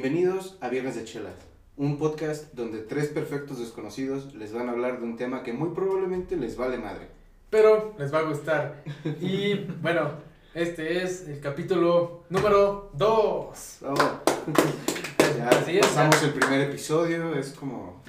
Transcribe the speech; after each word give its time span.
Bienvenidos 0.00 0.56
a 0.60 0.68
Viernes 0.68 0.94
de 0.94 1.02
Chelas, 1.02 1.34
un 1.76 1.98
podcast 1.98 2.54
donde 2.54 2.78
tres 2.82 3.08
perfectos 3.08 3.58
desconocidos 3.58 4.32
les 4.32 4.52
van 4.52 4.68
a 4.68 4.70
hablar 4.70 5.00
de 5.00 5.04
un 5.04 5.16
tema 5.16 5.42
que 5.42 5.52
muy 5.52 5.70
probablemente 5.70 6.36
les 6.36 6.56
vale 6.56 6.78
madre. 6.78 7.08
Pero 7.50 7.96
les 7.98 8.14
va 8.14 8.20
a 8.20 8.22
gustar. 8.22 8.84
Y 9.20 9.54
bueno, 9.82 10.12
este 10.54 11.02
es 11.02 11.26
el 11.26 11.40
capítulo 11.40 12.22
número 12.30 12.92
2. 12.94 13.78
Oh. 13.86 13.94
ya 15.36 15.48
Así 15.48 15.78
es, 15.78 15.86
pasamos 15.88 16.22
el 16.22 16.32
primer 16.32 16.60
episodio, 16.60 17.34
es 17.34 17.50
como... 17.54 18.00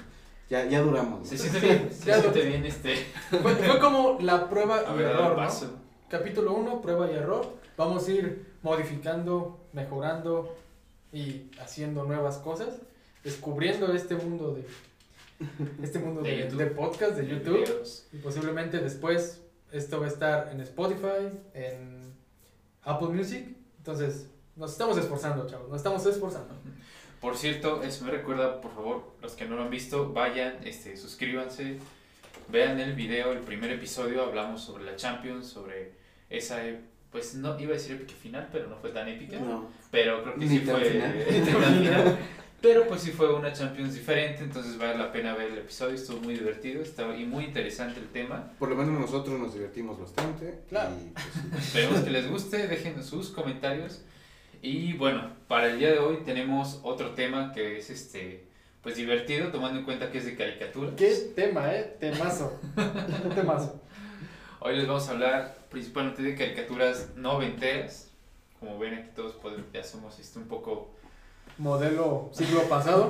Ya, 0.48 0.66
ya 0.66 0.82
duramos. 0.82 1.18
¿no? 1.18 1.26
Se 1.26 1.36
siente 1.36 1.58
bien, 1.58 1.88
se 1.90 2.20
siente 2.20 2.42
bien 2.42 2.66
este. 2.66 2.94
Fue, 3.42 3.52
fue 3.56 3.80
como 3.80 4.16
la 4.20 4.48
prueba 4.48 4.76
A 4.86 4.94
y 4.94 4.98
ver, 4.98 5.06
error, 5.08 5.22
el 5.22 5.30
¿no? 5.30 5.36
paso. 5.36 5.72
Capítulo 6.08 6.52
1, 6.52 6.82
prueba 6.82 7.10
y 7.10 7.14
error. 7.16 7.52
Vamos 7.76 8.06
a 8.06 8.12
ir 8.12 8.46
modificando, 8.62 9.58
mejorando 9.72 10.54
y 11.12 11.50
haciendo 11.60 12.04
nuevas 12.04 12.38
cosas. 12.38 12.80
Descubriendo 13.24 13.92
este 13.92 14.14
mundo 14.14 14.54
de 14.54 14.64
este 15.82 15.98
mundo 15.98 16.22
De 16.22 16.30
de, 16.30 16.38
YouTube. 16.44 16.58
de 16.58 16.66
podcast, 16.66 17.16
de 17.16 17.26
YouTube. 17.26 17.64
Videos. 17.64 18.06
Y 18.12 18.18
posiblemente 18.18 18.78
después 18.78 19.42
esto 19.72 20.00
va 20.00 20.06
a 20.06 20.08
estar 20.08 20.50
en 20.52 20.60
Spotify, 20.60 21.30
en 21.54 22.14
Apple 22.82 23.08
Music. 23.08 23.46
Entonces, 23.78 24.28
nos 24.56 24.72
estamos 24.72 24.98
esforzando, 24.98 25.46
chavos. 25.46 25.68
Nos 25.68 25.78
estamos 25.78 26.04
esforzando. 26.06 26.54
Por 27.20 27.36
cierto, 27.36 27.82
eso 27.82 28.04
me 28.04 28.10
recuerda, 28.10 28.60
por 28.60 28.74
favor, 28.74 29.14
los 29.20 29.34
que 29.34 29.44
no 29.44 29.56
lo 29.56 29.62
han 29.62 29.70
visto, 29.70 30.12
vayan, 30.12 30.56
este, 30.64 30.96
suscríbanse, 30.96 31.78
vean 32.48 32.80
el 32.80 32.94
video, 32.94 33.32
el 33.32 33.40
primer 33.40 33.70
episodio, 33.70 34.22
hablamos 34.22 34.62
sobre 34.62 34.84
la 34.84 34.96
Champions, 34.96 35.46
sobre 35.46 35.92
esa, 36.30 36.62
pues 37.10 37.34
no 37.34 37.58
iba 37.58 37.70
a 37.70 37.74
decir 37.74 37.92
épica 37.96 38.14
final, 38.20 38.48
pero 38.52 38.68
no 38.68 38.76
fue 38.76 38.90
tan 38.90 39.08
épica, 39.08 39.38
No. 39.38 39.68
pero 39.90 40.22
creo 40.22 40.34
que 40.34 40.40
Ni 40.40 40.48
sí 40.48 40.58
tan 40.60 40.76
fue 40.76 40.84
final. 40.90 41.12
final. 41.78 42.18
Pero 42.62 42.86
pues 42.86 43.00
sí 43.00 43.10
fue 43.10 43.32
una 43.34 43.52
Champions 43.54 43.94
diferente, 43.94 44.44
entonces 44.44 44.76
vale 44.76 44.98
la 44.98 45.10
pena 45.10 45.34
ver 45.34 45.50
el 45.50 45.58
episodio, 45.58 45.94
estuvo 45.94 46.20
muy 46.20 46.34
divertido, 46.34 46.82
estaba 46.82 47.16
y 47.16 47.24
muy 47.24 47.44
interesante 47.44 47.98
el 48.00 48.08
tema. 48.08 48.52
Por 48.58 48.68
lo 48.68 48.76
menos 48.76 49.00
nosotros 49.00 49.40
nos 49.40 49.54
divertimos 49.54 49.98
bastante. 49.98 50.60
Claro. 50.68 50.90
Y, 51.02 51.08
pues, 51.10 51.24
sí. 51.24 51.40
Esperemos 51.78 52.00
que 52.00 52.10
les 52.10 52.28
guste, 52.30 52.68
dejen 52.68 53.02
sus 53.02 53.30
comentarios. 53.30 54.02
Y 54.62 54.92
bueno, 54.92 55.30
para 55.48 55.68
el 55.70 55.78
día 55.78 55.90
de 55.90 56.00
hoy 56.00 56.18
tenemos 56.26 56.80
otro 56.82 57.12
tema 57.12 57.50
que 57.52 57.78
es 57.78 57.88
este 57.88 58.44
pues 58.82 58.96
divertido, 58.96 59.48
tomando 59.50 59.78
en 59.78 59.84
cuenta 59.86 60.10
que 60.10 60.18
es 60.18 60.26
de 60.26 60.36
caricatura. 60.36 60.92
¿Qué 60.96 61.14
tema, 61.34 61.74
eh? 61.74 61.96
Temazo. 61.98 62.60
Un 63.24 63.30
temazo. 63.34 63.80
Hoy 64.60 64.76
les 64.76 64.86
vamos 64.86 65.08
a 65.08 65.12
hablar 65.12 65.59
principalmente 65.70 66.22
de 66.22 66.34
caricaturas 66.36 67.10
noventeras. 67.16 68.08
Como 68.58 68.78
ven 68.78 68.94
aquí 68.94 69.10
todos 69.14 69.34
podemos- 69.34 69.66
ya 69.72 69.82
somos 69.82 70.18
este, 70.18 70.38
un 70.38 70.46
poco 70.48 70.90
Modelo 71.58 72.30
siglo 72.32 72.62
pasado. 72.68 73.08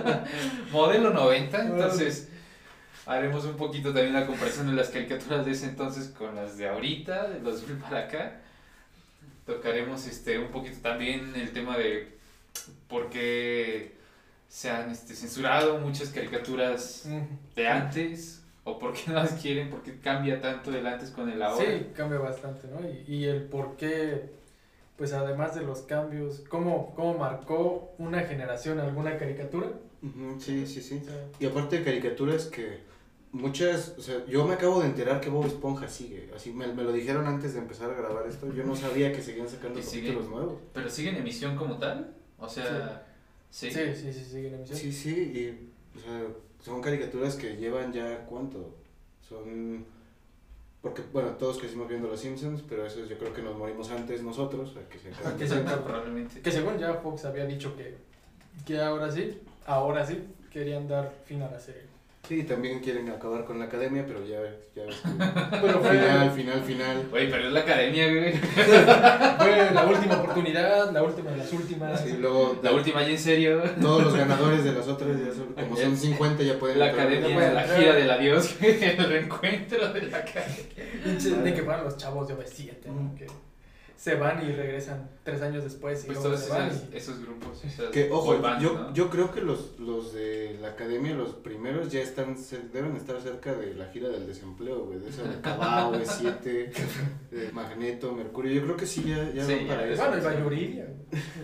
modelo 0.72 1.10
90, 1.10 1.62
entonces 1.62 2.28
haremos 3.06 3.44
un 3.44 3.56
poquito 3.56 3.92
también 3.92 4.12
la 4.12 4.26
comparación 4.26 4.66
de 4.66 4.72
las 4.72 4.88
caricaturas 4.88 5.46
de 5.46 5.52
ese 5.52 5.66
entonces 5.66 6.08
con 6.08 6.34
las 6.34 6.58
de 6.58 6.68
ahorita, 6.68 7.28
de 7.28 7.40
los 7.40 7.60
2000 7.60 7.78
para 7.78 7.98
acá. 8.00 8.40
Tocaremos 9.46 10.06
este 10.08 10.38
un 10.38 10.48
poquito 10.48 10.78
también 10.82 11.32
el 11.36 11.52
tema 11.52 11.78
de 11.78 12.16
por 12.88 13.08
qué 13.10 13.94
se 14.48 14.70
han 14.70 14.90
este, 14.90 15.14
censurado 15.14 15.78
muchas 15.78 16.08
caricaturas 16.08 17.06
de 17.54 17.68
antes 17.68 18.42
o 18.66 18.78
por 18.80 18.92
qué 18.92 19.02
no 19.06 19.14
las 19.22 19.32
quieren, 19.40 19.70
por 19.70 19.82
qué 19.82 19.98
cambia 20.00 20.40
tanto 20.40 20.74
el 20.74 20.84
antes 20.86 21.10
con 21.10 21.30
el 21.30 21.40
ahora. 21.40 21.64
Sí, 21.64 21.86
cambia 21.94 22.18
bastante, 22.18 22.66
¿no? 22.68 22.80
Y, 22.86 23.04
y 23.06 23.24
el 23.24 23.44
por 23.44 23.76
qué, 23.76 24.30
pues 24.96 25.12
además 25.12 25.54
de 25.54 25.62
los 25.62 25.82
cambios, 25.82 26.42
¿cómo, 26.48 26.92
cómo 26.96 27.16
marcó 27.16 27.94
una 27.98 28.20
generación 28.22 28.80
alguna 28.80 29.16
caricatura? 29.16 29.68
Sí, 30.38 30.66
sí, 30.66 30.82
sí. 30.82 31.00
O 31.02 31.06
sea, 31.06 31.28
Y 31.38 31.46
aparte 31.46 31.78
de 31.78 31.84
caricaturas 31.84 32.46
que 32.46 32.80
muchas, 33.32 33.94
o 33.98 34.02
sea, 34.02 34.24
yo 34.26 34.44
me 34.46 34.54
acabo 34.54 34.80
de 34.80 34.86
enterar 34.86 35.20
que 35.20 35.30
Bob 35.30 35.46
Esponja 35.46 35.88
sigue, 35.88 36.30
así 36.34 36.52
me, 36.52 36.66
me 36.68 36.82
lo 36.82 36.92
dijeron 36.92 37.26
antes 37.26 37.54
de 37.54 37.60
empezar 37.60 37.90
a 37.90 37.94
grabar 37.94 38.26
esto, 38.26 38.52
yo 38.52 38.64
no 38.64 38.74
sabía 38.74 39.12
que 39.12 39.22
seguían 39.22 39.48
sacando 39.48 39.80
sigue. 39.80 40.08
capítulos 40.08 40.30
nuevos. 40.30 40.54
Pero 40.72 40.90
sigue 40.90 41.10
en 41.10 41.16
emisión 41.16 41.56
como 41.56 41.78
tal, 41.78 42.14
o 42.38 42.48
sea, 42.48 43.06
sí. 43.50 43.70
sí, 43.70 43.94
sí, 43.94 44.12
sí, 44.12 44.24
sigue 44.24 44.48
en 44.48 44.54
emisión. 44.54 44.78
Sí, 44.78 44.92
sí, 44.92 45.10
y 45.14 45.98
o 45.98 46.00
sea, 46.00 46.22
son 46.66 46.82
caricaturas 46.82 47.36
que 47.36 47.56
llevan 47.56 47.92
ya 47.92 48.26
cuánto, 48.26 48.74
son, 49.28 49.86
porque 50.82 51.00
bueno, 51.12 51.28
todos 51.38 51.58
crecimos 51.58 51.88
viendo 51.88 52.08
Los 52.08 52.18
Simpsons, 52.18 52.60
pero 52.68 52.84
eso 52.84 53.06
yo 53.06 53.16
creo 53.18 53.32
que 53.32 53.40
nos 53.40 53.56
morimos 53.56 53.88
antes 53.92 54.20
nosotros, 54.20 54.76
a 54.76 54.88
que 54.88 54.98
se 54.98 55.10
que 55.38 55.46
se 55.46 55.60
probablemente. 55.60 56.40
Que 56.40 56.50
según 56.50 56.76
ya 56.76 56.94
Fox 56.94 57.24
había 57.24 57.46
dicho 57.46 57.76
que, 57.76 57.96
que 58.66 58.80
ahora 58.80 59.12
sí, 59.12 59.40
ahora 59.64 60.04
sí, 60.04 60.24
querían 60.50 60.88
dar 60.88 61.14
fin 61.24 61.40
a 61.42 61.48
la 61.48 61.60
serie. 61.60 61.84
Sí, 62.26 62.42
también 62.42 62.80
quieren 62.80 63.08
acabar 63.08 63.44
con 63.44 63.58
la 63.60 63.66
academia, 63.66 64.04
pero 64.04 64.24
ya, 64.26 64.40
ya 64.74 64.84
ves 64.84 64.96
que 64.96 65.10
Pero 65.62 65.80
final, 65.80 66.30
final, 66.32 66.62
final. 66.62 67.08
Oye, 67.12 67.28
pero 67.28 67.46
es 67.46 67.52
la 67.52 67.60
academia, 67.60 68.08
güey. 68.08 68.32
fue 69.38 69.70
la 69.72 69.86
última 69.86 70.16
oportunidad, 70.16 70.90
la 70.92 71.02
última 71.04 71.30
de 71.30 71.36
las 71.36 71.52
últimas. 71.52 72.04
Luego 72.18 72.58
La 72.62 72.72
última 72.72 73.02
ya 73.02 73.10
en 73.10 73.18
serio. 73.18 73.62
todos 73.80 74.02
los 74.04 74.16
ganadores 74.16 74.64
de 74.64 74.72
las 74.72 74.88
otras, 74.88 75.10
ya 75.18 75.32
son, 75.32 75.52
como 75.54 75.76
son 75.76 75.96
50, 75.96 76.42
ya 76.42 76.58
pueden 76.58 76.78
La 76.80 76.88
entrar. 76.90 77.06
academia, 77.06 77.52
la 77.52 77.62
gira 77.62 77.94
del 77.94 78.10
adiós, 78.10 78.56
el 78.60 78.96
reencuentro 79.08 79.92
de 79.92 80.02
la 80.02 80.18
academia. 80.18 81.42
De 81.44 81.54
que 81.54 81.62
fueran 81.62 81.84
los 81.84 81.96
chavos 81.96 82.26
de 82.28 82.34
OV7, 82.34 82.86
¿no? 82.86 83.14
Que 83.16 83.26
se 83.96 84.14
van 84.14 84.46
y 84.46 84.52
regresan 84.52 85.08
tres 85.24 85.40
años 85.42 85.64
después 85.64 86.04
y 86.04 86.06
Pues 86.08 86.18
luego 86.18 86.36
se 86.36 86.50
van. 86.50 86.68
esos, 86.68 86.82
y- 86.92 86.96
esos 86.96 87.20
grupos. 87.22 87.64
esas 87.64 87.86
Que, 87.90 88.10
ojo, 88.10 88.38
bands, 88.40 88.62
yo, 88.62 88.72
¿no? 88.74 88.92
yo 88.94 89.08
creo 89.10 89.32
que 89.32 89.40
los, 89.40 89.78
los 89.80 90.12
de 90.12 90.58
la 90.60 90.68
academia, 90.68 91.14
los 91.14 91.30
primeros, 91.34 91.90
ya 91.90 92.00
están, 92.00 92.36
se- 92.36 92.68
deben 92.72 92.94
estar 92.96 93.20
cerca 93.20 93.54
de 93.54 93.74
la 93.74 93.86
gira 93.86 94.08
del 94.08 94.26
desempleo, 94.26 94.84
güey, 94.84 94.98
de 95.00 95.08
esa 95.08 95.22
de 95.22 95.40
Cabao, 95.40 95.94
E7, 95.94 96.42
de 97.30 97.52
Magneto, 97.52 98.12
Mercurio, 98.12 98.52
yo 98.52 98.62
creo 98.64 98.76
que 98.76 98.86
sí, 98.86 99.02
ya, 99.08 99.30
ya 99.32 99.44
Sí, 99.44 99.54
van 99.54 99.66
para 99.66 99.86
ya. 99.86 99.92
eso. 99.94 100.02
Bueno, 100.02 100.18
y 100.18 100.24
va 100.26 100.40
Yuridia. 100.40 100.86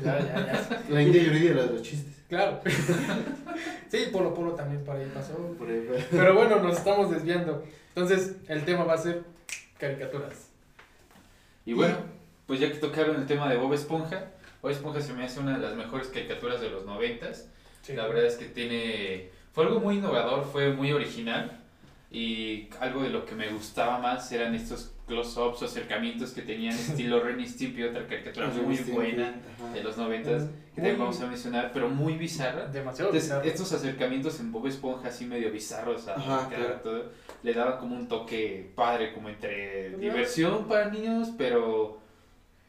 Ya, 0.05 0.19
ya, 0.21 0.47
ya. 0.69 0.83
La 0.91 1.03
India 1.03 1.23
Yuridia, 1.23 1.55
la 1.55 1.63
de 1.65 1.73
los 1.73 1.83
chistes. 1.83 2.13
Claro. 2.29 2.61
Sí, 3.89 4.07
Polo 4.11 4.33
Polo 4.33 4.53
también 4.53 4.83
para 4.85 5.01
ahí 5.01 5.11
pasó. 5.13 5.35
Por 5.59 5.69
ahí. 5.69 5.87
Pero 6.11 6.35
bueno, 6.35 6.61
nos 6.61 6.79
estamos 6.79 7.11
desviando. 7.11 7.63
Entonces, 7.95 8.37
el 8.49 8.65
tema 8.65 8.85
va 8.85 8.95
a 8.95 8.99
ser 8.99 9.23
caricaturas. 9.79 10.49
Y 11.67 11.75
bueno, 11.75 11.97
pues 12.53 12.61
ya 12.61 12.71
que 12.71 12.77
tocaron 12.77 13.17
el 13.17 13.25
tema 13.25 13.49
de 13.49 13.57
Bob 13.57 13.73
Esponja, 13.73 14.27
Bob 14.61 14.73
Esponja 14.73 15.01
se 15.01 15.15
me 15.15 15.25
hace 15.25 15.41
una 15.41 15.57
de 15.57 15.67
las 15.67 15.75
mejores 15.75 16.09
caricaturas 16.09 16.61
de 16.61 16.69
los 16.69 16.85
noventas. 16.85 17.49
Sí. 17.81 17.95
La 17.95 18.07
verdad 18.07 18.27
es 18.27 18.37
que 18.37 18.45
tiene. 18.45 19.31
Fue 19.55 19.65
algo 19.65 19.81
muy 19.81 19.97
innovador, 19.97 20.45
fue 20.45 20.71
muy 20.71 20.93
original. 20.93 21.63
Y 22.11 22.69
algo 22.79 23.05
de 23.05 23.09
lo 23.09 23.25
que 23.25 23.35
me 23.35 23.49
gustaba 23.49 24.01
más 24.01 24.31
eran 24.33 24.55
estos 24.55 24.93
close-ups 25.07 25.63
o 25.63 25.65
acercamientos 25.65 26.33
que 26.33 26.43
tenían 26.43 26.75
estilo 26.75 27.21
Ren 27.21 27.41
y 27.41 27.49
Stimpy, 27.49 27.85
otra 27.85 28.07
caricatura 28.07 28.49
muy 28.49 28.77
buena 28.77 29.33
de 29.73 29.83
los 29.83 29.97
noventas, 29.97 30.43
que 30.75 30.83
también 30.83 30.99
vamos 30.99 31.23
a 31.23 31.29
mencionar, 31.29 31.71
pero 31.73 31.89
muy 31.89 32.19
bizarra. 32.19 32.67
Demasiado 32.67 33.09
Entonces, 33.09 33.31
bizarro. 33.31 33.49
estos 33.49 33.73
acercamientos 33.73 34.39
en 34.41 34.53
Bob 34.53 34.67
Esponja 34.67 35.09
así 35.09 35.25
medio 35.25 35.51
bizarros 35.51 36.07
a 36.07 36.17
Ajá, 36.17 36.51
claro. 36.51 36.75
todo, 36.83 37.13
le 37.43 37.55
daban 37.55 37.79
como 37.79 37.97
un 37.97 38.09
toque 38.09 38.71
padre, 38.75 39.15
como 39.15 39.31
entre 39.31 39.97
diversión 39.97 40.69
para 40.69 40.91
niños, 40.91 41.31
pero 41.39 42.02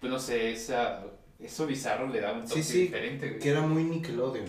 pues 0.04 0.12
no 0.12 0.20
sé, 0.20 0.52
esa, 0.52 1.02
eso 1.40 1.66
bizarro 1.66 2.10
le 2.10 2.20
daba 2.20 2.40
un 2.40 2.46
toque 2.46 2.62
sí, 2.62 2.82
diferente. 2.82 3.28
güey. 3.30 3.40
Que 3.40 3.50
era 3.52 3.62
muy 3.62 3.86
Nickelodeon. 3.86 4.46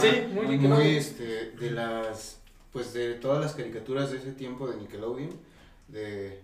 Sí, 0.00 0.08
muy 0.32 0.46
muy, 0.46 0.56
Nickelodeon. 0.56 0.86
este, 0.88 1.50
de 1.50 1.70
las, 1.70 2.40
pues 2.72 2.94
de 2.94 3.12
todas 3.16 3.42
las 3.42 3.54
caricaturas 3.54 4.10
de 4.10 4.16
ese 4.16 4.32
tiempo 4.32 4.66
de 4.66 4.78
Nickelodeon, 4.78 5.30
de 5.88 6.40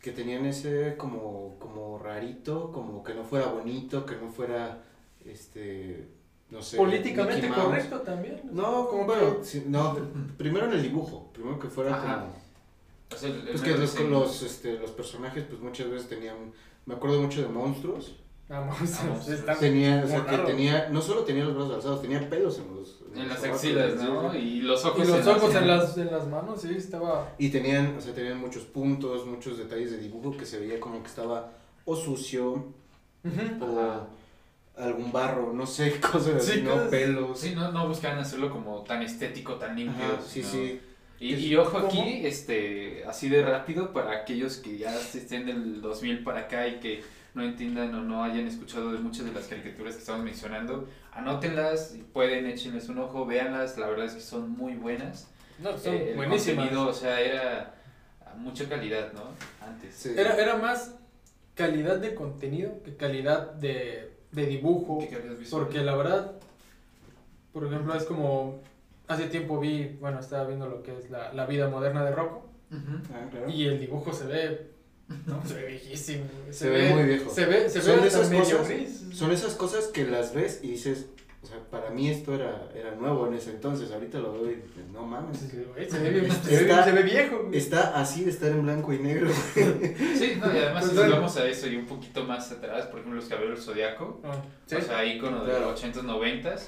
que 0.00 0.10
tenían 0.10 0.44
ese 0.44 0.96
como, 0.96 1.54
como 1.60 2.00
rarito, 2.00 2.72
como 2.72 3.04
que 3.04 3.14
no 3.14 3.22
fuera 3.22 3.46
bonito, 3.46 4.04
que 4.04 4.16
no 4.16 4.28
fuera, 4.32 4.82
este, 5.24 6.08
no 6.50 6.60
sé. 6.60 6.76
Políticamente 6.76 7.48
correcto 7.48 8.00
también. 8.00 8.40
No, 8.50 8.88
como, 8.88 9.04
bueno, 9.06 9.38
sí, 9.44 9.62
no, 9.68 9.96
primero 10.36 10.66
en 10.66 10.72
el 10.72 10.82
dibujo, 10.82 11.30
primero 11.32 11.60
que 11.60 11.68
fuera 11.68 11.94
Ajá. 11.96 12.20
como, 12.22 12.34
O 13.14 13.16
sea, 13.16 13.28
el- 13.30 13.36
el 13.42 13.48
pues 13.48 13.62
que 13.62 13.70
los, 13.76 14.00
los, 14.10 14.42
este, 14.42 14.78
los 14.80 14.90
personajes 14.90 15.44
pues 15.48 15.60
muchas 15.60 15.88
veces 15.88 16.08
tenían, 16.08 16.36
me 16.86 16.94
acuerdo 16.94 17.20
mucho 17.22 17.42
de 17.42 17.48
monstruos, 17.48 18.16
Vamos, 18.46 18.76
Vamos. 19.02 19.26
están 19.28 19.58
tenía, 19.58 20.02
o 20.04 20.06
sea, 20.08 20.26
que 20.26 20.36
tenía, 20.36 20.90
no 20.90 21.00
solo 21.00 21.22
tenía 21.22 21.44
los 21.44 21.54
brazos 21.54 21.76
alzados, 21.76 22.02
tenía 22.02 22.28
pelos 22.28 22.58
en 22.58 22.76
los, 22.76 23.00
en 23.14 23.26
los 23.26 23.40
las 23.40 23.44
axilas, 23.44 23.94
¿no? 23.96 24.34
Y 24.34 24.60
los 24.60 24.84
ojos 24.84 25.08
Y 25.08 25.10
los 25.10 25.26
ojos 25.26 25.54
en 25.54 25.66
las- 25.66 25.96
en 25.96 26.10
las 26.12 26.28
manos, 26.28 26.60
sí, 26.60 26.74
estaba. 26.76 27.32
Y 27.38 27.48
tenían, 27.48 27.96
o 27.96 28.00
sea, 28.02 28.12
tenían 28.12 28.38
muchos 28.38 28.64
puntos, 28.64 29.24
muchos 29.26 29.56
detalles 29.56 29.92
de 29.92 29.98
dibujo 29.98 30.36
que 30.36 30.44
se 30.44 30.58
veía 30.60 30.78
como 30.78 31.00
que 31.02 31.08
estaba 31.08 31.52
o 31.86 31.96
sucio 31.96 32.52
o 32.52 33.26
Ajá. 33.26 34.06
algún 34.76 35.10
barro, 35.10 35.54
no 35.54 35.66
sé, 35.66 35.98
cosas 36.12 36.34
así, 36.34 36.52
Sí, 36.52 36.62
¿no? 36.62 36.90
Pelos. 36.90 37.38
Sí, 37.40 37.54
no, 37.54 37.72
no 37.72 37.88
buscaban 37.88 38.18
hacerlo 38.18 38.50
como 38.50 38.82
tan 38.82 39.02
estético, 39.02 39.54
tan 39.54 39.74
limpio. 39.74 40.04
Ajá, 40.04 40.20
sí, 40.22 40.42
sí. 40.42 40.80
Y, 41.20 41.54
ojo 41.56 41.78
aquí, 41.78 42.26
este, 42.26 43.04
así 43.06 43.28
de 43.28 43.42
rápido 43.42 43.92
para 43.92 44.12
aquellos 44.12 44.56
que 44.58 44.76
ya 44.78 44.94
estén 44.98 45.46
del 45.46 45.80
2000 45.80 46.22
para 46.24 46.40
acá 46.40 46.66
y 46.68 46.80
que 46.80 47.02
no 47.34 47.42
entiendan 47.42 47.94
o 47.94 48.02
no 48.02 48.22
hayan 48.24 48.46
escuchado 48.46 48.92
de 48.92 48.98
muchas 48.98 49.24
de 49.24 49.32
las 49.32 49.46
caricaturas 49.46 49.94
que 49.94 50.00
estamos 50.00 50.24
mencionando, 50.24 50.88
anótenlas, 51.12 51.96
pueden, 52.12 52.46
échenles 52.46 52.88
un 52.88 52.98
ojo, 52.98 53.26
véanlas, 53.26 53.78
la 53.78 53.88
verdad 53.88 54.06
es 54.06 54.14
que 54.14 54.20
son 54.20 54.50
muy 54.50 54.74
buenas. 54.74 55.28
No, 55.60 55.76
son 55.78 55.94
Eh, 55.94 56.12
buenísimas. 56.16 56.72
o 56.74 56.92
sea, 56.92 57.20
era 57.20 57.74
mucha 58.36 58.68
calidad, 58.68 59.12
¿no? 59.12 59.22
Antes. 59.66 59.94
Sí. 59.94 60.12
Era, 60.16 60.36
era 60.36 60.56
más 60.56 60.94
calidad 61.54 61.98
de 61.98 62.14
contenido 62.14 62.82
que 62.84 62.96
calidad 62.96 63.52
de, 63.54 64.12
de 64.32 64.46
dibujo. 64.46 64.98
Porque 65.50 65.78
la 65.78 65.94
verdad, 65.96 66.32
por 67.52 67.64
ejemplo, 67.66 67.94
es 67.94 68.04
como 68.04 68.60
hace 69.08 69.26
tiempo 69.28 69.58
vi, 69.60 69.96
bueno, 70.00 70.20
estaba 70.20 70.44
viendo 70.46 70.68
lo 70.68 70.82
que 70.82 70.96
es 70.98 71.10
la, 71.10 71.32
la 71.32 71.46
vida 71.46 71.68
moderna 71.68 72.04
de 72.04 72.12
Rocco 72.12 72.48
Ujú. 72.70 72.98
Ah, 73.14 73.28
claro. 73.30 73.48
y 73.50 73.66
el 73.66 73.78
dibujo 73.78 74.12
se 74.12 74.26
ve, 74.26 74.70
no, 75.26 75.44
se 75.46 75.54
ve 75.54 75.66
viejísimo. 75.66 76.24
güey. 76.42 76.52
Se 76.52 76.70
ve 76.70 76.94
muy 76.94 77.02
viejo. 77.04 77.30
Se 77.30 77.44
ve, 77.46 77.68
se 77.68 77.80
Son 77.82 78.00
ve 78.00 78.06
esas 78.08 78.28
cosas- 78.30 78.68
gris. 78.68 79.04
Son 79.12 79.30
esas 79.30 79.54
cosas 79.54 79.86
que 79.88 80.04
las 80.06 80.34
ves 80.34 80.60
y 80.62 80.68
dices, 80.72 81.06
o 81.42 81.46
sea, 81.46 81.58
para 81.70 81.90
mí 81.90 82.08
esto 82.08 82.34
era, 82.34 82.70
era 82.74 82.92
nuevo 82.94 83.26
en 83.28 83.34
ese 83.34 83.50
entonces, 83.50 83.92
ahorita 83.92 84.18
lo 84.18 84.32
veo 84.32 84.50
y 84.50 84.54
dices, 84.54 84.86
no 84.92 85.04
mames. 85.04 85.36
Sí, 85.38 85.62
güey, 85.74 85.88
Se 85.90 85.98
ve, 85.98 86.30
se 86.30 86.50
ve, 86.56 86.62
Está- 86.62 86.84
se 86.84 86.92
ve 86.92 87.02
viejo. 87.02 87.42
güey. 87.44 87.58
Está 87.58 88.00
así 88.00 88.24
de 88.24 88.30
estar 88.30 88.50
en 88.50 88.62
blanco 88.62 88.92
y 88.94 88.98
negro. 88.98 89.30
Sí, 89.54 90.38
no, 90.40 90.46
y 90.46 90.58
además 90.58 90.84
Pues 90.84 90.90
si 90.92 90.96
bueno. 90.96 91.16
vamos 91.16 91.36
a 91.36 91.46
eso 91.46 91.66
y 91.68 91.76
un 91.76 91.84
poquito 91.86 92.24
más 92.24 92.50
atrás, 92.50 92.86
por 92.86 93.00
ejemplo, 93.00 93.20
los 93.20 93.28
caballeros 93.28 93.58
del 93.58 93.64
Zodiaco, 93.74 94.20
Ah, 94.24 94.42
sí. 94.66 94.76
o 94.76 94.80
sea, 94.80 95.04
ícono 95.04 95.44
de 95.44 95.50
Claro. 95.50 95.70
los 95.70 95.80
80s, 95.84 96.02
90s. 96.02 96.62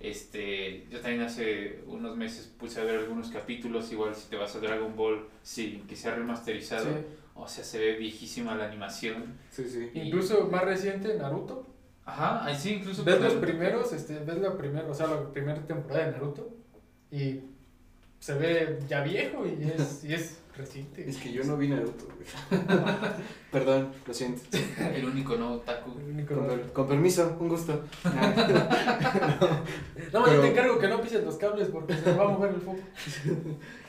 Este, 0.00 0.86
yo 0.90 1.00
también 1.00 1.22
hace 1.22 1.82
unos 1.86 2.16
meses 2.16 2.50
puse 2.58 2.80
a 2.80 2.84
ver 2.84 2.98
algunos 2.98 3.28
capítulos, 3.30 3.92
igual 3.92 4.14
si 4.14 4.28
te 4.30 4.36
vas 4.36 4.56
a 4.56 4.60
Dragon 4.60 4.96
Ball, 4.96 5.26
sí, 5.42 5.84
que 5.88 5.94
se 5.94 6.08
ha 6.08 6.14
remasterizado, 6.14 6.86
Sí. 6.86 7.04
o 7.34 7.46
sea, 7.46 7.62
se 7.64 7.78
ve 7.78 7.96
viejísima 7.96 8.54
la 8.56 8.64
animación. 8.66 9.34
Sí, 9.50 9.68
sí. 9.68 9.90
Incluso 9.94 10.48
más 10.48 10.64
reciente, 10.64 11.16
Naruto. 11.18 11.66
Ajá, 12.06 12.44
ahí 12.46 12.56
sí, 12.56 12.74
incluso... 12.74 13.04
Ves 13.04 13.20
los 13.20 13.34
primeros, 13.34 13.92
este, 13.92 14.18
ves 14.20 14.38
la 14.38 14.56
primera, 14.56 14.88
o 14.88 14.94
sea, 14.94 15.06
la 15.06 15.30
primera 15.30 15.60
temporada 15.66 16.06
de 16.06 16.12
Naruto 16.12 16.50
y 17.12 17.40
se 18.18 18.34
ve 18.34 18.78
ya 18.88 19.02
viejo 19.02 19.46
y 19.46 19.62
es, 19.64 20.02
y 20.04 20.14
es 20.14 20.38
reciente. 20.60 21.08
Es 21.08 21.16
que 21.16 21.32
yo 21.32 21.42
no 21.44 21.56
vi 21.56 21.68
Naruto. 21.68 22.06
güey. 22.06 22.60
Perdón, 23.52 23.92
lo 24.06 24.14
siento. 24.14 24.42
El 24.94 25.04
único 25.06 25.36
no 25.36 25.54
otaku. 25.54 25.98
El 25.98 26.04
único- 26.14 26.34
Con, 26.36 26.46
per- 26.46 26.72
con 26.72 26.86
permiso, 26.88 27.36
un 27.40 27.48
gusto. 27.48 27.82
No, 30.12 30.24
Pero- 30.24 30.34
yo 30.36 30.40
te 30.40 30.48
encargo 30.48 30.78
que 30.78 30.88
no 30.88 31.00
pises 31.00 31.24
los 31.24 31.36
cables 31.36 31.68
porque 31.68 31.94
se 31.94 32.12
va 32.14 32.24
a 32.24 32.28
mover 32.28 32.54
el 32.54 32.60
foco. 32.60 32.78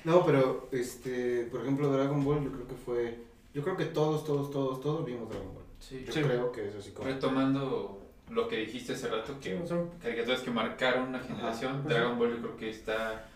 No, 0.03 0.25
pero, 0.25 0.69
este, 0.71 1.47
por 1.51 1.61
ejemplo, 1.61 1.89
Dragon 1.89 2.23
Ball, 2.23 2.43
yo 2.43 2.51
creo 2.51 2.67
que 2.67 2.75
fue. 2.75 3.19
Yo 3.53 3.61
creo 3.63 3.75
que 3.77 3.85
todos, 3.85 4.23
todos, 4.25 4.49
todos, 4.51 4.79
todos 4.81 5.05
vimos 5.05 5.29
Dragon 5.29 5.53
Ball. 5.53 5.63
Sí. 5.79 6.03
Yo 6.05 6.13
Sí. 6.13 6.21
creo 6.21 6.51
que 6.51 6.67
es 6.69 6.75
así 6.75 6.91
como. 6.91 7.07
Retomando 7.09 8.01
lo 8.29 8.47
que 8.47 8.57
dijiste 8.57 8.93
hace 8.93 9.09
rato, 9.09 9.37
que 9.41 9.59
Sí, 9.67 9.73
caricaturas 10.01 10.41
que 10.41 10.51
marcaron 10.51 11.09
una 11.09 11.19
generación, 11.19 11.81
pues 11.83 11.95
Dragon 11.95 12.17
Ball 12.17 12.31
yo 12.35 12.41
creo 12.41 12.57
que 12.57 12.69
está, 12.69 13.27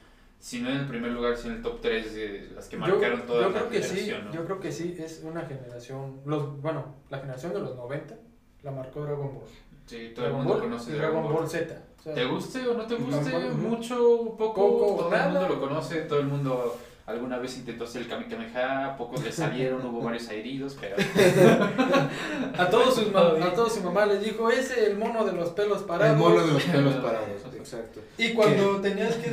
si 0.46 0.62
no 0.62 0.70
en 0.70 0.78
el 0.78 0.86
primer 0.86 1.12
lugar, 1.12 1.36
si 1.36 1.48
en 1.48 1.56
el 1.56 1.62
top 1.64 1.82
3 1.82 2.14
de 2.14 2.52
las 2.54 2.68
que 2.68 2.76
yo, 2.76 2.82
marcaron 2.82 3.26
toda 3.26 3.42
yo 3.42 3.50
la 3.50 3.58
creo 3.58 3.70
que 3.72 3.82
sí, 3.82 3.96
generación, 3.96 4.26
¿no? 4.26 4.32
yo 4.32 4.46
creo 4.46 4.60
que 4.60 4.72
sí, 4.72 4.96
es 5.00 5.22
una 5.24 5.42
generación, 5.42 6.22
los, 6.24 6.62
bueno, 6.62 6.86
la 7.10 7.18
generación 7.18 7.52
de 7.52 7.62
los 7.62 7.76
90 7.76 8.16
la 8.62 8.72
marcó 8.72 9.02
Dragon 9.02 9.34
Ball. 9.34 9.44
Sí, 9.88 10.12
todo 10.14 10.28
el 10.28 10.32
Dragon 10.32 10.38
mundo 10.38 10.54
Ball 10.54 10.62
conoce 10.62 10.94
Dragon 10.94 11.24
Ball. 11.24 11.50
Z. 11.50 11.82
O 11.98 12.04
sea, 12.04 12.14
¿Te 12.14 12.26
guste 12.26 12.68
o 12.68 12.76
no 12.76 12.86
te 12.86 12.94
guste? 12.94 13.32
Ball, 13.32 13.56
Mucho, 13.56 14.36
poco, 14.38 14.54
Poco, 14.54 14.96
todo 15.06 15.16
el 15.16 15.32
mundo 15.32 15.50
lo 15.50 15.60
conoce, 15.60 16.02
todo 16.02 16.20
el 16.20 16.28
mundo 16.28 16.78
alguna 17.08 17.38
vez 17.38 17.56
intentó 17.58 17.84
hacer 17.84 18.02
el 18.04 18.08
Kame 18.08 18.28
Kameha, 18.28 18.96
pocos 18.98 19.24
le 19.24 19.32
salieron, 19.32 19.86
hubo 19.86 20.02
varios 20.02 20.28
heridos, 20.30 20.76
pero... 20.80 20.96
A 22.58 22.70
todos, 22.70 22.96
sus 22.96 23.14
a 23.14 23.54
todos 23.54 23.74
su 23.74 23.84
mamá 23.84 24.06
les 24.06 24.24
dijo, 24.24 24.50
ese 24.50 24.86
el 24.88 24.98
mono 24.98 25.26
de 25.26 25.34
los 25.34 25.50
pelos 25.50 25.84
parados. 25.84 26.14
El 26.16 26.20
mono 26.20 26.46
de 26.46 26.54
los 26.54 26.64
pelos 26.64 26.94
parados, 26.96 27.42
exacto. 27.56 28.00
Y 28.18 28.30
cuando 28.34 28.80
tenías 28.82 29.16
que 29.16 29.30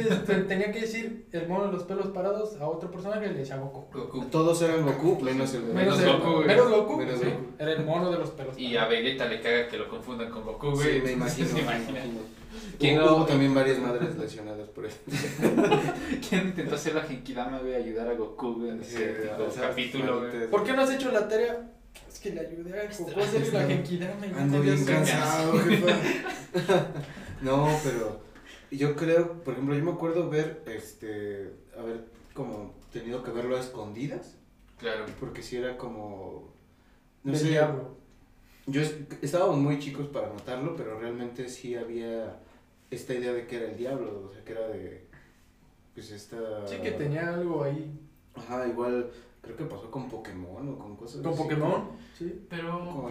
tenía 0.48 0.72
que 0.72 0.80
decir 0.80 1.26
el 1.32 1.46
mono 1.48 1.66
de 1.66 1.72
los 1.72 1.84
pelos 1.84 2.08
parados 2.08 2.56
a 2.60 2.66
otro 2.66 2.90
personaje, 2.90 3.28
le 3.28 3.34
decía 3.34 3.56
Goku. 3.58 3.86
Goku. 3.96 4.24
Todos 4.26 4.60
eran 4.62 4.84
Goku, 4.84 5.20
menos 5.22 5.54
el 5.54 5.62
Menos 5.64 6.00
el- 6.00 6.12
Goku. 6.18 6.40
Menos 6.44 6.68
Goku. 6.70 6.96
Menos 6.98 7.20
sí, 7.20 7.26
Goku. 7.26 7.42
Era 7.58 7.72
el 7.72 7.84
mono 7.84 8.10
de 8.10 8.18
los 8.18 8.30
pelos 8.30 8.58
Y 8.58 8.76
a 8.76 8.80
parados. 8.82 9.02
Vegeta 9.04 9.24
le 9.26 9.40
caga 9.40 9.68
que 9.68 9.76
lo 9.78 9.88
confundan 9.88 10.30
con 10.30 10.42
Goku, 10.44 10.72
Sí, 10.76 10.88
güey. 10.88 11.02
me 11.02 11.12
imagino. 11.12 11.48
¿Se 11.48 11.54
me 11.54 11.60
imagino. 11.60 11.98
¿Quién 12.78 12.98
Hubo, 13.00 13.20
no? 13.20 13.26
también 13.26 13.54
varias 13.54 13.78
madres 13.78 14.16
lesionadas 14.18 14.68
por 14.70 14.86
eso. 14.86 14.98
¿Quién 16.28 16.48
intentó 16.48 16.74
hacer 16.74 16.94
la 16.94 17.02
Genkidama, 17.02 17.58
güey, 17.58 17.74
ayudar 17.74 18.08
a 18.08 18.14
Goku, 18.14 18.54
güey, 18.54 18.70
en 18.70 18.80
ese 18.80 18.96
Sí, 19.14 19.22
tipo 19.28 19.44
o 19.44 19.50
sea, 19.50 19.68
capítulo, 19.68 20.20
güey? 20.20 20.50
¿Por 20.50 20.64
qué 20.64 20.72
no 20.72 20.82
has 20.82 20.90
hecho 20.90 21.10
la 21.12 21.28
tarea? 21.28 21.70
Es 22.08 22.18
que 22.18 22.30
le 22.30 22.40
ayudé 22.40 22.80
a 22.80 22.84
Goku 22.84 23.20
a 23.20 23.24
hacer 23.24 23.52
la 23.52 23.62
Genkidama 23.66 24.26
y 24.26 24.32
Ando 24.38 24.60
bien 24.60 24.84
cansado, 24.84 25.58
jefa. 25.60 25.96
No, 27.42 27.68
pero 27.82 28.20
yo 28.70 28.94
creo, 28.94 29.42
por 29.42 29.54
ejemplo, 29.54 29.74
yo 29.74 29.84
me 29.84 29.90
acuerdo 29.92 30.30
ver, 30.30 30.62
este, 30.66 31.52
haber 31.76 32.04
como 32.34 32.74
tenido 32.92 33.22
que 33.24 33.30
verlo 33.32 33.56
a 33.56 33.60
escondidas, 33.60 34.36
Claro. 34.78 35.06
porque 35.18 35.42
si 35.42 35.56
era 35.56 35.76
como, 35.76 36.52
no 37.24 37.34
sé, 37.34 37.48
diablo. 37.48 37.96
Yo 38.66 38.80
es- 38.82 38.94
estábamos 39.22 39.56
muy 39.58 39.78
chicos 39.78 40.06
para 40.08 40.28
notarlo, 40.28 40.76
pero 40.76 40.98
realmente 40.98 41.48
sí 41.48 41.74
había 41.74 42.38
esta 42.90 43.14
idea 43.14 43.32
de 43.32 43.46
que 43.46 43.56
era 43.56 43.66
el 43.70 43.76
diablo, 43.76 44.28
o 44.28 44.32
sea, 44.32 44.44
que 44.44 44.52
era 44.52 44.68
de, 44.68 45.06
pues 45.94 46.10
esta... 46.10 46.66
Sí 46.66 46.76
que 46.82 46.92
tenía 46.92 47.34
algo 47.34 47.64
ahí. 47.64 47.90
Ajá, 48.34 48.66
igual, 48.66 49.10
creo 49.40 49.56
que 49.56 49.64
pasó 49.64 49.90
con 49.90 50.08
Pokémon 50.08 50.68
o 50.68 50.78
con 50.78 50.96
cosas 50.96 51.22
Con 51.22 51.32
así, 51.32 51.42
Pokémon, 51.42 51.88
sí. 52.16 52.44
Pero... 52.48 52.78
Como. 52.80 53.10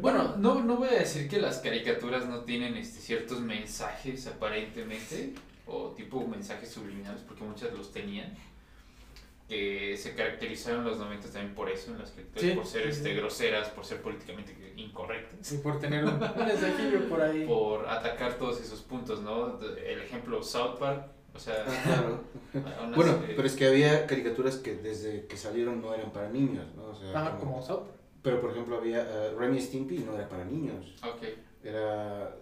Bueno, 0.00 0.36
no, 0.36 0.62
no 0.62 0.76
voy 0.76 0.88
a 0.88 0.98
decir 1.00 1.28
que 1.28 1.40
las 1.40 1.58
caricaturas 1.58 2.26
no 2.26 2.40
tienen 2.44 2.76
este, 2.76 3.00
ciertos 3.00 3.40
mensajes 3.40 4.26
aparentemente, 4.26 5.34
o 5.66 5.88
tipo 5.90 6.26
mensajes 6.26 6.68
subliminales, 6.70 7.22
porque 7.22 7.44
muchas 7.44 7.72
los 7.72 7.92
tenían, 7.92 8.34
que 9.52 9.98
se 9.98 10.14
caracterizaron 10.14 10.82
los 10.82 10.96
90 10.98 11.28
también 11.28 11.54
por 11.54 11.68
eso, 11.68 11.92
en 11.92 11.98
las 11.98 12.10
caricaturas, 12.12 12.50
Sí, 12.50 12.56
por 12.56 12.66
ser 12.66 12.82
sí, 12.84 12.88
este, 12.88 13.10
sí. 13.10 13.16
groseras, 13.16 13.68
por 13.68 13.84
ser 13.84 14.00
políticamente 14.00 14.72
incorrectas, 14.76 15.52
Y 15.52 15.58
por 15.58 15.78
tener 15.78 16.06
un, 16.06 16.18
mensajillo 16.18 17.06
por 17.06 17.20
ahí. 17.20 17.44
por 17.46 17.86
atacar 17.86 18.38
todos 18.38 18.62
esos 18.62 18.80
puntos, 18.80 19.20
¿no? 19.20 19.60
El 19.60 20.00
ejemplo 20.00 20.42
South 20.42 20.78
Park, 20.78 21.04
o 21.34 21.38
sea... 21.38 21.66
Ah, 21.68 21.82
claro. 21.84 22.20
aún 22.80 22.92
Bueno, 22.94 23.22
pero 23.26 23.46
es 23.46 23.54
que 23.54 23.66
había 23.66 24.06
caricaturas 24.06 24.56
que 24.56 24.74
desde 24.76 25.26
que 25.26 25.36
salieron 25.36 25.82
no 25.82 25.92
eran 25.92 26.12
para 26.12 26.30
niños, 26.30 26.74
¿no? 26.74 26.86
O 26.86 26.94
sea, 26.94 27.10
Ajá, 27.20 27.38
como 27.38 27.62
South 27.62 27.80
Park. 27.80 27.96
Pero 28.22 28.40
por 28.40 28.52
ejemplo 28.52 28.78
había 28.78 29.02
uh, 29.02 29.38
Remy 29.38 29.60
Stimpy 29.60 29.98
no 29.98 30.14
era 30.14 30.28
para 30.30 30.46
niños. 30.46 30.94
Ok. 31.04 31.24
Era 31.62 32.36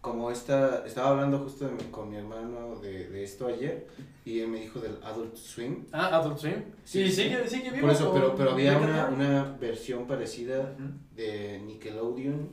como 0.00 0.30
esta, 0.30 0.86
estaba 0.86 1.10
hablando 1.10 1.38
justo 1.40 1.66
de 1.66 1.72
mi- 1.72 1.90
con 1.90 2.08
mi 2.10 2.16
hermano 2.16 2.76
de, 2.80 3.08
de 3.08 3.24
esto 3.24 3.46
ayer 3.46 3.86
y 4.24 4.40
él 4.40 4.48
me 4.48 4.60
dijo 4.60 4.78
del 4.80 4.96
Adult 5.02 5.34
Swim. 5.36 5.84
Ah, 5.92 6.16
Adult 6.16 6.38
Swim. 6.38 6.54
Sí, 6.84 7.04
Sí, 7.06 7.10
sí. 7.10 7.22
sigue, 7.24 7.48
sigue 7.48 7.70
vivo. 7.72 7.82
Por 7.86 7.90
eso, 7.90 8.12
pero, 8.14 8.34
pero 8.36 8.52
había 8.52 8.78
una, 8.78 9.06
una 9.08 9.56
versión 9.60 10.06
parecida 10.06 10.74
de 11.16 11.60
Nickelodeon, 11.66 12.48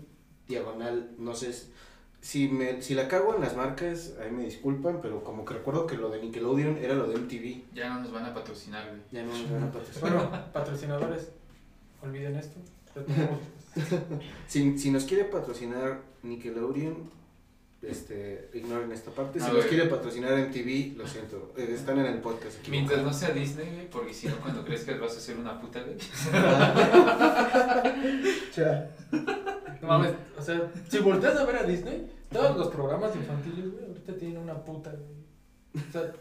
diagonal, 0.47 1.11
no 1.19 1.33
sé, 1.35 1.53
si, 2.21 2.47
me, 2.47 2.81
si 2.81 2.95
la 2.95 3.07
cago 3.07 3.35
en 3.35 3.41
las 3.41 3.55
marcas, 3.55 4.15
ahí 4.19 4.31
me 4.31 4.43
disculpan, 4.45 4.99
pero 5.01 5.23
como 5.23 5.45
que 5.45 5.53
recuerdo 5.53 5.85
que 5.85 5.95
lo 5.97 6.09
de 6.09 6.21
Nickelodeon 6.23 6.77
era 6.77 6.95
lo 6.95 7.07
de 7.07 7.17
MTV. 7.17 7.75
Ya 7.75 7.89
no 7.93 8.01
nos 8.01 8.11
van 8.11 8.25
a 8.25 8.33
patrocinar, 8.33 8.87
güey. 8.89 9.01
Ya 9.11 9.23
no 9.23 9.31
me 9.33 9.53
van 9.53 9.63
a 9.69 9.71
patrocinar. 9.71 10.11
Bueno, 10.11 10.45
patrocinadores, 10.51 11.29
olviden 12.01 12.35
esto. 12.35 12.59
Si, 14.47 14.77
si 14.77 14.89
nos 14.91 15.03
quiere 15.03 15.25
patrocinar 15.25 15.99
Nickelodeon, 16.23 17.09
este, 17.81 18.49
ignoren 18.53 18.91
esta 18.91 19.11
parte. 19.11 19.39
Si 19.39 19.45
A 19.45 19.49
nos 19.49 19.57
ver. 19.57 19.67
quiere 19.69 19.85
patrocinar 19.85 20.31
MTV, 20.33 20.97
lo 20.97 21.07
siento, 21.07 21.53
eh, 21.57 21.69
están 21.73 21.99
en 21.99 22.07
el 22.07 22.19
podcast. 22.19 22.57
Mientras 22.67 23.03
no 23.03 23.13
sea 23.13 23.29
Disney, 23.29 23.69
güey, 23.73 23.89
porque 23.89 24.13
si 24.13 24.27
no, 24.27 24.35
cuando 24.37 24.63
crezcas 24.65 24.99
vas 24.99 25.15
a 25.17 25.19
ser 25.19 25.37
una 25.37 25.59
puta, 25.59 25.81
güey. 25.83 25.97
No 29.81 29.87
mames, 29.89 30.13
o 30.37 30.41
sea, 30.41 30.71
si 30.89 30.99
volteas 30.99 31.35
a 31.37 31.45
ver 31.45 31.57
a 31.57 31.63
Disney, 31.63 32.09
todos 32.31 32.57
los 32.57 32.69
programas 32.69 33.15
infantiles, 33.15 33.71
güey, 33.71 33.85
ahorita 33.85 34.17
tienen 34.17 34.37
una 34.37 34.55
puta, 34.63 34.91
güey. 34.91 35.85
O 35.87 35.91
sea, 35.91 36.11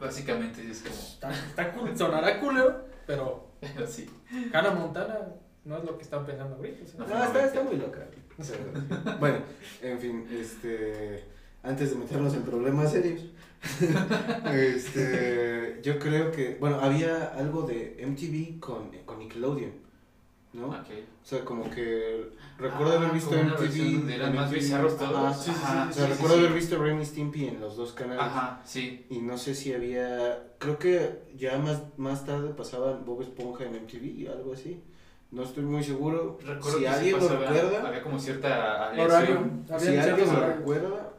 Básicamente 0.00 0.68
es 0.68 0.80
como, 0.80 0.94
está, 0.94 1.30
está 1.30 1.72
cool, 1.72 1.96
sonará 1.96 2.40
culero, 2.40 2.84
pero 3.06 3.50
pero 3.60 3.86
sí. 3.86 4.08
Hannah 4.52 4.70
Montana 4.72 5.18
no 5.64 5.76
es 5.78 5.84
lo 5.84 5.96
que 5.96 6.02
están 6.04 6.24
pensando 6.26 6.56
ahorita. 6.56 6.84
o 6.84 6.86
sea. 6.88 7.00
No. 7.00 7.06
No, 7.18 7.24
está, 7.24 7.44
está 7.46 7.62
muy 7.62 7.76
loca. 7.76 8.06
O 8.38 8.42
bueno, 9.20 9.38
en 9.82 9.98
fin, 9.98 10.26
este, 10.32 11.24
antes 11.62 11.90
de 11.90 11.96
meternos 11.96 12.32
en 12.34 12.42
problemas 12.42 12.90
serios, 12.92 13.22
este, 14.52 15.80
yo 15.82 15.98
creo 15.98 16.30
que, 16.32 16.56
bueno, 16.58 16.80
había 16.80 17.26
algo 17.36 17.62
de 17.62 17.96
MTV 18.06 18.58
con, 18.60 18.90
con 19.04 19.18
Nickelodeon, 19.18 19.72
¿no? 20.54 20.68
O 20.68 20.74
sea, 21.22 21.44
como 21.44 21.70
que 21.70 22.30
recuerdo 22.58 22.94
Ah, 22.94 22.96
haber 22.96 23.12
visto 23.12 23.30
como 23.30 23.42
una 23.42 23.54
MTV. 23.54 23.92
donde 23.94 24.14
eran 24.14 24.30
en 24.30 24.36
más 24.36 24.50
MTV, 24.50 24.54
bizarros 24.58 24.96
todos. 24.96 25.14
ajá, 25.14 25.34
Sí, 25.34 25.50
sí, 25.50 25.56
sí, 25.56 25.90
o 25.90 25.92
sea, 25.92 26.06
recuerdo 26.06 26.34
sí. 26.36 26.40
haber 26.40 26.54
visto 26.54 26.82
Remy 26.82 27.04
Stimpy 27.04 27.46
en 27.48 27.60
los 27.60 27.76
dos 27.76 27.92
canales. 27.92 28.22
Ajá, 28.22 28.62
sí. 28.64 29.06
Y 29.10 29.18
no 29.18 29.36
sé 29.38 29.54
si 29.54 29.72
había, 29.74 30.54
creo 30.58 30.78
que 30.78 31.22
ya 31.36 31.58
más, 31.58 31.82
más 31.98 32.24
tarde 32.24 32.54
pasaban 32.54 33.04
Bob 33.04 33.22
Esponja 33.22 33.64
en 33.64 33.74
MTV, 33.84 34.30
algo 34.32 34.54
así. 34.54 34.82
No 35.30 35.42
estoy 35.44 35.62
muy 35.64 35.82
seguro. 35.84 36.38
Recuerdo 36.44 36.78
si 36.78 36.86
alguien 36.86 37.18
lo 37.18 37.28
recuerda, 37.28 37.86
Había 37.88 38.02
como 38.02 38.18
cierta 38.18 38.90
Horario. 38.92 39.04
aleación. 39.04 39.64
Había 39.70 39.78
si 40.02 40.10
alguien 40.10 40.32
lo 40.34 40.46
recuerda, 40.46 41.12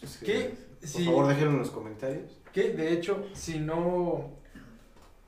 pues, 0.00 0.16
que, 0.18 0.26
¿Qué? 0.26 0.54
por 0.80 0.88
Sí. 0.88 1.04
favor 1.04 1.26
déjenlo 1.26 1.50
en 1.52 1.58
los 1.58 1.70
comentarios. 1.70 2.40
Que 2.52 2.70
de 2.72 2.92
hecho, 2.92 3.26
si 3.32 3.58
no. 3.58 4.36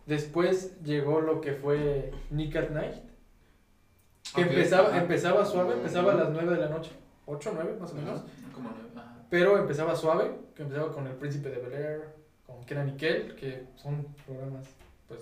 Después 0.07 0.81
llegó 0.83 1.21
lo 1.21 1.41
que 1.41 1.53
fue 1.53 2.13
Nick 2.31 2.57
at 2.57 2.71
Night. 2.71 2.95
Que 4.35 4.43
empezaba, 4.43 4.89
ajá. 4.89 4.99
empezaba 5.03 5.45
suave, 5.45 5.75
empezaba 5.75 6.13
a 6.13 6.17
las 6.17 6.31
9 6.31 6.55
de 6.55 6.61
la 6.61 6.69
noche. 6.69 6.93
8, 7.27 7.51
9 7.55 7.77
más 7.81 7.93
o 7.93 7.95
menos. 7.95 8.23
Como 8.55 8.71
nueve, 8.71 8.89
ajá. 8.97 9.25
Pero 9.29 9.59
empezaba 9.59 9.95
suave, 9.95 10.33
que 10.55 10.63
empezaba 10.63 10.93
con 10.93 11.07
El 11.07 11.15
Príncipe 11.15 11.49
de 11.51 11.59
Bel 11.59 11.73
Air, 11.73 12.15
con 12.47 12.65
Kenan 12.65 12.89
y 12.91 12.97
Kel, 12.97 13.35
que 13.37 13.67
son 13.77 14.05
programas, 14.27 14.67
pues, 15.09 15.21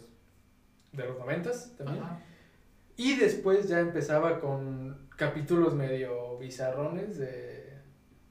de 0.93 1.05
los 1.07 1.19
noventas 1.19 1.75
también. 1.77 2.03
Ajá. 2.03 2.21
Y 2.99 3.17
después 3.17 3.69
ya 3.69 3.79
empezaba 3.81 4.41
con 4.41 5.09
capítulos 5.17 5.75
medio 5.75 6.37
bizarrones 6.39 7.17
de, 7.17 7.73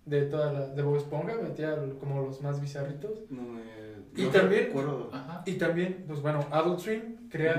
de 0.05 0.21
toda 0.25 0.51
la, 0.53 0.67
de 0.67 0.81
Bob 0.83 0.97
Esponja, 0.97 1.35
metía 1.41 1.75
como 1.99 2.21
los 2.21 2.41
más 2.41 2.61
bizarritos. 2.61 3.23
No 3.31 3.41
me- 3.43 3.61
Y 4.15 4.25
no 4.25 4.29
también- 4.31 4.65
recuerdo. 4.65 5.09
Y 5.45 5.53
también, 5.53 6.03
pues 6.07 6.21
bueno, 6.21 6.45
Adult 6.51 6.79
Swim 6.79 7.29
crea, 7.29 7.55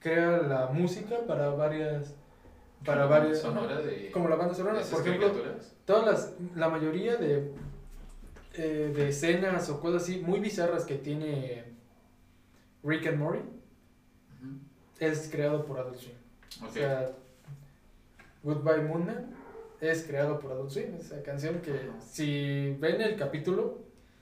crea 0.00 0.38
la 0.38 0.66
música 0.68 1.16
para 1.26 1.50
varias, 1.50 2.14
para 2.84 3.04
varias, 3.06 3.40
sonora 3.40 3.80
de, 3.82 4.10
como 4.10 4.28
la 4.28 4.36
banda 4.36 4.54
sonora, 4.54 4.80
por 4.90 5.00
ejemplo, 5.06 5.30
todas 5.84 6.04
las, 6.06 6.34
la 6.56 6.68
mayoría 6.70 7.16
de, 7.16 7.52
eh, 8.54 8.92
de 8.96 9.08
escenas 9.10 9.68
o 9.68 9.78
cosas 9.80 10.02
así 10.04 10.20
muy 10.20 10.40
bizarras 10.40 10.84
que 10.86 10.94
tiene 10.96 11.64
Rick 12.82 13.08
and 13.08 13.18
Morty. 13.18 13.40
Es 14.98 15.28
creado 15.30 15.64
por 15.64 15.78
Adult 15.78 15.98
Swim. 15.98 16.14
O 16.66 16.70
sea, 16.72 17.10
Goodbye 18.42 18.82
Moon 18.82 19.06
Man 19.06 19.34
es 19.80 20.04
creado 20.04 20.38
por 20.38 20.52
Adult 20.52 20.70
Swim, 20.70 20.94
esa 20.98 21.22
canción 21.22 21.60
que 21.60 21.72
si 22.06 22.76
ven 22.78 23.00
el 23.00 23.16
capítulo, 23.16 23.78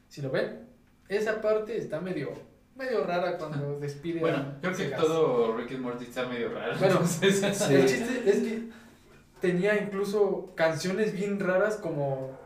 si 0.09 0.23
lo 0.23 0.31
ven, 0.31 0.67
esa 1.09 1.41
parte 1.41 1.77
está 1.77 2.01
medio, 2.01 2.31
medio 2.77 3.05
rara 3.05 3.37
cuando 3.37 3.79
despide 3.79 4.21
Bueno, 4.21 4.57
creo 4.61 4.75
que 4.75 4.85
todo 4.87 5.57
Rick 5.57 5.73
and 5.73 5.81
Morty 5.81 6.05
está 6.05 6.27
medio 6.27 6.53
raro. 6.53 6.79
Bueno, 6.79 6.95
entonces, 6.95 7.41
Sí. 7.57 7.75
El 7.75 7.87
chiste 7.87 8.23
es 8.27 8.37
que 8.37 8.63
tenía 9.41 9.77
incluso 9.81 10.53
canciones 10.55 11.13
bien 11.13 11.39
raras 11.39 11.77
como 11.77 12.39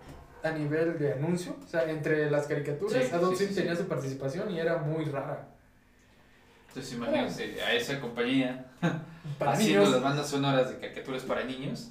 a 0.42 0.50
nivel 0.50 0.98
de 0.98 1.12
anuncio, 1.14 1.56
o 1.64 1.66
sea, 1.68 1.90
entre 1.90 2.30
las 2.30 2.46
caricaturas, 2.46 3.04
Sí, 3.04 3.12
Adult 3.12 3.36
sí, 3.36 3.44
Swim 3.44 3.56
tenía 3.56 3.76
su 3.76 3.86
participación 3.86 4.50
y 4.50 4.58
era 4.60 4.78
muy 4.78 5.04
rara. 5.04 5.48
Entonces 6.76 6.92
imagínense 6.98 7.62
a 7.62 7.72
esa 7.72 7.98
compañía 8.02 8.66
haciendo 9.40 9.78
niños, 9.80 9.92
las 9.94 10.02
bandas 10.02 10.28
sonoras 10.28 10.68
de 10.68 10.78
caricaturas 10.78 11.22
para 11.22 11.42
niños. 11.44 11.88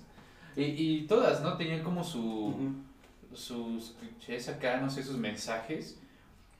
Y, 0.56 0.62
y 0.64 1.02
todas, 1.08 1.42
¿no? 1.42 1.58
Tenían 1.58 1.82
como 1.84 2.04
su, 2.04 2.22
Ujú. 2.22 2.72
sus 3.36 3.96
clichés 4.00 4.48
acá, 4.48 4.78
no 4.80 4.88
sé, 4.92 5.02
sus 5.04 5.18
mensajes. 5.18 5.98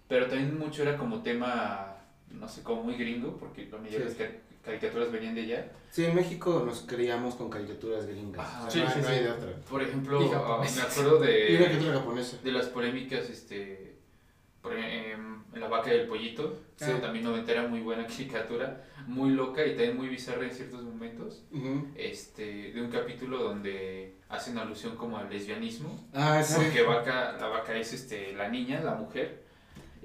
Pero 0.08 0.26
también 0.26 0.58
mucho 0.58 0.82
era 0.82 0.98
como 0.98 1.22
tema, 1.22 1.98
no 2.32 2.48
sé, 2.48 2.64
como 2.64 2.82
muy 2.82 2.96
gringo, 2.96 3.38
porque 3.38 3.68
la 3.72 3.78
mayoría 3.78 4.06
de 4.08 4.12
Sí. 4.12 4.18
las 4.20 4.28
cari- 4.30 4.40
caricaturas 4.66 5.12
venían 5.12 5.36
de 5.36 5.42
allá. 5.44 5.72
Sí, 5.92 6.06
en 6.06 6.16
México 6.16 6.64
nos 6.66 6.82
criamos 6.82 7.36
con 7.36 7.52
caricaturas 7.52 8.08
gringas. 8.08 8.48
O 8.66 8.72
Sí, 8.72 8.80
no, 8.80 8.90
sí, 8.92 9.00
no 9.04 9.08
hay 9.08 9.20
de 9.20 9.30
otra. 9.30 9.52
Por 9.70 9.84
ejemplo, 9.84 10.20
ah, 10.34 10.64
me 10.64 10.82
acuerdo 10.82 11.24
Y 11.24 11.28
de, 11.28 11.92
japonesa. 11.94 12.38
de 12.44 12.52
las 12.52 12.66
polémicas, 12.66 13.30
este, 13.30 13.85
en 14.74 15.44
La 15.60 15.68
Vaca 15.68 15.94
y 15.94 16.00
el 16.00 16.08
Pollito. 16.08 16.60
Sí. 16.76 16.92
También 17.02 17.24
noventera, 17.26 17.68
muy 17.68 17.80
buena 17.82 18.06
caricatura, 18.08 18.84
muy 19.08 19.32
loca 19.32 19.66
y 19.66 19.70
también 19.72 19.96
muy 19.98 20.10
bizarra 20.10 20.44
en 20.44 20.52
ciertos 20.52 20.84
momentos. 20.84 21.44
Este, 21.96 22.72
de 22.74 22.82
un 22.82 22.90
capítulo 22.90 23.38
donde 23.38 24.16
hacen 24.30 24.58
alusión 24.58 24.96
como 24.98 25.18
al 25.18 25.30
lesbianismo, 25.30 26.08
Ah, 26.14 26.42
sí. 26.44 26.56
porque 26.58 26.82
vaca, 26.82 27.38
la 27.40 27.48
vaca 27.48 27.76
es 27.78 27.94
este, 27.94 28.34
la 28.34 28.50
niña, 28.50 28.82
la 28.82 28.96
mujer, 28.96 29.45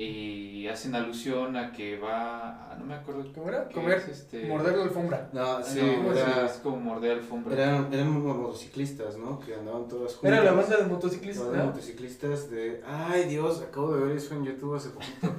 y 0.04 0.68
hacen 0.68 0.94
alusión 0.94 1.56
a 1.56 1.72
que 1.72 1.98
va, 1.98 2.72
a- 2.72 2.76
no 2.78 2.84
me 2.86 2.94
acuerdo 2.94 3.24
¿cómo 3.34 3.48
era? 3.48 3.68
Comer, 3.68 3.98
es, 3.98 4.08
este, 4.08 4.46
morder 4.46 4.76
la 4.76 4.84
alfombra. 4.84 5.28
No, 5.32 5.62
sí, 5.62 5.80
no, 5.80 6.12
era- 6.12 6.46
es 6.46 6.52
como 6.62 6.76
morder 6.78 7.12
alfombra. 7.18 7.54
eran, 7.54 7.92
eran 7.92 8.22
motociclistas, 8.22 9.16
¿no? 9.18 9.38
Que 9.40 9.54
andaban 9.54 9.88
todas 9.88 10.14
juntas. 10.14 10.32
Era 10.38 10.44
la 10.44 10.52
banda 10.52 10.76
de 10.76 10.82
La 10.82 10.88
motociclistas, 10.88 11.46
banda 11.46 11.60
de 11.62 11.66
motociclistas 11.68 12.50
de... 12.50 12.82
Ay, 12.86 13.24
Dios, 13.24 13.60
acabo 13.60 13.94
de 13.94 14.04
ver 14.06 14.16
eso 14.16 14.34
en 14.34 14.44
YouTube 14.44 14.74
hace 14.76 14.90
poquito. 14.90 15.28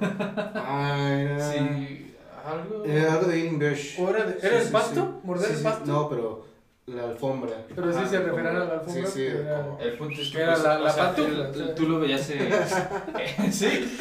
Ah, 0.54 1.08
era... 1.10 1.52
Sí, 1.52 2.14
algo... 2.44 2.84
Era 2.84 3.14
algo 3.14 3.26
de. 3.26 3.96
¿O 3.98 4.10
era, 4.10 4.24
de- 4.24 4.38
era 4.46 4.60
sí, 4.60 4.66
el 4.66 4.72
pasto? 4.72 5.18
sí. 5.20 5.26
¿Morder 5.26 5.46
Sí, 5.46 5.52
el 5.52 5.58
sí, 5.58 5.64
pasto? 5.64 5.84
No, 5.92 6.08
pero 6.08 6.51
la 6.94 7.04
alfombra. 7.04 7.52
Pero 7.74 7.92
sí 7.92 8.00
se 8.08 8.20
referían 8.20 8.56
a 8.56 8.64
la 8.64 8.72
alfombra. 8.74 9.06
Sí, 9.06 9.12
sí, 9.12 9.26
era- 9.26 9.76
El 9.80 9.92
punto 9.94 10.20
es 10.20 10.28
que 10.30 10.38
Era 10.38 10.52
pues, 10.52 10.62
la- 10.64 10.78
o 10.80 10.82
la 10.84 10.90
sea, 10.90 11.04
pantufla, 11.14 11.44
el- 11.44 11.50
o 11.50 11.54
sea. 11.54 11.74
tú 11.74 11.88
lo 11.88 12.00
veías 12.00 12.30
eh, 12.30 12.50
sí, 13.50 13.98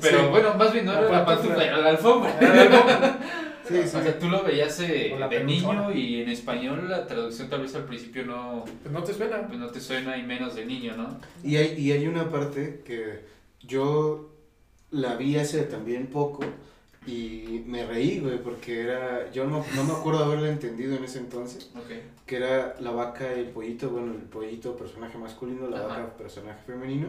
pero 0.00 0.18
Sí. 0.20 0.26
bueno, 0.30 0.54
más 0.54 0.72
bien 0.72 0.84
no 0.86 0.92
La 0.92 1.00
era 1.00 1.10
la 1.10 1.24
pantufla. 1.26 1.64
era 1.64 1.78
la 1.78 1.88
alfombra. 1.90 2.38
Era 2.40 2.54
la 2.54 2.62
alfombra. 2.62 3.18
Sí, 3.66 3.78
O 3.78 3.82
sí. 3.82 3.88
sea, 3.88 4.16
tú 4.16 4.28
lo 4.28 4.44
veías 4.44 4.78
eh, 4.78 5.16
de 5.18 5.26
peluchona. 5.28 5.88
niño 5.88 5.92
y 5.92 6.22
en 6.22 6.28
español 6.28 6.88
la 6.88 7.04
traducción 7.04 7.48
tal 7.50 7.62
vez 7.62 7.74
al 7.74 7.82
principio 7.82 8.24
no, 8.24 8.64
Pues 8.80 8.92
no 8.94 9.02
te 9.02 9.12
suena. 9.12 9.44
pues 9.48 9.58
no 9.58 9.66
te 9.66 9.80
suena 9.80 10.16
y 10.16 10.22
menos 10.22 10.54
de 10.54 10.64
niño, 10.64 10.96
¿no? 10.96 11.18
Y 11.42 11.56
hay, 11.56 11.74
y 11.76 11.90
hay 11.90 12.06
una 12.06 12.30
parte 12.30 12.82
que 12.86 13.24
yo 13.62 14.30
la 14.92 15.16
vi 15.16 15.36
hace 15.36 15.62
también 15.64 16.06
poco 16.06 16.44
y 17.06 17.62
me 17.66 17.86
reí, 17.86 18.18
güey, 18.20 18.42
porque 18.42 18.80
era... 18.80 19.30
Yo 19.30 19.44
no, 19.44 19.64
no 19.74 19.84
me 19.84 19.92
acuerdo 19.92 20.24
haberla 20.24 20.48
entendido 20.50 20.96
en 20.96 21.04
ese 21.04 21.18
entonces. 21.20 21.70
Ok. 21.76 21.90
que 22.26 22.36
era 22.36 22.74
la 22.80 22.90
vaca 22.90 23.24
y 23.36 23.40
el 23.40 23.50
pollito, 23.50 23.90
bueno, 23.90 24.12
el 24.12 24.22
pollito 24.22 24.76
personaje 24.76 25.16
masculino, 25.16 25.68
la 25.68 25.78
Ajá. 25.78 25.86
vaca 25.88 26.16
personaje 26.16 26.58
femenino. 26.66 27.08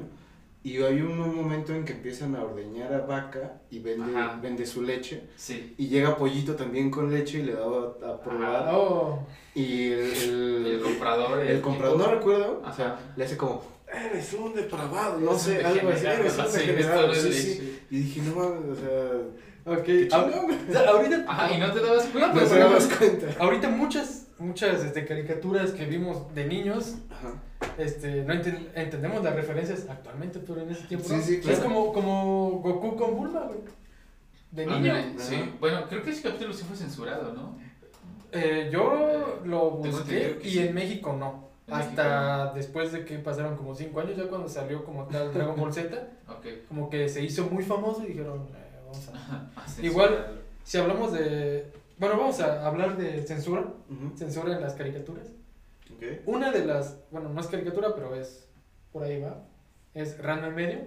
Y 0.63 0.81
hay 0.81 1.01
un, 1.01 1.17
momento 1.35 1.73
en 1.73 1.85
que 1.85 1.93
empiezan 1.93 2.35
a 2.35 2.43
ordeñar 2.43 2.93
a 2.93 2.99
vaca 3.05 3.61
y 3.71 3.79
vende, 3.79 4.17
Ajá. 4.17 4.37
vende 4.41 4.65
su 4.65 4.81
leche. 4.83 5.23
Sí. 5.37 5.73
Y 5.77 5.87
llega 5.87 6.17
pollito 6.17 6.55
también 6.55 6.91
con 6.91 7.09
leche 7.09 7.39
y 7.39 7.43
le 7.43 7.53
daba 7.53 7.95
a, 8.03 8.09
a 8.09 8.21
probar. 8.21 8.69
Oh, 8.73 9.19
Y 9.55 9.91
el, 9.93 10.01
el, 10.01 10.65
El 10.67 10.81
comprador. 10.81 11.39
el 11.39 11.61
comprador, 11.61 11.97
no 11.97 12.07
recuerdo, 12.15 12.61
o 12.63 12.65
Ajá. 12.65 12.75
sea, 12.75 12.99
le 13.15 13.23
hace 13.25 13.37
como, 13.37 13.63
eres 13.91 14.33
un 14.33 14.53
depravado, 14.53 15.19
no 15.19 15.37
sé, 15.39 15.63
algo 15.63 15.89
así, 15.89 16.05
eres 16.05 16.37
un 16.37 16.51
degenerado, 16.51 17.13
sí, 17.15 17.31
sí. 17.33 17.79
Y 17.89 17.99
dije, 18.01 18.21
no 18.23 18.35
mames, 18.35 18.69
o 18.69 18.75
sea, 18.75 19.11
ok. 19.67 19.89
Ah, 20.11 20.29
sea, 20.71 20.89
ahorita, 20.89 21.25
Ajá, 21.27 21.53
y 21.53 21.59
no 21.59 21.71
te 21.73 21.79
dabas 21.81 22.05
cuenta. 22.05 22.27
No 22.27 22.33
pero 22.33 22.45
te 22.45 22.49
bueno, 22.51 22.65
dabas 22.69 22.87
cuenta. 22.87 23.27
ahorita 23.43 23.69
muchas, 23.69 24.27
muchas 24.39 24.83
este, 24.83 25.05
caricaturas 25.05 25.71
que 25.71 25.85
vimos 25.85 26.33
de 26.33 26.45
niños, 26.45 26.95
Ajá. 27.09 27.33
este, 27.77 28.23
no 28.23 28.33
enten- 28.33 28.67
entendemos 28.75 29.23
las 29.23 29.35
referencias 29.35 29.85
actualmente, 29.89 30.39
pero 30.39 30.61
en 30.61 30.71
ese 30.71 30.83
tiempo 30.87 31.07
Sí, 31.07 31.15
no. 31.15 31.21
sí, 31.21 31.35
Es 31.35 31.41
claro. 31.45 31.63
como, 31.63 31.93
como 31.93 32.49
Goku 32.63 32.95
con 32.95 33.15
Bulma, 33.15 33.41
güey. 33.41 33.59
De 34.51 34.63
Ah, 34.63 34.67
niño. 34.67 34.79
mira, 34.81 35.05
sí. 35.17 35.35
Ajá. 35.35 35.51
Bueno, 35.59 35.81
creo 35.89 36.01
que 36.03 36.11
ese 36.11 36.21
capítulo 36.21 36.53
sí 36.53 36.63
fue 36.63 36.75
censurado, 36.77 37.33
¿no? 37.33 37.57
Eh, 38.31 38.69
yo 38.71 39.41
lo 39.45 39.71
busqué 39.71 40.39
y 40.43 40.49
sí. 40.49 40.59
en 40.59 40.73
México 40.73 41.13
no. 41.17 41.47
En 41.67 41.73
Hasta 41.73 42.53
después 42.53 42.93
de 42.93 43.03
que 43.03 43.17
pasaron 43.19 43.57
como 43.57 43.75
5 43.75 43.99
años, 43.99 44.15
ya 44.15 44.23
cuando 44.29 44.47
salió 44.47 44.85
como 44.85 45.03
tal 45.07 45.33
Dragon 45.33 45.55
Ball 45.59 45.73
Z, 45.73 45.97
Ok. 46.29 46.45
como 46.69 46.89
que 46.89 47.09
se 47.09 47.21
hizo 47.23 47.45
muy 47.49 47.63
famoso 47.63 48.03
y 48.03 48.07
dijeron, 48.07 48.47
eh, 48.55 48.66
vamos 48.87 49.09
a... 49.09 49.81
Igual-. 49.81 50.41
Si 50.63 50.77
hablamos 50.77 51.13
de... 51.13 51.71
Bueno, 51.97 52.17
vamos 52.17 52.39
a 52.41 52.65
hablar 52.67 52.95
de 52.97 53.25
censura, 53.25 53.65
censura 54.15 54.53
en 54.55 54.61
las 54.61 54.73
caricaturas. 54.73 55.27
Una 56.25 56.51
de 56.51 56.63
las, 56.65 56.99
bueno, 57.11 57.29
no 57.29 57.41
es 57.41 57.47
caricatura, 57.47 57.95
pero 57.95 58.13
es, 58.15 58.47
por 58.91 59.03
ahí 59.03 59.19
va, 59.19 59.43
es 59.95 60.17
Random 60.19 60.53
Medio. 60.53 60.81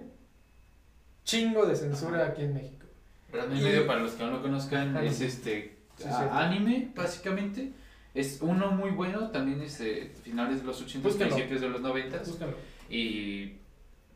Chingo 1.25 1.65
de 1.65 1.75
censura 1.75 2.27
aquí 2.27 2.43
en 2.43 2.53
México. 2.53 2.85
Ranma 3.31 3.55
y 3.59 3.61
medio, 3.63 3.85
para 3.87 3.99
los 4.01 4.13
que 4.13 4.23
no 4.23 4.31
lo 4.31 4.41
conozcan, 4.41 4.95
Anime. 4.95 5.07
es 5.07 5.21
este 5.21 5.77
Sí, 5.97 6.03
a- 6.07 6.17
sí. 6.19 6.25
anime, 6.31 6.91
básicamente. 6.95 7.71
Es 8.13 8.39
uno 8.41 8.71
muy 8.71 8.91
bueno, 8.91 9.29
también 9.31 9.61
es 9.61 9.79
de 9.79 10.11
finales 10.23 10.59
de 10.61 10.65
los 10.67 10.81
80, 10.81 11.07
Búsquenlo. 11.07 11.33
principios 11.35 11.61
de 11.61 11.69
los 11.69 11.81
90. 11.81 12.17
Búscalo. 12.19 12.53
Y 12.89 13.53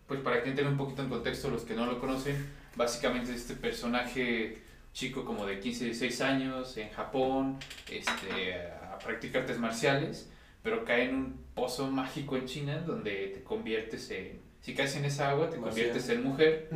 pues 0.08 0.20
para 0.22 0.44
que 0.44 0.50
entren 0.50 0.68
un 0.68 0.78
poquito 0.78 1.02
en 1.02 1.10
contexto 1.10 1.50
los 1.50 1.64
que 1.64 1.76
no 1.76 1.86
lo 1.86 2.00
conocen, 2.00 2.36
básicamente 2.76 3.32
es 3.32 3.42
este 3.42 3.56
personaje 3.56 4.62
chico 4.94 5.26
como 5.26 5.46
de 5.46 5.60
15, 5.60 5.86
16 5.86 6.22
años 6.22 6.78
en 6.78 6.90
Japón, 6.90 7.58
este, 7.92 8.56
a 8.56 8.98
practicar 9.00 9.42
artes 9.42 9.60
marciales, 9.60 10.30
pero 10.64 10.86
cae 10.86 11.10
en 11.10 11.16
un 11.16 11.46
pozo 11.54 11.92
mágico 11.92 12.38
en 12.38 12.46
China 12.46 12.78
donde 12.80 13.28
te 13.34 13.44
conviertes 13.44 14.10
en, 14.12 14.40
si 14.62 14.74
caes 14.74 14.96
en 14.96 15.06
esa 15.06 15.30
agua, 15.32 15.50
te 15.50 15.58
conviertes 15.58 16.10
en 16.10 16.24
mujer, 16.24 16.70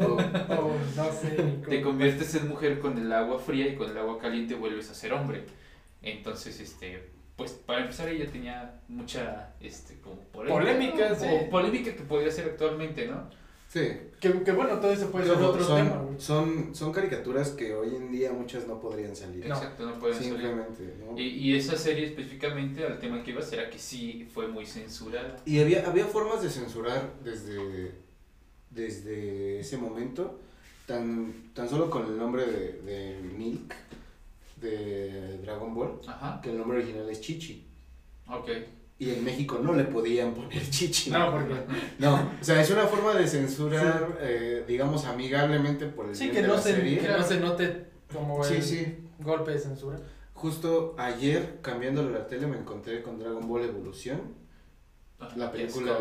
oh, 0.00 0.16
oh, 0.50 0.76
no 0.96 1.12
sé, 1.12 1.42
Nico. 1.42 1.68
te 1.68 1.82
conviertes 1.82 2.34
en 2.34 2.48
mujer 2.48 2.78
con 2.78 2.96
el 2.98 3.12
agua 3.12 3.40
fría 3.40 3.66
y 3.68 3.74
con 3.74 3.90
el 3.90 3.98
agua 3.98 4.18
caliente 4.18 4.54
vuelves 4.54 4.90
a 4.90 4.94
ser 4.94 5.12
hombre. 5.12 5.44
Entonces, 6.02 6.60
este, 6.60 7.10
pues 7.36 7.52
para 7.52 7.80
empezar 7.80 8.08
ella 8.08 8.30
tenía 8.30 8.80
mucha, 8.86 9.54
este, 9.60 9.98
como 10.00 10.20
polémica, 10.20 10.60
Polémica, 10.60 11.08
¿no? 11.08 11.14
sí. 11.16 11.26
O 11.28 11.50
polémica 11.50 11.94
que 11.94 12.02
podría 12.02 12.30
ser 12.30 12.44
actualmente, 12.44 13.08
¿no? 13.08 13.28
Sí. 13.72 13.88
Que, 14.20 14.42
que 14.42 14.52
bueno, 14.52 14.78
todo 14.80 14.92
eso 14.92 15.10
puede 15.10 15.24
ser 15.24 15.36
otro 15.36 15.64
son, 15.64 15.76
tema, 15.88 15.96
güey. 16.02 16.20
son, 16.20 16.74
son 16.74 16.92
caricaturas 16.92 17.50
que 17.52 17.74
hoy 17.74 17.96
en 17.96 18.12
día 18.12 18.30
muchas 18.30 18.66
no 18.68 18.78
podrían 18.78 19.16
salir. 19.16 19.46
No. 19.46 19.54
Exacto, 19.54 19.86
no 19.86 19.98
pueden 19.98 20.16
salir. 20.18 20.32
Simplemente, 20.32 20.94
¿no? 21.00 21.18
Y, 21.18 21.22
y 21.28 21.56
esa 21.56 21.76
serie 21.78 22.04
específicamente, 22.04 22.84
al 22.84 22.98
tema 22.98 23.22
que 23.22 23.30
iba, 23.30 23.40
será 23.40 23.70
que 23.70 23.78
sí 23.78 24.28
fue 24.34 24.46
muy 24.46 24.66
censurada. 24.66 25.38
Y 25.46 25.58
había, 25.60 25.88
había 25.88 26.04
formas 26.04 26.42
de 26.42 26.50
censurar 26.50 27.14
desde, 27.24 27.92
desde 28.70 29.60
ese 29.60 29.78
momento, 29.78 30.38
tan, 30.86 31.32
tan 31.54 31.66
solo 31.68 31.88
con 31.88 32.04
el 32.04 32.18
nombre 32.18 32.44
de, 32.44 32.72
de 32.82 33.20
Milk, 33.22 33.74
de 34.60 35.38
Dragon 35.38 35.74
Ball, 35.74 35.98
Ajá, 36.06 36.40
que 36.42 36.50
el 36.50 36.58
nombre 36.58 36.76
original 36.78 37.08
es 37.08 37.22
Chichi. 37.22 37.64
ok. 38.28 38.50
Y 39.02 39.10
en 39.10 39.24
México 39.24 39.58
no 39.60 39.72
le 39.72 39.82
podían 39.82 40.32
poner 40.32 40.62
Chichi. 40.70 41.10
No, 41.10 41.32
porque. 41.32 41.54
No, 41.98 42.14
o 42.40 42.44
sea, 42.44 42.60
es 42.60 42.70
una 42.70 42.86
forma 42.86 43.14
de 43.14 43.26
censurar, 43.26 44.16
eh, 44.20 44.64
digamos, 44.68 45.06
amigablemente 45.06 45.86
por 45.86 46.08
el 46.08 46.14
Sí, 46.14 46.24
bien 46.24 46.36
que 46.36 46.42
de 46.42 46.48
no, 46.48 46.54
la 46.54 46.60
se, 46.60 46.74
serie. 46.76 46.98
que 47.00 47.08
no 47.08 47.22
se 47.24 47.40
note 47.40 47.86
como 48.12 48.44
Sí, 48.44 48.54
el 48.54 48.62
sí. 48.62 48.96
golpe 49.18 49.50
de 49.50 49.58
censura. 49.58 49.98
Justo 50.34 50.94
ayer, 50.98 51.58
cambiándole 51.62 52.12
la 52.12 52.28
tele, 52.28 52.46
me 52.46 52.56
encontré 52.56 53.02
con 53.02 53.18
Dragon 53.18 53.46
Ball 53.48 53.64
Evolución. 53.64 54.20
La 55.36 55.50
película 55.50 55.98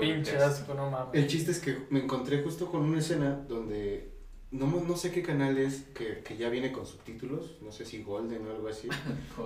pinche 0.00 0.38
asco, 0.38 0.72
no 0.72 0.90
mames. 0.90 1.14
El 1.14 1.26
chiste 1.26 1.50
es 1.50 1.58
que 1.58 1.86
me 1.90 2.00
encontré 2.02 2.42
justo 2.42 2.70
con 2.70 2.80
una 2.82 2.98
escena 2.98 3.44
donde 3.46 4.10
no, 4.50 4.66
no 4.66 4.96
sé 4.96 5.10
qué 5.10 5.22
canal 5.22 5.58
es 5.58 5.82
que, 5.94 6.22
que 6.22 6.36
ya 6.38 6.48
viene 6.48 6.72
con 6.72 6.86
subtítulos, 6.86 7.58
no 7.60 7.72
sé 7.72 7.84
si 7.84 8.02
Golden 8.02 8.46
o 8.46 8.50
algo 8.52 8.68
así. 8.68 8.88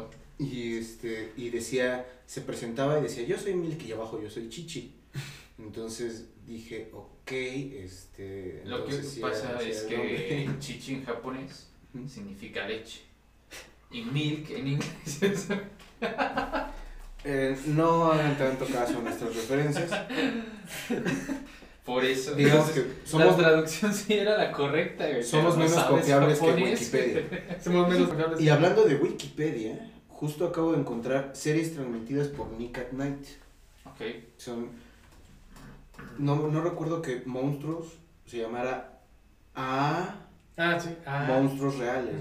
Y 0.41 0.79
este 0.79 1.33
y 1.37 1.51
decía, 1.51 2.07
se 2.27 2.41
presentaba 2.41 2.99
y 2.99 3.03
decía, 3.03 3.25
"Yo 3.25 3.39
soy 3.39 3.55
Milk 3.55 3.83
y 3.87 3.93
abajo 3.93 4.21
yo 4.23 4.31
soy 4.31 4.49
Chichi." 4.49 4.95
Entonces 5.59 6.27
dije, 6.47 6.89
ok, 6.93 7.31
este. 7.31 8.63
Lo 8.65 8.85
que 8.87 9.03
sí 9.03 9.21
pasa 9.21 9.51
era- 9.51 9.63
es 9.63 9.83
que 9.83 10.49
chichi 10.59 10.95
en 10.95 11.05
japonés 11.05 11.69
significa 12.09 12.67
leche. 12.67 13.01
Y 13.91 14.03
milk 14.03 14.51
en 14.51 14.69
inglés 14.69 15.23
es... 15.23 15.49
Eh, 17.25 17.57
no 17.67 18.13
hagan 18.13 18.39
tanto 18.39 18.65
caso 18.67 18.99
a 18.99 19.03
nuestras 19.03 19.35
referencias. 19.35 19.91
Por 21.85 22.05
eso. 22.05 22.35
Digamos 22.35 22.69
entonces, 22.69 22.85
que 22.85 23.03
la 23.03 23.07
somos, 23.07 23.37
traducción 23.37 23.95
sí 23.95 24.15
era 24.15 24.39
la 24.39 24.53
correcta. 24.53 25.07
somos 25.23 25.57
no 25.57 25.65
menos 25.65 25.85
confiables 25.85 26.39
que. 26.39 26.53
Wikipedia. 26.53 27.59
Somos 27.65 27.89
menos 27.89 28.09
confiables. 28.09 28.41
Y 28.41 28.49
hablando 28.49 28.85
de 28.85 28.95
Wikipedia, 28.95 29.90
justo 30.21 30.47
acabo 30.47 30.73
de 30.73 30.81
encontrar 30.81 31.31
series 31.35 31.73
transmitidas 31.75 32.29
por 32.29 32.49
Nick 32.53 32.77
at 32.79 32.93
Night. 32.93 33.27
Ok. 33.87 34.01
Son. 34.37 34.69
No, 36.19 36.49
no 36.49 36.61
recuerdo 36.61 37.01
que 37.01 37.23
Monstruos 37.25 37.99
se 38.27 38.39
llamara 38.39 39.01
A. 39.55 40.15
Ah, 40.59 40.79
sí. 40.79 40.91
Ah. 41.07 41.25
Monstruos 41.27 41.79
Reales. 41.79 42.17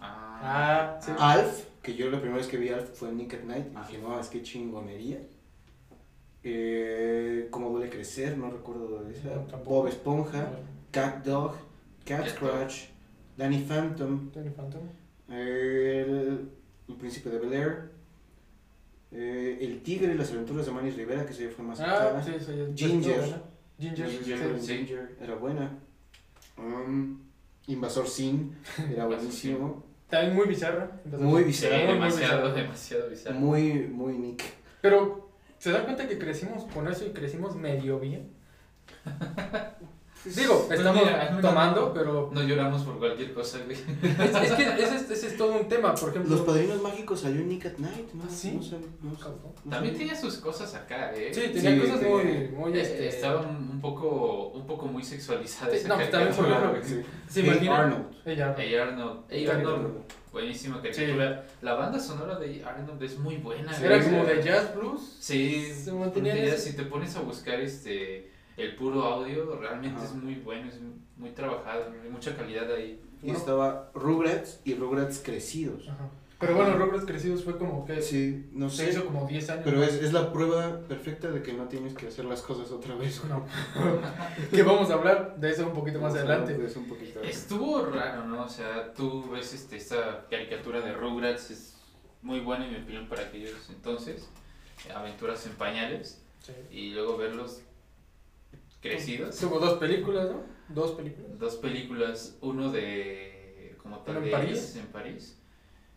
Ah, 0.00 0.40
Ah, 0.40 1.00
sí. 1.02 1.12
Alf, 1.18 1.64
que 1.82 1.94
yo 1.94 2.10
la 2.10 2.18
primera 2.18 2.38
vez 2.38 2.46
que 2.46 2.56
vi 2.56 2.70
Alf 2.70 2.90
fue 2.98 3.08
en 3.10 3.18
Nick 3.18 3.34
at 3.34 3.42
Night. 3.44 3.66
Y 3.66 3.86
dije, 3.92 4.02
no, 4.02 4.18
es 4.18 4.28
que 4.28 4.42
chingonería. 4.42 5.20
Eh, 6.44 7.48
¿Cómo 7.50 7.70
duele 7.70 7.90
crecer? 7.90 8.38
No 8.38 8.50
recuerdo 8.50 9.02
de 9.04 9.12
esa. 9.12 9.34
No. 9.50 9.58
Bob 9.64 9.88
Esponja, 9.88 10.48
Cat 10.92 11.24
Dog, 11.26 11.56
Cat 12.06 12.20
Cat 12.20 12.28
Scratch, 12.28 12.84
Danny 13.36 13.58
Phantom, 13.64 14.30
Danny 14.32 14.50
Phantom. 14.50 14.82
el, 15.28 16.48
el 16.88 16.94
Príncipe 16.96 17.30
de 17.30 17.38
Bel 17.38 17.52
Air, 17.52 17.90
eh, 19.12 19.58
El 19.60 19.82
Tigre 19.82 20.12
y 20.14 20.16
las 20.18 20.30
aventuras 20.32 20.66
de 20.66 20.72
Manny 20.72 20.90
Rivera, 20.90 21.24
que 21.26 21.32
se 21.32 21.48
fue 21.48 21.64
más 21.64 21.80
Ah, 21.80 22.20
sí, 22.24 22.32
sí. 22.38 22.52
Ginger. 22.74 23.42
Ginger. 23.78 24.10
Si 24.10 24.66
sí. 24.66 24.76
Ginger, 24.76 25.16
era 25.20 25.34
buena. 25.34 25.78
Um, 26.56 27.20
Invasor 27.66 28.08
Sin, 28.08 28.56
era 28.90 29.06
buenísimo. 29.06 29.84
También 30.08 30.34
muy 30.34 30.46
bizarra. 30.46 30.90
Muy 31.18 31.42
Sí, 31.42 31.48
bizarro. 31.48 31.76
Muy, 31.76 31.84
muy 31.84 31.94
demasiado, 31.94 32.54
demasiado 32.54 33.10
bizarro. 33.10 33.38
Muy, 33.38 33.72
muy 33.88 34.18
Nick. 34.18 34.42
Pero, 34.80 35.30
¿se 35.58 35.70
dan 35.70 35.84
cuenta 35.84 36.08
que 36.08 36.18
crecimos 36.18 36.64
con 36.72 36.88
eso 36.88 37.04
y 37.06 37.10
crecimos 37.10 37.54
medio 37.56 38.00
bien? 38.00 38.30
Digo, 40.24 40.64
Pues 40.66 40.80
estamos 40.80 41.02
mira, 41.04 41.40
tomando, 41.40 41.80
no. 41.86 41.92
pero 41.94 42.30
No 42.32 42.42
lloramos 42.42 42.82
por 42.82 42.98
cualquier 42.98 43.32
cosa, 43.32 43.58
güey. 43.64 43.76
es, 44.02 44.50
es 44.50 44.52
que 44.52 44.62
ese, 44.62 44.96
es- 44.96 45.10
ese 45.10 45.26
es 45.28 45.36
todo 45.36 45.52
un 45.60 45.68
tema, 45.68 45.94
por 45.94 46.10
ejemplo. 46.10 46.36
Los 46.36 46.44
Padrinos 46.44 46.82
Mágicos 46.82 47.20
salió 47.20 47.40
en 47.40 47.48
Nick 47.48 47.66
at 47.66 47.78
Night, 47.78 48.12
¿no? 48.12 48.24
¿Ah, 48.24 48.28
sí? 48.28 48.52
No 48.52 48.60
sab- 48.62 48.80
no 49.02 49.10
no 49.64 49.70
También 49.70 49.96
tenía 49.96 50.14
sus 50.14 50.36
cosas 50.38 50.74
acá, 50.74 51.12
¿eh? 51.14 51.30
Sí, 51.32 51.40
tenía 51.54 51.74
Sí, 51.74 51.80
cosas 51.80 52.02
muy, 52.02 52.48
muy, 52.48 52.72
Eh, 52.78 52.82
este... 52.82 53.08
Estaba 53.08 53.40
un, 53.42 53.80
poco, 53.80 54.48
un 54.48 54.66
poco 54.66 54.86
muy 54.86 55.04
sexualizada 55.04 55.70
Sí, 55.70 55.78
esa 55.78 55.88
no, 55.88 55.94
pues 55.96 56.10
también, 56.10 56.32
ejemplo, 56.32 56.70
güey. 56.70 56.82
Sí. 56.84 57.02
¿Se 57.28 57.42
Hey? 57.42 57.68
Arnold. 57.68 58.04
Ella. 58.26 58.54
Hey 58.58 58.74
Arnold, 58.74 59.20
Hey 59.30 59.40
Hey 59.44 59.46
Arnold, 59.48 59.74
Arnold. 59.76 59.94
buenísima 60.32 60.82
caricatura. 60.82 61.46
La 61.62 61.74
banda 61.74 61.98
sonora 61.98 62.38
de 62.38 62.62
Arnold 62.64 63.02
es 63.02 63.16
muy 63.18 63.36
buena. 63.36 63.72
Sí, 63.72 63.84
Era 63.84 64.02
como 64.02 64.24
de 64.24 64.42
jazz 64.42 64.74
blues. 64.74 65.16
Sí, 65.20 65.72
Se 65.72 65.92
mantenía 65.92 66.56
si 66.58 66.74
te 66.76 66.82
pones 66.82 67.14
a 67.16 67.20
buscar 67.20 67.60
este 67.60 68.30
el 68.58 68.74
puro 68.76 69.02
audio, 69.04 69.56
realmente 69.56 69.96
Ajá. 69.96 70.04
es 70.04 70.14
muy 70.14 70.34
bueno, 70.36 70.68
es 70.68 70.78
muy 71.16 71.30
trabajado, 71.30 71.86
hay 72.02 72.10
mucha 72.10 72.36
calidad 72.36 72.70
ahí. 72.72 73.00
Y 73.22 73.26
Bueno. 73.26 73.38
estaba 73.38 73.90
Rugrats 73.94 74.60
y 74.64 74.74
Rugrats 74.74 75.20
crecidos. 75.24 75.88
Ajá. 75.88 76.10
Pero 76.40 76.54
bueno, 76.54 76.76
Rockers 76.78 77.04
Crecidos 77.04 77.42
fue 77.42 77.58
como 77.58 77.84
que 77.84 78.00
Sí, 78.00 78.48
no 78.52 78.70
se 78.70 78.90
hizo 78.90 79.04
como 79.04 79.26
10 79.26 79.50
años. 79.50 79.62
Pero 79.64 79.82
es, 79.82 79.94
es 79.94 80.12
la 80.12 80.32
prueba 80.32 80.82
perfecta 80.86 81.32
de 81.32 81.42
que 81.42 81.52
no 81.52 81.64
tienes 81.64 81.94
que 81.94 82.06
hacer 82.06 82.26
las 82.26 82.42
cosas 82.42 82.70
otra 82.70 82.94
vez. 82.94 83.20
No. 83.24 83.44
que 84.52 84.62
vamos 84.62 84.88
a 84.90 84.94
hablar 84.94 85.34
de 85.36 85.50
eso 85.50 85.66
un 85.66 85.72
poquito 85.74 85.98
más 86.00 86.14
Vamos 86.14 86.28
adelante. 86.28 86.56
de 86.56 86.66
eso 86.68 86.78
un 86.78 86.86
poquito. 86.86 87.20
Estuvo 87.22 87.84
raro, 87.86 88.24
¿no? 88.24 88.44
O 88.44 88.48
sea, 88.48 88.94
tú 88.94 89.28
ves 89.32 89.52
este, 89.52 89.78
esta 89.78 90.26
caricatura 90.30 90.80
de 90.80 90.92
Rugrats, 90.92 91.50
es 91.50 91.76
muy 92.22 92.38
buena 92.38 92.66
en 92.66 92.72
mi 92.72 92.78
opinión 92.82 93.08
para 93.08 93.22
aquellos 93.22 93.68
entonces, 93.70 94.28
aventuras 94.94 95.44
en 95.46 95.52
pañales, 95.54 96.22
Sí. 96.40 96.52
y 96.70 96.90
luego 96.90 97.16
verlos 97.16 97.62
crecidos. 98.80 99.36
Tuvo 99.38 99.58
dos 99.58 99.78
películas, 99.78 100.28
¿no? 100.30 100.42
Dos 100.68 100.92
películas. 100.92 101.38
Dos 101.38 101.56
películas, 101.56 102.36
uno 102.40 102.70
de 102.70 103.74
como 103.82 103.98
tal 104.00 104.18
¿En 104.18 104.24
de 104.24 104.30
París? 104.30 104.50
ellos, 104.50 104.76
en 104.76 104.86
París. 104.92 105.34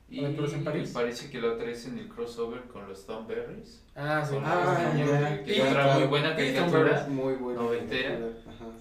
Y 0.09 0.19
¿Aventuras 0.19 0.53
en 0.53 0.63
París? 0.65 0.91
parece 0.93 1.29
que 1.29 1.39
la 1.39 1.53
otra 1.53 1.69
es 1.71 1.85
en 1.87 1.97
el 1.97 2.09
crossover 2.09 2.63
con 2.63 2.87
los 2.87 3.05
Thornberrys. 3.05 3.81
Ah, 3.95 4.25
sí. 4.27 4.35
Ah, 4.43 4.93
los- 4.97 5.07
ya. 5.07 5.43
que 5.43 5.55
Y- 5.57 5.61
otra 5.61 5.71
claro. 5.83 5.99
muy 5.99 6.07
buena 6.09 6.35
caricatura. 6.35 7.07
Muy 7.09 7.33
buena. 7.35 7.61
Noventera. 7.61 8.19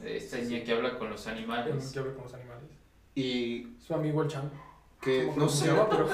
Esta 0.05 0.39
niña 0.39 0.59
sí. 0.59 0.65
que 0.65 0.73
habla 0.73 0.99
con 0.99 1.09
los 1.11 1.27
animales. 1.29 1.91
Que 1.93 1.99
habla 2.01 2.15
con 2.15 2.25
los 2.25 2.35
animales. 2.35 2.65
Y 3.15 3.77
Su 3.79 3.95
amigo 3.95 4.23
el 4.23 4.29
chango. 4.29 4.51
que 5.01 5.27
¿Cómo 5.27 5.37
no 5.39 5.49
se 5.49 5.67
sé. 5.67 5.73
llama? 5.73 5.89
Pero... 5.89 6.09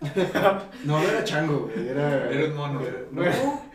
No, 0.86 0.98
no 0.98 1.02
era 1.06 1.22
chango, 1.24 1.58
güey. 1.74 1.88
Era, 1.88 2.30
Era 2.30 2.46
un 2.48 2.56
mono. 2.56 2.80
era- 2.80 3.02
¿no? 3.10 3.22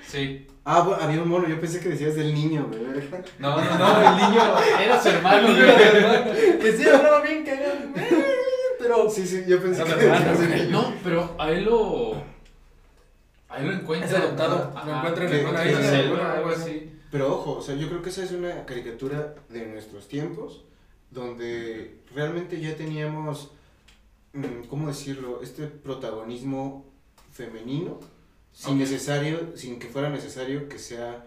Sí. 0.06 0.48
Ah, 0.68 0.82
bueno, 0.82 1.02
había 1.04 1.22
un 1.22 1.30
mono. 1.30 1.48
Yo 1.48 1.60
pensé 1.62 1.80
que 1.80 1.90
decías 1.90 2.16
del 2.16 2.34
niño, 2.34 2.68
güey. 2.68 2.82
No, 3.40 3.56
no, 3.62 3.78
no, 3.78 4.02
el 4.02 4.16
niño 4.16 4.42
era 4.82 5.02
su 5.02 5.10
hermano, 5.10 5.48
güey. 5.48 6.60
que 6.60 6.74
sí 6.76 6.90
hablaba 6.90 7.22
bien 7.22 7.46
cagado. 7.46 7.76
Pero... 8.80 9.10
Sí, 9.10 9.26
sí, 9.28 9.44
yo 9.48 9.62
pensé 9.62 9.84
que 9.84 9.96
decías 9.96 10.40
del 10.40 10.50
niño. 10.56 10.72
No, 10.82 10.94
pero 11.04 11.36
a 11.38 11.52
él 11.52 11.66
lo. 11.66 12.14
A 13.48 13.58
él 13.60 13.68
lo 13.68 13.74
encuentra. 13.74 14.10
Es 14.10 14.16
adoptado, 14.16 14.74
lo 14.86 14.96
encuentran 14.98 15.28
en 15.28 15.40
Que- 15.40 15.46
una 15.46 15.64
que 15.64 15.72
isla, 15.72 16.34
algo 16.34 16.50
así. 16.50 16.92
Pero 17.12 17.34
ojo, 17.34 17.52
o 17.58 17.62
sea, 17.62 17.76
yo 17.76 17.88
creo 17.88 18.02
que 18.02 18.10
esa 18.10 18.24
es 18.24 18.32
una 18.32 18.66
caricatura 18.66 19.36
de 19.50 19.68
nuestros 19.68 20.08
tiempos, 20.08 20.66
donde 21.12 22.00
realmente 22.14 22.60
ya 22.60 22.76
teníamos, 22.76 23.52
mm, 24.34 24.64
¿cómo 24.68 24.88
decirlo? 24.88 25.42
Este 25.42 25.68
protagonismo 25.68 26.86
femenino, 27.32 28.00
sin 28.56 28.74
Ok. 28.76 28.80
necesario, 28.80 29.52
sin 29.56 29.78
que 29.80 29.88
fuera 29.88 30.10
necesario 30.10 30.68
que 30.70 30.80
sea 30.80 31.26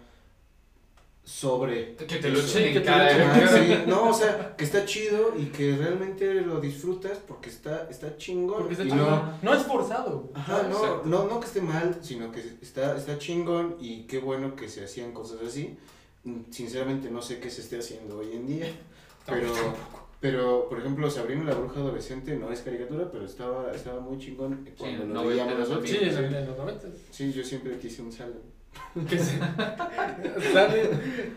sobre. 1.23 1.95
Que 1.95 2.17
te 2.17 2.31
lo 2.31 2.41
echen 2.41 2.75
en 2.79 2.83
cara. 2.83 3.35
Ah, 3.35 3.49
sí, 3.53 3.85
no, 3.87 4.09
o 4.09 4.15
sea, 4.15 4.57
que 4.57 4.65
está 4.65 4.87
chido 4.87 5.35
y 5.39 5.45
que 5.47 5.77
realmente 5.77 6.41
lo 6.41 6.59
disfrutas 6.59 7.19
porque 7.19 7.51
está, 7.51 7.87
está 7.91 8.17
chingón. 8.17 8.61
Porque 8.61 8.73
está 8.73 8.85
y 8.85 8.89
chingón. 8.89 9.09
no, 9.11 9.39
No, 9.43 9.55
es 9.55 9.63
forzado. 9.65 10.31
Ajá, 10.35 10.63
no, 10.63 10.77
Exacto. 10.77 11.03
no, 11.05 11.27
no 11.27 11.39
que 11.39 11.47
esté 11.47 11.61
mal, 11.61 11.99
sino 12.01 12.33
que 12.33 12.41
está, 12.63 12.97
está 12.97 13.19
chingón 13.19 13.77
y 13.79 14.05
qué 14.05 14.19
bueno 14.21 14.57
que 14.57 14.71
se 14.71 14.83
hacían 14.83 15.13
cosas 15.13 15.41
así. 15.47 15.77
Sinceramente 16.51 17.11
no 17.11 17.21
sé 17.21 17.41
qué 17.41 17.51
se 17.51 17.61
esté 17.61 17.79
haciendo 17.79 18.19
hoy 18.19 18.33
en 18.33 18.47
día, 18.47 18.67
pero, 19.27 19.53
pero 20.21 20.69
por 20.69 20.79
ejemplo, 20.81 21.09
Sabrina 21.11 21.45
la 21.45 21.55
bruja 21.55 21.81
adolescente 21.81 22.37
no 22.37 22.51
es 22.53 22.61
caricatura, 22.63 23.11
pero 23.11 23.25
estaba, 23.25 23.73
estaba 23.73 24.01
muy 24.01 24.19
chingón 24.19 24.69
cuando 24.77 25.03
en 25.05 25.15
lo 25.15 25.27
veíamos 25.27 25.59
nosotros. 25.59 25.89
Sí, 25.89 25.97
Sí, 25.99 26.05
en, 26.09 26.47
los 26.47 26.57
90. 26.59 26.89
Sí, 27.11 27.33
yo 27.33 27.45
siempre 27.45 27.79
quise 27.79 28.03
un 28.03 28.13
Salem. 28.13 28.39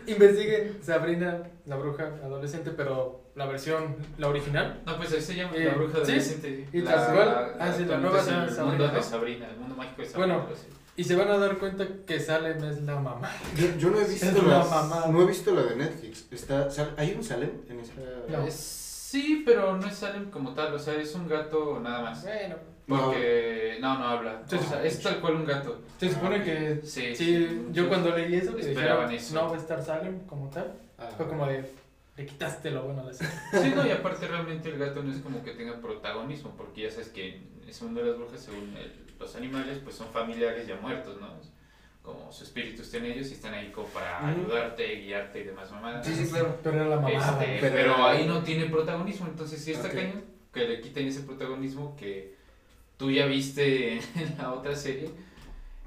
Investiguen 0.08 0.78
Sabrina, 0.82 1.44
la 1.66 1.76
bruja 1.78 2.04
adolescente, 2.24 2.72
pero 2.72 3.22
la 3.36 3.46
versión, 3.46 3.96
la 4.18 4.28
original. 4.30 4.82
No, 4.86 4.98
pues 4.98 5.14
ahí 5.14 5.22
se 5.22 5.36
llama 5.36 5.56
Eh, 5.56 5.66
La 5.66 5.74
Bruja 5.76 5.94
sí, 5.98 6.12
Adolescente. 6.12 6.68
y. 6.74 6.84
Ah, 6.86 7.74
sí, 7.76 7.86
la 7.86 7.98
nueva 7.98 8.20
actualmente 8.20 8.20
es 8.20 8.26
se 8.26 8.32
llama 8.32 8.44
el 8.44 8.50
Sabrina, 8.50 8.66
mundo 8.72 8.88
¿no? 8.88 8.94
de 8.94 9.04
Sabrina, 9.04 9.50
el 9.50 9.58
mundo 9.58 9.76
mágico 9.76 10.02
de 10.02 10.08
Sabrina. 10.08 10.38
Bueno. 10.38 10.50
Y 10.98 11.04
se 11.04 11.16
van 11.16 11.30
a 11.30 11.38
dar 11.38 11.58
cuenta 11.58 11.88
que 12.06 12.20
Salem 12.20 12.64
es 12.66 12.82
la 12.84 13.00
mamá. 13.00 13.32
Yo, 13.58 13.68
yo 13.78 13.90
no 13.92 14.00
he 14.02 14.06
visto 14.08 14.26
Es 14.26 14.36
una 14.36 14.64
la, 14.64 15.08
no 15.10 15.22
he 15.22 15.26
visto 15.26 15.54
la 15.56 15.64
de 15.64 15.76
Netflix. 15.78 16.28
Está, 16.32 16.70
sal- 16.70 16.94
¿Hay 16.98 17.14
un 17.14 17.24
Salem 17.24 17.52
en 17.70 17.80
esa? 17.80 17.94
No. 18.30 18.46
Es- 18.46 18.56
sí, 18.56 19.44
pero 19.46 19.78
no 19.78 19.88
es 19.88 19.96
Salem 19.96 20.30
como 20.30 20.54
tal, 20.54 20.74
o 20.74 20.80
sea, 20.80 20.94
es 20.96 21.16
un 21.16 21.28
gato 21.28 21.80
nada 21.82 22.02
más. 22.02 22.24
Bueno, 22.24 22.56
Porque 22.88 23.78
no, 23.82 23.98
no 24.00 24.06
habla. 24.06 24.44
O 24.46 24.58
sea, 24.62 24.84
es 24.84 25.02
tal 25.02 25.22
cual 25.22 25.36
un 25.36 25.46
gato. 25.46 25.80
se 25.98 26.10
supone 26.10 26.44
que. 26.44 26.82
Sí, 26.84 27.16
Sí, 27.16 27.68
yo 27.72 27.88
cuando 27.88 28.10
leí 28.16 28.36
eso, 28.36 28.54
que 28.56 28.62
esperaban 28.62 29.10
dijeron, 29.10 29.14
eso. 29.14 29.36
no 29.36 29.50
va 29.50 29.56
a 29.56 29.60
estar 29.60 29.82
Salem 29.84 30.20
como 30.28 30.50
tal, 30.50 30.74
Ah. 30.98 31.10
fue 31.16 31.28
como 31.28 31.46
de. 31.48 31.64
Le 32.18 32.26
quitaste 32.26 32.70
lo 32.70 32.84
bueno 32.84 33.04
la 33.06 33.14
serie. 33.14 33.34
Sí, 33.54 33.72
no, 33.76 33.88
y 33.88 33.92
aparte 33.92 34.28
realmente 34.28 34.70
el 34.70 34.78
gato 34.78 35.02
no 35.02 35.12
es 35.14 35.22
como 35.22 35.42
que 35.44 35.52
tenga 35.52 35.80
protagonismo, 35.80 36.52
porque 36.58 36.82
ya 36.84 36.92
sabes 36.92 37.08
que 37.10 37.42
ese 37.66 37.86
mundo 37.86 38.02
de 38.02 38.08
las 38.10 38.18
brujas, 38.18 38.42
según 38.42 38.76
el- 38.76 39.11
los 39.22 39.36
animales, 39.36 39.80
pues 39.84 39.96
son 39.96 40.08
familiares 40.12 40.68
ya 40.68 40.76
muertos, 40.78 41.20
¿no? 41.22 41.30
Como 42.02 42.32
su 42.32 42.44
espíritu 42.44 42.82
está 42.82 42.98
en 42.98 43.06
ellos 43.06 43.30
y 43.30 43.34
están 43.34 43.54
ahí 43.54 43.70
como 43.72 43.88
para 43.90 44.28
ayudarte, 44.28 44.96
guiarte 44.96 45.42
y 45.42 45.44
demás 45.44 45.72
mamadas. 45.72 46.06
Sí, 46.06 46.16
sí, 46.16 46.28
claro. 46.32 46.58
Pero 46.64 46.76
era 46.78 46.88
la 46.88 46.96
mamá. 46.96 47.12
Este, 47.12 47.58
Pero- 47.62 47.76
pero, 47.76 48.06
ahí 48.08 48.26
no 48.26 48.42
tiene 48.44 48.66
protagonismo, 48.66 49.28
entonces 49.28 49.64
sí 49.64 49.72
está 49.72 49.88
Ok. 49.88 49.94
cañón 49.94 50.24
que 50.52 50.68
le 50.68 50.82
quiten 50.82 51.08
ese 51.08 51.22
protagonismo 51.22 51.96
que 51.96 52.36
tú 52.98 53.12
ya 53.12 53.28
viste 53.28 53.98
en 54.16 54.38
la 54.40 54.52
otra 54.54 54.76
serie. 54.76 55.12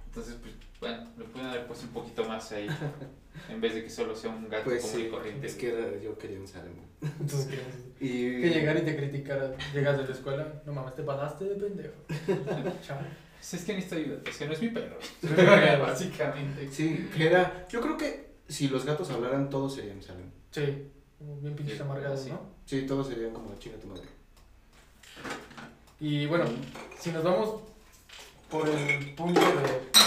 Entonces, 0.07 0.37
pues, 0.41 0.55
bueno, 0.81 1.05
le 1.19 1.25
pueden 1.25 1.49
haber 1.49 1.67
puesto 1.67 1.87
un 1.87 1.93
poquito 1.93 2.25
más 2.25 2.53
ahí, 2.53 2.69
en 3.51 3.61
vez 3.61 3.75
de 3.75 3.83
que 3.83 3.91
solo 3.91 4.15
sea 4.15 4.31
un 4.31 4.49
gato 4.49 4.65
Pues 4.65 4.83
común 4.85 5.01
y 5.01 5.03
sí, 5.05 5.09
corriente. 5.11 5.47
es 5.49 5.55
que 5.57 5.73
era- 5.73 6.01
yo 6.01 6.17
quería 6.17 6.39
un. 6.39 6.45
Entonces, 7.21 7.47
que, 7.49 8.05
Y... 8.05 8.41
que 8.41 8.51
llegar 8.51 8.77
y 8.77 8.83
te 8.83 8.97
criticara. 8.97 9.53
Llegas 9.75 9.99
de 9.99 10.05
la 10.05 10.11
escuela, 10.15 10.63
no 10.65 10.73
mames, 10.73 10.95
te 10.95 11.03
pasaste 11.03 11.45
de 11.47 11.57
pendejo. 11.57 11.95
Chao. 12.87 12.99
Pues 13.45 13.61
es 13.61 13.67
que 13.67 13.75
necesito 13.75 13.97
ayuda, 13.97 14.23
es 14.25 14.39
que 14.39 14.47
no 14.47 14.53
es 14.55 14.63
mi 14.63 14.69
perro, 14.71 14.97
básicamente. 15.83 16.67
Sí, 16.73 17.11
que 17.15 17.27
era... 17.27 17.69
Yo 17.69 17.83
creo 17.83 17.99
que 17.99 18.31
si 18.49 18.69
los 18.69 18.87
gatos 18.87 19.11
hablaran, 19.11 19.51
todos 19.51 19.75
serían 19.75 20.03
Salem. 20.03 20.31
Sí, 20.51 20.89
bien 21.43 21.55
pinches 21.55 21.79
amargados, 21.79 22.23
sí. 22.23 22.31
¿no? 22.31 22.41
Sí, 22.65 22.87
todos 22.87 23.07
serían 23.07 23.35
como 23.35 23.55
chinga 23.59 23.77
tu 23.77 23.89
madre. 23.89 24.05
Y 26.01 26.25
bueno, 26.25 26.47
si 26.99 27.13
nos 27.13 27.23
vamos 27.23 27.61
por 28.49 28.67
el 28.67 29.15
punto 29.15 29.41
de. 29.41 30.01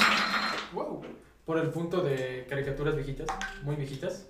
Wow. 0.73 1.05
Por 1.45 1.59
el 1.59 1.69
punto 1.69 2.01
de 2.01 2.47
caricaturas 2.49 2.95
viejitas, 2.95 3.27
muy 3.61 3.75
viejitas, 3.75 4.25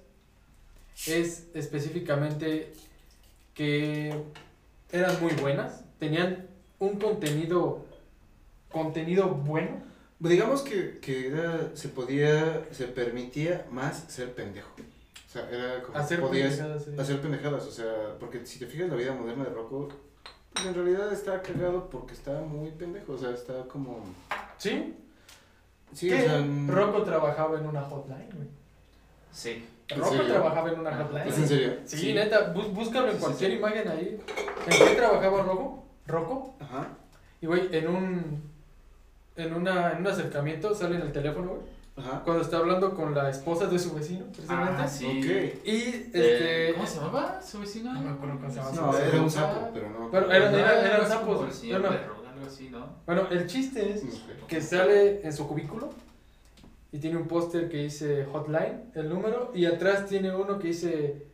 es 1.06 1.48
específicamente 1.54 2.74
que 3.54 4.13
eran 4.91 5.22
muy 5.22 5.32
buenas, 5.36 5.86
tenían 5.98 6.50
un 6.80 7.00
contenido 7.00 7.87
contenido 8.71 9.30
bueno. 9.30 9.82
Digamos 10.19 10.62
que, 10.62 10.97
que 10.99 11.27
era, 11.27 11.71
se 11.75 11.89
podía, 11.89 12.63
se 12.71 12.86
permitía 12.88 13.65
más 13.71 14.06
ser 14.08 14.34
pendejo. 14.34 14.69
O 14.80 15.30
sea, 15.30 15.47
era 15.51 15.84
como 15.84 15.97
Hacer 15.97 16.19
podías 16.21 16.56
pendejadas, 16.56 16.84
sí. 16.86 16.91
hacer 16.99 17.21
pendejadas, 17.21 17.63
o 17.67 17.71
sea, 17.71 17.93
porque 18.19 18.45
si 18.45 18.58
te 18.60 18.65
fijas 18.65 18.86
en 18.86 18.91
la 18.91 18.95
vida 18.97 19.13
moderna 19.13 19.43
de 19.43 19.49
Rocco, 19.51 19.89
pues 20.53 20.65
en 20.65 20.73
realidad 20.73 21.12
está 21.13 21.41
cagado 21.43 21.89
porque 21.89 22.13
está 22.13 22.39
muy 22.41 22.71
pendejo, 22.71 23.13
o 23.13 23.17
sea, 23.17 23.30
está 23.32 23.63
como... 23.67 24.03
¿Sí? 24.58 24.95
Sí, 25.93 26.10
¿Qué? 26.10 26.15
o 26.15 26.21
sea... 26.21 26.45
Rocco 26.67 27.03
trabajaba 27.03 27.60
en 27.60 27.67
una 27.67 27.82
hotline, 27.84 28.30
güey. 28.34 28.47
Sí. 29.32 29.63
¿En 29.89 29.99
Rocco 29.99 30.23
trabajaba 30.23 30.71
en 30.71 30.80
una 30.80 30.95
hotline. 30.97 31.27
¿Es 31.27 31.38
en 31.38 31.47
serio? 31.47 31.73
Sí, 31.86 31.97
Sí. 31.97 32.13
neta, 32.13 32.53
bú- 32.56 32.71
búscalo 32.73 33.08
en 33.10 33.15
Sí, 33.17 33.19
cualquier 33.21 33.51
sí. 33.51 33.58
imagen 33.58 33.88
ahí. 33.88 34.19
¿En 34.65 34.88
qué 34.88 34.95
trabajaba 34.95 35.43
Rocco? 35.43 35.86
Rocco. 36.08 36.56
Ajá. 36.60 36.88
Y 37.39 37.45
güey, 37.45 37.69
en 37.75 37.88
un 37.88 38.47
en 39.38 39.54
una 39.54 39.91
en 39.93 40.00
un 40.00 40.08
acercamiento 40.08 40.73
sale 40.76 40.95
en 40.95 41.02
el 41.04 41.12
teléfono, 41.12 41.47
güey, 41.50 41.62
Ajá. 41.95 42.21
cuando 42.23 42.43
está 42.43 42.58
hablando 42.58 42.93
con 42.93 43.13
la 43.15 43.30
esposa 43.30 43.67
de 43.67 43.80
su 43.80 43.93
vecino, 43.93 44.26
precisamente. 44.26 44.82
Ah, 44.82 44.88
sí. 44.88 45.06
Ok. 45.06 45.65
Y 45.65 45.69
Eh, 45.71 46.06
este 46.13 46.73
¿Cómo 46.73 46.88
se 46.88 46.95
llamaba 47.00 47.41
su 47.41 47.60
vecino? 47.60 47.93
No 47.93 48.02
me 48.02 48.10
acuerdo 48.12 48.36
cómo 48.38 48.50
se 48.50 48.56
llama. 48.58 48.71
No, 48.71 48.93
Sí, 48.93 49.00
era 49.02 49.12
sí. 49.12 49.17
un 49.17 49.30
sapo, 49.32 49.69
pero 49.73 49.89
no... 49.89 50.12
Pero 50.12 50.32
eran- 50.32 50.54
eran- 50.56 50.86
eran 50.86 51.02
es 51.02 51.08
sapos, 51.08 51.36
como 51.38 51.47
el 51.47 51.54
señor 51.54 51.82
no, 51.82 51.89
no. 51.89 51.95
perro, 51.97 52.15
algo 52.34 52.45
así, 52.45 52.69
¿no? 52.69 52.88
Bueno, 53.06 53.28
el 53.32 53.47
chiste 53.47 53.91
es 53.93 54.04
Ok. 54.04 54.47
que 54.47 54.62
sale 54.62 55.21
en 55.26 55.34
su 55.34 55.47
cubículo 55.47 55.89
y 56.91 57.00
tiene 57.00 57.17
un 57.17 57.28
póster 57.28 57.67
que 57.69 57.78
dice 57.84 58.26
hotline, 58.32 58.91
el 58.95 59.10
número, 59.10 59.52
y 59.54 59.65
atrás 59.65 60.06
tiene 60.08 60.34
uno 60.36 60.58
que 60.60 60.67
dice 60.69 61.26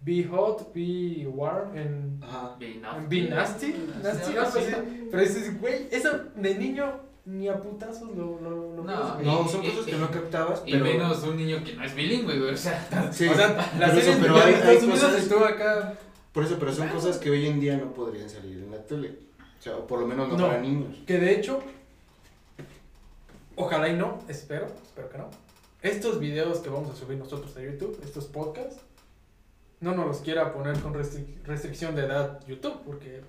be 0.00 0.24
hot, 0.24 0.72
be 0.74 1.26
warm, 1.26 1.76
en 1.76 2.20
Ajá. 2.22 2.54
Be 2.58 2.74
nasty. 2.74 3.06
be 3.22 3.28
nasty, 3.28 3.72
nasty, 4.02 4.36
así. 4.36 4.58
así. 4.58 5.08
Pero 5.10 5.22
dices, 5.22 5.60
güey, 5.60 5.88
eso 5.90 6.10
de 6.36 6.54
niño 6.56 7.00
ni 7.30 7.46
a 7.46 7.60
putazos 7.60 8.08
lo, 8.16 8.40
lo, 8.40 8.74
lo 8.76 8.82
No, 8.84 9.20
No, 9.20 9.48
son 9.48 9.62
y- 9.64 9.68
cosas 9.70 9.84
que 9.86 9.96
y- 9.96 9.98
no 10.00 10.10
captabas, 10.10 10.62
Y 10.66 10.72
pero... 10.72 10.84
menos 10.84 11.22
un 11.24 11.36
niño 11.36 11.62
que 11.62 11.74
no 11.74 11.84
es 11.84 11.94
bilingüe, 11.94 12.38
güey, 12.38 12.54
o 12.54 12.56
sea. 12.56 12.88
Sí, 13.12 13.26
o 13.28 13.34
sea, 13.34 13.54
pero 13.78 14.36
hay- 14.36 14.54
Estados 14.54 14.66
hay 14.66 14.76
Unidos 14.78 15.00
cosas- 15.00 15.18
estuvo 15.22 15.44
acá. 15.44 15.94
Por 16.32 16.44
eso, 16.44 16.56
pero 16.58 16.72
son 16.72 16.88
cosas 16.88 17.18
que 17.18 17.30
hoy 17.30 17.46
en 17.46 17.60
día 17.60 17.76
no 17.76 17.92
podrían 17.92 18.30
salir 18.30 18.58
en 18.58 18.70
la 18.70 18.78
tele. 18.82 19.18
O 19.58 19.62
sea, 19.62 19.76
o 19.76 19.86
por 19.86 19.98
lo 20.00 20.06
menos 20.06 20.28
no, 20.28 20.36
No. 20.38 20.46
para 20.46 20.60
niños. 20.60 20.96
Que 21.06 21.18
de 21.18 21.32
hecho, 21.34 21.60
ojalá 23.56 23.88
y 23.88 23.96
no, 23.96 24.18
espero, 24.28 24.66
espero 24.82 25.08
que 25.10 25.18
no. 25.18 25.28
Estos 25.82 26.18
videos 26.20 26.58
que 26.58 26.70
vamos 26.70 26.90
a 26.90 26.96
subir 26.96 27.18
nosotros 27.18 27.56
a 27.56 27.60
YouTube, 27.62 27.98
estos 28.02 28.24
podcasts, 28.26 28.80
no 29.80 29.94
nos 29.94 30.06
los 30.06 30.18
quiera 30.18 30.52
poner 30.52 30.78
con 30.80 30.94
restric- 30.94 31.42
restricción 31.44 31.94
de 31.94 32.04
edad 32.04 32.40
YouTube, 32.46 32.80
porque 32.84 33.22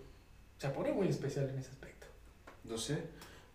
se 0.57 0.69
pone 0.69 0.91
muy 0.91 1.07
especial 1.07 1.49
en 1.49 1.59
ese 1.59 1.69
aspecto. 1.69 2.07
No 2.63 2.77
sé. 2.77 3.03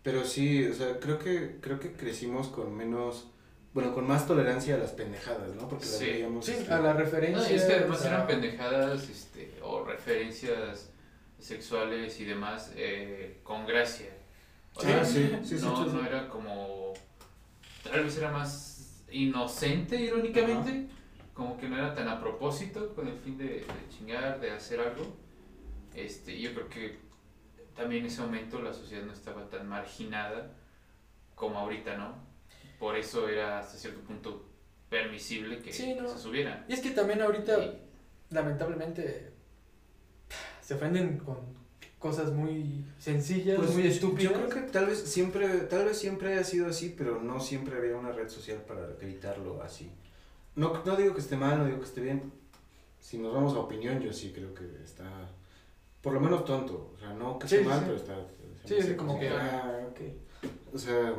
Pero 0.05 0.23
sí, 0.23 0.65
o 0.67 0.73
sea, 0.73 0.99
creo 0.99 1.17
que, 1.19 1.57
creo 1.59 1.79
que 1.79 1.91
crecimos 1.91 2.47
con 2.49 2.73
menos... 2.77 3.27
Bueno, 3.73 3.91
con 3.93 4.07
más 4.07 4.25
tolerancia 4.27 4.75
a 4.75 4.77
las 4.77 4.91
pendejadas, 4.91 5.53
¿no? 5.55 5.67
Porque 5.67 5.83
las 5.85 5.97
Sí. 5.97 6.05
veíamos... 6.05 6.45
Sí, 6.45 6.51
este, 6.51 6.71
a 6.71 6.79
la 6.79 6.93
No, 6.93 6.99
referencia. 6.99 7.51
y 7.51 7.55
es 7.55 7.63
que 7.65 7.73
además 7.73 8.05
eran 8.05 8.27
pendejadas 8.27 9.09
este, 9.09 9.59
o 9.63 9.83
referencias 9.83 10.91
sexuales 11.39 12.19
y 12.19 12.25
demás 12.25 12.71
eh, 12.75 13.39
con 13.43 13.65
gracia. 13.65 14.11
O 14.75 14.81
Sí, 14.81 14.87
sea, 14.87 15.03
sí, 15.03 15.29
sí, 15.43 15.57
sí, 15.57 15.65
no, 15.65 15.83
sí, 15.83 15.89
sí. 15.89 15.95
no 15.97 16.05
era 16.05 16.29
como. 16.29 16.93
Tal 17.83 18.03
vez 18.03 18.15
era 18.17 18.29
más 18.31 19.03
inocente, 19.11 19.99
irónicamente. 19.99 20.85
Como 21.33 21.57
que 21.57 21.67
no 21.67 21.77
era 21.77 21.93
tan 21.95 22.07
a 22.07 22.19
propósito 22.21 22.93
con 22.95 23.07
el 23.07 23.17
fin 23.17 23.37
de, 23.37 23.45
de 23.45 23.65
chingar, 23.89 24.39
de 24.39 24.51
hacer 24.51 24.79
algo. 24.79 25.17
Este, 25.95 26.39
yo 26.39 26.53
creo 26.53 26.69
que 26.69 26.97
también 27.75 28.01
en 28.05 28.07
ese 28.11 28.21
momento 28.21 28.61
la 28.61 28.73
sociedad 28.73 29.03
no 29.03 29.13
estaba 29.13 29.49
tan 29.49 29.67
marginada 29.67 30.51
como 31.35 31.59
ahorita, 31.59 31.97
¿no? 31.97 32.15
Por 32.79 32.95
eso 32.97 33.27
era 33.29 33.59
hasta 33.59 33.77
cierto 33.77 34.01
punto 34.01 34.45
permisible 34.89 35.59
que, 35.59 35.73
Sí, 35.73 35.95
no. 35.99 36.07
se 36.07 36.19
subieran. 36.19 36.65
Y 36.67 36.73
es 36.73 36.81
que 36.81 36.91
también 36.91 37.21
ahorita, 37.21 37.57
Y- 37.63 37.77
lamentablemente, 38.29 39.31
se 40.61 40.73
ofenden 40.75 41.17
con 41.17 41.37
cosas 41.99 42.31
muy 42.31 42.85
sencillas, 42.99 43.57
Pues, 43.57 43.71
muy 43.73 43.83
yo 43.83 43.89
estúpidas. 43.89 44.33
creo 44.33 44.49
que 44.49 44.61
tal 44.71 44.85
vez 44.85 44.99
siempre, 44.99 45.47
tal 45.61 45.85
vez 45.85 45.97
siempre 45.97 46.33
haya 46.33 46.43
sido 46.43 46.67
así, 46.67 46.93
pero 46.95 47.19
no 47.21 47.39
siempre 47.39 47.77
había 47.77 47.95
una 47.95 48.11
red 48.11 48.29
social 48.29 48.59
para 48.59 48.85
gritarlo 49.01 49.61
así. 49.63 49.89
No, 50.55 50.83
no 50.85 50.95
digo 50.95 51.13
que 51.15 51.21
esté 51.21 51.35
mal, 51.35 51.57
no 51.57 51.65
digo 51.65 51.79
que 51.79 51.85
esté 51.85 52.01
bien. 52.01 52.31
Si 52.99 53.17
nos 53.17 53.33
vamos 53.33 53.53
a 53.55 53.59
opinión, 53.59 53.99
yo 54.01 54.13
sí 54.13 54.31
creo 54.33 54.53
que 54.53 54.63
está, 54.83 55.05
por 56.05 56.13
lo 56.13 56.19
menos 56.21 56.45
tonto. 56.45 56.91
O 56.95 56.99
sea, 56.99 57.13
no 57.13 57.39
que 57.39 57.47
Sí, 57.47 57.55
esté 57.55 57.67
mal, 57.67 57.79
sí. 57.79 57.85
pero 57.87 57.97
está. 57.97 58.15
Sí, 58.63 58.75
sí, 58.79 58.93
como 58.95 59.19
que- 59.19 59.29
Ah, 59.29 59.87
ok. 59.89 59.99
O 60.73 60.77
sea, 60.77 61.15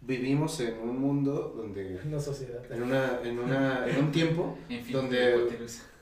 vivimos 0.00 0.60
en 0.60 0.78
un 0.78 1.00
mundo 1.00 1.52
donde, 1.56 2.00
Una 2.06 2.20
sociedad. 2.20 2.62
en 2.70 2.82
una, 2.84 3.20
en 3.24 3.38
una, 3.40 3.86
en 3.88 4.04
un 4.04 4.12
tiempo 4.12 4.56
En 4.68 4.84
fin, 4.84 4.92
Donde-. 4.94 5.48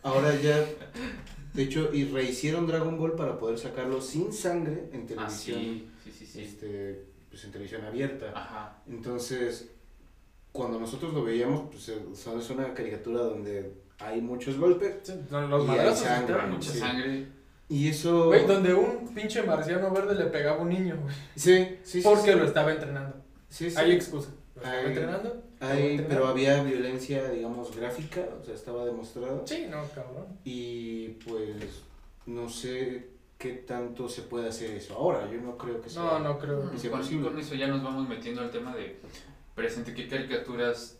Ahora 0.03 0.35
ya, 0.39 0.63
de 1.55 1.63
hecho, 1.63 1.95
y 1.95 2.05
rehicieron 2.05 2.67
Dragon 2.67 2.99
Ball 2.99 3.13
para 3.13 3.39
poder 3.39 3.59
sacarlo 3.59 4.03
sin 4.03 4.33
sangre 4.35 4.91
en 4.93 5.03
Ah, 5.03 5.07
televisión, 5.07 5.61
sí, 5.61 5.89
sí, 6.05 6.11
sí, 6.13 6.27
sí. 6.27 6.41
este, 6.43 7.07
pues 7.31 7.43
en 7.45 7.53
televisión 7.53 7.85
abierta. 7.87 8.33
Ajá. 8.35 8.83
Entonces, 8.87 9.71
cuando 10.53 10.79
nosotros 10.79 11.15
lo 11.15 11.25
veíamos, 11.25 11.71
pues 11.71 11.89
eh, 11.89 11.99
o 12.13 12.15
sea, 12.15 12.35
es 12.39 12.51
una 12.51 12.75
caricatura 12.75 13.21
donde 13.21 13.73
hay 13.99 14.21
muchos 14.21 14.59
golpes 14.59 14.97
Sí, 15.03 15.13
no, 15.31 15.47
los 15.49 15.67
madrazos 15.67 16.01
sangre, 16.01 16.33
estaban 16.33 16.51
Mucha 16.53 16.73
Sí. 16.73 16.79
sangre. 16.79 17.27
y 17.69 17.89
eso... 17.89 18.27
Güey, 18.27 18.47
donde 18.47 18.75
un 18.75 19.15
pinche 19.15 19.43
marciano 19.43 19.91
verde 19.91 20.15
le 20.15 20.27
pegaba 20.27 20.59
a 20.59 20.63
un 20.63 20.69
niño, 20.69 20.99
güey. 21.03 21.15
Sí, 21.37 21.79
sí, 21.83 22.01
sí. 22.01 22.01
Porque 22.03 22.33
sí. 22.33 22.39
lo 22.39 22.45
estaba 22.45 22.73
entrenando. 22.73 23.17
Sí, 23.49 23.71
sí. 23.71 23.77
Hay 23.79 23.93
excusa. 23.93 24.31
Lo 24.55 24.61
estaba 24.63 24.79
Hay- 24.81 24.87
entrenando. 24.87 25.43
Hay- 25.61 26.05
pero 26.09 26.27
había 26.27 26.63
violencia, 26.63 27.31
digamos, 27.31 27.75
gráfica, 27.75 28.21
o 28.41 28.45
sea, 28.45 28.55
estaba 28.55 28.85
demostrado. 28.85 29.43
Sí, 29.47 29.67
no, 29.71 29.83
cabrón. 29.95 30.27
Y 30.45 31.09
pues, 31.27 31.83
no 32.27 32.49
sé 32.51 33.09
qué 33.39 33.51
tanto 33.53 34.09
se 34.09 34.23
puede 34.23 34.49
hacer 34.49 34.71
eso 34.73 34.95
ahora. 34.95 35.31
Yo 35.31 35.41
no 35.41 35.57
creo 35.57 35.81
que 35.81 35.89
sea... 35.89 36.03
No, 36.03 36.19
no 36.19 36.39
creo. 36.39 36.71
Sí, 36.77 36.89
con, 36.89 37.01
posible. 37.01 37.29
con 37.29 37.39
eso 37.39 37.55
ya 37.55 37.67
nos 37.69 37.83
vamos 37.83 38.09
metiendo 38.09 38.43
al 38.43 38.51
tema 38.51 38.75
de 38.77 38.99
presente 39.55 39.95
qué 39.95 40.07
caricaturas 40.09 40.99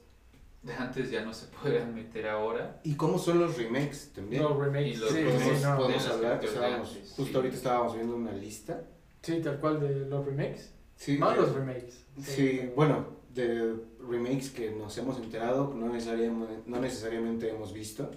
de 0.65 0.73
antes 0.75 1.11
ya 1.11 1.23
no 1.25 1.33
se 1.35 1.47
pueden 1.49 1.95
meter 1.95 2.27
ahora. 2.27 2.81
¿Y 2.85 2.95
cómo 2.97 3.19
son 3.19 3.39
los 3.39 3.57
remakes 3.59 4.13
también? 4.15 4.43
Los 4.43 4.57
remakes. 4.57 4.87
Y 4.89 4.97
los 4.97 5.11
sí, 5.11 5.17
podemos, 5.17 5.33
sí, 5.43 5.49
remakes 5.49 5.63
no. 5.69 5.77
podemos 5.77 6.09
hablar, 6.09 6.45
estábamos, 6.45 6.89
antes, 6.89 7.09
justo 7.11 7.25
sí. 7.25 7.37
ahorita 7.37 7.57
estábamos 7.57 7.95
viendo 7.95 8.17
una 8.17 8.33
lista. 8.33 8.83
Sí, 9.23 9.41
tal 9.43 9.61
cual 9.61 9.81
de 9.81 10.07
los 10.07 10.25
remakes. 10.25 10.71
Sí, 10.97 11.19
Más 11.19 11.37
los 11.37 11.53
remakes. 11.55 12.05
Sí, 12.23 12.71
bueno, 12.75 13.07
de 13.35 13.75
remakes 14.09 14.51
que 14.51 14.71
nos 14.71 14.97
hemos 14.97 15.19
enterado, 15.19 15.75
no 15.75 15.89
necesariamente, 15.93 16.63
no 16.67 16.81
necesariamente 16.81 17.51
hemos 17.51 17.73
visto, 17.73 18.11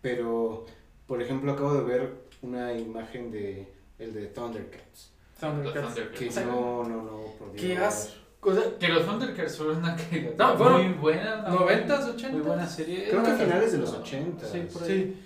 pero 0.00 0.66
por 1.06 1.22
ejemplo 1.22 1.52
acabo 1.52 1.74
de 1.74 1.82
ver 1.82 2.14
una 2.42 2.72
imagen 2.74 3.30
de 3.30 3.72
el 3.98 4.12
de 4.14 4.26
Thundercats, 4.26 5.12
Thundercats. 5.40 5.94
Thundercats. 5.94 6.18
que 6.36 6.44
no, 6.44 6.84
no, 6.84 7.02
no, 7.02 7.20
por 7.38 7.52
Dios. 7.52 7.62
¿Qué 7.64 7.76
has- 7.78 8.14
O 8.42 8.54
sea, 8.54 8.62
Que 8.78 8.88
los 8.88 9.04
Thundercats 9.06 9.56
fueron 9.58 9.78
una 9.78 9.94
caricatura 9.96 10.48
No, 10.48 10.56
fueron 10.56 10.84
muy 10.88 10.92
buena. 10.98 11.36
¿no? 11.48 11.68
90s, 11.68 12.16
80s. 12.16 12.30
Muy 12.32 12.40
buena 12.40 12.66
serie. 12.66 13.08
Creo 13.10 13.22
que 13.22 13.30
a 13.30 13.36
finales 13.36 13.72
de 13.72 13.78
los 13.78 13.92
no, 13.92 13.98
80. 13.98 14.46
Sí, 14.46 14.58
por 14.72 14.82
ahí. 14.82 14.88
sí. 14.88 15.16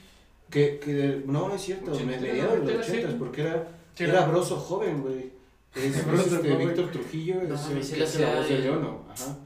Que, 0.50 0.79
que 0.79 1.22
no, 1.27 1.48
no 1.48 1.55
es 1.55 1.62
cierto, 1.62 1.90
me 1.92 2.05
mediados 2.05 2.35
de 2.37 2.42
los 2.42 2.50
noventera, 2.59 2.83
sí. 2.85 2.98
80 2.98 3.18
porque 3.18 3.40
era, 3.42 3.68
Sí, 3.94 4.05
era 4.05 4.27
Broso 4.27 4.57
joven, 4.57 5.03
güey. 5.03 5.33
Es, 5.74 6.07
Broso 6.07 6.37
este, 6.37 6.50
joven. 6.53 6.68
Víctor 6.68 6.90
Trujillo, 6.90 7.42
No, 7.48 7.55
es, 7.55 7.66
el 7.68 7.74
mí 7.77 7.83
se 7.83 7.96
que 7.96 8.03
hace 8.03 8.20
la 8.22 8.35
voz 8.37 8.48
de 8.48 8.59
Leono. 8.59 9.03
Ajá. 9.11 9.37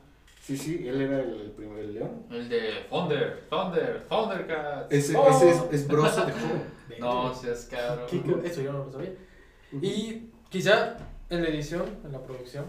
Sí, 0.42 0.56
sí, 0.56 0.88
él 0.88 1.00
era 1.02 1.20
el, 1.20 1.40
el 1.42 1.50
primer 1.50 1.84
león. 1.84 2.22
El 2.30 2.48
de 2.48 2.70
Thunder, 2.88 3.46
Thunder, 3.50 4.06
Thundercats. 4.08 4.86
Ese, 4.90 5.14
Oh. 5.14 5.28
ese 5.28 5.50
es, 5.50 5.56
es 5.72 5.88
Broso 5.88 6.24
de 6.24 6.32
joven. 6.32 6.78
No 7.00 7.32
seas 7.34 7.68
caro. 7.70 8.06
¿Qué- 8.06 8.22
qué- 8.22 8.48
Eso 8.48 8.62
yo 8.62 8.72
no 8.72 8.84
lo 8.86 8.90
sabía. 8.90 9.12
Y 9.80 10.30
quizá 10.48 10.96
en 11.28 11.42
la 11.42 11.48
edición, 11.50 11.84
en 12.02 12.12
la 12.12 12.22
producción. 12.22 12.64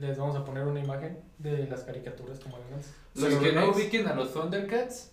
Les 0.00 0.16
vamos 0.18 0.34
a 0.36 0.44
poner 0.44 0.64
una 0.64 0.80
imagen 0.80 1.18
de 1.38 1.66
las 1.68 1.82
caricaturas 1.84 2.38
como 2.40 2.56
eran 2.56 2.72
antes. 2.74 2.90
Los 3.14 3.32
Sí, 3.34 3.38
que 3.40 3.52
no 3.52 3.70
ubiquen 3.70 4.06
a 4.08 4.14
los 4.14 4.32
Thundercats, 4.32 5.10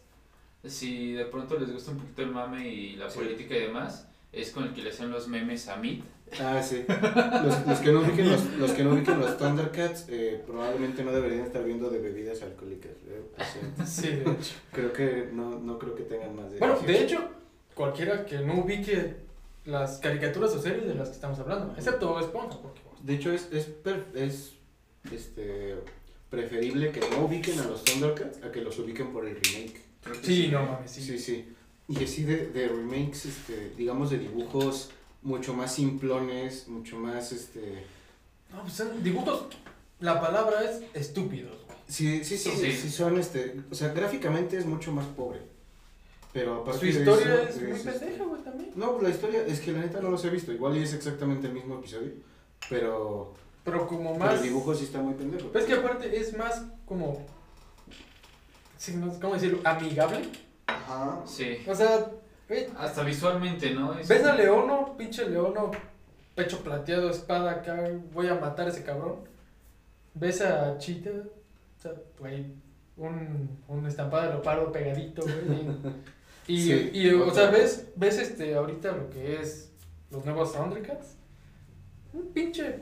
si 0.65 1.13
de 1.13 1.25
pronto 1.25 1.57
les 1.59 1.71
gusta 1.71 1.91
un 1.91 1.97
poquito 1.97 2.21
el 2.23 2.31
mame 2.31 2.67
y 2.67 2.95
la 2.95 3.09
Sí. 3.09 3.19
política 3.19 3.55
y 3.55 3.61
demás, 3.61 4.07
es 4.31 4.51
con 4.51 4.63
el 4.65 4.73
que 4.73 4.81
le 4.81 4.89
hacen 4.89 5.09
los 5.11 5.27
memes 5.27 5.67
a 5.67 5.77
Meat. 5.77 6.01
Ah, 6.41 6.61
sí. 6.61 6.83
Los, 6.87 7.65
los 7.67 7.79
que 7.79 7.91
no 7.93 8.01
ubiquen 8.01 8.29
los, 8.29 8.43
los 8.57 8.71
que 8.71 8.83
no 8.83 8.93
ubiquen 8.93 9.19
los 9.19 9.37
Thundercats 9.37 10.05
eh, 10.09 10.43
probablemente 10.45 11.03
no 11.03 11.11
deberían 11.13 11.45
estar 11.45 11.63
viendo 11.63 11.89
de 11.89 11.99
bebidas 11.99 12.41
alcohólicas. 12.41 12.91
eh. 13.07 13.21
Sí, 13.85 14.07
de 14.09 14.21
hecho. 14.31 14.55
Creo 14.73 14.91
que 14.93 15.29
no, 15.31 15.57
no 15.59 15.79
creo 15.79 15.95
que 15.95 16.03
tengan 16.03 16.35
más 16.35 16.51
de 16.51 16.59
Bueno, 16.59 16.75
18. 16.79 16.91
de 16.91 17.03
hecho, 17.05 17.29
cualquiera 17.73 18.25
que 18.25 18.39
no 18.39 18.59
ubique 18.59 19.15
las 19.65 19.97
caricaturas 19.99 20.51
o 20.53 20.61
series 20.61 20.87
de 20.87 20.95
las 20.95 21.09
que 21.09 21.15
estamos 21.15 21.39
hablando, 21.39 21.73
excepto 21.77 22.19
Esponja, 22.19 22.57
porque 22.61 22.81
De 23.03 23.15
hecho, 23.15 23.31
es, 23.31 23.47
es, 23.53 23.65
per- 23.65 24.07
es 24.15 24.53
este, 25.13 25.75
preferible 26.29 26.91
que 26.91 26.99
no 26.99 27.25
ubiquen 27.25 27.59
a 27.59 27.65
los 27.65 27.83
Thundercats 27.83 28.43
a 28.43 28.51
que 28.51 28.61
los 28.61 28.77
ubiquen 28.79 29.11
por 29.11 29.25
el 29.25 29.35
remake. 29.35 29.81
Que 30.03 30.25
Sí, 30.25 30.47
no 30.51 30.63
mames, 30.63 30.91
sí. 30.91 31.01
Sí, 31.01 31.19
sí. 31.19 31.45
Y 31.89 32.03
así 32.03 32.23
de, 32.23 32.47
de 32.47 32.67
remakes, 32.67 33.25
este, 33.25 33.71
digamos, 33.77 34.09
de 34.09 34.19
dibujos 34.19 34.89
mucho 35.21 35.53
más 35.53 35.73
simplones, 35.73 36.67
mucho 36.67 36.97
más, 36.97 37.31
este... 37.31 37.83
No, 38.51 38.61
pues 38.61 38.73
son 38.73 39.03
dibujos, 39.03 39.47
la 39.99 40.19
palabra 40.21 40.63
es 40.63 40.83
estúpidos. 40.93 41.57
Sí, 41.87 42.23
sí, 42.23 42.37
sí, 42.37 42.51
Sí. 42.51 42.71
sí, 42.73 42.89
son, 42.89 43.17
este... 43.17 43.55
O 43.71 43.75
sea, 43.75 43.89
gráficamente 43.93 44.57
es 44.57 44.65
mucho 44.65 44.91
más 44.91 45.05
pobre. 45.07 45.39
Pero 46.33 46.61
aparte 46.61 46.79
Su 46.79 46.85
de 46.85 46.91
historia 46.91 47.41
eso, 47.43 47.49
es 47.49 47.61
muy 47.61 47.71
este, 47.71 47.91
pendeja, 47.91 48.23
güey, 48.25 48.43
también. 48.43 48.71
No, 48.75 49.01
la 49.01 49.09
historia 49.09 49.45
es 49.45 49.59
que 49.61 49.71
la 49.71 49.79
neta 49.79 50.01
no 50.01 50.11
los 50.11 50.23
he 50.25 50.29
visto. 50.29 50.51
Igual 50.51 50.77
y 50.77 50.83
es 50.83 50.93
exactamente 50.93 51.47
el 51.47 51.53
mismo 51.53 51.79
episodio. 51.79 52.11
Pero, 52.69 53.33
Pero 53.67 53.85
como 53.85 54.13
pero 54.13 54.25
más... 54.25 54.35
el 54.35 54.43
dibujo 54.43 54.73
sí 54.73 54.85
está 54.85 54.99
muy 54.99 55.13
pendejo. 55.13 55.49
Pues 55.49 55.65
que 55.65 55.73
aparte 55.73 56.15
es 56.17 56.37
más 56.37 56.63
como... 56.85 57.25
¿Cómo 59.19 59.33
decirlo? 59.33 59.59
Amigable. 59.65 60.21
Ajá. 60.67 61.21
Sí. 61.25 61.57
O 61.67 61.75
sea, 61.75 62.09
Hasta 62.77 63.03
visualmente, 63.03 63.71
¿no? 63.73 63.99
Es- 63.99 64.07
ves 64.07 64.23
a 64.23 64.35
Leono, 64.35 64.95
pinche 64.95 65.27
Leono, 65.27 65.71
pecho 66.33 66.63
plateado, 66.63 67.09
espada 67.09 67.51
acá, 67.51 67.91
voy 68.13 68.29
a 68.29 68.35
matar 68.35 68.67
a 68.67 68.69
ese 68.69 68.83
cabrón. 68.83 69.17
Ves 70.13 70.39
a 70.39 70.77
Chita, 70.77 71.09
o 71.09 71.81
sea, 71.81 71.91
güey, 72.17 72.45
un, 72.95 73.49
un 73.67 73.85
estampado 73.85 74.23
de 74.27 74.29
leopardo 74.29 74.71
pegadito, 74.71 75.23
güey. 75.23 75.67
Y, 76.47 76.53
y, 76.55 76.61
Sí, 76.61 76.89
y, 76.93 77.09
o 77.09 77.33
sea, 77.33 77.49
ves, 77.51 77.87
ves 77.97 78.17
este, 78.17 78.55
ahorita 78.55 78.93
lo 78.93 79.09
que 79.09 79.41
es 79.41 79.73
los 80.09 80.23
nuevos 80.23 80.53
Thundercats. 80.53 81.15
Un 82.13 82.27
pinche, 82.31 82.79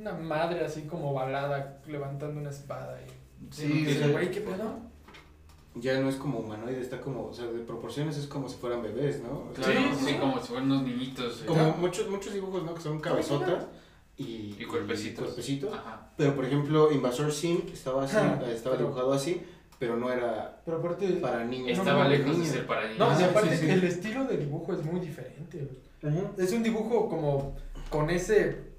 una 0.00 0.12
madre 0.14 0.64
así 0.64 0.82
como 0.82 1.12
balada 1.12 1.80
levantando 1.86 2.40
una 2.40 2.50
espada. 2.50 2.98
Y, 3.02 3.10
Sí, 3.50 3.62
Sí, 3.62 3.68
no 3.68 3.74
sí. 3.90 3.96
tiene- 3.96 4.12
güey, 4.12 4.30
¿qué 4.30 4.40
pedo? 4.40 4.74
Ya 5.76 6.00
no 6.00 6.08
es 6.08 6.16
como 6.16 6.40
humanoide, 6.40 6.80
está 6.80 7.00
como, 7.00 7.26
o 7.26 7.32
sea, 7.34 7.46
de 7.46 7.60
proporciones 7.60 8.16
es 8.16 8.26
como 8.26 8.48
si 8.48 8.56
fueran 8.56 8.82
bebés, 8.82 9.22
¿no? 9.22 9.48
O 9.50 9.54
sea, 9.54 9.64
Claro, 9.64 9.80
Sí, 9.80 9.98
sí, 10.00 10.06
sí. 10.12 10.14
como 10.18 10.40
si 10.40 10.48
fueran 10.48 10.70
unos 10.70 10.82
niñitos. 10.82 11.42
eh. 11.42 11.46
Como 11.46 11.72
muchos, 11.76 12.08
muchos 12.10 12.32
dibujos, 12.34 12.64
¿no? 12.64 12.74
Que 12.74 12.80
son 12.80 12.98
cabezotas 13.00 13.66
y, 14.16 14.56
Y 14.58 14.64
cuerpecitos. 14.64 15.24
cuerpecitos. 15.26 15.72
Ajá. 15.72 16.10
Pero, 16.16 16.34
por 16.34 16.44
ejemplo, 16.44 16.90
Invasor 16.92 17.32
Sim 17.32 17.62
estaba 17.72 18.04
así, 18.04 18.16
Ah, 18.18 18.42
estaba 18.48 18.76
dibujado 18.76 19.12
así, 19.12 19.42
pero 19.78 19.96
no 19.96 20.10
era 20.12 20.60
Pero 20.64 20.78
aparte... 20.78 21.06
para 21.14 21.44
niños. 21.44 21.78
Estaba 21.78 22.04
no, 22.04 22.10
lejos 22.10 22.26
de 22.26 22.32
niños. 22.32 22.48
ser 22.48 22.66
para 22.66 22.82
niños. 22.84 22.98
No, 22.98 23.10
Ah, 23.10 23.16
y 23.18 23.24
aparte 23.24 23.56
sí, 23.56 23.66
sí. 23.66 23.70
el 23.70 23.84
estilo 23.84 24.24
de 24.24 24.36
dibujo 24.38 24.72
es 24.74 24.84
muy 24.84 25.00
diferente. 25.00 25.68
Es 26.36 26.52
un 26.52 26.62
dibujo 26.62 27.08
como 27.08 27.56
con 27.90 28.10
ese 28.10 28.69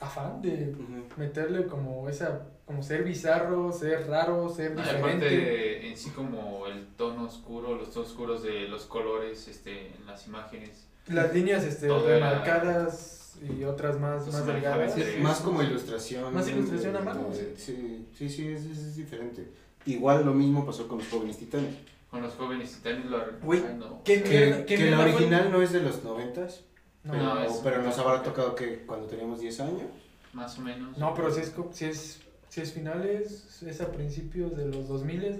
afán 0.00 0.40
de 0.42 0.74
meterle 1.16 1.66
como 1.66 2.08
esa, 2.08 2.42
como 2.66 2.82
ser 2.82 3.02
bizarro, 3.04 3.72
ser 3.72 4.06
raro, 4.08 4.48
ser 4.48 4.72
No, 4.74 4.82
diferente. 4.82 5.06
aparte 5.26 5.88
en 5.88 5.96
sí 5.96 6.10
como 6.10 6.66
el 6.66 6.86
tono 6.96 7.24
oscuro, 7.24 7.74
los 7.76 7.90
tonos 7.90 8.10
oscuros 8.10 8.42
de 8.42 8.68
los 8.68 8.84
colores 8.84 9.48
este, 9.48 9.88
en 9.96 10.06
las 10.06 10.26
imágenes. 10.26 10.86
Las 11.08 11.32
líneas 11.34 11.64
este, 11.64 11.88
remarcadas 11.88 13.36
y 13.58 13.64
otras 13.64 13.98
más, 13.98 14.22
Pues 14.24 14.34
más 14.34 14.46
delgadas. 14.46 14.94
más 15.20 15.40
como 15.40 15.62
ilustración. 15.62 16.32
Más 16.34 16.48
ilustración 16.48 16.96
a 16.96 17.00
mano, 17.00 17.28
eh, 17.34 17.54
Sí, 17.56 18.06
sí, 18.16 18.28
sí, 18.28 18.48
es, 18.48 18.64
es, 18.66 18.96
diferente. 18.96 19.48
Igual 19.86 20.24
lo 20.24 20.34
mismo 20.34 20.66
pasó 20.66 20.86
con 20.88 20.98
los 20.98 21.08
jóvenes 21.08 21.38
titanes. 21.38 21.74
Con 22.10 22.22
los 22.22 22.34
jóvenes 22.34 22.72
titanes 22.72 23.06
lo 23.06 23.18
Güey, 23.42 23.62
ay, 23.66 23.76
no. 23.78 24.02
qué 24.04 24.18
o 24.18 24.20
sea, 24.26 24.28
mierda, 24.30 24.56
Que, 24.58 24.64
¿qué 24.66 24.76
que 24.84 24.90
la 24.90 24.96
fue? 24.98 25.12
original 25.12 25.52
no 25.52 25.62
es 25.62 25.72
de 25.72 25.80
los 25.80 26.04
noventas, 26.04 26.64
No, 27.08 27.12
pero, 27.14 27.24
No, 27.34 27.42
es- 27.42 27.60
pero 27.64 27.82
nos 27.82 27.98
habrá 27.98 28.22
tocado 28.22 28.54
que 28.54 28.84
cuando 28.84 29.06
teníamos 29.06 29.40
10 29.40 29.60
años. 29.60 29.88
Más 30.34 30.58
o 30.58 30.60
menos. 30.60 30.96
no, 30.98 31.14
pero 31.14 31.32
si 31.32 31.40
es, 31.40 31.52
si 31.72 31.84
es, 31.86 32.20
si 32.50 32.60
es 32.60 32.72
finales, 32.72 33.62
es 33.66 33.80
a 33.80 33.90
principios 33.90 34.54
de 34.56 34.66
los 34.66 34.86
2000, 34.88 35.20
güey. 35.20 35.32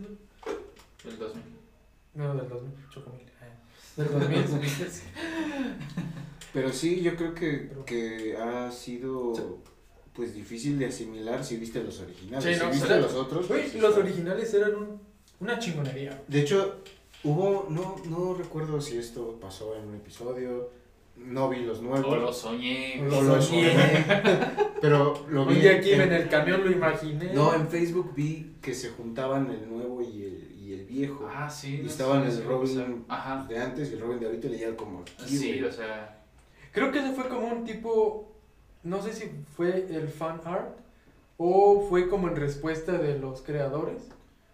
El 1.05 1.19
2000. 1.19 1.43
No, 2.15 2.35
del 2.35 2.49
2000, 2.49 2.73
chocomil. 2.91 3.27
eh. 3.27 3.53
Del 3.97 4.11
2000. 4.11 4.45
Pero 6.53 6.73
sí, 6.73 7.03
yo 7.03 7.15
creo 7.17 7.35
que, 7.35 7.71
que 7.87 8.37
ha 8.37 8.71
sido 8.73 9.59
pues 10.15 10.35
difícil 10.35 10.79
de 10.79 10.87
asimilar 10.87 11.45
si 11.45 11.57
viste 11.59 11.83
los 11.85 12.01
originales. 12.01 12.45
Sí, 12.45 12.55
si 12.55 12.61
no, 12.65 12.71
viste 12.71 12.85
o 12.87 12.89
sea, 12.89 12.97
los 13.01 13.15
otros. 13.15 13.47
Pues, 13.47 13.75
los 13.75 13.91
está- 13.91 14.01
originales 14.01 14.53
eran 14.55 14.75
un- 14.75 15.01
una 15.41 15.59
chingonería. 15.59 16.23
De 16.27 16.41
hecho, 16.41 16.77
hubo, 17.23 17.67
no, 17.71 17.97
no 18.09 18.35
recuerdo 18.35 18.81
si 18.81 18.97
esto 18.99 19.39
pasó 19.41 19.77
en 19.77 19.87
un 19.89 19.95
episodio, 19.97 20.71
no 21.25 21.49
vi 21.49 21.59
los 21.65 21.83
nuevos. 21.83 22.07
O 22.07 22.17
lo 22.17 22.33
soñé. 22.33 23.03
O 23.11 23.23
lo 23.23 23.41
soñé. 23.43 23.73
Pero 24.81 25.27
lo 25.29 25.47
vi. 25.47 25.55
Un 25.55 25.61
día 25.61 25.73
aquí 25.77 25.93
en- 25.93 26.01
en 26.03 26.13
el 26.13 26.29
camión 26.29 26.65
lo 26.65 26.71
imaginé. 26.71 27.33
No, 27.35 27.55
en 27.55 27.69
Facebook 27.69 28.13
vi 28.15 28.55
que 28.63 28.75
se 28.75 28.91
juntaban 28.91 29.51
el 29.51 29.69
nuevo 29.69 30.01
y 30.03 30.23
el, 30.25 30.57
y 30.61 30.73
el 30.75 30.85
viejo. 30.87 31.29
Ah, 31.33 31.51
sí. 31.51 31.77
y 31.81 31.83
no 31.83 31.89
estaban 31.89 32.23
el 32.25 32.33
sí, 32.33 32.43
Robin 32.43 33.05
Ajá. 33.09 33.47
de 33.49 33.59
antes 33.59 33.91
y 33.91 33.95
el 33.95 34.01
Robin 34.01 34.21
de 34.21 34.27
ahorita 34.27 34.49
leía 34.49 34.77
como 34.77 35.01
aquí, 35.01 35.37
Sí, 35.37 35.49
güey. 35.59 35.65
o 35.65 35.73
sea. 35.73 36.15
Creo 36.73 36.93
que 36.93 36.99
ese 37.01 37.13
fue 37.13 37.29
como 37.29 37.49
un 37.49 37.65
tipo, 37.65 38.31
no 38.85 39.03
sé 39.03 39.13
si 39.13 39.31
fue 39.57 39.87
el 39.91 40.09
fan 40.09 40.41
art 40.45 40.77
o 41.39 41.87
fue 41.89 42.09
como 42.09 42.29
en 42.29 42.37
respuesta 42.37 42.93
de 42.99 43.19
los 43.19 43.43
creadores 43.43 44.03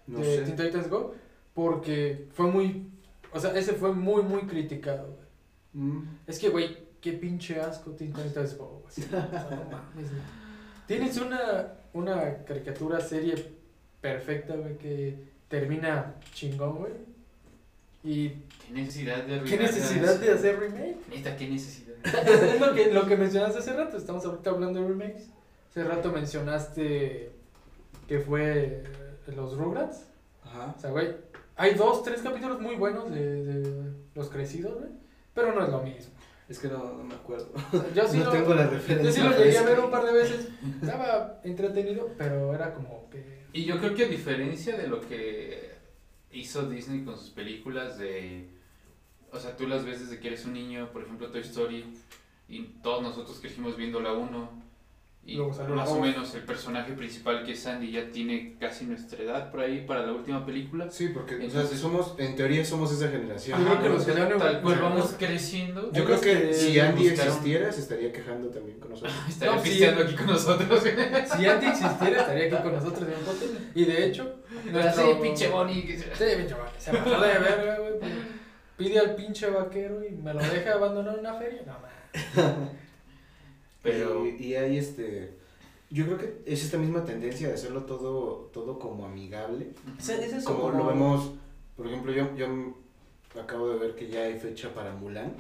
no 0.07 0.19
de 0.21 0.25
sé. 0.37 0.43
Teen 0.43 0.57
Titans 0.57 0.89
Go, 0.89 1.15
porque 1.55 2.27
fue 2.35 2.47
muy, 2.47 2.87
o 3.33 3.41
sea, 3.41 3.57
ese 3.59 3.73
fue 3.75 3.93
muy, 3.93 4.23
muy 4.23 4.43
criticado. 4.43 5.14
Mm. 5.75 6.03
Es 6.27 6.39
que, 6.39 6.49
güey, 6.49 6.77
qué 7.01 7.13
pinche 7.13 7.61
asco 7.61 7.91
güey. 7.91 8.11
No 8.11 8.17
mames, 9.71 10.11
güey. 10.11 10.23
Tienes 10.87 11.17
una, 11.19 11.75
una 11.93 12.45
caricatura 12.45 13.01
serie 13.01 13.35
perfecta, 14.01 14.55
güey, 14.55 14.79
que 14.79 15.19
termina 15.49 16.15
chingón, 16.33 16.79
güey. 16.79 16.93
Y 18.03 18.29
¿Qué 18.67 18.73
necesidad 18.73 19.25
de 19.25 19.43
qué 19.45 19.57
necesidad 19.57 20.19
de 20.21 20.33
hacer 20.33 20.61
remake. 20.61 20.97
Neta, 21.09 21.37
qué 21.37 21.49
necesidad. 21.49 21.97
Es, 22.05 22.15
es 22.55 22.61
lo, 22.61 22.75
que, 22.75 22.93
lo 22.93 23.07
que 23.07 23.17
mencionaste 23.17 23.59
hace 23.59 23.73
rato, 23.73 23.97
estamos 23.97 24.25
ahorita 24.25 24.51
hablando 24.51 24.81
de 24.81 24.89
remakes. 24.89 25.31
Hace 25.71 25.85
rato 25.85 26.13
mencionaste 26.13 27.33
que 28.07 28.21
fue 28.21 28.85
eh, 29.27 29.33
los 29.35 29.57
Rugrats. 29.57 30.07
Ajá. 30.45 30.75
O 30.77 30.81
sea, 30.81 30.91
güey, 30.91 31.17
hay 31.57 31.75
dos, 31.75 32.03
tres 32.03 32.21
capítulos 32.21 32.61
muy 32.61 32.77
buenos 32.77 33.11
de, 33.11 33.45
de 33.45 33.93
los 34.15 34.29
crecidos, 34.29 34.75
güey. 34.79 35.04
Pero 35.35 35.55
no 35.55 35.65
es 35.65 35.71
lo 35.71 35.83
mismo. 35.83 36.15
Es 36.49 36.59
que 36.59 36.69
no, 36.69 36.79
no 36.79 37.05
me 37.05 37.15
acuerdo. 37.15 37.51
Yo 37.95 38.07
sí 38.07 38.19
no 38.19 38.27
lo, 38.27 38.31
tengo 38.31 38.55
la 38.55 38.65
yo 38.65 38.71
referencia. 38.71 39.13
sí 39.13 39.29
lo 39.29 39.37
llegué 39.37 39.59
a 39.59 39.63
ver 39.63 39.81
un 39.81 39.91
par 39.91 40.05
de 40.05 40.13
veces. 40.13 40.49
Estaba 40.83 41.41
entretenido, 41.43 42.11
pero 42.19 42.55
era 42.55 42.75
como 42.75 43.09
que... 43.11 43.45
Y 43.53 43.65
yo 43.65 43.79
creo 43.79 43.95
que 43.95 44.05
a 44.05 44.09
diferencia 44.09 44.77
de 44.77 44.89
lo 44.89 45.01
que 45.01 45.73
hizo 46.33 46.69
Disney 46.69 47.05
con 47.05 47.17
sus 47.17 47.31
películas 47.31 47.99
de... 47.99 48.51
O 49.33 49.39
sea, 49.39 49.57
tú 49.57 49.67
las 49.67 49.85
ves 49.85 50.01
desde 50.01 50.21
que 50.21 50.29
eres 50.29 50.45
un 50.45 50.53
niño, 50.53 50.91
por 50.93 51.03
ejemplo 51.03 51.31
Toy 51.31 51.41
Story, 51.41 51.85
y 52.49 52.63
todos 52.83 53.03
nosotros 53.03 53.39
crecimos 53.41 53.77
viendo 53.77 54.01
la 54.01 54.13
1, 54.13 54.64
Y 55.27 55.37
Luego 55.37 55.55
salió 55.55 55.75
más 55.75 55.89
o 55.89 55.99
menos 56.01 56.35
el 56.35 56.43
personaje 56.43 56.93
principal 56.93 57.45
que 57.45 57.53
es 57.53 57.61
Sandy 57.61 57.91
ya 57.93 58.11
tiene 58.11 58.57
casi 58.61 58.85
nuestra 58.85 59.23
edad 59.23 59.51
por 59.51 59.61
ahí 59.61 59.83
para 59.87 60.05
la 60.05 60.13
última 60.13 60.45
película. 60.45 60.91
Sí, 60.91 61.09
porque 61.15 61.37
o 61.37 61.39
sea, 61.39 61.47
Entonces- 61.47 61.81
somos, 61.81 62.15
en 62.19 62.37
teoría 62.37 62.63
somos 62.63 62.93
esa 62.93 63.09
generación. 63.09 63.59
Yo 63.59 63.65
creo 63.65 63.81
que 63.81 64.13
Ajá, 64.13 64.29
los 64.29 64.39
tal 64.39 64.61
cual 64.61 64.75
sea, 64.75 64.83
vamos 64.85 65.15
creciendo. 65.19 65.91
Yo 65.93 66.05
creo 66.05 66.21
que 66.21 66.49
que 66.49 66.53
si 66.53 66.79
Andy 66.79 67.09
buscaron- 67.09 67.29
existiera, 67.33 67.73
se 67.73 67.81
estaría 67.81 68.13
quejando 68.13 68.49
también 68.51 68.79
con 68.79 68.91
nosotros. 68.91 69.15
Estaría 69.29 69.55
No, 69.57 69.63
sí. 69.63 69.69
pisteando 69.71 70.03
aquí 70.05 70.15
con 70.15 70.27
nosotros. 70.27 70.83
Si 71.37 71.47
Andy 71.47 71.67
existiera, 71.69 72.21
estaría 72.21 72.45
aquí 72.45 72.63
con 72.63 72.73
nosotros 72.75 73.09
en 73.09 73.19
un 73.19 73.25
pote. 73.25 73.47
Y 73.75 73.85
de 73.87 74.05
hecho, 74.07 74.37
Así, 74.79 75.03
pinche 75.23 75.49
Bonnie. 75.49 75.83
Sí, 76.15 76.25
pinche 76.37 76.55
Bonnie. 76.55 76.71
Se 76.79 76.91
pasó 76.93 77.21
de 77.21 77.39
verga, 77.39 77.79
güey. 77.79 77.99
pues, 77.99 78.13
Pide 78.77 78.99
al 78.99 79.15
pinche 79.15 79.49
vaquero 79.49 80.05
y 80.05 80.11
me 80.13 80.35
lo 80.35 80.41
deja 80.41 80.73
abandonar 80.75 81.15
en 81.15 81.21
una 81.21 81.35
feria. 81.35 81.63
No, 81.65 81.73
man. 81.81 82.71
Pero 83.85 84.27
Y, 84.27 84.43
y 84.43 84.57
hay 84.57 84.79
este. 84.79 85.35
Yo 85.91 86.07
creo 86.07 86.19
que 86.19 86.43
es 86.47 86.65
esta 86.65 86.79
misma 86.79 87.05
tendencia 87.05 87.47
de 87.47 87.55
hacerlo 87.55 87.83
todo, 87.85 88.51
todo 88.53 88.81
como 88.81 89.07
amigable. 89.07 89.69
Ese 89.97 90.25
es 90.25 90.45
Como 90.45 90.71
lo 90.71 90.87
vemos, 90.87 91.31
por 91.77 91.87
ejemplo, 91.87 92.11
yo, 92.11 92.35
yo 92.35 92.75
acabo 93.41 93.69
de 93.69 93.79
ver 93.79 93.95
que 93.95 94.09
ya 94.09 94.23
hay 94.23 94.41
fecha 94.41 94.75
para 94.75 94.93
Mulan, 94.95 95.35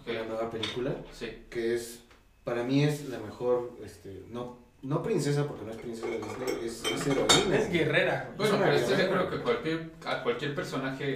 ok, 0.00 0.08
la 0.08 0.24
nueva 0.24 0.50
película, 0.50 0.96
sí. 1.12 1.28
que 1.50 1.74
es, 1.74 2.00
para 2.42 2.64
mí 2.64 2.82
es 2.82 3.08
la 3.08 3.18
mejor, 3.18 3.72
este, 3.84 4.24
no, 4.30 4.58
no 4.82 5.02
princesa 5.02 5.46
porque 5.46 5.64
no 5.64 5.70
es 5.70 5.76
princesa 5.76 6.08
de 6.08 6.18
Disney, 6.18 6.66
es, 6.66 6.84
es 6.84 7.06
heroína. 7.06 7.56
Es 7.56 7.70
guerrera. 7.70 8.34
Bueno, 8.36 8.56
pero 8.58 8.72
estoy 8.72 9.00
acuerdo 9.00 9.30
que 9.30 9.38
cualquier, 9.42 9.90
a 10.06 10.22
cualquier 10.22 10.54
personaje 10.54 11.12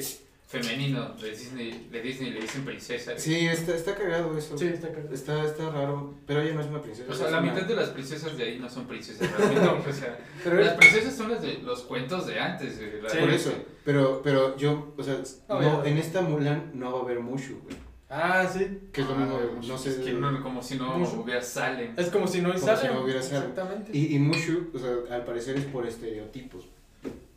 femenino 0.48 1.10
de 1.20 1.30
Disney, 1.30 1.88
de 1.92 2.00
Disney 2.02 2.30
le 2.30 2.40
dicen 2.40 2.64
princesa. 2.64 3.12
Sí, 3.18 3.46
está, 3.46 3.76
está 3.76 3.94
cagado 3.94 4.36
eso. 4.36 4.56
Sí, 4.56 4.64
está 4.66 4.88
cagado. 4.90 5.14
Está, 5.14 5.44
está 5.44 5.70
raro, 5.70 6.14
pero 6.26 6.40
ella 6.40 6.54
no 6.54 6.62
es 6.62 6.66
una 6.68 6.80
princesa. 6.80 7.12
O 7.12 7.14
sea, 7.14 7.30
la 7.30 7.40
una- 7.40 7.52
mitad 7.52 7.66
de 7.66 7.76
las 7.76 7.90
princesas 7.90 8.36
de 8.36 8.44
ahí 8.44 8.58
no 8.58 8.68
son 8.70 8.86
princesas 8.86 9.30
realmente. 9.38 9.90
o 9.90 9.92
sea, 9.92 10.18
Pero 10.42 10.56
las 10.56 10.74
princesas 10.74 11.14
son 11.14 11.30
las 11.32 11.42
de 11.42 11.58
los 11.58 11.82
cuentos 11.82 12.26
de 12.26 12.40
antes. 12.40 12.78
de 12.78 13.02
la- 13.02 13.10
Sí. 13.10 13.18
Por 13.18 13.30
eso, 13.30 13.52
pero, 13.84 14.22
pero 14.24 14.56
yo, 14.56 14.94
o 14.96 15.02
sea, 15.02 15.20
No, 15.50 15.60
no, 15.60 15.84
en 15.84 15.98
esta 15.98 16.22
Mulan 16.22 16.70
no 16.74 16.92
va 16.92 16.98
a 17.00 17.02
haber 17.02 17.20
Mushu, 17.20 17.60
güey. 17.62 17.76
Ah, 18.10 18.48
sí. 18.50 18.88
Que 18.90 19.02
es 19.02 19.06
lo 19.06 19.12
Ah, 19.14 19.18
mismo, 19.18 19.38
no, 19.38 19.68
no 19.68 19.76
sé. 19.78 19.90
es 19.90 19.96
que 19.98 20.12
no- 20.14 20.42
como 20.42 20.62
si 20.62 20.76
no 20.78 20.96
Mushu. 20.96 21.20
hubiera 21.20 21.42
Salem. 21.42 21.92
Es 21.94 22.08
como 22.08 22.26
si 22.26 22.40
no 22.40 22.54
Como 22.54 22.64
sale. 22.64 22.80
si 22.88 22.94
no 22.94 23.02
hubiera 23.02 23.20
Salem. 23.22 23.50
Exactamente. 23.50 23.90
Y, 23.92 24.14
y 24.14 24.18
Mushu, 24.18 24.70
o 24.74 24.78
sea, 24.78 25.14
al 25.14 25.24
parecer 25.26 25.58
es 25.58 25.64
por 25.66 25.86
estereotipos. 25.86 26.64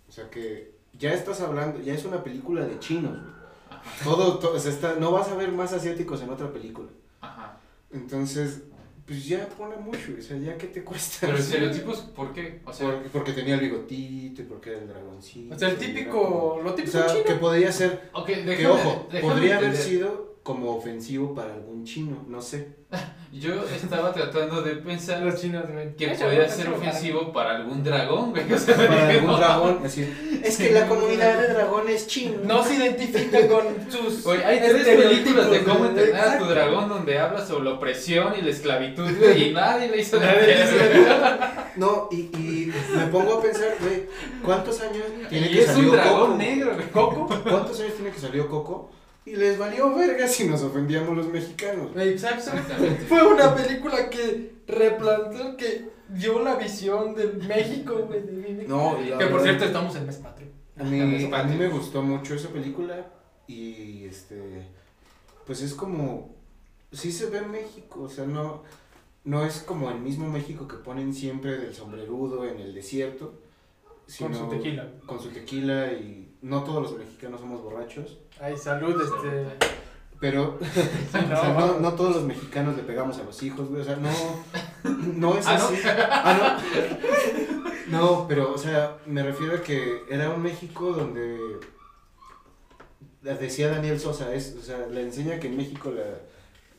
O 0.07 0.11
sea 0.13 0.29
que 0.29 0.79
ya 1.01 1.13
estás 1.13 1.41
hablando, 1.41 1.79
ya 1.81 1.93
es 1.93 2.05
una 2.05 2.23
película 2.23 2.63
de 2.65 2.79
chinos, 2.79 3.11
güey. 3.19 3.31
Ajá. 3.69 4.03
Todo, 4.03 4.37
to- 4.39 4.53
o 4.53 4.59
sea, 4.59 4.71
está, 4.71 4.95
no 4.99 5.11
vas 5.11 5.27
a 5.29 5.35
ver 5.35 5.51
más 5.51 5.73
asiáticos 5.73 6.21
en 6.21 6.29
otra 6.29 6.51
película. 6.53 6.87
Ajá. 7.19 7.57
Entonces, 7.91 8.61
pues 9.05 9.25
ya 9.25 9.47
pon 9.57 9.73
a 9.73 9.77
Mushu, 9.77 10.15
o 10.17 10.21
sea, 10.21 10.37
ya 10.37 10.57
que 10.57 10.67
te 10.67 10.83
cuesta. 10.83 11.17
Pero 11.27 11.37
estereotipos, 11.37 11.97
¿por 12.15 12.31
qué? 12.33 12.61
O 12.65 12.71
sea, 12.71 12.87
Porque, 12.91 13.09
porque 13.09 13.33
tenía 13.33 13.55
el 13.55 13.61
bigotito, 13.61 14.41
y 14.43 14.45
porque 14.45 14.69
era 14.69 14.79
el 14.79 14.87
dragoncito. 14.87 15.53
O 15.55 15.59
sea, 15.59 15.69
el 15.69 15.77
típico. 15.77 16.59
Lo 16.63 16.69
O 16.71 16.73
típico 16.75 16.97
sea, 16.97 17.07
chino. 17.07 17.23
que 17.25 17.33
podría 17.35 17.71
ser, 17.71 18.09
ok, 18.13 18.25
que 18.27 18.35
déjame, 18.43 18.69
ojo, 18.69 19.07
déjame 19.11 19.33
podría 19.33 19.57
haber 19.57 19.75
sido 19.75 20.30
como 20.43 20.75
ofensivo 20.75 21.35
para 21.35 21.53
algún 21.53 21.83
chino, 21.85 22.23
no 22.27 22.41
sé. 22.41 22.69
Yo 23.31 23.63
estaba 23.63 24.11
tratando 24.11 24.61
de 24.61 24.75
pensar 24.75 25.21
Los 25.21 25.39
chinos, 25.39 25.63
güey. 25.71 25.95
que 25.95 26.09
Ay, 26.09 26.17
podía 26.17 26.45
no, 26.47 26.49
ser 26.51 26.67
no, 26.69 26.75
ofensivo 26.75 27.31
para 27.31 27.55
algún 27.55 27.81
dragón, 27.81 28.31
güey. 28.31 28.43
O 28.53 28.57
sea, 28.57 28.75
Para 28.75 28.89
dije, 29.07 29.19
algún 29.19 29.31
no. 29.31 29.37
dragón, 29.37 29.79
así. 29.85 30.41
Es 30.43 30.57
que 30.57 30.71
la 30.71 30.87
comunidad 30.87 31.39
de 31.41 31.53
dragones 31.53 32.07
chino. 32.07 32.39
No 32.43 32.61
se 32.63 32.75
identifica 32.75 33.47
con 33.47 33.63
sus. 33.89 34.25
Oye, 34.25 34.43
hay 34.43 34.59
tres 34.59 34.85
películas 34.85 35.49
de 35.49 35.63
cómo 35.63 35.85
entrenar 35.85 36.19
a 36.21 36.23
tu 36.23 36.29
Exacto. 36.43 36.49
dragón 36.49 36.89
donde 36.89 37.19
habla 37.19 37.45
sobre 37.45 37.63
la 37.65 37.73
opresión 37.75 38.33
y 38.37 38.41
la 38.41 38.49
esclavitud, 38.49 39.09
güey, 39.17 39.49
y 39.49 39.53
nadie 39.53 39.87
le 39.89 40.01
hizo 40.01 40.19
nada. 40.19 41.69
No, 41.77 42.09
y, 42.11 42.17
y 42.37 42.73
me 42.97 43.05
pongo 43.07 43.35
a 43.35 43.41
pensar, 43.41 43.75
güey, 43.79 44.03
¿cuántos 44.43 44.81
años 44.81 45.05
tiene 45.29 45.47
Y 45.47 45.51
que 45.53 45.59
es 45.61 45.69
un 45.69 45.75
salió 45.75 45.91
dragón 45.93 46.19
Coco? 46.31 46.35
negro, 46.37 46.73
güey. 46.75 46.87
Coco. 46.91 47.27
¿Cuántos 47.43 47.79
años 47.79 47.93
tiene 47.95 48.11
que 48.11 48.19
salió 48.19 48.49
Coco? 48.49 48.91
Y 49.25 49.35
les 49.35 49.57
valió 49.57 49.93
verga 49.95 50.27
si 50.27 50.45
nos 50.47 50.63
ofendíamos 50.63 51.15
los 51.15 51.27
mexicanos. 51.27 51.95
Exacto. 51.95 52.51
Exactamente. 52.57 53.05
Fue 53.05 53.21
una 53.25 53.53
película 53.55 54.09
que 54.09 54.55
replanteó, 54.67 55.55
que 55.57 55.89
dio 56.09 56.43
la 56.43 56.55
visión 56.55 57.13
de 57.13 57.27
México, 57.27 57.97
güey. 58.07 58.21
de 58.23 58.31
México. 58.31 58.63
No, 58.67 59.01
y 59.01 59.09
la 59.09 59.17
Que 59.17 59.27
por 59.27 59.41
cierto 59.41 59.65
estamos 59.65 59.95
en 59.95 60.07
mes 60.07 60.17
patrio. 60.17 60.47
A 60.77 60.83
mí, 60.83 61.29
a 61.31 61.43
mí 61.43 61.55
me 61.55 61.67
gustó 61.67 62.01
mucho 62.01 62.33
esa 62.33 62.49
película 62.49 63.05
y 63.47 64.05
este 64.05 64.65
pues 65.45 65.61
es 65.61 65.73
como 65.73 66.33
sí 66.91 67.11
se 67.11 67.27
ve 67.27 67.39
en 67.39 67.51
México, 67.51 68.03
o 68.03 68.09
sea, 68.09 68.25
no 68.25 68.63
no 69.23 69.45
es 69.45 69.59
como 69.59 69.91
el 69.91 69.99
mismo 69.99 70.29
México 70.29 70.67
que 70.67 70.77
ponen 70.77 71.13
siempre 71.13 71.57
del 71.57 71.75
sombrerudo 71.75 72.45
en 72.47 72.59
el 72.59 72.73
desierto, 72.73 73.39
Con 74.17 74.33
su 74.33 74.47
tequila. 74.47 74.91
con 75.05 75.19
su 75.19 75.29
tequila 75.29 75.91
y 75.93 76.30
no 76.41 76.63
todos 76.63 76.81
los 76.83 76.97
mexicanos 76.97 77.39
somos 77.41 77.61
borrachos, 77.61 78.17
Ay, 78.39 78.57
salud, 78.57 78.99
este. 79.01 79.67
pero 80.19 80.57
Sí, 80.61 80.79
o 81.09 81.11
sea, 81.11 81.53
no, 81.57 81.79
no 81.79 81.93
todos 81.93 82.15
los 82.15 82.23
mexicanos 82.25 82.75
le 82.75 82.83
pegamos 82.83 83.17
a 83.19 83.23
los 83.23 83.41
hijos, 83.43 83.69
güey, 83.69 83.81
o 83.81 83.85
sea, 83.85 83.95
no 83.97 84.09
no 85.17 85.37
es 85.37 85.45
Ah, 85.47 85.57
¿no? 85.57 85.65
así. 85.65 85.75
Ah, 85.85 86.59
no. 87.89 87.97
No, 87.99 88.25
pero, 88.27 88.53
o 88.53 88.57
sea, 88.57 88.97
me 89.05 89.21
refiero 89.21 89.55
a 89.57 89.61
que 89.61 90.03
era 90.09 90.29
un 90.29 90.41
México 90.41 90.93
donde 90.93 91.37
decía 93.21 93.69
Daniel 93.69 93.99
Sosa, 93.99 94.33
es, 94.33 94.55
o 94.59 94.63
sea, 94.63 94.87
le 94.87 95.01
enseña 95.01 95.39
que 95.39 95.47
en 95.47 95.57
México 95.57 95.91
la, 95.91 96.03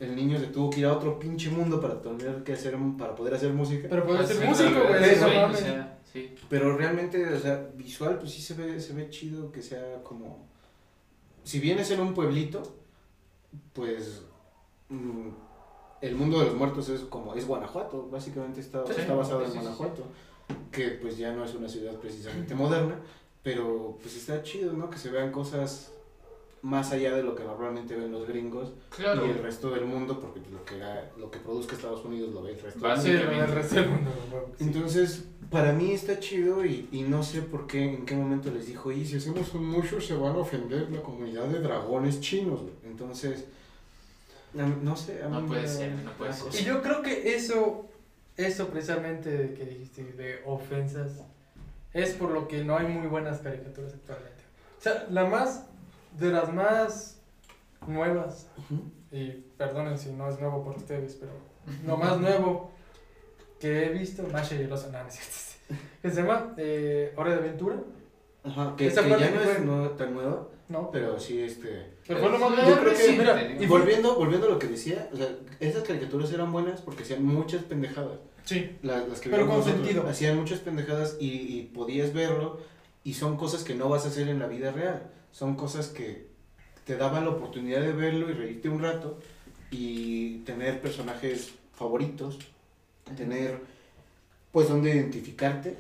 el 0.05 0.17
niño 0.17 0.39
se 0.39 0.47
tuvo 0.47 0.71
que 0.71 0.81
ir 0.81 0.87
a 0.87 0.93
otro 0.95 1.19
pinche 1.19 1.51
mundo 1.51 1.81
para 1.81 2.01
tener 2.01 2.43
que 2.45 2.55
hacer, 2.55 2.77
para 2.99 3.15
poder 3.15 3.35
hacer 3.35 3.53
música. 3.53 3.89
Pero 3.91 4.05
puede 4.07 4.27
ser 4.27 4.37
Sí, 4.39 4.45
músico, 4.47 4.81
güey. 4.89 5.01
Sí. 6.13 6.35
Pero 6.49 6.77
realmente, 6.77 7.25
o 7.27 7.39
sea, 7.39 7.71
visual, 7.75 8.19
pues 8.19 8.33
sí 8.33 8.43
se 8.43 8.55
ve, 8.55 8.81
se 8.81 8.93
ve 8.93 9.11
chido 9.11 9.51
que 9.53 9.63
sea 9.63 10.03
como... 10.03 10.47
Si 11.45 11.59
vienes 11.59 11.91
en 11.91 12.01
un 12.01 12.15
pueblito, 12.15 12.63
pues 13.73 14.23
mm, 14.89 15.29
el 16.03 16.15
mundo 16.17 16.41
de 16.41 16.47
los 16.47 16.55
muertos 16.57 16.89
es 16.89 17.01
como, 17.03 17.35
es 17.35 17.47
Guanajuato, 17.47 18.09
básicamente 18.11 18.61
está, 18.61 18.85
Sí, 18.87 18.93
está 18.99 19.15
basado 19.15 19.45
sí, 19.47 19.53
en. 19.53 19.63
Guanajuato, 19.63 20.05
que 20.71 20.91
pues 20.91 21.17
ya 21.17 21.33
no 21.33 21.45
es 21.45 21.55
una 21.55 21.69
ciudad 21.69 21.95
precisamente 21.97 22.55
moderna, 22.55 23.01
pero 23.43 23.99
pues 24.01 24.17
está 24.17 24.43
chido, 24.43 24.73
¿no? 24.73 24.91
Que 24.91 24.99
se 24.99 25.11
vean 25.11 25.33
cosas 25.33 25.93
más 26.63 26.93
allá 26.93 27.15
de 27.17 27.23
lo 27.25 27.35
que 27.35 27.43
normalmente 27.43 27.95
ven 27.97 28.13
los 28.13 28.27
gringos 28.27 28.73
Claro. 28.97 29.27
y 29.27 29.31
el 29.31 29.43
resto 29.43 29.71
del 29.73 29.85
mundo, 29.85 30.21
porque 30.21 30.41
lo 30.51 30.65
que, 30.65 30.77
haga- 30.77 31.11
lo 31.19 31.29
que 31.31 31.39
produzca 31.41 31.75
Estados 31.75 32.05
Unidos 32.05 32.33
lo 32.33 32.43
ve 32.43 32.53
el 32.53 32.61
resto 32.61 32.79
del 32.87 33.19
mundo. 33.27 33.41
Del 33.41 33.49
resto 33.53 33.75
del 33.75 33.89
mundo. 33.89 34.11
Entonces, 34.61 35.25
para 35.51 35.73
mí 35.73 35.91
está 35.93 36.21
chido 36.21 36.65
y, 36.65 36.89
y 36.93 37.03
no 37.03 37.23
sé 37.25 37.43
por 37.43 37.67
qué, 37.67 37.83
en 37.95 38.07
qué 38.07 38.15
momento 38.15 38.51
les 38.53 38.67
dijo, 38.69 38.93
y 38.93 39.05
si 39.05 39.17
hacemos 39.17 39.53
un 39.55 39.67
mucho 39.67 40.01
se 40.01 40.15
van 40.15 40.35
a 40.37 40.39
ofender 40.39 40.89
la 40.91 41.03
comunidad 41.03 41.47
de 41.47 41.59
dragones 41.61 42.21
chinos. 42.21 42.61
güey". 42.63 42.75
Entonces, 42.85 43.45
no 44.55 44.97
sé, 44.97 45.23
a 45.23 45.29
mí 45.29 45.41
No 45.41 45.47
puede 45.47 45.63
me- 45.63 45.69
ser, 45.69 45.93
no 46.05 46.13
puede 46.13 46.33
ser. 46.33 46.61
Y 46.61 46.65
yo 46.65 46.81
creo 46.83 47.03
que 47.03 47.35
eso, 47.35 47.87
eso 48.37 48.69
precisamente 48.69 49.55
que 49.57 49.65
dijiste 49.65 50.05
de 50.05 50.43
ofensas, 50.47 51.11
es 51.93 52.13
por 52.15 52.31
lo 52.31 52.47
que 52.49 52.63
no 52.65 52.77
hay 52.77 52.87
muy 52.87 53.09
buenas 53.09 53.41
caricaturas 53.41 53.93
actualmente. 53.95 54.43
O 54.79 54.83
sea, 54.83 55.07
la 55.11 55.25
más, 55.27 55.67
de 56.19 56.31
las 56.31 56.53
más 56.53 57.21
nuevas, 57.87 58.49
Ujú. 58.59 58.83
y 59.11 59.31
perdonen 59.57 59.99
si 59.99 60.11
no 60.13 60.29
es 60.29 60.39
nuevo 60.41 60.63
por 60.65 60.77
ustedes, 60.77 61.15
pero 61.15 61.33
lo 61.87 61.97
más 61.97 62.19
nuevo 62.21 62.71
que 63.61 63.87
he 63.87 63.89
visto, 63.91 64.23
el 64.23 64.73
oso, 64.73 64.91
no, 64.91 65.03
no 65.03 65.09
es 65.09 65.15
cierto, 65.15 65.81
que 66.03 66.11
se 66.11 66.17
llama 66.23 66.55
eh, 66.57 67.13
Hora 67.17 67.31
de 67.33 67.37
Aventura, 67.39 67.77
Ajá, 68.45 68.75
que, 68.77 68.89
Esa 68.89 69.05
que 69.05 69.11
parte 69.11 69.25
ya 69.25 69.31
no 69.31 69.41
fue- 69.41 69.53
es 69.53 69.61
no 69.61 69.91
tan 69.91 70.15
nueva, 70.15 70.49
¿no? 70.69 70.91
pero 70.91 71.19
sí, 71.21 71.41
este... 71.41 71.93
Pero 72.09 72.19
fue 72.19 72.29
lo 72.31 72.39
más 72.39 72.51
Yo 72.51 72.63
nuevo. 72.65 72.81
creo 72.81 72.93
que- 72.93 72.99
sí, 72.99 73.15
mira, 73.17 73.41
y 73.61 73.67
volviendo, 73.67 74.17
volviendo 74.17 74.49
a 74.49 74.51
lo 74.51 74.59
que 74.59 74.67
decía, 74.67 75.09
o 75.13 75.17
sea, 75.17 75.29
esas 75.61 75.85
caricaturas 75.85 76.33
eran 76.33 76.51
buenas 76.51 76.81
porque 76.81 77.05
hacían 77.05 77.25
muchas 77.25 77.63
pendejadas. 77.63 78.19
Sí, 78.45 78.77
La- 78.83 79.07
las 79.07 79.21
que 79.21 79.31
Pero 79.31 79.47
con 79.47 79.59
nosotros, 79.59 79.81
sentido. 79.87 80.09
Hacían 80.09 80.37
muchas 80.39 80.59
pendejadas 80.59 81.17
y, 81.21 81.29
y 81.29 81.63
podías 81.73 82.13
verlo 82.13 82.59
y 83.05 83.15
son 83.15 83.37
cosas 83.37 83.65
que 83.65 83.75
no 83.75 83.89
vas 83.89 84.05
a 84.05 84.09
hacer 84.09 84.29
en 84.29 84.39
la 84.39 84.47
vida 84.47 84.71
real. 84.73 85.11
Son 85.33 85.57
cosas 85.57 85.89
que 85.89 86.27
te 86.85 86.97
daban 86.97 87.25
la 87.25 87.31
oportunidad 87.31 87.81
de 87.81 87.93
verlo 87.93 88.29
y 88.31 88.33
reírte 88.35 88.69
un 88.69 88.83
rato 88.83 89.19
y 89.71 90.39
tener 90.41 90.81
personajes 90.81 91.53
favoritos, 91.75 92.39
tener 93.17 93.59
pues 94.53 94.69
donde 94.69 94.91
identificarte, 94.95 95.77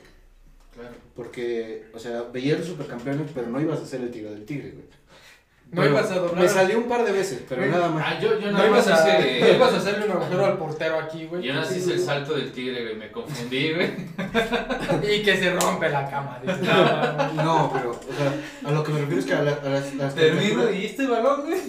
Claro. 0.74 0.94
porque, 1.14 1.84
o 1.94 1.98
sea, 1.98 2.22
veías 2.22 2.60
los 2.60 2.68
supercampeones 2.68 3.30
pero 3.34 3.48
no 3.48 3.60
ibas 3.60 3.80
a 3.80 3.86
ser 3.86 4.00
el 4.00 4.10
tigre 4.10 4.30
del 4.30 4.46
tigre, 4.46 4.70
güey. 4.70 4.86
No 5.72 5.86
ibas 5.86 6.10
a 6.10 6.16
doblar. 6.16 6.42
Me 6.42 6.48
salió 6.48 6.76
un 6.78 6.84
par 6.84 7.02
de 7.04 7.12
veces, 7.12 7.42
pero 7.48 7.64
nada 7.66 7.88
más. 7.88 8.04
Ah, 8.06 8.18
yo, 8.20 8.38
yo 8.38 8.46
No 8.46 8.58
nada 8.58 8.68
ibas, 8.68 8.86
más 8.86 9.00
a, 9.00 9.18
hice. 9.20 9.40
no 9.40 9.48
ibas 9.56 9.72
a 9.72 9.76
hacerle 9.78 10.04
un 10.06 10.12
agujero 10.22 10.44
al 10.46 10.58
portero 10.58 10.98
aquí, 11.00 11.24
güey. 11.26 11.42
Yo 11.42 11.54
nada 11.54 11.64
más 11.66 11.74
hice 11.76 11.94
el 11.94 12.00
salto 12.00 12.34
del 12.34 12.52
tigre, 12.52 12.82
güey. 12.82 12.96
Me 12.96 13.10
confundí, 13.10 13.72
güey. 13.72 13.90
Y 15.18 15.22
que 15.22 15.36
se 15.36 15.50
rompe 15.54 15.88
la 15.88 16.08
cama. 16.10 16.38
dices, 16.42 16.60
no. 16.62 17.42
No, 17.42 17.72
pero, 17.72 17.90
o 17.90 17.94
sea, 18.16 18.68
a 18.68 18.72
lo 18.72 18.84
que 18.84 18.92
me 18.92 18.98
refiero 19.00 19.20
es 19.20 19.26
que 19.26 19.34
a, 19.34 19.42
la- 19.42 19.58
a 19.64 19.68
las, 19.68 19.94
las 19.94 20.14
Termino 20.14 20.70
y 20.70 20.84
este 20.86 21.06
balón, 21.06 21.42
güey. 21.46 21.60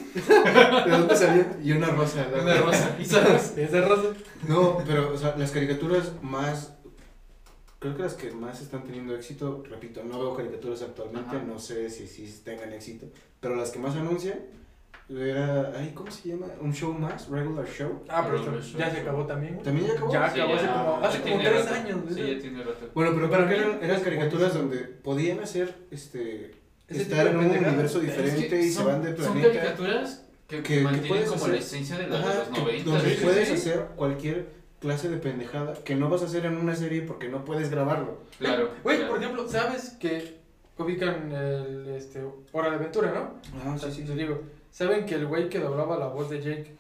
¿De 0.86 0.92
dónde 0.92 1.16
salió? 1.16 1.46
Y 1.64 1.72
una 1.72 1.88
rosa. 1.88 2.26
¿no? 2.36 2.44
Una 2.44 2.56
rosa. 2.56 2.96
¿Y 3.00 3.06
sabes? 3.06 3.54
Ese 3.58 3.82
rosa. 3.82 4.10
No, 4.48 4.80
pero, 4.86 5.14
o 5.14 5.18
sea, 5.18 5.34
las 5.38 5.52
caricaturas 5.52 6.12
más. 6.22 6.74
Creo 7.84 7.98
que 7.98 8.04
las 8.04 8.14
que 8.14 8.32
más 8.32 8.62
están 8.62 8.84
teniendo 8.84 9.14
éxito, 9.14 9.62
repito, 9.70 10.02
no 10.06 10.18
veo 10.18 10.34
caricaturas 10.38 10.82
actualmente, 10.84 11.36
Ajá. 11.36 11.46
no 11.46 11.60
sé 11.60 11.90
si, 11.90 12.08
si 12.08 12.26
tengan 12.42 12.72
éxito, 12.72 13.08
pero 13.42 13.58
las 13.58 13.72
que 13.72 13.80
más 13.80 13.94
anuncian 13.98 14.40
era. 15.10 15.74
Ay, 15.78 15.92
¿Cómo 15.94 16.10
se 16.10 16.30
llama? 16.30 16.46
Un 16.62 16.74
show 16.74 16.94
más, 16.94 17.28
regular 17.28 17.68
show. 17.68 18.02
Ah, 18.08 18.24
pero 18.26 18.58
esto 18.58 18.78
ya 18.78 18.90
se 18.90 19.02
acabó 19.02 19.26
también. 19.26 19.62
¿También 19.62 19.88
ya 19.88 19.94
acabó? 19.96 20.14
Ya 20.14 20.30
Sí, 20.34 20.40
acabó 20.40 20.56
hace 20.56 20.66
ya- 20.66 20.74
como, 20.74 21.02
ya 21.02 21.08
hace 21.10 21.22
como 21.22 21.40
tres 21.40 21.66
rato. 21.66 21.76
años. 21.76 22.00
Sí, 22.08 22.22
güey. 22.22 22.36
ya 22.36 22.42
tiene 22.42 22.64
rato. 22.64 22.90
Bueno, 22.96 23.12
pero 23.16 23.30
Para 23.30 23.46
mí 23.48 23.54
eran, 23.56 23.84
eran 23.84 23.98
es 23.98 24.02
caricaturas 24.02 24.54
donde 24.54 24.78
podían 24.78 25.40
hacer 25.42 25.76
este 25.92 26.56
estar 26.88 27.28
en 27.28 27.34
de 27.34 27.46
un 27.46 27.66
universo 27.66 28.00
Es 28.00 28.06
diferente 28.06 28.48
que 28.48 28.62
y 28.62 28.70
se 28.70 28.76
son- 28.76 28.86
van 28.88 29.04
de 29.04 29.10
Son 29.18 29.34
planeta. 29.34 29.54
caricaturas 29.54 30.26
que, 30.48 30.58
que- 30.58 30.64
que 30.64 30.82
mantienen 30.82 31.10
puedes 31.10 31.26
como 31.30 31.42
hacer- 31.42 31.54
la 31.54 31.60
esencia 31.60 31.98
de, 31.98 32.08
la, 32.08 32.18
de 32.18 32.24
Ajá, 32.24 32.34
los 32.40 32.48
que- 32.48 32.62
90. 32.62 32.92
donde 32.92 33.10
sí, 33.10 33.16
sí, 33.18 33.24
puedes 33.26 33.48
sí. 33.50 33.54
hacer 33.56 33.86
cualquier 33.98 34.63
clase 34.84 35.08
de 35.10 35.16
pendejada 35.18 35.76
que 35.86 35.96
no 35.96 36.10
vas 36.10 36.22
a 36.24 36.26
hacer 36.26 36.46
en 36.46 36.58
una 36.58 36.76
serie 36.76 37.04
porque 37.04 37.30
no 37.30 37.46
puedes 37.46 37.72
grabarlo. 37.72 38.18
Claro. 38.38 38.70
Güey, 38.84 38.98
claro. 38.98 39.14
por 39.14 39.24
ejemplo, 39.24 39.48
¿sabes 39.48 39.92
que 39.92 40.42
ubican 40.78 41.32
el 41.32 41.88
este, 41.96 42.22
Hora 42.52 42.70
de 42.70 42.76
Aventura, 42.76 43.12
no? 43.14 43.32
Ah, 43.64 43.76
O 43.76 43.78
sea, 43.78 43.90
te 43.90 44.14
digo, 44.14 44.42
¿saben 44.72 45.06
que 45.06 45.16
el 45.16 45.26
güey 45.26 45.48
que 45.48 45.60
doblaba 45.60 45.98
la 45.98 46.08
voz 46.08 46.30
de 46.30 46.42
Jake 46.42 46.76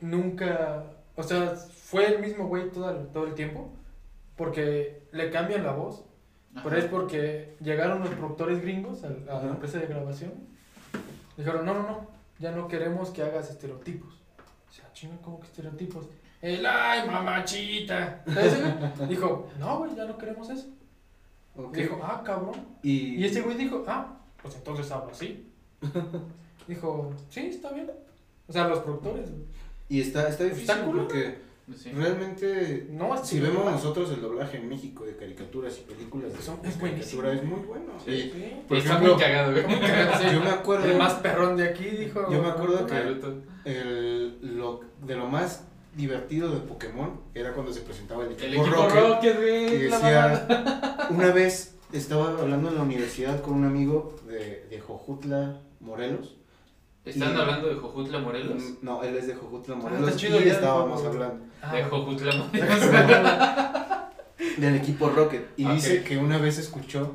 nunca, 0.00 0.84
o 1.16 1.22
sea, 1.22 1.50
fue 1.54 2.06
el 2.14 2.20
mismo 2.20 2.46
güey 2.48 2.70
todo 2.70 2.88
el, 2.90 3.08
todo 3.08 3.26
el 3.26 3.34
tiempo? 3.34 3.70
Porque 4.36 5.02
le 5.12 5.30
cambian 5.30 5.64
la 5.64 5.72
voz, 5.72 6.02
Ajá. 6.54 6.64
pero 6.64 6.78
es 6.80 6.86
porque 6.86 7.56
llegaron 7.60 8.00
los 8.00 8.08
productores 8.08 8.62
gringos 8.62 9.04
a, 9.04 9.08
a 9.08 9.44
la 9.44 9.50
empresa 9.50 9.78
de 9.78 9.86
grabación. 9.86 10.32
Dijeron, 11.36 11.66
no, 11.66 11.74
no, 11.74 11.82
no, 11.82 12.06
ya 12.38 12.52
no 12.52 12.68
queremos 12.68 13.10
que 13.10 13.22
hagas 13.22 13.50
estereotipos. 13.50 14.14
O 14.70 14.72
sea, 14.72 14.90
chinga, 14.94 15.18
¿cómo 15.20 15.40
que 15.40 15.46
estereotipos? 15.46 16.06
El 16.44 16.66
ay, 16.66 17.08
mamachita. 17.08 18.22
Dijo, 19.08 19.48
no, 19.58 19.78
güey, 19.78 19.94
ya 19.96 20.04
no 20.04 20.18
queremos 20.18 20.50
eso. 20.50 20.66
Dijo, 21.72 22.00
ah, 22.02 22.22
cabrón. 22.24 22.54
y, 22.82 23.14
Y 23.16 23.24
ese 23.24 23.40
güey 23.40 23.56
dijo, 23.56 23.84
ah, 23.86 24.18
pues 24.42 24.54
entonces 24.56 24.90
hablo 24.90 25.10
así. 25.12 25.46
dijo, 26.68 27.12
sí, 27.30 27.46
está 27.46 27.72
bien. 27.72 27.90
O 28.46 28.52
sea, 28.52 28.68
los 28.68 28.80
productores. 28.80 29.30
güey. 29.30 29.42
y 29.88 30.00
está, 30.00 30.28
está 30.28 30.44
difícil 30.44 30.70
Está 30.70 30.84
culero. 30.84 31.08
porque 31.08 31.44
Sí. 31.78 31.92
realmente 31.92 32.88
No, 32.90 33.16
si 33.24 33.40
vemos 33.40 33.64
nosotros 33.64 34.10
el 34.10 34.20
doblaje 34.20 34.58
en 34.58 34.68
México 34.68 35.06
de 35.06 35.16
caricaturas 35.16 35.78
y 35.78 35.90
películas 35.90 36.30
de, 36.34 36.42
Son- 36.42 36.60
de 36.60 36.68
es 36.68 36.76
caricatura 36.76 37.32
es 37.32 37.42
muy 37.42 37.60
bueno. 37.60 37.86
Sí. 38.04 38.30
Sí. 38.34 38.52
por 38.68 38.76
Está 38.76 38.90
ejemplo, 38.90 39.14
muy 39.14 39.22
cagado, 39.24 39.52
yo 40.30 40.40
me 40.42 40.50
acuerdo 40.50 40.84
El 40.84 40.98
más 40.98 41.14
perrón 41.14 41.56
de 41.56 41.68
aquí 41.70 41.84
dijo. 41.86 42.30
Yo 42.30 42.42
me 42.42 42.48
acuerdo 42.50 42.84
que- 42.86 42.98
el, 43.64 44.38
lo, 44.58 44.82
de 45.06 45.16
lo 45.16 45.26
más 45.26 45.64
divertido 45.96 46.50
de 46.50 46.60
Pokémon 46.60 47.20
era 47.34 47.52
cuando 47.52 47.72
se 47.72 47.80
presentaba 47.80 48.24
el 48.24 48.32
equipo, 48.32 48.46
El 48.46 48.54
equipo 48.54 48.70
Rocket. 48.76 49.00
Rocket, 49.00 49.38
decía, 49.90 51.06
una 51.10 51.30
vez 51.32 51.74
estaba 51.92 52.30
hablando 52.30 52.68
en 52.70 52.74
la 52.76 52.82
universidad 52.82 53.40
con 53.42 53.54
un 53.54 53.64
amigo 53.64 54.16
de, 54.26 54.66
de 54.70 54.80
Jojutla, 54.80 55.58
Morelos. 55.80 56.36
¿Están 57.04 57.34
y- 57.34 57.40
hablando 57.40 57.68
de 57.68 57.74
Jojutla 57.74 58.18
Morelos? 58.18 58.62
No, 58.82 59.02
él 59.02 59.16
es 59.16 59.26
de 59.26 59.34
Jojutla, 59.34 59.74
Ah, 59.74 59.82
Morelos. 59.82 60.16
chido 60.16 60.40
y 60.40 60.48
estábamos 60.48 61.04
hablando 61.04 61.44
Ah, 61.62 61.74
De 61.74 61.84
Jojutla 61.84 62.32
Morelos. 62.52 62.90
del 64.56 64.76
equipo 64.76 65.08
Rocket. 65.10 65.46
Y 65.56 65.66
dice 65.66 66.02
que 66.02 66.16
una 66.18 66.38
vez 66.38 66.58
escuchó 66.58 67.12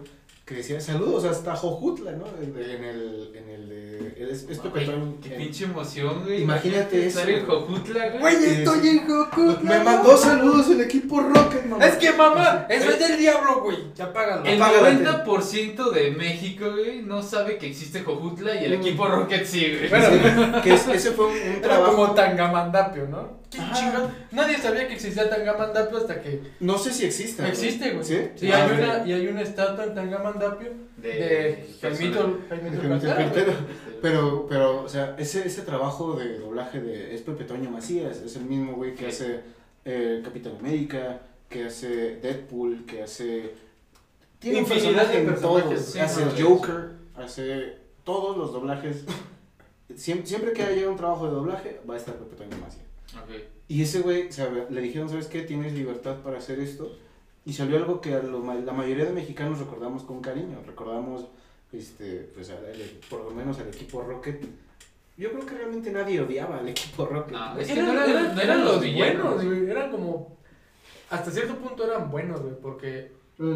que 0.50 0.56
decía 0.56 0.82
saludos 0.82 1.26
hasta 1.26 1.56
Jojutla, 1.56 2.14
¿no? 2.14 2.26
En 2.42 2.56
el, 2.58 2.72
en 2.72 2.84
el, 2.84 3.32
en 3.36 3.50
el 3.50 3.70
de. 3.70 4.30
Es, 4.32 4.48
es 4.50 4.58
Pepe 4.60 4.80
Ay, 4.80 4.86
Toño. 4.88 5.18
Qué 5.22 5.30
pinche 5.30 5.66
emoción, 5.66 6.24
güey. 6.26 6.42
Imagínate 6.42 7.06
eso, 7.06 7.20
Estar 7.20 7.30
en 7.30 7.46
güey. 7.46 7.60
Jojutla, 7.60 8.10
güey. 8.20 8.36
Estoy 8.36 8.88
en 8.90 9.08
Jojutla. 9.08 9.60
Me 9.78 9.84
mandó 9.84 10.18
saludos 10.18 10.70
el 10.72 10.82
equipo 10.82 11.22
Rocket, 11.22 11.66
mamá. 11.66 11.86
Es 11.86 11.96
que 11.98 12.12
mamá, 12.14 12.66
eso 12.68 12.90
es 12.90 13.00
del 13.00 13.18
diablo, 13.20 13.62
güey. 13.62 13.78
Ya 13.96 14.06
apágalo. 14.06 14.44
El 14.46 14.62
Apaga 14.62 14.82
la 14.90 15.26
90% 15.26 15.92
de 15.92 16.12
México, 16.12 16.66
güey, 16.72 17.02
no 17.04 17.22
sabe 17.22 17.58
que 17.60 17.68
existe 17.68 18.02
Jojutla 18.02 18.56
y 18.60 18.66
el 18.66 18.72
Mm. 18.78 18.82
equipo 18.82 19.08
Rocket 19.08 19.46
sí, 19.46 19.68
güey. 19.78 19.90
Bueno, 19.90 20.08
Sí, 20.10 20.62
que 20.64 20.74
es- 20.74 20.88
ese 20.88 21.12
fue 21.12 21.26
un, 21.28 21.32
un 21.34 21.38
Era 21.38 21.62
trabajo. 21.62 21.92
como 21.96 22.12
Tangamandapio, 22.14 23.08
¿no? 23.08 23.39
¿Qué 23.50 23.58
Ah. 23.60 23.74
chingado? 23.76 24.12
Nadie 24.32 24.58
sabía 24.58 24.88
que 24.88 24.94
existía 24.94 25.30
Tangamandapio 25.30 25.98
hasta 25.98 26.22
que 26.22 26.42
No 26.60 26.78
sé 26.78 26.94
si 26.94 27.06
existe. 27.06 27.42
¿no? 27.42 27.48
existe, 27.48 27.92
güey. 27.92 28.04
¿Sí? 28.06 28.18
Sí, 28.36 28.52
Ah, 28.52 28.66
hay, 28.66 28.72
ok. 28.72 28.78
una, 28.78 29.08
y 29.08 29.14
hay 29.14 29.28
una 29.28 29.42
estatua 29.42 29.84
en 29.86 29.96
Tangamandapio 29.96 30.70
de 30.98 31.66
Jaimito 31.82 32.40
Jaimito. 32.50 32.96
Este, 32.96 33.46
Pero, 34.02 34.46
pero, 34.48 34.84
o 34.84 34.90
sea, 34.90 35.16
ese, 35.18 35.46
ese 35.48 35.64
trabajo 35.64 36.14
de 36.16 36.38
doblaje 36.40 36.80
de 36.80 37.14
es 37.16 37.22
Pepe 37.22 37.44
Toño 37.44 37.70
Macías, 37.72 38.18
es 38.18 38.36
el 38.36 38.44
mismo 38.46 38.74
güey 38.74 38.94
que 38.94 39.12
Sí. 39.12 39.24
hace 39.26 39.40
eh, 39.86 40.22
Capitán 40.24 40.54
América, 40.60 41.22
que 41.50 41.66
hace 41.66 42.18
Deadpool, 42.18 42.86
que 42.86 43.02
hace... 43.02 43.54
Tiene 44.38 44.60
Infinidad 44.60 44.86
personaje 45.08 45.14
de 45.14 45.20
en 45.24 45.30
personajes, 45.30 45.86
sí, 45.86 46.00
hace 46.00 46.26
no. 46.26 46.32
Joker, 46.50 46.90
hace 47.18 47.78
todos 48.04 48.38
los 48.38 48.54
doblajes. 48.54 49.04
Siempre, 49.96 50.28
siempre 50.28 50.54
que 50.54 50.62
haya 50.64 50.88
un 50.88 50.96
trabajo 50.96 51.26
de 51.26 51.32
doblaje, 51.32 51.82
va 51.90 51.96
a 51.96 51.98
estar 51.98 52.14
Pepe 52.16 52.36
Toño 52.36 52.58
Macías. 52.62 52.86
Y 53.68 53.84
ese 53.84 54.00
güey, 54.02 54.28
o 54.30 54.32
sea, 54.32 54.50
le 54.70 54.82
dijeron, 54.82 55.10
¿sabes 55.10 55.28
qué? 55.28 55.42
Tienes 55.44 55.74
libertad 55.74 56.18
para 56.24 56.38
hacer 56.40 56.60
esto. 56.60 56.98
Y 57.46 57.54
salió 57.54 57.78
algo 57.78 58.02
que 58.02 58.14
a 58.14 58.20
lo 58.22 58.40
la 58.54 58.74
mayoría 58.74 59.06
de 59.06 59.12
mexicanos 59.14 59.60
recordamos 59.60 60.04
con 60.04 60.22
cariño. 60.22 60.62
Recordamos, 60.66 61.26
este, 61.72 62.30
pues, 62.34 62.52
por 63.10 63.24
lo 63.24 63.32
menos 63.32 63.60
al 63.60 63.68
equipo 63.70 64.02
Rocket. 64.02 64.44
Yo 65.18 65.32
creo 65.32 65.46
que 65.46 65.56
realmente 65.56 65.92
nadie 65.92 66.22
odiaba 66.22 66.58
al 66.60 66.68
equipo 66.70 67.06
Rocket. 67.06 67.34
No, 67.34 67.54
¿no? 67.56 67.60
es 67.60 67.68
que 67.68 67.74
Eran, 67.74 67.96
no 67.96 68.42
eran- 68.42 68.66
los 68.66 68.78
buenos, 68.80 69.46
güey. 69.46 69.70
Eran 69.70 69.92
como. 69.92 70.38
Hasta 71.10 71.32
cierto 71.32 71.56
punto 71.56 71.84
eran 71.86 72.10
buenos, 72.12 72.42
güey. 72.42 72.54
Porque. 72.62 73.12
Mm. 73.38 73.56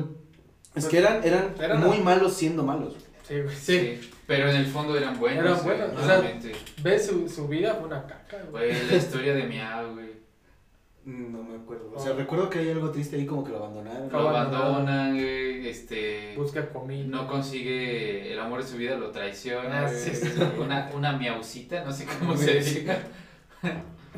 Es 0.76 0.86
que 0.86 0.98
eran, 0.98 1.24
eran, 1.24 1.54
Eran 1.60 1.82
muy 1.82 1.98
la- 2.00 2.04
malos 2.04 2.34
siendo 2.34 2.64
malos. 2.64 2.96
Sí, 3.28 3.42
güey. 3.42 3.56
Sí. 3.56 3.80
Sí. 4.02 4.12
Pero 4.26 4.50
en 4.50 4.56
el 4.56 4.66
fondo 4.66 4.98
eran 4.98 5.20
buenos. 5.20 5.44
Eran 5.44 5.64
güey, 5.64 5.78
buenos, 5.78 6.02
o 6.02 6.06
sea. 6.06 6.40
Ves 6.82 7.08
su, 7.08 7.28
su 7.28 7.48
vida, 7.48 7.76
fue 7.76 7.88
una 7.88 8.06
caca, 8.06 8.38
güey. 8.50 8.70
Güey, 8.70 8.88
la 8.90 8.96
historia 8.96 9.34
de 9.34 9.44
Miau, 9.44 9.94
güey. 9.94 10.14
No 11.06 11.44
me 11.44 11.58
acuerdo. 11.58 11.92
O 11.94 12.00
sea, 12.00 12.14
recuerdo 12.14 12.50
que 12.50 12.60
hay 12.60 12.72
algo 12.72 12.90
triste 12.90 13.18
ahí 13.18 13.26
como 13.26 13.44
que 13.44 13.52
lo 13.52 13.58
abandonaron. 13.58 14.10
Lo 14.10 14.30
abandonan, 14.30 15.14
güey, 15.14 15.68
este... 15.68 16.34
Busca 16.38 16.70
comida. 16.70 17.06
No 17.06 17.28
consigue 17.28 18.32
el 18.32 18.40
amor 18.40 18.64
de 18.64 18.70
su 18.70 18.78
vida, 18.78 18.96
lo 18.96 19.12
traiciona. 19.12 19.86
Ah, 19.86 19.90
sí, 19.90 20.12
sí. 20.16 20.32
Una, 20.58 20.90
una 20.94 21.18
miaucita, 21.18 21.84
no 21.84 21.92
sé 21.92 22.06
cómo 22.06 22.38
se 22.38 22.64
sí. 22.64 22.80
diga. 22.80 23.00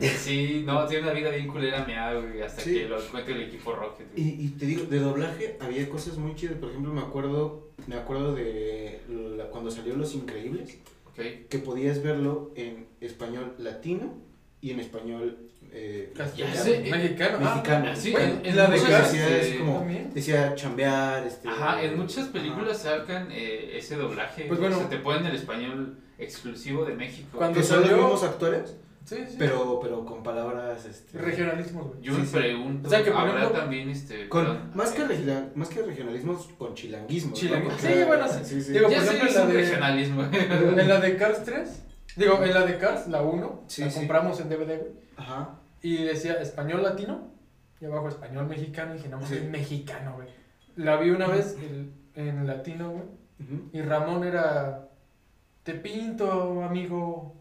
Sí, 0.01 0.63
no, 0.65 0.85
tiene 0.87 1.03
una 1.03 1.13
vida 1.13 1.29
bien 1.31 1.47
culera 1.47 1.85
Miau, 1.85 2.21
güey, 2.21 2.41
hasta 2.41 2.61
Sí. 2.61 2.73
que 2.73 2.89
lo 2.89 3.01
encuentre 3.01 3.33
el 3.35 3.43
equipo 3.43 3.73
Rocket. 3.73 4.07
Y, 4.15 4.45
y 4.45 4.49
te 4.49 4.65
digo, 4.65 4.83
de 4.85 4.99
doblaje 4.99 5.57
había 5.61 5.87
cosas 5.89 6.17
muy 6.17 6.35
chidas. 6.35 6.57
Por 6.57 6.69
ejemplo, 6.69 6.91
me 6.93 7.01
acuerdo, 7.01 7.69
me 7.87 7.95
acuerdo 7.95 8.35
de 8.35 8.99
la- 9.37 9.45
cuando 9.45 9.71
salió 9.71 9.95
Los 9.95 10.13
Increíbles. 10.15 10.77
Ok. 11.07 11.47
que 11.49 11.59
podías 11.59 12.03
verlo 12.03 12.51
en 12.55 12.87
español 12.99 13.53
latino 13.57 14.13
y 14.59 14.71
en 14.71 14.81
español 14.81 15.37
eh, 15.71 16.11
Castellano. 16.15 16.55
Sé, 16.61 16.79
Mexicano. 16.91 17.37
Ah, 17.41 17.55
mexicano. 17.55 17.95
Sí, 17.95 18.11
Bueno, 18.11 18.33
en, 18.41 18.45
en 18.45 18.55
la 18.57 18.67
de 18.67 18.79
decía, 18.79 19.37
es 19.39 19.55
como- 19.55 19.87
decía 20.13 20.55
chambear, 20.55 21.25
este 21.25 21.47
Ajá, 21.47 21.81
en 21.83 21.97
muchas 21.97 22.25
ajá. 22.25 22.31
películas 22.33 22.81
sacan 22.81 23.29
eh, 23.31 23.77
ese 23.77 23.95
doblaje. 23.95 24.43
Pues 24.45 24.59
o 24.59 24.61
sea, 24.63 24.71
bueno. 24.71 24.89
te 24.89 24.97
ponen 24.97 25.25
el 25.25 25.35
español 25.35 25.97
exclusivo 26.17 26.83
de 26.85 26.95
México. 26.95 27.37
Cuando 27.37 27.59
que 27.59 27.65
son 27.65 27.81
los 27.81 27.91
mismos 27.91 28.23
actores, 28.23 28.75
Sí, 29.05 29.17
sí. 29.29 29.35
pero, 29.37 29.79
pero 29.81 30.03
con 30.03 30.23
palabras 30.23 30.83
este, 30.85 31.19
Regionalismos, 31.19 31.87
güey. 31.89 32.01
Yo 32.01 32.13
Sí, 32.15 32.21
me 32.21 32.25
sí. 32.27 32.35
pregunto, 32.35 32.87
O 32.87 32.89
sea, 32.91 33.03
que, 33.03 33.11
por 33.11 33.19
¿habrá 33.21 33.37
ejemplo, 33.37 33.59
también 33.59 33.89
este... 33.89 34.27
con 34.29 34.43
perdón, 34.45 34.71
más 34.73 34.91
que 34.91 35.01
eh, 35.03 35.07
regional, 35.07 35.51
más 35.55 35.69
que 35.69 35.81
regionalismos 35.83 36.47
con 36.57 36.73
chilanguismo. 36.73 37.29
¿no? 37.29 37.35
Chilanguismo. 37.35 37.77
Porque, 37.77 37.93
Sí, 37.95 38.03
bueno, 38.05 38.27
sí. 38.27 38.39
sí, 38.43 38.61
sí. 38.61 38.71
Digo, 38.73 38.89
Ya 38.89 38.97
por 38.97 39.05
ejemplo, 39.13 39.27
en 39.29 39.35
la 39.35 39.45
de- 39.45 39.53
regionalismo. 39.53 40.23
En 40.81 40.87
la 40.89 40.99
de 40.99 41.17
Cars 41.17 41.43
3, 41.45 41.83
digo, 42.15 42.43
en 42.43 42.53
la 42.53 42.65
de 42.65 42.77
Cars, 42.79 43.07
la 43.07 43.21
1, 43.21 43.63
Sí, 43.67 43.81
la 43.83 43.89
sí. 43.91 43.99
compramos 43.99 44.39
en 44.39 44.49
DVD, 44.49 44.79
güey, 44.79 44.91
Ajá. 45.17 45.59
y 45.83 46.03
decía 46.03 46.33
español 46.41 46.81
latino, 46.81 47.27
y 47.79 47.85
abajo 47.85 48.09
español 48.09 48.47
mexicano, 48.47 48.93
y 48.95 48.97
dije, 48.97 49.09
no, 49.09 49.25
Sí. 49.25 49.35
es 49.35 49.43
mexicano, 49.43 50.15
güey. 50.15 50.29
La 50.77 50.97
vi 50.97 51.11
una 51.11 51.27
vez 51.27 51.55
el- 51.61 51.91
en 52.15 52.47
latino, 52.47 52.89
güey, 52.91 53.03
y 53.71 53.81
Ramón 53.81 54.23
era, 54.23 54.87
te 55.63 55.73
pinto, 55.75 56.63
amigo, 56.63 57.35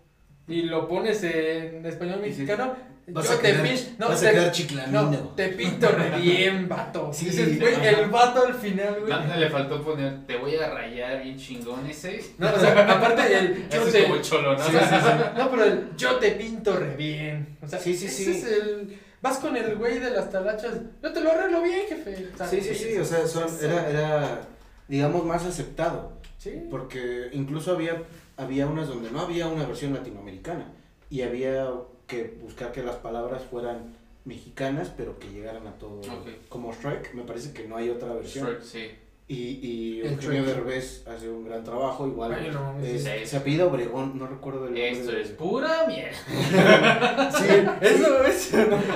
y 0.49 0.63
lo 0.63 0.87
pones 0.89 1.23
en 1.25 1.85
español 1.87 2.21
Y 2.27 2.33
sí. 2.33 2.41
mexicano, 2.43 2.75
Vas 3.07 3.27
yo 3.27 3.33
a 3.33 3.37
te 3.37 3.53
quedar, 3.53 3.67
pin- 3.67 3.97
no, 3.99 4.09
vas 4.09 4.21
te- 4.21 4.29
a 4.29 4.33
quedar 4.33 4.51
chiclamino. 4.53 5.03
no, 5.11 5.19
te 5.37 5.49
pinto 5.51 5.89
re 5.89 6.19
bien, 6.21 6.67
vato. 6.71 7.11
Sí, 7.13 7.27
Dices, 7.27 7.61
güey, 7.61 7.75
el 7.87 8.09
vato 8.09 8.47
al 8.47 8.55
final, 8.55 8.97
güey. 9.01 9.11
Nada 9.11 9.37
le 9.37 9.51
faltó 9.51 9.83
poner, 9.85 10.27
te 10.27 10.37
voy 10.39 10.57
a 10.57 10.71
rayar 10.73 11.23
bien 11.23 11.37
chingón 11.37 11.87
ese. 11.87 12.25
No, 12.39 12.49
o 12.51 12.59
sea, 12.59 12.71
aparte 12.91 13.29
del 13.29 13.69
yo 13.71 13.83
te, 13.85 14.03
como 14.05 14.15
el 14.15 14.23
cholo, 14.23 14.53
¿no? 14.55 14.65
Sí, 14.65 14.73
sí, 14.73 14.79
sí. 14.79 15.11
no, 15.37 15.51
pero 15.51 15.65
el 15.65 15.89
yo 15.99 16.17
te 16.17 16.31
pinto 16.31 16.75
re 16.77 16.97
bien. 16.97 17.59
O 17.63 17.69
sea, 17.69 17.79
Sí, 17.79 17.95
sí, 17.95 18.07
ese 18.07 18.25
sí. 18.25 18.31
es 18.31 18.45
el 18.47 18.99
vas 19.21 19.37
con 19.39 19.55
el 19.55 19.77
güey 19.77 19.99
de 19.99 20.11
las 20.11 20.31
talachas. 20.31 20.73
Yo 21.03 21.13
te 21.13 21.21
lo 21.21 21.31
arreglo 21.31 21.61
bien, 21.63 21.81
jefe. 21.87 22.29
O 22.35 22.39
sea, 22.39 22.47
Sí, 22.49 22.61
sí, 22.63 22.75
sí, 22.75 22.97
o 22.97 23.05
sea, 23.05 23.27
son- 23.27 23.49
era, 23.63 23.89
era, 23.91 24.41
digamos, 24.89 25.27
más 25.27 25.45
aceptado. 25.45 26.13
Sí. 26.39 26.53
Porque 26.71 27.29
incluso 27.33 27.73
había, 27.73 28.03
había 28.37 28.67
unas 28.67 28.89
donde 28.89 29.11
no 29.11 29.21
había 29.21 29.49
una 29.49 29.67
versión 29.67 29.95
latinoamericana 29.95 30.73
y 31.11 31.23
había 31.23 31.69
que 32.07 32.37
buscar 32.43 32.73
que 32.73 32.83
las 32.83 32.97
palabras 32.97 33.43
fueran 33.51 33.95
mexicanas, 34.25 34.91
pero 34.97 35.19
que 35.19 35.31
llegaran 35.31 35.67
a 35.67 35.79
todo. 35.79 36.01
Como 36.49 36.73
Shrek, 36.73 37.15
me 37.15 37.23
parece 37.23 37.53
que 37.53 37.69
no 37.69 37.77
hay 37.77 37.91
otra 37.91 38.13
versión. 38.15 38.47
Shrek, 38.47 38.63
sí. 38.63 38.91
Y, 39.27 39.35
y 39.37 40.01
El 40.03 40.13
Eugenio. 40.15 40.45
Derbez 40.45 41.03
hace 41.09 41.31
un 41.31 41.47
gran 41.47 41.65
trabajo, 41.65 42.07
igual. 42.07 42.35
Ay, 42.35 42.51
no 42.53 42.63
mames, 42.63 42.87
es- 42.87 43.05
sí. 43.05 43.27
se 43.27 43.37
apellida 43.39 43.65
Obregón, 43.65 44.19
no 44.19 44.27
recuerdo 44.27 44.67
el 44.67 44.75
nombre. 44.75 44.91
Esto 44.93 45.13
de- 45.13 45.23
es 45.23 45.29
pura 45.31 45.87
mierda. 45.87 47.31
Sí, 47.39 47.45
Eso 47.81 48.23
es. 48.25 48.53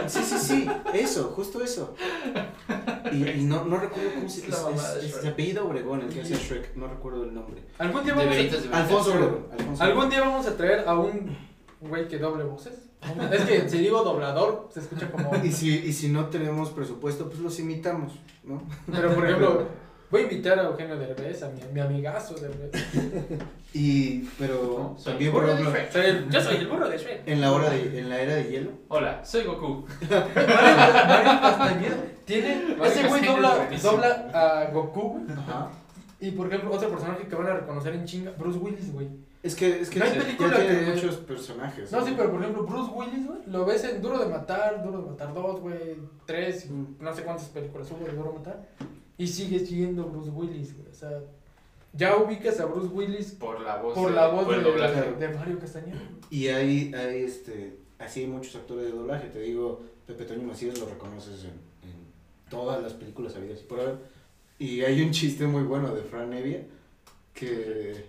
sí, 0.06 0.20
sí, 0.22 0.38
sí, 0.38 0.68
eso, 0.92 1.32
justo 1.34 1.62
eso. 1.62 1.94
Y, 3.10 3.26
y 3.26 3.44
no, 3.44 3.64
no 3.64 3.78
recuerdo 3.78 4.10
cómo 4.16 4.28
se 4.28 4.42
Shrek. 4.42 5.22
se 5.22 5.28
apellida 5.28 5.62
Obregón, 5.64 6.02
el 6.02 6.08
que 6.10 6.20
hace 6.20 6.34
Shrek, 6.36 6.76
no 6.76 6.88
recuerdo 6.88 7.24
el 7.24 7.32
nombre. 7.34 7.62
Algún 7.78 8.04
día 8.04 8.14
vamos 8.14 8.36
a. 8.36 8.78
Alfonso 8.80 9.12
Obregón. 9.14 9.46
Alfonso 9.50 9.82
algún 9.82 10.10
día 10.10 10.20
vamos 10.20 10.46
a 10.46 10.56
traer 10.58 10.86
a 10.86 10.98
un 10.98 11.36
güey 11.80 12.06
que 12.06 12.18
doble 12.18 12.44
voces. 12.44 12.74
Es 13.32 13.42
que 13.44 13.68
si 13.68 13.78
digo 13.78 14.02
doblador, 14.02 14.68
se 14.74 14.80
escucha 14.80 15.10
como. 15.10 15.30
Y 15.42 15.52
si, 15.52 15.70
y 15.74 15.92
si 15.94 16.08
no 16.08 16.26
tenemos 16.26 16.68
presupuesto, 16.70 17.28
pues 17.28 17.38
los 17.38 17.58
imitamos, 17.60 18.12
¿no? 18.44 18.62
Pero 18.92 19.14
por 19.14 19.24
ejemplo, 19.24 19.66
voy 20.10 20.20
a 20.20 20.24
invitar 20.24 20.58
a 20.58 20.62
Eugenio 20.64 20.96
Derbez, 20.98 21.42
a 21.42 21.48
mi, 21.50 21.60
mi 21.72 21.80
amigazo 21.80 22.34
Derbez. 22.34 22.70
Y, 23.74 24.20
pero 24.38 24.94
Soy 24.96 25.12
también, 25.12 25.28
el 25.30 25.34
por 25.40 25.48
ejemplo. 25.50 25.72
Soy 25.92 26.06
el- 26.06 26.30
yo 26.30 26.40
soy 26.40 26.56
el 26.56 26.68
burro 26.68 26.88
de 26.88 26.96
Shrek. 26.96 27.22
en 27.28 27.40
la, 27.42 27.52
hora 27.52 27.68
de, 27.68 27.98
en 27.98 28.08
la 28.08 28.18
era 28.18 28.34
de 28.36 28.44
hielo, 28.44 28.70
Hola, 28.88 29.22
soy 29.24 29.44
Goku. 29.44 29.84
Mario, 30.10 30.24
Mario 30.34 31.40
Castañeda 31.42 31.96
tiene. 32.24 32.54
Mario 32.78 32.84
Ese 32.84 33.00
güey 33.08 33.20
Castañeda 33.20 33.32
dobla, 33.34 33.56
buenísimo. 33.56 33.92
dobla 33.92 34.30
a 34.32 34.70
Goku, 34.70 35.00
güey. 35.18 35.24
Ajá. 35.38 35.70
Y 36.20 36.30
por 36.32 36.46
ejemplo, 36.48 36.70
otro 36.72 36.88
personaje 36.88 37.28
que 37.28 37.34
van 37.36 37.46
a 37.46 37.54
reconocer 37.54 37.94
en 37.94 38.04
chinga, 38.06 38.30
Bruce 38.38 38.58
Willis, 38.58 38.90
güey. 38.92 39.06
Es 39.42 39.54
que, 39.54 39.80
es 39.82 39.90
que 39.90 39.98
No 40.00 40.06
hay 40.06 40.14
ya 40.14 40.18
película 40.20 40.56
tiene 40.56 40.80
que- 40.86 40.90
muchos 40.92 41.16
personajes. 41.18 41.92
No, 41.92 42.04
sí, 42.06 42.14
pero 42.16 42.30
por 42.32 42.40
ejemplo, 42.40 42.64
Bruce 42.64 42.90
Willis, 42.92 43.26
güey, 43.26 43.38
lo 43.46 43.66
ves 43.66 43.84
en 43.84 44.00
Duro 44.02 44.18
de 44.18 44.26
Matar, 44.26 44.82
Duro 44.82 45.02
de 45.02 45.10
Matar 45.10 45.32
2, 45.34 45.60
güey, 45.60 45.96
3, 46.26 46.66
y 46.66 46.68
Mm. 46.72 46.96
no 47.00 47.14
sé 47.14 47.22
cuántas 47.22 47.46
películas 47.48 47.86
hubo 47.92 48.06
de 48.06 48.12
Duro 48.14 48.32
de 48.32 48.38
Matar. 48.38 48.62
Y 49.18 49.26
sigue 49.26 49.58
siendo 49.60 50.04
Bruce 50.06 50.30
Willis, 50.30 50.74
güey. 50.76 50.88
O 50.90 50.94
sea, 50.94 51.20
ya 51.92 52.16
ubicas 52.16 52.60
a 52.60 52.66
Bruce 52.66 52.88
Willis 52.88 53.32
Por 53.32 53.60
la 53.60 53.76
voz. 53.82 53.94
por 53.94 54.10
de- 54.10 54.14
la 54.16 54.28
voz 54.28 54.44
por 54.44 54.56
de, 54.56 54.62
doblaje. 54.62 55.12
de 55.12 55.28
Mario 55.28 55.58
Castañeda. 55.58 56.00
Y 56.30 56.46
hay, 56.48 56.92
hay 56.94 57.22
este, 57.24 57.76
así 57.98 58.20
hay 58.20 58.26
muchos 58.28 58.54
actores 58.56 58.84
de 58.86 58.92
doblaje, 58.92 59.28
te 59.28 59.40
digo, 59.40 59.80
Pepe 60.06 60.24
Toño 60.24 60.42
Macías 60.44 60.78
lo 60.78 60.86
reconoces 60.86 61.42
en, 61.44 61.50
en 61.50 61.96
todas 62.48 62.82
las 62.82 62.92
películas 62.94 63.34
habidas 63.36 63.60
y 63.60 63.64
por 63.64 63.80
haber. 63.80 63.96
Y 64.58 64.82
hay 64.82 65.02
un 65.02 65.10
chiste 65.10 65.46
muy 65.46 65.62
bueno 65.64 65.94
de 65.94 66.02
Fran 66.02 66.32
Evia 66.32 66.62
que, 67.34 68.04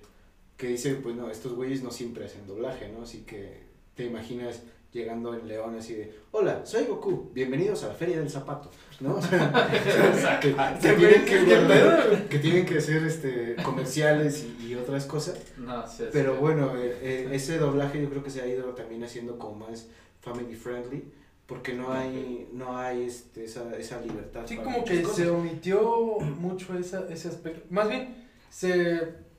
que 0.58 0.68
dice, 0.68 0.96
pues 0.96 1.16
no, 1.16 1.30
estos 1.30 1.54
güeyes 1.54 1.84
no 1.84 1.92
siempre 1.92 2.26
hacen 2.26 2.46
doblaje, 2.48 2.90
¿no? 2.90 3.04
Así 3.04 3.20
que 3.22 3.64
te 3.96 4.06
imaginas 4.06 4.62
llegando 4.92 5.34
en 5.36 5.48
León 5.48 5.76
así 5.78 5.94
de, 5.94 6.14
hola, 6.32 6.66
soy 6.66 6.86
Goku, 6.86 7.30
bienvenidos 7.34 7.84
a 7.84 7.90
la 7.90 7.94
Feria 7.94 8.18
del 8.20 8.30
Zapato, 8.30 8.72
¿no? 9.00 9.16
O 9.18 9.22
sea, 9.22 10.40
que, 10.40 10.56
que 10.82 10.94
tienen 10.94 11.26
que, 11.26 12.28
que 12.30 12.40
tienen 12.40 12.66
que 12.66 12.78
hacer 12.78 13.04
este, 13.04 13.56
comerciales 13.64 14.44
y, 14.44 14.68
y 14.68 14.76
otras 14.76 15.06
cosas. 15.06 15.40
No, 15.58 15.88
sí, 15.88 16.04
así 16.04 16.10
Pero 16.12 16.36
bueno, 16.36 16.76
eh, 16.78 16.98
eh, 17.02 17.30
ese 17.32 17.58
doblaje 17.58 18.02
yo 18.02 18.10
creo 18.10 18.24
que 18.24 18.30
se 18.30 18.42
ha 18.42 18.48
ido 18.48 18.74
también 18.74 19.04
haciendo 19.04 19.38
como 19.38 19.68
más 19.68 19.88
family 20.22 20.56
friendly, 20.56 21.12
porque 21.46 21.74
no 21.74 21.92
hay, 21.92 22.50
no 22.54 22.78
hay 22.78 23.04
este, 23.04 23.46
esa, 23.46 23.76
esa 23.78 24.00
libertad. 24.02 24.44
Sí, 24.46 24.58
como 24.58 24.84
que 24.84 25.02
cosas. 25.02 25.18
se 25.18 25.30
omitió 25.30 26.20
mucho 26.20 26.78
esa, 26.78 27.08
ese 27.10 27.30
aspecto. 27.30 27.66
Más 27.70 27.90
bien, 27.90 28.28
se. 28.50 29.30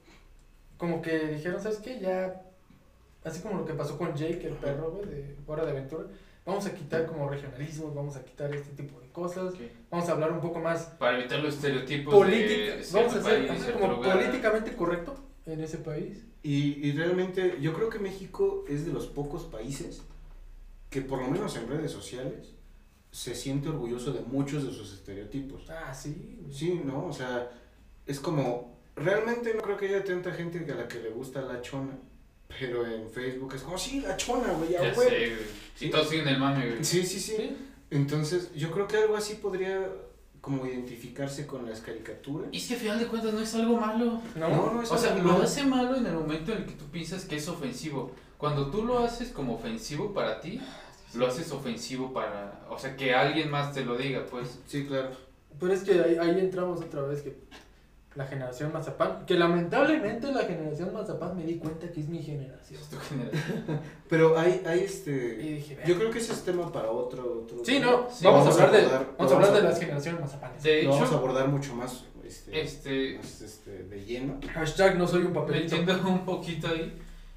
Como 0.76 1.02
que 1.02 1.28
dijeron, 1.28 1.62
¿sabes 1.62 1.78
qué? 1.78 2.00
Ya. 2.00 2.42
Así 3.22 3.42
como 3.42 3.58
lo 3.58 3.66
que 3.66 3.74
pasó 3.74 3.98
con 3.98 4.14
Jake, 4.14 4.46
el 4.46 4.54
perro, 4.54 4.92
güey, 4.92 5.06
de 5.06 5.36
Hora 5.46 5.64
de 5.64 5.72
Aventura. 5.72 6.06
Vamos 6.44 6.66
a 6.66 6.74
quitar 6.74 7.06
como 7.06 7.28
regionalismo, 7.28 7.92
vamos 7.94 8.16
a 8.16 8.24
quitar 8.24 8.54
este 8.54 8.72
tipo 8.82 9.00
de 9.00 9.08
cosas. 9.08 9.54
Vamos 9.90 10.08
a 10.08 10.12
hablar 10.12 10.32
un 10.32 10.40
poco 10.40 10.58
más 10.58 10.84
Para 10.98 11.18
evitar 11.18 11.40
los 11.40 11.54
estereotipos 11.56 12.14
política. 12.14 12.76
de 12.76 12.86
Vamos 12.92 13.14
a 13.14 13.18
hacer 13.18 13.72
como 13.74 13.92
lugar. 13.94 14.18
políticamente 14.18 14.74
correcto 14.74 15.14
en 15.46 15.60
ese 15.60 15.78
país. 15.78 16.24
Y, 16.42 16.86
y 16.88 16.92
realmente 16.92 17.58
yo 17.60 17.74
creo 17.74 17.90
que 17.90 17.98
México 17.98 18.64
es 18.68 18.86
de 18.86 18.92
los 18.92 19.06
pocos 19.06 19.44
países 19.44 20.02
que 20.88 21.02
por 21.02 21.20
lo 21.20 21.28
menos 21.28 21.56
en 21.56 21.68
redes 21.68 21.92
sociales 21.92 22.54
se 23.12 23.34
siente 23.34 23.68
orgulloso 23.68 24.12
de 24.12 24.20
muchos 24.20 24.64
de 24.64 24.72
sus 24.72 24.92
estereotipos. 24.94 25.68
Ah, 25.68 25.92
sí. 25.94 26.40
Sí, 26.50 26.80
¿no? 26.84 27.06
O 27.06 27.12
sea, 27.12 27.50
es 28.06 28.18
como, 28.20 28.78
realmente 28.96 29.52
no 29.54 29.60
creo 29.62 29.76
que 29.76 29.88
haya 29.88 30.04
tanta 30.04 30.32
gente 30.32 30.66
a 30.72 30.74
la 30.76 30.88
que 30.88 31.00
le 31.00 31.10
gusta 31.10 31.42
la 31.42 31.60
chona, 31.60 31.98
pero 32.58 32.86
en 32.86 33.08
Facebook 33.10 33.54
es 33.54 33.62
como, 33.62 33.78
sí, 33.78 34.00
la 34.00 34.16
chona, 34.16 34.52
güey, 34.52 34.70
Ya 34.72 34.80
a 34.80 34.94
sé, 34.94 34.98
huevo". 34.98 35.10
güey. 35.10 35.32
Sí. 35.76 35.86
Y 35.86 35.90
todos 35.90 36.08
siguen 36.08 36.28
el 36.28 36.38
mame, 36.38 36.66
güey. 36.70 36.84
Sí, 36.84 37.04
sí, 37.06 37.18
sí. 37.20 37.34
Sí. 37.36 37.56
Entonces, 37.90 38.52
yo 38.54 38.70
creo 38.70 38.86
que 38.86 38.96
algo 38.96 39.16
así 39.16 39.34
podría 39.34 39.88
como 40.40 40.66
identificarse 40.66 41.46
con 41.46 41.68
las 41.68 41.80
caricaturas. 41.80 42.48
Y 42.52 42.56
es 42.58 42.66
que 42.68 42.74
al 42.74 42.80
final 42.80 42.98
de 42.98 43.06
cuentas 43.06 43.34
no 43.34 43.40
es 43.40 43.54
algo 43.54 43.76
malo. 43.78 44.22
No, 44.36 44.48
No, 44.48 44.72
no 44.74 44.82
es 44.82 44.90
O 44.90 44.96
sea, 44.96 45.12
algo 45.12 45.24
lo 45.24 45.32
malo. 45.32 45.44
hace 45.44 45.64
malo 45.64 45.96
en 45.96 46.06
el 46.06 46.14
momento 46.14 46.52
en 46.52 46.58
el 46.58 46.64
que 46.66 46.72
tú 46.72 46.86
piensas 46.86 47.24
que 47.26 47.36
es 47.36 47.46
ofensivo. 47.48 48.12
Cuando 48.38 48.70
tú 48.70 48.84
lo 48.84 49.00
haces 49.00 49.28
como 49.30 49.54
ofensivo 49.56 50.14
para 50.14 50.40
ti, 50.40 50.58
lo 51.14 51.26
haces 51.26 51.52
ofensivo 51.52 52.12
para... 52.14 52.64
O 52.70 52.78
sea, 52.78 52.96
que 52.96 53.14
alguien 53.14 53.50
más 53.50 53.74
te 53.74 53.84
lo 53.84 53.98
diga, 53.98 54.24
pues. 54.30 54.60
Sí, 54.66 54.86
claro. 54.86 55.10
Pero 55.58 55.72
es 55.74 55.82
que 55.82 55.92
ahí, 56.00 56.16
ahí 56.18 56.38
entramos 56.40 56.80
otra 56.80 57.02
vez 57.02 57.20
que 57.20 57.36
la 58.20 58.26
generación 58.26 58.70
Mazapán, 58.72 59.24
que 59.26 59.34
lamentablemente 59.34 60.30
la 60.30 60.42
generación 60.42 60.92
Mazapán 60.92 61.36
me 61.36 61.44
di 61.44 61.56
cuenta 61.56 61.90
que 61.90 62.00
es 62.00 62.08
mi 62.08 62.22
generación. 62.22 62.80
Es 62.80 62.88
tu 62.90 62.98
generación. 62.98 63.80
Pero 64.08 64.38
hay, 64.38 64.62
hay 64.66 64.80
Y 64.80 64.84
este... 64.84 65.10
dije, 65.36 65.78
Yo 65.86 65.96
creo 65.96 66.10
que 66.10 66.18
ese 66.18 66.32
es 66.32 66.44
tema 66.44 66.70
para 66.70 66.90
otro... 66.90 67.42
otro 67.44 67.64
Sí, 67.64 67.78
tema. 67.80 67.86
no, 67.92 68.08
Sí, 68.10 68.24
vamos, 68.24 68.44
vamos 68.44 68.60
a 68.60 68.64
hablar 68.64 68.70
de, 68.80 68.86
abordar- 68.86 69.06
vamos 69.16 69.32
a 69.32 69.36
hablar 69.36 69.50
a- 69.50 69.56
de 69.56 69.62
las 69.62 69.80
generaciones 69.80 70.20
Mazapanes. 70.20 70.62
De 70.62 70.82
Lo 70.82 70.90
vamos 70.90 71.02
a 71.04 71.06
hecho, 71.08 71.16
abordar 71.18 71.48
mucho 71.48 71.74
más 71.74 72.04
este, 72.26 72.60
este, 72.60 73.16
más, 73.16 73.40
este, 73.40 73.70
de 73.84 74.04
lleno. 74.04 74.38
Hashtag 74.54 74.98
no 74.98 75.08
soy 75.08 75.22
un 75.22 75.32
papelito. 75.32 75.76
metiendo 75.76 76.08
un 76.08 76.24
poquito 76.24 76.68
ahí, 76.68 76.92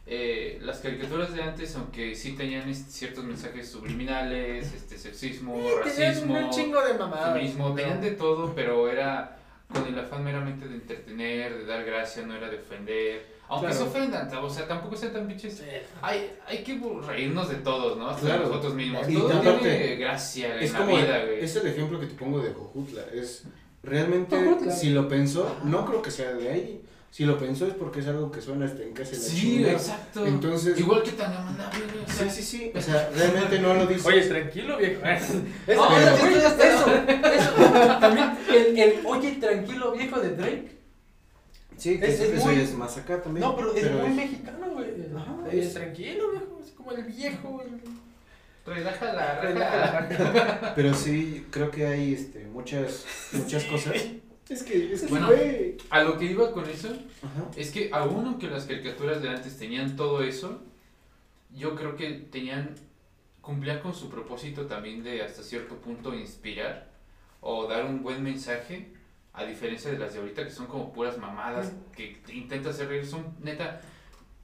eh, 0.05 0.59
las 0.61 0.79
caricaturas 0.79 1.33
de 1.33 1.41
antes, 1.41 1.75
aunque 1.77 2.13
sí 2.13 2.33
tenían 2.33 2.73
ciertos 2.75 3.23
mensajes 3.23 3.69
subliminales, 3.69 4.73
este 4.73 4.97
sexismo, 4.97 5.53
Tenían 5.55 5.81
racismo, 6.13 6.37
un 6.37 6.49
chingo 6.49 6.81
de 6.85 6.93
mamadas. 6.95 7.33
feminismo, 7.33 7.73
tenían 7.73 8.01
de 8.01 8.11
todo, 8.11 8.53
pero 8.53 8.89
era 8.89 9.37
con 9.71 9.85
el 9.87 9.97
afán 9.99 10.23
meramente 10.23 10.67
de 10.67 10.75
entretener, 10.75 11.57
de 11.59 11.65
dar 11.65 11.83
gracia, 11.85 12.25
no 12.25 12.35
era 12.35 12.49
de 12.49 12.57
ofender. 12.57 13.33
Aunque 13.49 13.67
Claro. 13.67 13.83
se 13.83 13.89
ofendan, 13.89 14.35
o 14.37 14.49
sea, 14.49 14.67
tampoco 14.67 14.95
sean 14.95 15.13
tan 15.13 15.27
pinches. 15.27 15.55
Sí. 15.57 15.63
Hay, 16.01 16.31
hay 16.47 16.63
que 16.63 16.79
reírnos 17.05 17.49
de 17.49 17.55
todos, 17.55 17.97
¿no? 17.97 18.09
Hasta 18.09 18.25
Claro. 18.25 18.43
de 18.43 18.47
nosotros 18.49 18.73
mismos. 18.75 19.07
Y 19.09 19.13
Todo 19.15 19.31
aparte, 19.33 19.59
tiene 19.59 19.95
gracia 19.97 20.59
Es 20.59 20.73
en 20.73 20.79
la 20.79 20.85
vida, 20.85 21.25
güey. 21.25 21.43
es 21.43 21.55
el 21.55 21.67
ejemplo 21.67 21.99
que 21.99 22.07
te 22.07 22.15
pongo 22.15 22.39
de 22.39 22.53
Jojutla. 22.53 23.01
Es, 23.13 23.43
realmente, 23.83 24.35
Jojutla. 24.35 24.71
si 24.71 24.89
lo 24.91 25.07
pensó, 25.07 25.57
no 25.65 25.85
creo 25.85 26.01
que 26.01 26.09
sea 26.11 26.33
de 26.33 26.49
ahí. 26.49 26.81
Si 27.13 27.25
lo 27.25 27.37
pensó 27.37 27.67
es 27.67 27.75
porque 27.75 27.99
es 27.99 28.07
algo 28.07 28.31
que 28.31 28.41
suena 28.41 28.65
hasta 28.65 28.81
en 28.81 28.91
casa 28.91 29.11
de 29.11 29.17
la 29.17 29.23
Sí, 29.23 29.39
chingada. 29.41 29.73
exacto. 29.73 30.25
Entonces- 30.25 30.79
Igual 30.79 31.03
que 31.03 31.11
tan 31.11 31.31
amandable, 31.31 31.81
güey. 31.93 32.05
o 32.05 32.09
sea, 32.11 32.27
Sí, 32.27 32.41
sí, 32.41 32.57
sí. 32.57 32.71
O 32.75 32.81
sea, 32.81 33.07
realmente 33.15 33.59
no 33.59 33.75
lo 33.75 33.85
dice. 33.85 34.07
Oye, 34.07 34.21
tranquilo, 34.23 34.77
viejo. 34.79 34.99
Eso, 35.05 35.33
eso, 35.67 36.85
güey. 36.87 37.99
También 37.99 38.31
el, 38.49 38.79
el 38.79 39.05
oye, 39.05 39.31
tranquilo, 39.33 39.91
viejo 39.91 40.19
de 40.19 40.29
Drake. 40.35 40.71
sí, 41.77 41.99
que 41.99 42.05
es- 42.07 42.19
es 42.19 42.31
eso 42.33 42.45
muy- 42.47 42.55
ya 42.55 42.61
es 42.63 42.73
más 42.73 42.97
acá 42.97 43.21
también. 43.21 43.45
No, 43.45 43.55
pero 43.55 43.75
es 43.75 43.91
muy 43.91 44.07
es- 44.09 44.15
mexicano, 44.15 44.69
güey. 44.71 44.87
Ajá, 45.15 45.35
Oye, 45.47 45.59
es- 45.61 45.73
tranquilo, 45.75 46.31
viejo. 46.31 46.59
Es 46.65 46.71
como 46.71 46.91
el 46.93 47.03
viejo, 47.03 47.47
güey. 47.49 47.67
Relájala, 48.65 49.39
Relájala. 49.41 50.07
relájala. 50.09 50.73
Pero 50.75 50.93
sí, 50.93 51.45
creo 51.51 51.69
que 51.69 51.85
hay 51.85 52.13
este, 52.13 52.45
muchas, 52.45 53.03
muchas 53.33 53.65
cosas. 53.65 53.93
Es 54.53 54.63
que, 54.63 54.93
es 54.93 55.01
que, 55.01 55.07
Bueno. 55.07 55.29
A 55.89 56.03
lo 56.03 56.17
que 56.17 56.25
iba 56.25 56.51
con 56.51 56.69
eso 56.69 56.89
Ajá. 56.89 57.49
es 57.55 57.71
que 57.71 57.89
aún 57.91 58.25
aunque 58.25 58.47
las 58.47 58.65
caricaturas 58.65 59.21
de 59.21 59.29
antes 59.29 59.57
tenían 59.57 59.95
todo 59.95 60.23
eso, 60.23 60.61
yo 61.55 61.75
creo 61.75 61.95
que 61.95 62.11
tenían, 62.11 62.75
cumplían 63.41 63.79
con 63.79 63.93
su 63.93 64.09
propósito 64.09 64.67
también 64.67 65.03
de 65.03 65.23
hasta 65.23 65.43
cierto 65.43 65.75
punto 65.77 66.13
inspirar 66.13 66.91
o 67.41 67.67
dar 67.67 67.85
un 67.85 68.03
buen 68.03 68.23
mensaje, 68.23 68.93
a 69.33 69.43
diferencia 69.45 69.91
de 69.91 69.97
las 69.97 70.13
de 70.13 70.19
ahorita 70.19 70.43
que 70.45 70.51
son 70.51 70.67
como 70.67 70.93
puras 70.93 71.17
mamadas, 71.17 71.73
que 71.95 72.21
te 72.25 72.35
intentas 72.35 72.75
hacer 72.75 72.87
reír, 72.89 73.05
son 73.05 73.35
neta, 73.41 73.81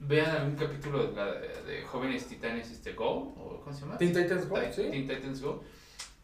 vean 0.00 0.30
algún 0.30 0.56
capítulo 0.56 1.06
de, 1.06 1.16
la, 1.16 1.32
de 1.34 1.82
Jóvenes 1.82 2.26
Titanes 2.26 2.70
este, 2.70 2.92
Go, 2.94 3.06
o 3.08 3.60
¿cómo 3.62 3.74
se 3.74 3.82
llama? 3.82 3.98
Teen 3.98 4.12
Titans 4.12 4.48
Go, 4.48 4.56
sí. 4.72 4.88
Teen 4.90 5.06
Titans 5.06 5.40
Go. 5.40 5.62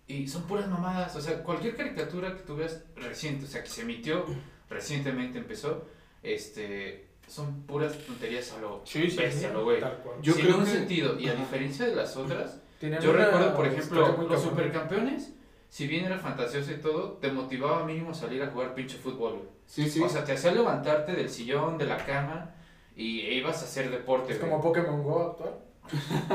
Y 0.08 0.28
son 0.28 0.42
puras 0.42 0.68
mamadas, 0.68 1.16
o 1.16 1.20
sea, 1.20 1.42
cualquier 1.42 1.74
caricatura 1.76 2.34
que 2.36 2.42
tú 2.42 2.56
veas 2.56 2.84
reciente, 2.94 3.44
o 3.44 3.48
sea, 3.48 3.62
que 3.62 3.68
se 3.68 3.82
emitió 3.82 4.24
recientemente, 4.70 5.38
empezó, 5.38 5.84
este, 6.22 7.08
son 7.26 7.62
puras 7.62 7.92
tonterías 8.06 8.52
a 8.52 8.60
lo 8.60 8.82
Sí, 8.84 9.10
sí, 9.10 9.16
bestia, 9.16 9.48
sí, 9.48 9.54
lo 9.54 9.64
güey. 9.64 9.80
tal 9.80 9.96
cual. 9.98 10.16
Yo 10.22 10.32
Sin 10.34 10.44
creo 10.44 10.58
un 10.58 10.64
que- 10.64 10.70
sentido, 10.70 11.18
y 11.18 11.28
a 11.28 11.34
diferencia 11.34 11.86
de 11.86 11.94
las 11.96 12.16
otras, 12.16 12.60
yo 12.80 13.12
recuerdo, 13.12 13.54
por 13.56 13.66
ejemplo, 13.66 14.26
los 14.28 14.42
supercampeones, 14.42 15.32
si 15.68 15.86
bien 15.88 16.04
era 16.04 16.18
fantasioso 16.18 16.70
y 16.72 16.76
todo, 16.76 17.12
te 17.20 17.32
motivaba 17.32 17.84
mínimo 17.84 18.10
a 18.10 18.14
salir 18.14 18.42
a 18.42 18.46
jugar 18.48 18.74
pinche 18.74 18.96
fútbol, 18.98 19.32
güey. 19.32 19.48
Sí, 19.66 19.90
sí. 19.90 20.00
O 20.02 20.08
sea, 20.08 20.24
te 20.24 20.32
hacía 20.32 20.52
levantarte 20.52 21.12
del 21.12 21.28
sillón, 21.28 21.76
de 21.78 21.86
la 21.86 21.96
cama, 21.96 22.54
y 22.94 23.20
e 23.22 23.34
ibas 23.34 23.60
a 23.62 23.64
hacer 23.64 23.90
deporte, 23.90 24.32
Es 24.32 24.38
güey. 24.38 24.50
como 24.50 24.62
Pokémon 24.62 25.02
Go 25.02 25.22
actual. 25.32 25.54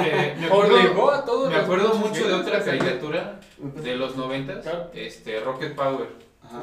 Eh, 0.06 0.36
me 0.40 0.46
acuerdo, 0.48 0.76
Obligó 0.76 1.12
a 1.12 1.26
todos 1.26 1.50
me 1.50 1.58
acuerdo 1.58 1.94
mucho 1.96 2.26
de 2.28 2.34
otra 2.34 2.64
caricatura 2.64 3.40
de 3.62 3.95
los 3.95 4.16
noventas, 4.16 4.66
este, 4.93 5.39
Rocket 5.39 5.76
Power. 5.76 6.07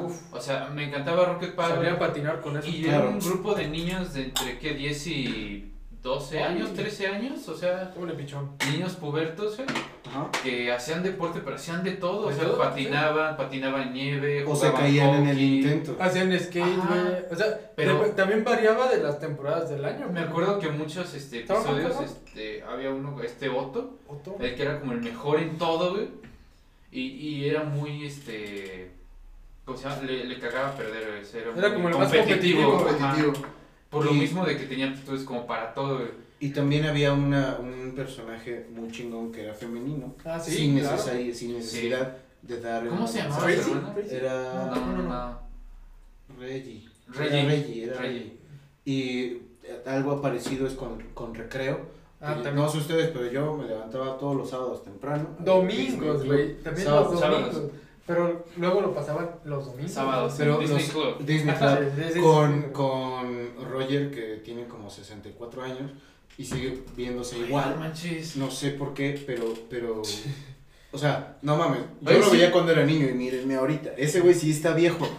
Uf, 0.03 0.33
O 0.33 0.39
sea, 0.41 0.69
me 0.73 0.83
encantaba 0.85 1.25
Rocket 1.25 1.55
sabía 1.55 1.95
Power. 1.97 1.99
patinar 1.99 2.41
con 2.41 2.57
eso. 2.57 2.67
Y 2.67 2.83
Claro. 2.83 3.03
era 3.05 3.09
un 3.09 3.19
grupo 3.19 3.55
de 3.55 3.67
niños 3.67 4.13
de 4.13 4.23
entre, 4.25 4.59
¿qué? 4.59 4.73
10 4.75 5.07
y 5.07 5.71
12 6.03 6.37
Ay. 6.37 6.53
años, 6.55 6.73
13 6.73 7.07
años, 7.07 7.47
o 7.49 7.57
sea, 7.57 7.91
Pobre 7.93 8.13
pichón. 8.13 8.51
niños 8.71 8.93
pubertos, 8.93 9.57
güey, 9.57 9.67
Ajá. 10.07 10.29
que 10.43 10.71
hacían 10.71 11.01
deporte, 11.03 11.41
pero 11.43 11.55
hacían 11.55 11.83
de 11.83 11.91
todo. 11.93 12.27
O 12.27 12.31
sea, 12.31 12.43
todo, 12.45 12.57
patinaban, 12.59 13.35
patinaban 13.35 13.87
en 13.87 13.93
nieve, 13.93 14.45
O 14.45 14.55
se 14.55 14.71
caían 14.71 15.15
en 15.23 15.27
el 15.27 15.41
intento. 15.41 15.97
Hacían 15.99 16.31
skate, 16.39 16.77
güey. 16.77 16.99
O 17.31 17.35
sea, 17.35 17.59
Pero- 17.75 18.03
de- 18.03 18.09
también 18.11 18.43
variaba 18.43 18.89
de 18.89 19.01
las 19.01 19.19
temporadas 19.19 19.69
del 19.71 19.83
año. 19.83 20.07
Me 20.09 20.19
acuerdo 20.21 20.59
que 20.59 20.69
muchos 20.69 21.13
este, 21.15 21.39
episodios, 21.39 21.95
este, 22.01 22.63
había 22.63 22.91
uno, 22.91 23.19
este 23.23 23.49
Otto, 23.49 23.97
Otto. 24.07 24.37
el 24.39 24.55
que 24.55 24.61
era 24.61 24.79
como 24.79 24.91
el 24.93 25.01
mejor 25.01 25.39
en 25.39 25.57
todo, 25.57 25.93
güey. 25.95 26.07
Y, 26.91 27.01
y 27.01 27.45
era 27.49 27.63
muy, 27.63 28.05
este, 28.05 28.91
¿cómo 29.65 29.77
se 29.77 29.87
llama? 29.87 30.01
Le, 30.03 30.25
le 30.25 30.39
cagaba 30.39 30.75
perder, 30.75 31.21
o 31.21 31.25
sea, 31.25 31.41
Era, 31.41 31.51
Era 31.55 31.69
muy 31.69 31.75
como 31.77 31.89
el 31.89 31.97
más 31.97 32.13
competitivo, 32.13 32.77
competitivo. 32.83 33.33
Por 33.89 34.05
lo 34.05 34.11
Y- 34.13 34.19
mismo 34.19 34.45
de 34.45 34.57
que 34.57 34.65
tenía 34.65 34.89
aptitudes 34.89 35.23
como 35.23 35.45
para 35.47 35.73
todo. 35.73 36.01
Y 36.39 36.49
también 36.51 36.85
había 36.85 37.11
una, 37.13 37.57
un 37.59 37.93
personaje 37.95 38.65
muy 38.73 38.89
chingón 38.91 39.31
que 39.31 39.43
era 39.43 39.53
femenino. 39.53 40.15
Ah, 40.23 40.39
sí, 40.39 40.51
sin, 40.51 40.79
claro. 40.79 40.97
necesari- 40.97 41.33
sin 41.33 41.53
necesidad 41.57 42.17
de 42.41 42.61
dar. 42.61 42.87
¿Cómo 42.87 43.05
se 43.07 43.19
llamaba? 43.19 43.43
Tracy. 43.43 43.71
Era 44.09 44.71
No, 44.73 44.85
no, 44.93 45.03
no. 45.03 45.39
Reggie. 46.39 46.87
Reggie. 47.07 47.39
Era 47.39 47.49
Reggie, 47.49 47.83
era 47.83 47.97
Reggie. 48.01 48.19
Reggie. 48.19 48.37
Y 48.85 49.41
algo 49.85 50.21
parecido 50.21 50.65
es 50.67 50.73
con, 50.73 51.01
con 51.13 51.35
recreo. 51.35 51.98
Ah, 52.21 52.33
también. 52.33 52.55
no 52.55 52.69
sé 52.69 52.79
ustedes, 52.79 53.09
pero 53.11 53.31
yo 53.31 53.55
me 53.55 53.65
levantaba 53.67 54.17
todos 54.17 54.35
los 54.35 54.49
sábados 54.49 54.83
temprano. 54.83 55.29
Domingos, 55.39 56.25
güey. 56.25 56.57
También 56.61 56.85
Sábados. 56.87 57.11
los 57.11 57.19
sábados. 57.21 57.53
domingos. 57.55 57.71
Pero 58.05 58.45
luego 58.57 58.81
lo 58.81 58.93
pasaban 58.93 59.29
los 59.45 59.65
domingos. 59.67 59.91
Sábados. 59.91 60.33
Pero 60.37 60.57
Disney 60.57 60.81
los- 60.83 60.91
Club. 60.91 61.25
Disney 61.25 61.55
Club. 61.55 62.21
con, 62.23 62.61
con 62.73 63.69
Roger, 63.69 64.11
que 64.11 64.41
tiene 64.43 64.65
como 64.67 64.89
64 64.89 65.61
años 65.63 65.91
y 66.37 66.43
sigue 66.43 66.83
viéndose 66.97 67.35
Ay, 67.37 67.43
igual. 67.43 67.71
no 67.71 67.75
manches. 67.77 68.35
No 68.35 68.49
sé 68.51 68.71
por 68.71 68.93
qué, 68.93 69.21
pero, 69.27 69.53
pero, 69.69 70.01
o 70.91 70.97
sea, 70.97 71.37
no 71.43 71.55
mames, 71.55 71.81
yo 72.01 72.09
Oye, 72.09 72.19
lo 72.19 72.25
sí. 72.25 72.31
veía 72.37 72.51
cuando 72.51 72.71
era 72.71 72.83
niño 72.83 73.07
y 73.09 73.13
mírenme 73.13 73.55
ahorita, 73.55 73.91
ese 73.97 74.21
güey 74.21 74.33
sí 74.33 74.51
está 74.51 74.73
viejo. 74.73 75.07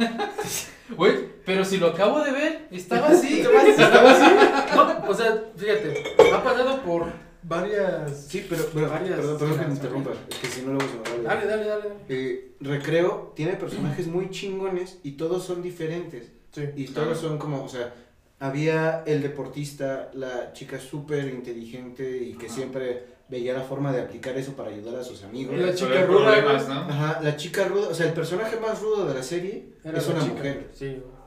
Güey, 0.97 1.15
pero 1.47 1.65
si 1.65 1.77
lo 1.79 1.89
acabo 1.89 2.21
de 2.23 2.33
ver, 2.33 2.69
estaba 2.71 3.09
así. 3.09 3.41
Estaba 3.41 4.11
así. 4.11 4.35
No, 4.75 5.09
o 5.11 5.15
sea, 5.15 5.45
fíjate, 5.57 6.05
ha 6.33 6.43
pasado 6.45 6.83
por 6.83 7.07
varias. 7.43 8.27
Sí, 8.29 8.47
pero, 8.49 8.65
pero 8.75 8.89
Varias 8.91 9.17
perdón, 9.19 9.39
perdón 9.39 9.59
que 9.59 9.67
me 9.67 9.75
interrumpa, 9.75 10.11
es 10.29 10.37
que 10.39 10.47
si 10.49 10.63
no 10.63 10.73
luego 10.73 10.87
se 10.91 10.97
me 10.97 11.25
va 11.27 11.33
a 11.33 11.35
Dale, 11.35 11.47
dale, 11.47 11.65
dale. 11.67 11.83
dale. 11.89 11.95
Eh, 12.09 12.53
Recreo 12.61 13.33
tiene 13.35 13.53
personajes 13.55 14.07
muy 14.07 14.31
chingones 14.31 14.99
y 15.03 15.13
todos 15.13 15.45
son 15.45 15.63
diferentes. 15.63 16.31
Sí. 16.53 16.63
Y 16.77 16.87
Claro. 16.87 17.09
todos 17.11 17.21
son 17.21 17.39
como, 17.39 17.63
o 17.65 17.69
sea, 17.69 17.95
había 18.39 19.03
el 19.07 19.23
deportista, 19.23 20.11
la 20.15 20.53
chica 20.53 20.79
súper 20.81 21.29
inteligente 21.29 22.19
y 22.23 22.35
que 22.35 22.47
Ajá. 22.47 22.55
siempre 22.55 23.05
veía 23.31 23.55
la 23.55 23.61
forma 23.63 23.93
de 23.93 24.01
aplicar 24.03 24.37
eso 24.37 24.53
para 24.55 24.71
ayudar 24.71 24.97
a 24.97 25.05
sus 25.05 25.23
amigos. 25.23 25.57
La 25.57 25.77
Sobre 25.77 25.95
chica 25.95 26.07
ruda. 26.07 26.65
¿no? 26.69 26.81
Ajá, 26.93 27.21
la 27.23 27.37
chica 27.37 27.65
ruda, 27.67 27.89
o 27.89 27.95
sea, 27.95 28.07
el 28.07 28.13
personaje 28.13 28.59
más 28.59 28.81
rudo 28.81 29.07
de 29.07 29.15
la 29.15 29.23
serie 29.23 29.69
Era 29.85 29.99
es 29.99 30.07
la 30.09 30.15
una 30.15 30.23
chica. 30.23 30.35
mujer. 30.35 30.71
Sí, 30.75 30.87
güey. 30.87 31.21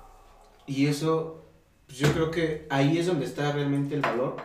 Y 0.65 0.87
eso, 0.87 1.43
pues 1.87 1.97
yo 1.99 2.11
creo 2.13 2.29
que 2.31 2.65
ahí 2.69 2.97
es 2.97 3.07
donde 3.07 3.25
está 3.25 3.51
realmente 3.53 3.95
el 3.95 4.01
valor, 4.01 4.35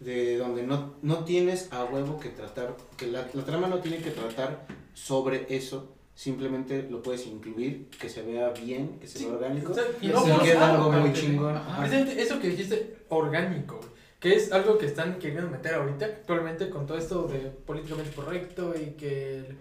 de 0.00 0.36
donde 0.38 0.62
no, 0.62 0.94
no 1.02 1.24
tienes 1.24 1.72
a 1.72 1.84
huevo 1.84 2.20
que 2.20 2.28
tratar, 2.28 2.76
que 2.96 3.06
la, 3.06 3.26
la 3.32 3.44
trama 3.44 3.66
no 3.68 3.78
tiene 3.78 3.98
que 3.98 4.10
tratar 4.10 4.66
sobre 4.94 5.46
eso, 5.48 5.94
simplemente 6.14 6.86
lo 6.90 7.02
puedes 7.02 7.26
incluir, 7.26 7.88
que 8.00 8.08
se 8.08 8.22
vea 8.22 8.50
bien, 8.50 8.98
que 9.00 9.06
se 9.06 9.18
Sí, 9.18 9.24
vea 9.26 9.34
orgánico, 9.34 9.72
o 9.72 9.74
sea, 9.74 9.84
y 10.00 10.08
no 10.08 10.40
queda 10.42 10.70
algo 10.74 10.92
muy 10.92 11.12
chingón. 11.12 11.60
Eso 12.16 12.38
que 12.40 12.48
dijiste, 12.48 12.98
orgánico, 13.08 13.76
güey, 13.78 13.90
que 14.20 14.34
es 14.34 14.52
algo 14.52 14.78
que 14.78 14.86
están 14.86 15.18
queriendo 15.18 15.48
meter 15.50 15.74
ahorita 15.74 16.04
actualmente 16.06 16.70
con 16.70 16.86
todo 16.86 16.98
esto 16.98 17.28
de 17.28 17.38
políticamente 17.66 18.12
correcto 18.12 18.74
y 18.76 18.90
que... 18.92 19.38
el- 19.38 19.56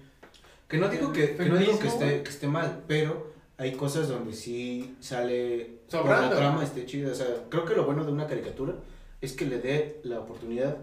Que 0.67 0.77
no 0.77 0.89
digo 0.89 1.11
que, 1.13 1.35
que 1.35 1.45
no 1.45 1.57
digo 1.57 1.77
que 1.79 1.87
esté, 1.87 2.23
que 2.23 2.29
esté 2.29 2.47
mal, 2.47 2.83
pero 2.87 3.31
hay 3.57 3.73
cosas 3.73 4.07
donde 4.09 4.33
sí 4.33 4.95
sale 4.99 5.79
Sobrando. 5.87 6.31
la 6.31 6.35
trama 6.35 6.63
esté 6.63 6.85
chida. 6.85 7.11
O 7.11 7.15
sea, 7.15 7.27
creo 7.49 7.65
que 7.65 7.75
lo 7.75 7.85
bueno 7.85 8.03
de 8.03 8.11
una 8.11 8.27
caricatura 8.27 8.73
es 9.21 9.33
que 9.33 9.45
le 9.45 9.59
dé 9.59 9.99
la 10.03 10.19
oportunidad 10.19 10.77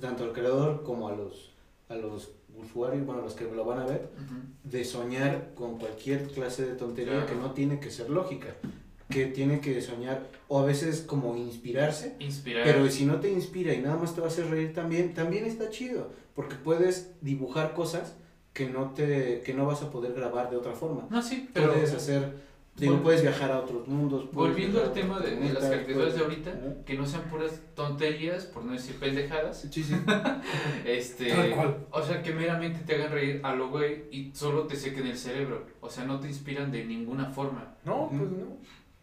tanto 0.00 0.24
al 0.24 0.32
creador 0.32 0.82
como 0.82 1.08
a 1.08 1.14
los, 1.14 1.52
a 1.88 1.94
los 1.94 2.30
usuarios, 2.56 3.04
bueno, 3.06 3.20
a 3.22 3.24
los 3.24 3.34
que 3.34 3.44
lo 3.44 3.64
van 3.64 3.78
a 3.80 3.86
ver, 3.86 4.08
de 4.64 4.84
soñar 4.84 5.50
con 5.54 5.78
cualquier 5.78 6.26
clase 6.28 6.64
de 6.66 6.74
tontería 6.74 7.12
Claro. 7.14 7.26
que 7.26 7.34
no 7.36 7.52
tiene 7.52 7.80
que 7.80 7.90
ser 7.90 8.10
lógica, 8.10 8.48
que 9.10 9.26
tiene 9.26 9.60
que 9.60 9.80
soñar 9.82 10.28
o 10.48 10.60
a 10.60 10.64
veces 10.64 11.02
como 11.02 11.36
inspirarse, 11.36 12.16
Inspirar. 12.20 12.64
pero 12.64 12.88
si 12.88 13.04
no 13.04 13.20
te 13.20 13.30
inspira 13.30 13.74
y 13.74 13.78
nada 13.82 13.96
más 13.96 14.14
te 14.14 14.20
va 14.20 14.28
a 14.28 14.30
hacer 14.30 14.46
reír 14.48 14.72
también, 14.72 15.12
también 15.14 15.44
está 15.44 15.68
chido, 15.68 16.10
porque 16.34 16.54
puedes 16.54 17.12
dibujar 17.20 17.74
cosas 17.74 18.16
que 18.52 18.68
no 18.68 18.90
te 18.92 19.42
que 19.44 19.52
no 19.54 19.66
vas 19.66 19.82
a 19.82 19.90
poder 19.90 20.12
grabar 20.14 20.50
de 20.50 20.56
otra 20.56 20.72
forma. 20.72 21.06
No, 21.10 21.22
sí, 21.22 21.48
pero 21.52 21.72
puedes 21.72 21.92
hacer, 21.94 22.34
digo, 22.76 23.00
puedes 23.02 23.22
viajar 23.22 23.52
a 23.52 23.60
otros 23.60 23.86
mundos. 23.86 24.28
volviendo 24.32 24.82
al 24.82 24.92
tema 24.92 25.20
de, 25.20 25.36
de 25.36 25.52
las 25.52 25.64
caricaturas 25.64 26.14
de 26.14 26.20
ahorita, 26.20 26.52
que 26.84 26.94
no 26.94 27.06
sean 27.06 27.22
puras 27.30 27.60
tonterías, 27.76 28.46
por 28.46 28.64
no 28.64 28.72
decir 28.72 28.96
pendejadas, 28.96 29.66
Sí, 29.70 29.84
sí. 29.84 29.94
este, 30.84 31.28
Tal 31.30 31.50
cual. 31.54 31.86
o 31.90 32.02
sea, 32.02 32.22
que 32.22 32.32
meramente 32.32 32.80
te 32.80 32.94
hagan 32.96 33.12
reír 33.12 33.40
a 33.44 33.54
lo 33.54 33.68
güey 33.70 34.04
y 34.10 34.30
solo 34.34 34.66
te 34.66 34.76
sequen 34.76 35.06
el 35.06 35.16
cerebro, 35.16 35.66
o 35.80 35.88
sea, 35.88 36.04
no 36.04 36.18
te 36.20 36.28
inspiran 36.28 36.70
de 36.72 36.84
ninguna 36.84 37.26
forma. 37.26 37.76
No, 37.84 38.08
pues 38.08 38.30
no. 38.30 38.56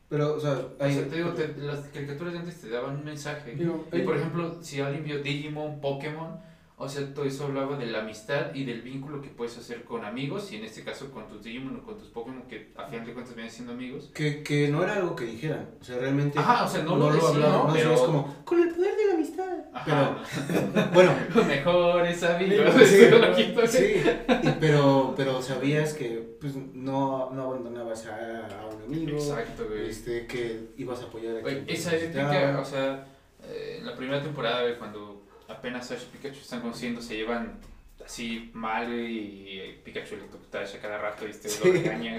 Pero, 0.09 0.35
o 0.35 0.39
sea, 0.39 0.53
O 0.53 0.83
hay, 0.83 0.93
sea, 0.93 1.07
te 1.07 1.17
digo, 1.17 1.31
te- 1.31 1.53
las 1.57 1.79
caricaturas 1.87 2.33
de 2.33 2.39
antes 2.39 2.61
te 2.61 2.69
daban 2.69 2.95
un 2.97 3.03
mensaje. 3.05 3.55
Digo, 3.55 3.85
Y 3.91 3.99
por 4.01 4.15
ejemplo, 4.15 4.61
si 4.63 4.79
alguien 4.79 5.03
vio 5.03 5.21
Digimon, 5.21 5.81
Pokémon, 5.81 6.39
o 6.79 6.87
sea, 6.87 7.11
todo 7.13 7.25
eso 7.25 7.45
hablaba 7.45 7.75
de 7.77 7.87
la 7.87 8.01
amistad 8.01 8.53
y 8.53 8.63
del 8.63 8.81
vínculo 8.83 9.19
que 9.21 9.29
puedes 9.29 9.57
hacer 9.57 9.83
con 9.83 10.05
amigos, 10.05 10.51
y 10.51 10.57
en 10.57 10.63
este 10.65 10.83
caso 10.83 11.11
con 11.11 11.27
tus 11.27 11.43
Digimon 11.43 11.77
o 11.77 11.83
con 11.83 11.97
tus 11.97 12.09
Pokémon, 12.09 12.43
que 12.43 12.71
a 12.77 12.85
fin 12.87 13.03
de 13.03 13.13
cuentas 13.13 13.33
vienen 13.35 13.51
siendo 13.51 13.73
amigos. 13.73 14.11
que, 14.13 14.43
que 14.43 14.67
no 14.69 14.83
era 14.83 14.93
algo 14.95 15.15
que 15.15 15.25
dijeran, 15.25 15.69
o 15.81 15.83
sea, 15.83 15.97
realmente 15.97 16.37
Ajá, 16.37 16.65
o 16.65 16.67
sea, 16.69 16.83
no 16.83 16.95
lo 16.97 17.11
decían, 17.11 17.33
hablaban, 17.33 17.67
¿no? 17.67 17.73
Pero- 17.73 17.93
es 17.93 18.01
como, 18.01 18.35
con 18.45 18.59
el 18.61 18.69
poder 18.69 18.95
de 18.95 19.05
la 19.07 19.13
amistad. 19.15 19.57
Ajá, 19.73 20.17
Pero, 20.47 20.87
bueno, 20.93 21.15
los 21.35 21.45
mejores 21.47 22.23
amigos. 22.23 22.73
Sí, 22.85 23.09
lo 23.55 23.67
sí, 23.67 24.01
y- 24.43 24.49
pero, 24.59 25.13
pero 25.17 25.41
sabías 25.41 25.93
que 25.93 26.37
pues, 26.39 26.55
no, 26.55 27.31
no 27.31 27.41
abandonabas 27.43 28.05
a, 28.05 28.47
a 28.47 28.65
un 28.67 28.83
amigo, 28.83 29.17
Exacto, 29.17 29.65
güey. 29.67 29.89
este, 29.89 30.27
que 30.27 30.69
ibas 30.77 31.01
a 31.01 31.05
apoyar 31.05 31.37
a 31.37 31.41
Güey, 31.41 31.63
quien 31.65 31.69
esa 31.75 31.91
necesitaba. 31.91 32.35
épica, 32.35 32.59
o 32.61 32.65
sea, 32.65 33.07
eh, 33.43 33.77
en 33.79 33.85
la 33.85 33.95
primera 33.95 34.21
temporada, 34.21 34.61
cuando 34.77 35.23
apenas 35.47 35.91
Ash 35.91 36.03
y 36.03 36.17
Pikachu 36.17 36.39
están 36.41 36.61
conociendo, 36.61 37.01
se 37.01 37.15
llevan 37.15 37.59
así 38.05 38.51
mal, 38.53 38.93
y 38.93 39.59
eh, 39.59 39.81
Pikachu 39.83 40.15
electrocuta 40.15 40.59
a 40.59 40.61
Ash 40.63 40.75
a 40.75 40.79
cada 40.81 40.97
rato 40.97 41.25
y 41.27 41.31
este 41.31 41.49
Sí. 41.49 41.59
lo 41.65 41.71
regaña. 41.73 42.17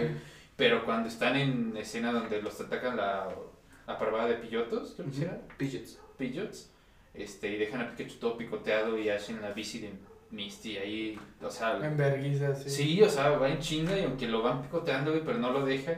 Pero 0.56 0.84
cuando 0.84 1.08
están 1.08 1.36
en 1.36 1.76
escena 1.76 2.12
donde 2.12 2.42
los 2.42 2.60
atacan 2.60 2.96
la, 2.96 3.28
la 3.86 3.98
parvada 3.98 4.26
de 4.28 4.34
pillotos, 4.34 4.94
creo 4.96 5.06
que 5.10 5.16
Ujú. 5.16 5.22
era, 5.24 5.40
Pidgeots. 5.56 5.98
pillots, 6.18 6.70
este, 7.14 7.48
y 7.52 7.56
dejan 7.58 7.80
a 7.80 7.90
Pikachu 7.94 8.16
todo 8.18 8.36
picoteado 8.36 8.98
y 8.98 9.08
Ash 9.08 9.30
en 9.30 9.40
la 9.40 9.52
bici 9.52 9.78
de 9.80 9.92
Misty 10.30 10.76
ahí, 10.76 11.18
o 11.40 11.50
sea, 11.50 11.78
En 11.82 12.56
sí. 12.56 12.68
sí, 12.70 13.02
o 13.02 13.08
sea, 13.08 13.30
va 13.30 13.48
en 13.48 13.60
chinga 13.60 13.98
y 13.98 14.04
aunque 14.04 14.26
lo 14.28 14.42
van 14.42 14.60
picoteando, 14.62 15.12
pero 15.24 15.38
no 15.38 15.50
lo 15.52 15.64
deja. 15.64 15.94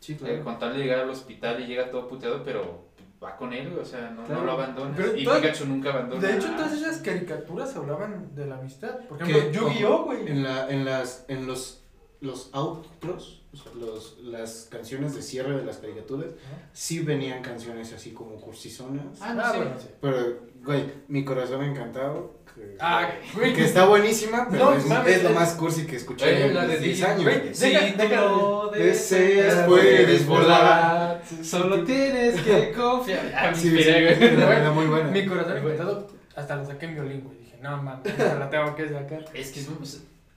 Sí, 0.00 0.12
Eh, 0.14 0.16
claro. 0.16 0.44
con 0.44 0.58
tal 0.58 0.72
de 0.72 0.78
llegar 0.82 1.00
al 1.00 1.10
hospital 1.10 1.60
y 1.62 1.66
llega 1.66 1.90
todo 1.90 2.08
puteado, 2.08 2.42
pero 2.44 2.87
va 3.22 3.36
con 3.36 3.52
él, 3.52 3.76
o 3.80 3.84
sea, 3.84 4.10
no, 4.10 4.24
Claro. 4.24 4.40
no 4.40 4.46
lo 4.46 4.52
abandona. 4.52 4.94
Pero 4.96 5.16
y 5.16 5.24
Pikachu 5.24 5.66
nunca 5.66 5.90
abandona. 5.90 6.20
De 6.26 6.36
hecho, 6.36 6.48
todas 6.52 6.72
esas 6.72 6.98
caricaturas 6.98 7.74
hablaban 7.76 8.34
de 8.34 8.46
la 8.46 8.56
amistad. 8.58 8.98
Por 9.08 9.20
ejemplo, 9.22 9.50
Yu-Gi-Oh, 9.50 10.04
güey. 10.04 10.28
En, 10.28 10.42
la, 10.44 10.68
en, 10.70 10.84
las, 10.84 11.24
en 11.28 11.46
los 11.46 11.82
los 12.20 12.50
outros, 12.52 13.42
o 13.52 13.56
sea, 13.56 13.72
los, 13.74 14.18
las 14.22 14.66
canciones 14.70 15.14
de 15.14 15.22
cierre 15.22 15.56
de 15.56 15.64
las 15.64 15.76
caricaturas, 15.78 16.32
sí 16.72 17.00
venían 17.00 17.42
canciones 17.42 17.92
así 17.92 18.10
como 18.10 18.36
cursisonas. 18.40 19.18
Ah, 19.20 19.34
no, 19.34 19.42
Ah, 19.42 19.50
sí. 19.52 19.56
bueno, 19.58 19.74
sí. 19.78 19.88
Pero, 20.00 20.38
güey, 20.64 20.84
mi 21.08 21.24
corazón 21.24 21.62
encantado. 21.64 22.36
Que, 22.54 22.76
Ah, 22.80 23.08
güey. 23.36 23.52
que 23.54 23.64
está 23.64 23.86
buenísima, 23.86 24.48
pero 24.50 24.64
No, 24.64 24.76
es, 24.76 24.84
mames, 24.86 25.16
es 25.18 25.22
lo 25.22 25.30
más 25.30 25.52
cursi 25.54 25.86
que 25.86 25.94
escuché 25.96 26.46
en 26.46 26.54
la 26.54 26.62
de 26.62 26.72
los 26.74 26.80
10 26.80 26.96
Digimon, 26.96 27.10
años. 27.12 27.22
güey, 27.24 27.40
güey. 27.40 27.54
Si 27.54 27.70
Deja- 27.70 27.92
tú 27.92 27.98
deja- 28.02 28.20
lo 28.24 28.70
deseas, 28.72 29.66
puedes 29.68 30.26
volar. 30.26 31.22
Solo 31.44 31.84
tienes 31.84 32.40
que 32.40 32.72
confiar. 32.76 33.32
Ah, 33.34 33.54
Sí, 33.54 33.70
sí, 33.70 33.88
era 33.88 34.72
muy 34.72 34.86
buena. 34.86 35.08
Mi 35.10 35.24
corazón 35.24 35.58
encantado, 35.58 36.08
hasta 36.34 36.56
lo 36.56 36.66
saqué 36.66 36.86
en 36.86 36.94
violín, 36.94 37.20
güey. 37.22 37.38
Dije, 37.38 37.58
no 37.62 37.80
mames, 37.82 38.18
la 38.18 38.50
tengo 38.50 38.74
que 38.74 38.88
sacar. 38.88 39.24
Es 39.34 39.52
que 39.52 39.60
es 39.60 39.68
muy- 39.68 39.86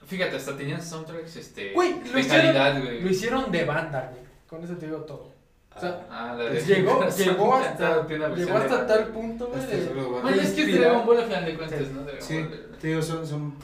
Fíjate, 0.05 0.35
hasta 0.35 0.57
tenían 0.57 0.81
soundtracks 0.81 1.35
este, 1.37 1.73
Güey, 1.73 1.93
lo 2.05 2.13
de 2.13 2.19
hicieron- 2.19 2.45
calidad, 2.53 2.81
güey. 2.81 3.01
Lo 3.01 3.09
hicieron 3.09 3.51
de 3.51 3.65
banda, 3.65 4.09
güey. 4.11 4.23
Con 4.47 4.63
eso 4.63 4.75
te 4.77 4.85
digo 4.87 4.99
todo. 4.99 5.31
O 5.73 5.79
sea, 5.79 6.05
Ah, 6.09 6.35
la 6.37 6.43
de 6.45 6.59
llegó, 6.61 7.01
llegó 7.17 7.55
hasta, 7.55 8.07
llegó 8.35 8.59
tal 8.87 9.07
punto, 9.07 9.47
güey. 9.47 9.65
De- 9.65 9.87
Bueno, 9.93 10.29
es 10.31 10.51
que 10.51 10.63
es. 10.63 10.79
Dragon 10.79 11.05
Ball 11.05 11.19
a 11.19 11.23
final 11.23 11.45
de 11.45 11.55
cuentas, 11.57 11.79
Sí. 11.79 11.91
¿no? 11.93 12.01
Dragon 12.03 12.21
Sí, 12.21 12.37
Ball. 12.43 12.77
te 12.81 12.87
digo, 12.87 13.01
son, 13.01 13.25
son 13.27 13.55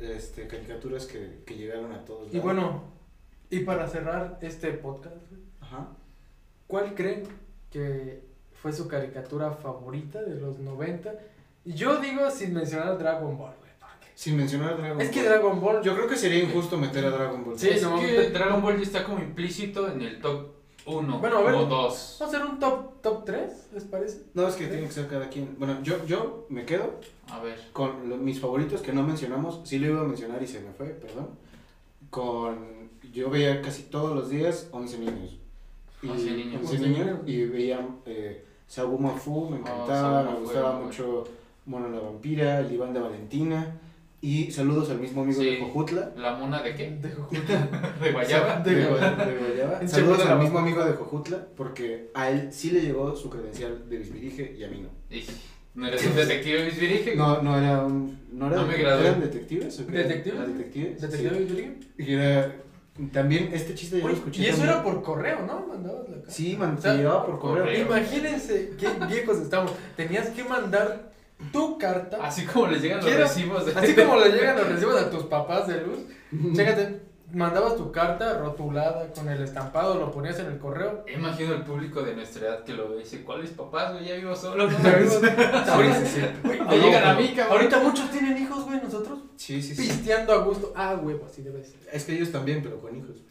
este, 0.00 0.46
caricaturas 0.46 1.06
que, 1.06 1.42
que 1.44 1.54
llegaron 1.56 1.90
a 1.92 2.04
todos 2.04 2.28
Y 2.28 2.36
lados. 2.36 2.42
bueno, 2.44 2.84
y 3.50 3.60
para 3.60 3.88
cerrar 3.88 4.38
este 4.42 4.70
podcast, 4.74 5.16
güey, 5.28 5.42
Ajá. 5.60 5.88
¿cuál 6.68 6.94
creen 6.94 7.24
que 7.72 8.22
fue 8.62 8.72
su 8.72 8.86
caricatura 8.86 9.50
favorita 9.50 10.22
de 10.22 10.36
los 10.40 10.58
90? 10.60 11.12
Yo 11.64 11.96
digo 11.96 12.30
sin 12.30 12.54
mencionar 12.54 12.96
Dragon 12.96 13.36
Ball, 13.36 13.54
Sin 14.16 14.36
mencionar 14.36 14.72
a 14.72 14.76
Dragon 14.76 15.00
Es 15.00 15.10
que 15.10 15.20
Ball. 15.20 15.28
Dragon 15.28 15.60
Ball. 15.60 15.82
Yo 15.82 15.94
creo 15.94 16.08
que 16.08 16.16
sería 16.16 16.42
injusto 16.42 16.76
meter 16.78 17.04
a 17.04 17.10
Dragon 17.10 17.44
Ball. 17.44 17.58
Sí, 17.58 17.68
es 17.68 17.82
no, 17.82 18.00
que 18.00 18.30
Dragon 18.30 18.60
Ball 18.62 18.76
ya 18.78 18.82
está 18.82 19.04
como 19.04 19.18
implícito 19.18 19.88
en 19.92 20.00
el 20.00 20.20
top 20.20 20.48
1 20.86 21.18
Bueno, 21.20 21.36
a 21.38 21.42
ver. 21.42 21.54
o 21.54 21.66
2. 21.66 21.68
Vamos 21.68 22.20
a 22.22 22.24
hacer 22.24 22.44
un 22.44 22.58
top, 22.58 23.02
top 23.02 23.24
3, 23.26 23.68
¿les 23.74 23.84
parece? 23.84 24.22
No, 24.34 24.48
es 24.48 24.54
que 24.54 24.66
tiene 24.68 24.86
que 24.86 24.92
ser 24.92 25.06
cada 25.06 25.28
quien. 25.28 25.54
Bueno, 25.58 25.82
yo, 25.82 26.04
yo 26.06 26.46
me 26.48 26.64
quedo 26.64 26.98
A 27.30 27.40
ver. 27.40 27.60
con 27.74 28.08
lo- 28.08 28.16
mis 28.16 28.40
favoritos 28.40 28.80
que 28.80 28.92
no 28.94 29.02
mencionamos. 29.02 29.60
Sí 29.64 29.78
lo 29.78 29.88
iba 29.88 30.00
a 30.00 30.04
mencionar 30.04 30.42
y 30.42 30.46
se 30.46 30.60
me 30.60 30.72
fue, 30.72 30.86
perdón. 30.86 31.28
Con. 32.10 32.86
Yo 33.12 33.30
veía 33.30 33.60
casi 33.62 33.82
todos 33.84 34.14
los 34.14 34.30
días 34.30 34.68
11 34.72 34.98
niños. 34.98 35.36
Y, 36.02 36.08
11 36.08 36.30
niños. 36.30 36.60
11 36.62 36.76
11 36.76 36.88
niños. 36.88 37.18
Y 37.26 37.44
veía 37.44 37.86
eh, 38.06 38.44
Sabuma 38.66 39.10
Fu, 39.10 39.50
me 39.50 39.56
Oh, 39.56 39.60
encantaba. 39.60 40.22
Sabuma 40.22 40.30
me 40.32 40.40
gustaba 40.40 40.72
muy 40.76 40.86
mucho 40.86 41.24
Mono 41.66 41.88
la 41.88 42.00
Vampira, 42.00 42.60
el 42.60 42.72
Iván 42.72 42.92
de 42.94 43.00
Valentina. 43.00 43.80
Y 44.20 44.50
saludos 44.50 44.90
al 44.90 44.98
mismo 44.98 45.22
amigo 45.22 45.40
Sí. 45.40 45.50
de 45.50 45.60
Jojutla. 45.60 46.12
¿La 46.16 46.34
mona 46.36 46.62
de 46.62 46.74
qué? 46.74 46.90
De 46.90 47.10
Jujutla. 47.10 47.68
¿De 48.02 48.12
guayaba? 48.12 48.60
De 48.64 48.74
De, 48.74 48.86
Guayaba. 48.86 49.86
Saludos 49.86 50.26
al 50.26 50.38
mismo 50.38 50.58
amigo 50.58 50.84
de 50.84 50.92
Jojutla, 50.94 51.46
porque 51.56 52.10
a 52.14 52.30
él 52.30 52.48
sí 52.50 52.70
le 52.70 52.80
llegó 52.80 53.14
su 53.14 53.28
credencial 53.30 53.88
de 53.88 53.98
bisbirige 53.98 54.54
y 54.58 54.64
a 54.64 54.68
mí 54.68 54.80
no. 54.82 54.88
Y- 55.14 55.24
¿No 55.74 55.86
eres 55.86 56.06
un 56.06 56.16
detective 56.16 56.64
bisbirige? 56.64 57.14
No, 57.16 57.42
no 57.42 57.58
era 57.58 57.84
un. 57.84 58.18
¿No, 58.32 58.46
era 58.46 58.56
No 58.56 58.66
me 58.66 58.78
gradué. 58.78 59.08
¿Eran 59.08 59.20
detectives 59.20 59.78
o 59.80 59.86
qué? 59.86 59.92
¿Detectives? 59.98 60.38
¿Eran 60.38 60.56
detectives? 60.56 61.00
¿Detective 61.02 61.30
Sí. 61.36 61.44
Bisbirige? 61.44 61.78
Y 61.98 62.14
era. 62.14 62.56
También 63.12 63.50
este 63.52 63.74
chiste 63.74 63.96
ya 63.98 64.02
lo 64.04 64.08
Oye, 64.08 64.16
escuché. 64.16 64.40
Y 64.42 64.46
eso 64.46 64.52
también. 64.56 64.72
era 64.74 64.82
por 64.82 65.02
correo, 65.02 65.40
¿no? 65.46 65.66
Mandabas 65.68 66.08
la 66.08 66.14
carta. 66.16 66.30
Sí, 66.30 66.56
man, 66.56 66.76
O 66.78 66.80
sea, 66.80 66.92
te 66.92 66.96
llegaba 66.98 67.26
por 67.26 67.38
correo. 67.38 67.64
correo. 67.64 67.82
Imagínense 67.86 68.72
qué 68.78 68.88
viejos 69.06 69.36
estamos. 69.36 69.72
Tenías 69.98 70.30
que 70.30 70.42
mandar 70.44 71.12
tu 71.52 71.78
carta. 71.78 72.18
Así 72.22 72.44
como 72.44 72.66
les 72.68 72.82
llegan 72.82 73.04
los 73.04 73.14
recibos 73.14 73.66
de... 73.66 73.72
Así 73.72 73.94
como 73.94 74.16
le 74.16 74.30
llegan 74.32 74.56
los 74.56 74.68
recibos 74.68 75.00
a 75.00 75.10
tus 75.10 75.24
papás 75.24 75.66
de 75.66 75.80
luz. 75.80 75.98
Chécate, 76.54 77.02
mandabas 77.32 77.76
tu 77.76 77.90
carta 77.92 78.38
rotulada 78.38 79.12
con 79.12 79.28
el 79.28 79.42
estampado, 79.42 79.94
lo 79.96 80.10
ponías 80.12 80.38
en 80.38 80.46
el 80.46 80.58
correo. 80.58 81.04
Imagino 81.12 81.54
el 81.54 81.62
público 81.62 82.02
de 82.02 82.14
nuestra 82.14 82.46
edad 82.48 82.64
que 82.64 82.72
lo 82.72 82.88
ve 82.90 82.96
y 82.96 82.98
dice, 83.00 83.22
¿cuáles 83.24 83.50
papás, 83.50 83.92
güey? 83.92 84.06
Ya 84.06 84.14
vivo 84.14 84.34
solo, 84.34 84.66
¿no? 84.70 84.78
Ya 84.82 85.64
Ahorita 85.74 86.04
sí. 86.06 86.20
Güey, 86.44 86.60
Me 86.62 86.78
llegan 86.78 87.04
a 87.04 87.14
mí, 87.14 87.32
pero 87.34 87.36
cabrón. 87.48 87.52
Ahorita 87.58 87.80
muchos 87.80 88.10
tienen 88.10 88.38
hijos, 88.38 88.64
güey, 88.64 88.80
nosotros 88.82 89.18
Sí, 89.36 89.60
sí, 89.60 89.74
sí. 89.74 89.82
pisteando 89.88 90.32
a 90.32 90.38
gusto. 90.38 90.72
Ah, 90.74 90.96
huevo, 91.00 91.26
así 91.26 91.42
debe 91.42 91.62
ser. 91.62 91.76
Es 91.92 92.04
que 92.04 92.14
ellos 92.14 92.32
también, 92.32 92.62
pero 92.62 92.80
con 92.80 92.96
hijos. 92.96 93.16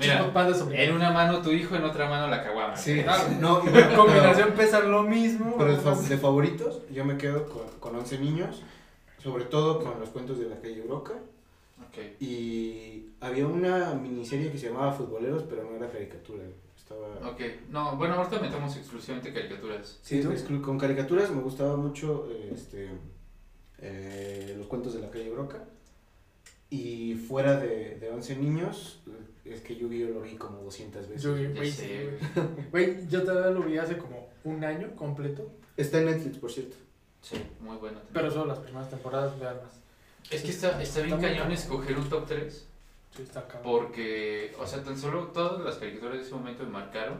Mira, 0.00 0.32
en 0.72 0.94
una 0.94 1.10
mano 1.10 1.42
tu 1.42 1.50
hijo, 1.50 1.76
en 1.76 1.84
otra 1.84 2.08
mano 2.08 2.26
la 2.28 2.42
caguama. 2.42 2.76
Sí, 2.76 3.02
Claro. 3.02 3.24
no, 3.40 3.58
y 3.64 3.68
bueno, 3.68 3.90
En 3.90 3.96
combinación 3.96 4.50
pesan 4.52 4.90
lo 4.90 5.02
mismo. 5.02 5.56
Pero 5.58 5.72
de, 5.72 5.76
fa- 5.78 5.94
de 5.94 6.16
favoritos, 6.18 6.80
yo 6.90 7.04
me 7.04 7.16
quedo 7.18 7.46
con, 7.48 7.62
con 7.80 7.96
11 7.96 8.18
niños, 8.18 8.62
sobre 9.22 9.44
todo 9.44 9.80
con 9.82 10.00
los 10.00 10.08
cuentos 10.10 10.38
de 10.38 10.48
la 10.48 10.56
calle 10.56 10.82
Broca. 10.82 11.12
Y 12.20 13.10
había 13.20 13.46
una 13.46 13.94
miniserie 13.94 14.50
que 14.50 14.58
se 14.58 14.68
llamaba 14.68 14.92
Futboleros, 14.92 15.44
pero 15.44 15.64
no 15.64 15.76
era 15.76 15.90
caricatura. 15.90 16.42
Estaba. 16.76 17.08
Ok. 17.30 17.40
No, 17.70 17.96
bueno, 17.96 18.14
ahorita 18.14 18.40
metemos 18.40 18.76
exclusivamente 18.76 19.32
caricaturas. 19.32 19.98
Sí, 20.02 20.22
con 20.62 20.78
caricaturas 20.78 21.30
me 21.30 21.40
gustaba 21.42 21.76
mucho 21.76 22.28
este, 22.52 22.88
eh, 23.78 24.54
los 24.58 24.66
cuentos 24.66 24.94
de 24.94 25.00
la 25.00 25.10
calle 25.10 25.30
Broca. 25.30 25.64
Y 26.70 27.14
fuera 27.14 27.58
de, 27.60 27.98
de 27.98 28.10
11 28.10 28.36
niños, 28.36 29.00
es 29.44 29.60
que 29.60 29.76
Yu-Gi-Oh 29.76 30.08
lo 30.14 30.22
vi 30.22 30.36
como 30.36 30.62
200 30.62 31.06
veces. 31.08 31.22
Yo, 31.22 31.36
Ya 31.36 31.50
güey, 31.50 31.70
sé, 31.70 31.86
sí, 31.86 31.92
güey. 32.40 32.46
güey. 32.70 32.86
Güey, 32.94 33.08
yo 33.08 33.22
todavía 33.24 33.50
lo 33.50 33.66
vi 33.66 33.76
hace 33.76 33.98
como 33.98 34.28
un 34.44 34.64
año 34.64 34.96
completo. 34.96 35.50
Está 35.76 35.98
en 35.98 36.06
Netflix, 36.06 36.38
por 36.38 36.50
cierto. 36.50 36.76
Sí, 37.20 37.36
muy 37.60 37.76
bueno. 37.76 37.98
también. 37.98 38.14
Pero 38.14 38.30
solo 38.30 38.46
las 38.46 38.58
primeras 38.60 38.88
temporadas, 38.88 39.38
vean 39.38 39.56
más. 39.62 39.81
Es 40.30 40.42
que 40.42 40.50
está, 40.50 40.80
está 40.82 41.02
bien 41.02 41.16
Está 41.16 41.28
cañón 41.28 41.52
escoger 41.52 41.98
un 41.98 42.08
top 42.08 42.26
3. 42.26 42.68
Sí, 43.16 43.22
está 43.22 43.46
cabrón. 43.46 43.62
Porque, 43.62 44.54
o 44.58 44.66
sea, 44.66 44.82
tan 44.82 44.98
solo 44.98 45.28
todas 45.28 45.62
las 45.62 45.76
caricaturas 45.76 46.16
de 46.16 46.22
ese 46.22 46.34
momento 46.34 46.64
me 46.64 46.70
marcaron. 46.70 47.18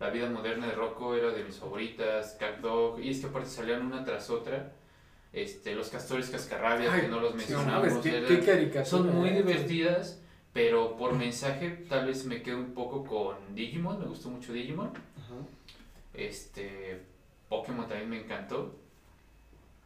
La 0.00 0.10
vida 0.10 0.28
moderna 0.28 0.66
de 0.66 0.74
Rocco 0.74 1.14
era 1.14 1.30
de 1.30 1.44
mis 1.44 1.56
favoritas, 1.56 2.36
Cat 2.38 2.58
Dog, 2.58 3.00
y 3.00 3.10
es 3.10 3.20
que 3.20 3.26
aparte 3.26 3.48
salían 3.48 3.86
una 3.86 4.04
tras 4.04 4.28
otra. 4.28 4.72
Este, 5.32 5.74
los 5.74 5.88
castores 5.88 6.30
cascarrabias, 6.30 6.92
Ay, 6.92 7.02
que 7.02 7.08
no 7.08 7.20
los 7.20 7.32
Sí, 7.32 7.52
no 7.52 7.62
mencionamos. 7.62 8.04
qué, 8.04 8.84
son 8.84 9.14
muy 9.14 9.30
divertidas, 9.30 10.20
pero 10.52 10.96
por 10.96 11.14
mensaje 11.14 11.70
tal 11.88 12.06
vez 12.06 12.24
me 12.24 12.42
quedo 12.42 12.58
un 12.58 12.72
poco 12.72 13.04
con 13.04 13.36
Digimon, 13.54 13.98
me 13.98 14.06
gustó 14.06 14.30
mucho 14.30 14.52
Digimon. 14.52 14.88
Ajá. 14.88 15.34
Este, 16.12 17.02
Pokémon 17.48 17.88
también 17.88 18.10
me 18.10 18.20
encantó. 18.20 18.76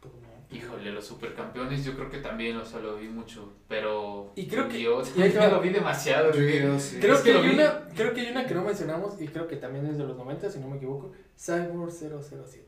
No. 0.03 0.28
Híjole, 0.51 0.91
los 0.91 1.05
supercampeones 1.05 1.85
yo 1.85 1.93
creo 1.93 2.09
que 2.09 2.17
también, 2.17 2.57
o 2.57 2.65
sea, 2.65 2.79
lo 2.79 2.95
vi 2.97 3.07
mucho, 3.07 3.53
pero 3.67 4.31
Y 4.35 4.47
creo 4.47 4.67
que- 4.67 4.81
Yu-Gi-Oh! 4.81 5.03
y 5.19 5.21
ahí 5.21 5.29
te 5.31 5.37
va. 5.37 5.43
también 5.49 5.51
lo 5.51 5.61
vi 5.61 5.69
demasiado. 5.69 6.33
sí. 6.33 6.97
Creo 6.99 7.13
Es 7.15 7.21
que, 7.21 7.33
hay 7.33 7.47
vi. 7.49 7.53
una, 7.55 7.87
creo 7.95 8.13
que 8.13 8.21
hay 8.21 8.31
una 8.31 8.47
que 8.47 8.55
no 8.55 8.63
mencionamos 8.63 9.21
y 9.21 9.27
creo 9.27 9.47
que 9.47 9.57
también 9.57 9.85
es 9.85 9.97
de 9.99 10.05
los 10.05 10.17
90, 10.17 10.49
si 10.49 10.59
no 10.59 10.67
me 10.67 10.77
equivoco. 10.77 11.11
Cyborg 11.37 11.91
007. 11.91 12.65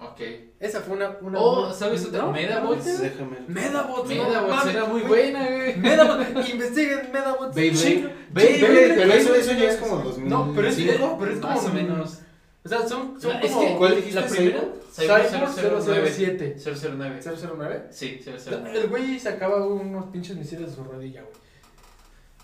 Ok. 0.00 0.20
Esa 0.58 0.80
fue 0.80 0.96
una. 0.96 1.16
una 1.20 1.38
Oh, 1.38 1.66
muy- 1.66 1.74
¿sabes 1.74 2.06
otra? 2.06 2.22
¿No? 2.22 2.32
Medabots. 2.32 3.00
Déjame. 3.02 3.36
Medabots, 3.46 4.08
Medabots 4.08 4.66
era 4.66 4.84
muy 4.86 5.02
buena, 5.02 5.46
güey. 5.46 5.76
Medabots, 5.76 6.48
investiguen 6.50 7.10
Medabots. 7.12 7.54
Beyblade. 7.54 8.14
Beyblade, 8.32 8.94
Pero 8.96 9.12
eso, 9.12 9.52
ya 9.52 9.70
es 9.70 9.76
como 9.76 9.96
2005. 9.96 10.28
No, 10.28 10.52
pero 10.54 10.68
es, 10.68 10.76
pero 10.76 11.26
es 11.32 11.38
como. 11.40 11.54
Más 11.54 11.64
o 11.66 11.72
menos. 11.74 12.18
O 12.64 12.68
sea, 12.68 12.86
son, 12.86 13.18
son 13.20 13.36
Es 13.42 13.50
como. 13.52 13.66
que, 13.66 13.76
¿cuál 13.76 13.96
dijiste? 13.96 14.20
La 14.20 14.26
primera, 14.26 14.60
Cyborg 14.94 15.28
Cyborg 15.28 15.84
009. 15.86 16.10
007. 16.14 16.56
009. 16.96 17.20
009. 17.56 17.86
Sí, 17.90 18.20
El 18.26 18.62
009. 18.62 18.86
güey 18.88 19.18
sacaba 19.18 19.64
unos 19.66 20.06
pinches 20.06 20.36
misiles 20.36 20.68
de 20.70 20.76
su 20.76 20.84
rodilla, 20.84 21.22
güey. 21.22 21.34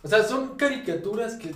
O 0.02 0.08
sea, 0.08 0.22
son 0.22 0.56
caricaturas 0.56 1.34
que 1.34 1.52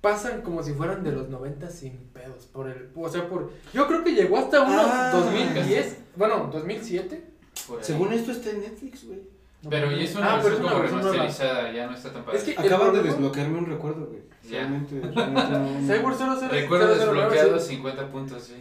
pasan 0.00 0.42
como 0.42 0.62
si 0.62 0.72
fueran 0.72 1.04
de 1.04 1.12
los 1.12 1.28
90 1.28 1.68
sin 1.70 1.96
pedos. 2.12 2.46
Por 2.46 2.68
el, 2.68 2.90
o 2.96 3.08
sea, 3.08 3.28
por. 3.28 3.52
Yo 3.72 3.86
creo 3.86 4.02
que 4.02 4.12
llegó 4.14 4.38
hasta 4.38 4.62
unos 4.62 4.84
Ah. 4.88 5.12
2010. 5.14 5.96
Bueno, 6.16 6.50
2007. 6.52 7.24
Por 7.68 7.78
ahí. 7.78 7.84
Según 7.84 8.12
esto 8.12 8.32
está 8.32 8.50
en 8.50 8.60
Netflix, 8.62 9.06
güey. 9.06 9.20
No, 9.62 9.70
Pero 9.70 9.90
ya 9.92 10.02
es 10.02 10.14
una 10.16 10.32
Ah, 10.32 10.36
versión 10.36 10.54
es 10.54 10.60
una 10.60 10.68
como 10.70 10.80
versión 10.82 11.00
nueva. 11.02 11.16
remasterizada, 11.16 11.72
ya 11.72 11.86
no 11.86 11.94
está 11.96 12.12
tan 12.12 12.24
padre. 12.24 12.38
Es 12.38 12.44
que- 12.44 12.52
Acaban 12.58 12.92
de 12.94 13.02
desbloquearme 13.02 13.58
un 13.58 13.66
recuerdo, 13.66 14.06
güey. 14.06 14.20
Ya. 14.42 14.58
Realmente, 14.58 15.00
realmente 15.00 15.50
no. 15.88 15.94
Cyborg 15.94 16.16
00. 16.16 16.48
Recuerdo 16.50 16.86
009, 16.96 17.04
desbloqueado, 17.04 17.60
sí. 17.60 17.68
50 17.76 18.08
puntos, 18.10 18.42
sí. 18.42 18.54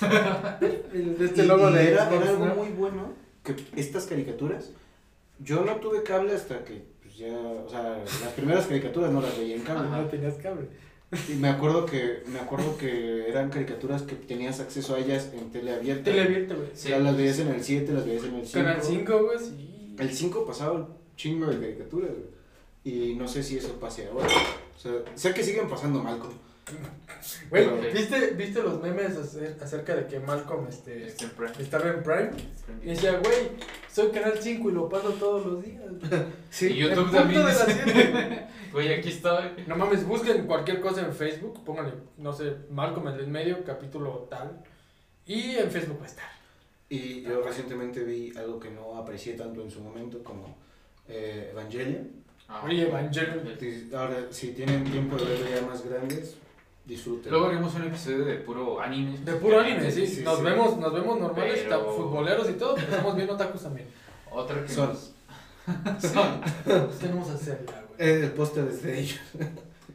El 0.94 1.18
de 1.18 1.24
este 1.26 1.42
Y- 1.44 1.46
logo 1.46 1.70
y 1.70 1.74
de 1.74 1.92
era, 1.92 2.10
era 2.14 2.30
algo 2.30 2.46
muy 2.46 2.68
bueno 2.68 3.12
que 3.44 3.54
estas 3.76 4.06
caricaturas. 4.06 4.70
Yo 5.38 5.62
no 5.64 5.76
tuve 5.76 6.02
cable 6.02 6.34
hasta 6.34 6.64
que, 6.64 6.82
pues 7.02 7.16
ya, 7.18 7.36
o 7.36 7.68
sea, 7.68 7.98
las 8.22 8.32
primeras 8.34 8.66
caricaturas 8.66 9.10
no 9.12 9.20
las 9.20 9.36
veía 9.36 9.56
en 9.56 9.62
cable. 9.62 9.88
Ah, 9.92 10.00
no 10.00 10.06
tenías 10.08 10.34
cable. 10.36 10.68
Y 11.28 11.34
me 11.34 11.48
acuerdo 11.48 11.86
que, 11.86 12.22
me 12.26 12.40
acuerdo 12.40 12.76
que 12.78 13.28
eran 13.28 13.50
caricaturas 13.50 14.02
que 14.02 14.14
tenías 14.16 14.58
acceso 14.60 14.94
a 14.96 14.98
ellas 14.98 15.30
en 15.34 15.50
tele 15.50 15.72
abierta. 15.74 16.04
Tele 16.04 16.22
abierta, 16.22 16.54
güey. 16.54 16.68
Sí. 16.74 16.88
Ya 16.88 16.98
las 16.98 17.16
veías 17.16 17.38
en 17.38 17.48
el 17.48 17.62
7, 17.62 17.92
las 17.92 18.04
veías 18.06 18.24
en 18.24 18.34
el 18.36 18.46
5. 18.46 18.58
Canal 18.64 18.82
5, 18.82 19.22
güey, 19.24 19.38
sí. 19.38 19.65
El 19.98 20.10
5 20.12 20.46
pasaba 20.46 20.72
un 20.72 20.88
chingo 21.16 21.46
de 21.46 21.58
caricaturas, 21.60 22.10
güey. 22.10 22.36
Y 22.84 23.14
no 23.16 23.26
sé 23.26 23.42
si 23.42 23.58
eso 23.58 23.72
pase 23.80 24.06
ahora. 24.08 24.28
O 24.76 24.78
sea, 24.78 24.92
sé 25.14 25.34
que 25.34 25.42
siguen 25.42 25.68
pasando 25.68 26.02
Malcolm. 26.02 26.32
Güey. 27.50 27.92
¿viste, 27.92 28.32
¿viste 28.32 28.60
los 28.62 28.80
memes 28.82 29.16
acer- 29.16 29.56
acerca 29.62 29.94
de 29.94 30.06
que 30.06 30.18
Malcolm 30.20 30.66
este, 30.68 31.06
Este 31.06 31.24
en 31.24 31.60
estaba 31.60 31.88
en 31.90 32.02
Prime? 32.02 32.30
Y 32.82 32.86
decía, 32.88 33.18
güey, 33.18 33.50
soy 33.92 34.10
Canal 34.10 34.34
5 34.40 34.70
y 34.70 34.72
lo 34.72 34.88
paso 34.88 35.10
todos 35.12 35.46
los 35.46 35.64
días. 35.64 35.82
Y 36.60 36.66
En 36.66 36.74
YouTube 36.74 37.10
también. 37.12 37.42
Güey, 38.72 38.92
aquí 38.94 39.08
estoy. 39.08 39.44
No 39.66 39.76
mames, 39.76 40.06
busquen 40.06 40.46
cualquier 40.46 40.80
cosa 40.80 41.00
en 41.02 41.12
Facebook, 41.14 41.64
pónganle, 41.64 41.94
no 42.18 42.32
sé, 42.32 42.56
Malcolm 42.70 43.08
el 43.08 43.16
del 43.16 43.28
medio, 43.28 43.64
capítulo 43.64 44.26
tal, 44.28 44.62
y 45.24 45.56
en 45.56 45.70
Facebook 45.70 45.98
va 46.00 46.04
a 46.04 46.08
estar. 46.08 46.28
Y 46.88 47.22
yo 47.22 47.42
recientemente 47.42 48.04
vi 48.04 48.32
algo 48.36 48.60
que 48.60 48.70
no 48.70 48.96
aprecié 48.96 49.34
tanto 49.34 49.62
en 49.62 49.70
su 49.70 49.80
momento 49.80 50.22
como 50.22 50.56
eh, 51.08 51.48
Evangelion. 51.52 52.08
Ah, 52.48 52.62
Oye, 52.64 52.86
Evangelion. 52.88 53.40
Ahora, 53.94 54.26
si 54.30 54.52
tienen 54.52 54.84
tiempo 54.84 55.16
de 55.16 55.24
verlo 55.24 55.46
ya 55.52 55.66
más 55.66 55.84
grandes, 55.84 56.36
disfruten. 56.84 57.30
Luego 57.32 57.46
haremos 57.46 57.74
un 57.74 57.82
episodio 57.84 58.24
de 58.24 58.34
puro 58.36 58.80
anime. 58.80 59.18
De 59.18 59.32
puro 59.34 59.58
anime, 59.58 59.90
sí. 59.90 60.06
Sí, 60.06 60.22
nos, 60.22 60.38
sí. 60.38 60.44
Vemos, 60.44 60.76
nos 60.78 60.92
vemos 60.92 61.18
normales, 61.18 61.60
Pero- 61.64 61.92
futboleros 61.92 62.48
y 62.50 62.52
todo, 62.52 62.74
pero 62.76 62.86
estamos 62.88 63.16
bien 63.16 63.30
otakus 63.30 63.62
también. 63.62 63.88
Otra 64.30 64.62
que 64.62 64.68
Son. 64.72 64.88
nos- 64.90 65.12
Son. 66.12 66.40
Tenemos 67.00 67.28
a. 67.30 67.52
Eh, 67.98 68.20
el 68.22 68.30
póster 68.32 68.68
es 68.68 68.82
de 68.84 69.00
ellos. 69.00 69.20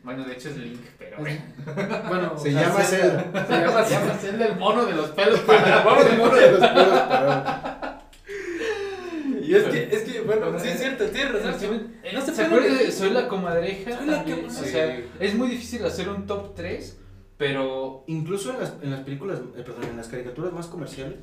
Bueno, 0.04 0.24
de 0.26 0.34
hecho 0.34 0.49
es 0.49 0.58
Link, 0.58 0.80
pero. 0.97 1.18
Bueno, 1.18 2.38
Se 2.38 2.49
o 2.49 2.52
sea, 2.54 2.62
llama 2.68 2.82
Zelda. 2.82 3.24
Zelda. 3.24 3.45
Se 3.47 3.54
llama 3.62 3.84
Se 3.86 3.93
llama 3.93 4.06
Zelda. 4.14 4.18
Zelda 4.18 4.45
el 4.47 4.56
mono 4.58 4.86
de 4.86 4.93
los 4.93 5.10
pelos 5.10 5.39
Para- 5.47 5.64
para. 5.64 5.84
vamos 5.84 6.06
de 6.10 6.18
mono. 6.18 6.36
de 6.36 6.52
los 6.52 6.60
pelos 6.60 6.99
parados. 6.99 8.02
Y 9.43 9.56
es 9.56 9.64
que, 9.66 9.89
es 9.91 10.04
que, 10.04 10.22
bueno, 10.22 10.58
sí 10.60 10.70
es 10.70 10.80
cierto, 10.80 11.06
tienes 11.06 11.43
razón. 11.43 11.93
Eh, 12.04 12.12
No 12.14 12.22
se 12.22 12.34
¿Se 12.34 12.43
acuerdan 12.43 12.78
de. 12.78 12.91
Soy 12.91 13.10
la 13.12 13.28
comadreja? 13.28 13.97
Soy 13.97 14.08
la 14.08 14.18
también? 14.18 14.41
comadreja. 14.41 14.62
O 14.62 14.72
sea, 14.72 14.99
es 15.20 15.36
muy 15.36 15.49
difícil 15.49 15.84
hacer 15.86 16.10
un 16.10 16.26
top 16.26 16.56
3, 16.56 16.97
pero. 17.38 18.04
Incluso 18.08 18.52
en 18.52 18.60
las, 18.60 18.74
en 18.82 18.91
las 18.91 19.02
películas, 19.02 19.39
eh, 19.58 19.62
perdón, 19.64 19.84
en 19.89 19.97
las 19.97 20.08
caricaturas 20.08 20.54
más 20.54 20.68
comerciales, 20.68 21.18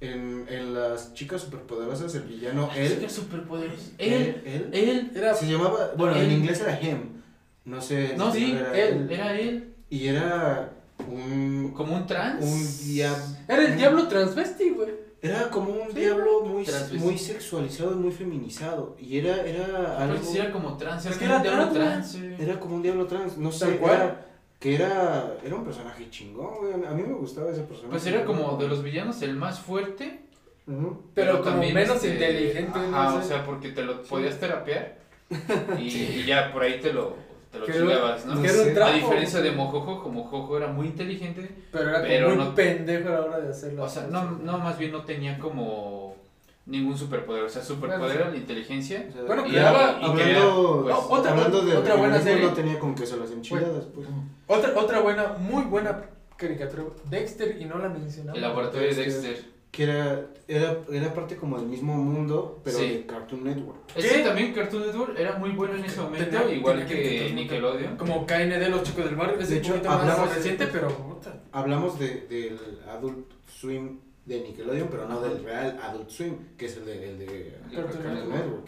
en, 0.00 0.46
en 0.48 0.74
las 0.74 1.12
chicas 1.14 1.40
superpoderosas, 1.42 2.14
el 2.14 2.22
villano, 2.22 2.70
él, 2.76 3.08
superpoderes. 3.10 3.92
él, 3.98 4.12
Él, 4.12 4.42
él, 4.46 4.70
él. 4.72 5.10
Era, 5.16 5.34
se 5.34 5.46
llamaba, 5.50 5.92
bueno, 5.96 6.14
en 6.16 6.22
él. 6.26 6.32
inglés 6.32 6.60
era 6.60 6.80
him, 6.80 7.21
no 7.64 7.80
sé. 7.80 8.14
No, 8.16 8.32
sí, 8.32 8.52
era 8.58 8.78
él, 8.78 9.08
era 9.10 9.38
él. 9.38 9.74
Y 9.90 10.08
era 10.08 10.72
un, 11.08 11.72
Como 11.76 11.94
un 11.96 12.06
trans. 12.06 12.44
un 12.44 12.86
diablo. 12.94 13.24
era 13.48 13.64
el 13.66 13.76
diablo 13.76 14.08
transvesti, 14.08 14.70
güey. 14.70 14.90
Era 15.20 15.50
como 15.50 15.70
un 15.72 15.88
Sí, 15.92 16.00
diablo 16.00 16.40
muy, 16.44 16.64
transvesti. 16.64 16.98
muy 16.98 17.16
sexualizado, 17.18 17.92
muy 17.92 18.10
feminizado. 18.10 18.96
Y 18.98 19.18
era, 19.18 19.36
era 19.44 19.98
algo. 20.02 20.16
Pues 20.16 20.34
era 20.34 20.50
como 20.52 20.76
trans. 20.76 21.04
Era 21.06 21.14
Es 21.14 21.20
que 21.20 21.26
como 21.26 21.36
un 21.36 21.40
era 21.46 21.50
diablo 21.56 21.72
trans, 21.72 22.12
trans. 22.12 22.36
sí. 22.38 22.42
Era 22.42 22.58
como 22.60 22.74
un 22.76 22.82
diablo 22.82 23.06
trans, 23.06 23.38
no 23.38 23.52
sé, 23.52 23.76
cual. 23.76 23.94
era, 23.94 24.26
que 24.58 24.74
era, 24.74 25.34
era 25.44 25.54
un 25.54 25.64
personaje 25.64 26.08
chingón, 26.10 26.54
güey. 26.60 26.72
A 26.86 26.90
mí 26.92 27.02
me 27.02 27.14
gustaba 27.14 27.50
ese 27.52 27.60
personaje. 27.62 27.90
Pues 27.90 28.06
era 28.06 28.24
como 28.24 28.56
de 28.56 28.66
los 28.68 28.82
villanos 28.82 29.22
el 29.22 29.36
más 29.36 29.60
fuerte. 29.60 30.20
Ujú. 30.66 31.02
Pero 31.14 31.38
como 31.40 31.50
también, 31.50 31.74
menos 31.74 31.96
este, 31.96 32.14
inteligente, 32.14 32.78
no 32.90 32.96
Ajá, 32.96 33.14
o 33.16 33.22
sea, 33.22 33.44
porque 33.44 33.70
te 33.70 33.82
lo 33.84 34.02
podías 34.02 34.38
terapear. 34.40 34.98
Y, 35.78 35.88
y 35.88 36.24
ya 36.26 36.52
por 36.52 36.62
ahí 36.62 36.78
te 36.80 36.92
lo, 36.92 37.16
te 37.52 37.58
lo 37.58 37.66
chingabas, 37.66 38.26
¿no? 38.26 38.42
sé. 38.42 38.70
trapo, 38.72 38.90
A 38.90 38.94
diferencia 38.94 39.40
de 39.40 39.50
güey. 39.50 39.58
Mojojo, 39.58 40.02
como 40.02 40.24
Jojo 40.24 40.56
era 40.56 40.66
muy 40.68 40.86
inteligente, 40.88 41.48
Pero 41.70 41.88
era 41.90 41.98
como 41.98 42.08
pero 42.08 42.28
muy 42.30 42.38
no- 42.38 42.54
pendejo 42.54 43.08
a 43.08 43.12
la 43.12 43.20
hora 43.22 43.40
de 43.40 43.50
hacerlo. 43.50 43.84
o 43.84 43.88
sea, 43.88 44.06
no, 44.08 44.30
no, 44.42 44.58
más 44.58 44.78
bien 44.78 44.90
no 44.92 45.02
tenía 45.04 45.38
como 45.38 46.16
ningún 46.64 46.96
superpoder, 46.96 47.42
o 47.44 47.48
sea, 47.48 47.62
superpoder 47.62 48.16
era 48.20 48.30
la 48.30 48.36
inteligencia. 48.36 49.06
O 49.08 49.12
sea, 49.12 49.22
Bueno, 49.24 49.46
Y, 49.46 49.50
creaba- 49.50 49.80
y 50.00 50.04
hablando, 50.04 50.14
quería, 50.14 50.40
pues, 50.40 50.94
No, 50.94 50.98
otra- 51.10 51.30
hablando 51.32 51.62
de 51.62 51.76
otra 51.76 51.94
buena 51.96 52.20
serie. 52.20 52.46
no 52.46 52.52
tenía 52.52 52.78
con 52.78 52.94
queso 52.94 53.16
las 53.16 53.30
enchiladas, 53.32 53.84
pues. 53.94 54.06
Otra, 54.46 54.72
otra 54.78 55.00
buena, 55.00 55.34
muy 55.38 55.64
buena 55.64 56.02
caricatura. 56.36 56.84
Dexter 57.10 57.56
y 57.60 57.64
no 57.66 57.78
la 57.78 57.88
mencionamos. 57.88 58.36
el 58.36 58.42
laboratorio 58.42 58.88
de 58.88 58.94
Dexter. 58.94 59.44
Que 59.72 59.84
era, 59.84 60.26
era, 60.48 60.76
era 60.92 61.14
parte 61.14 61.34
como 61.36 61.58
del 61.58 61.66
mismo 61.66 61.94
mundo, 61.96 62.60
pero 62.62 62.76
Sí. 62.78 62.88
de 62.90 63.06
Cartoon 63.06 63.42
Network. 63.42 63.78
Ese 63.96 64.18
también 64.22 64.52
Cartoon 64.52 64.82
Network 64.86 65.18
era 65.18 65.38
muy 65.38 65.48
bueno 65.52 65.74
en 65.76 65.84
ese 65.86 65.98
momento, 66.00 66.26
Tenía- 66.38 66.54
igual 66.54 66.86
tenía 66.86 67.02
que 67.02 67.32
Nickelodeon. 67.34 67.96
Como 67.96 68.26
KND, 68.26 68.68
los 68.68 68.82
chicos 68.82 69.06
del 69.06 69.16
barrio. 69.16 69.40
Es 69.40 69.48
De 69.48 69.54
un 69.56 69.60
hecho, 69.62 69.72
poquito 69.72 69.88
más 69.88 70.00
hablamos- 70.02 70.34
reciente, 70.34 70.66
pero. 70.66 71.20
Hablamos 71.52 71.98
de, 71.98 72.08
del 72.28 72.58
Adult 72.86 73.30
Swim 73.48 73.98
de 74.26 74.40
Nickelodeon, 74.42 74.88
pero 74.90 75.08
no 75.08 75.20
del 75.22 75.42
real 75.42 75.80
Adult 75.82 76.10
Swim, 76.10 76.36
que 76.58 76.66
es 76.66 76.76
el 76.76 76.84
de, 76.84 77.08
el 77.08 77.18
de 77.18 77.56
Cartoon 77.74 77.84
Cartoon 77.92 78.14
Network. 78.14 78.34
Network. 78.44 78.64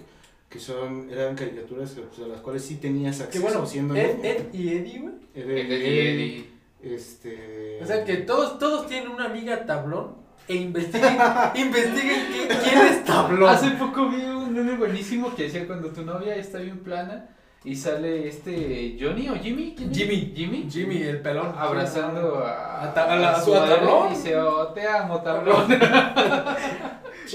Que 0.49 0.59
son, 0.59 1.11
eran 1.11 1.35
caricaturas 1.37 1.91
pues, 2.09 2.27
a 2.27 2.29
las 2.33 2.41
cuales 2.41 2.65
sí 2.65 2.77
tenías 2.77 3.19
Que 3.19 3.25
acceso 3.25 3.45
bueno, 3.45 3.67
siendo 3.67 3.95
Ed. 3.95 4.25
Ed 4.25 4.55
y 4.55 4.69
Eddie, 4.71 4.99
güey. 5.01 5.15
Ed, 5.35 5.51
Ed, 5.51 5.71
Ed 5.71 5.83
y 5.83 5.99
Eddie. 6.09 6.47
Este... 6.83 7.79
O 7.83 7.87
sea 7.87 8.05
que 8.05 8.17
todos, 8.19 8.59
todos 8.59 8.87
tienen 8.87 9.09
una 9.11 9.27
amiga 9.27 9.67
tablón 9.67 10.24
e 10.49 10.55
investiguen, 10.57 11.17
investiguen 11.55 12.27
qui- 12.33 12.49
quién 12.63 12.79
es 12.79 13.05
tablón. 13.05 13.49
Hace 13.49 13.71
poco 13.73 14.09
vi 14.09 14.23
un 14.23 14.53
meme 14.53 14.77
buenísimo 14.77 15.35
que 15.35 15.45
decía 15.45 15.67
cuando 15.67 15.89
tu 15.89 16.03
novia 16.03 16.35
está 16.37 16.59
bien 16.59 16.79
plana 16.81 17.29
y 17.65 17.75
sale 17.77 18.29
este 18.29 18.97
Johnny 19.01 19.29
o 19.31 19.35
Jimmy. 19.37 19.75
Jimmy. 19.77 20.33
Jimmy. 20.37 20.69
Jimmy, 20.71 21.03
el 21.03 21.21
pelón. 21.23 21.55
Abrazando 21.57 22.45
a, 22.45 22.85
A 22.85 22.93
ta- 22.95 23.13
a 23.13 23.17
la- 23.17 23.41
su 23.41 23.55
a 23.55 23.67
tablón. 23.69 24.13
y 24.13 24.17
dice, 24.17 24.37
oh, 24.37 24.69
te 24.69 24.87
amo, 24.87 25.21
tablón. 25.23 25.67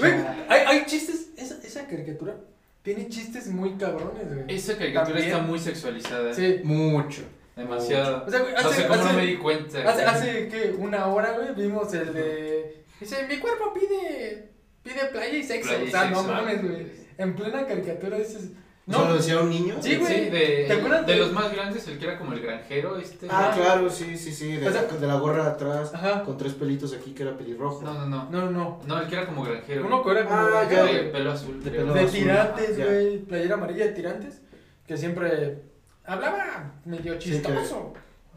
Hay, 0.48 0.60
hay 0.66 0.86
chistes. 0.86 1.30
Esa, 1.36 1.56
esa 1.66 1.86
caricatura 1.86 2.34
tiene 2.82 3.08
chistes 3.08 3.48
muy 3.48 3.72
cabrones, 3.74 4.26
güey. 4.32 4.44
Esa 4.54 4.76
caricatura 4.76 5.14
También. 5.16 5.32
está 5.34 5.42
muy 5.46 5.58
sexualizada. 5.58 6.32
Sí. 6.34 6.60
Mucho. 6.64 7.22
Demasiado. 7.56 8.24
O 8.26 8.30
sea, 8.30 8.40
güey, 8.40 8.52
No 8.52 8.58
hace, 8.60 8.74
sé 8.82 8.86
cómo 8.86 9.00
hace- 9.00 9.12
no 9.12 9.18
me 9.18 9.26
di 9.26 9.36
cuenta. 9.36 9.90
hace, 9.90 10.04
hace, 10.04 10.48
¿qué? 10.48 10.74
Una 10.78 11.06
hora, 11.06 11.32
güey, 11.32 11.54
vimos 11.54 11.92
el 11.94 12.12
de. 12.14 12.79
Dice, 13.00 13.26
mi 13.26 13.38
cuerpo 13.38 13.72
pide. 13.72 14.50
Pide 14.82 15.06
playa 15.12 15.36
y 15.38 15.42
sexo. 15.42 15.68
Playa 15.70 15.84
y 15.84 15.88
o 15.88 15.90
sea, 15.90 16.02
sexo. 16.08 16.22
no 16.22 16.28
mames, 16.32 16.62
güey. 16.62 16.86
En 17.18 17.34
plena 17.34 17.66
caricatura 17.66 18.18
dices. 18.18 18.50
¿No 18.86 19.04
lo 19.04 19.14
decía 19.14 19.38
un 19.40 19.50
niño? 19.50 19.76
Sí, 19.80 19.96
güey. 19.96 20.12
Sí, 20.24 20.30
de, 20.30 20.64
¿Te 20.66 20.72
acuerdas 20.72 21.06
de 21.06 21.12
de- 21.12 21.18
los 21.20 21.32
más 21.32 21.52
grandes, 21.52 21.86
el 21.86 21.98
que 21.98 22.06
era 22.06 22.18
como 22.18 22.32
el 22.32 22.40
granjero, 22.40 22.96
este. 22.96 23.28
Ah, 23.30 23.52
claro, 23.54 23.88
sí, 23.88 24.16
sí, 24.16 24.32
sí. 24.32 24.56
De, 24.56 24.66
O 24.68 24.72
sea- 24.72 24.82
de 24.84 25.06
la 25.06 25.14
gorra 25.14 25.44
de 25.44 25.50
atrás, 25.50 25.94
Ajá. 25.94 26.24
con 26.24 26.36
tres 26.36 26.54
pelitos 26.54 26.92
aquí 26.94 27.12
que 27.12 27.22
era 27.22 27.36
pelirrojo. 27.36 27.82
No, 27.82 27.94
no, 27.94 28.06
no. 28.06 28.28
No, 28.30 28.50
no. 28.50 28.80
No, 28.86 29.00
el 29.00 29.06
que 29.06 29.14
era 29.14 29.26
como 29.26 29.44
granjero. 29.44 29.86
Uno 29.86 30.02
que 30.02 30.10
era 30.10 30.24
como. 30.24 30.36
Ah, 30.36 30.64
de- 30.64 30.74
ya, 30.74 30.84
de 30.84 30.98
pelo 31.10 31.30
azul. 31.30 31.62
de 31.62 31.70
pelo 31.70 31.92
de 31.94 32.00
azul. 32.00 32.10
tirantes, 32.18 32.76
güey. 32.78 33.18
Playera 33.18 33.54
amarilla 33.54 33.84
de 33.86 33.92
tirantes. 33.92 34.40
Que 34.86 34.96
siempre 34.96 35.62
hablaba 36.04 36.72
medio 36.84 37.16
chistoso. 37.18 37.92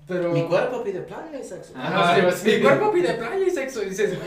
Pero. 0.08 0.32
Mi 0.34 0.44
cuerpo 0.44 0.84
pide 0.84 1.00
playa 1.02 1.40
y 1.40 1.44
sexo. 1.44 1.74
Ah. 1.76 2.14
Sí, 2.20 2.26
así. 2.26 2.58
Mi 2.58 2.62
cuerpo 2.62 2.92
pide 2.92 3.14
playa 3.14 3.46
y 3.46 3.50
sexo. 3.50 3.84
Y 3.84 3.90
dices. 3.90 4.18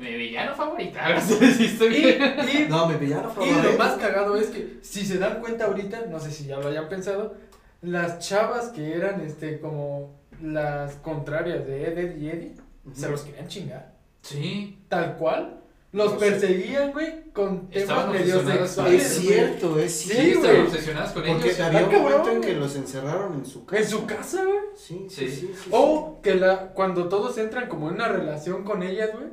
Mi 0.00 0.12
villano 0.14 0.54
favorito. 0.54 0.98
Ahora 1.00 1.20
sí, 1.20 1.34
sí 1.56 1.64
estoy 1.66 1.94
Y, 1.96 2.02
bien. 2.02 2.36
y, 2.66 2.68
No, 2.68 2.86
mi 2.86 2.96
villano 2.96 3.30
y 3.30 3.34
favorito. 3.34 3.62
lo 3.62 3.78
más 3.78 3.94
cagado 3.94 4.36
es 4.36 4.48
que, 4.48 4.78
si 4.82 5.06
se 5.06 5.18
dan 5.18 5.40
cuenta 5.40 5.64
ahorita, 5.66 6.06
no 6.10 6.20
sé 6.20 6.30
si 6.30 6.44
ya 6.46 6.58
lo 6.58 6.68
hayan 6.68 6.88
pensado, 6.88 7.34
las 7.80 8.18
chavas 8.18 8.68
que 8.68 8.94
eran 8.94 9.20
este 9.22 9.58
como 9.60 10.20
las 10.42 10.94
contrarias 10.96 11.66
de 11.66 11.84
Ed, 11.86 11.98
Ed 11.98 12.16
y 12.18 12.28
Eddie, 12.28 12.54
se 12.92 13.08
los 13.08 13.22
querían 13.22 13.48
chingar. 13.48 13.92
Sí. 14.20 14.84
Tal 14.88 15.16
cual. 15.16 15.61
Los 15.92 16.14
No 16.14 16.18
sé. 16.18 16.30
perseguían, 16.30 16.92
güey, 16.92 17.30
con 17.32 17.68
temas 17.68 18.08
medio 18.08 18.42
sexuales. 18.46 19.02
Es 19.04 19.12
cierto, 19.18 19.78
es 19.78 19.92
Sí, 19.92 20.08
cierto. 20.08 20.40
estaban 20.46 20.66
obsesionadas 20.66 21.12
con 21.12 21.22
Porque 21.22 21.48
ellos. 21.48 21.60
había 21.60 21.84
un 21.84 21.90
cabrón, 21.90 22.02
momento 22.12 22.30
en 22.30 22.40
que 22.40 22.54
los 22.54 22.76
encerraron 22.76 23.34
en 23.34 23.44
su 23.44 23.66
casa. 23.66 23.82
En 23.82 23.88
su 23.88 24.06
casa, 24.06 24.44
güey. 24.44 24.58
Sí, 24.74 25.06
Sí. 25.10 25.28
sí, 25.28 25.28
sí. 25.28 25.36
sí, 25.48 25.54
sí. 25.64 25.68
O 25.70 26.20
que 26.22 26.34
la, 26.34 26.72
cuando 26.72 27.08
todos 27.10 27.36
entran 27.36 27.68
como 27.68 27.88
en 27.88 27.96
una 27.96 28.08
relación 28.08 28.64
con 28.64 28.82
ellas, 28.82 29.10
güey. 29.12 29.28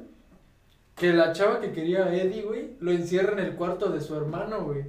Que 0.95 1.13
la 1.13 1.31
chava 1.31 1.61
que 1.61 1.71
quería 1.71 2.05
a 2.07 2.13
Eddie, 2.13 2.41
güey, 2.41 2.71
lo 2.81 2.91
encierra 2.91 3.31
en 3.31 3.39
el 3.39 3.55
cuarto 3.55 3.89
de 3.89 4.01
su 4.01 4.13
hermano, 4.17 4.65
güey. 4.65 4.83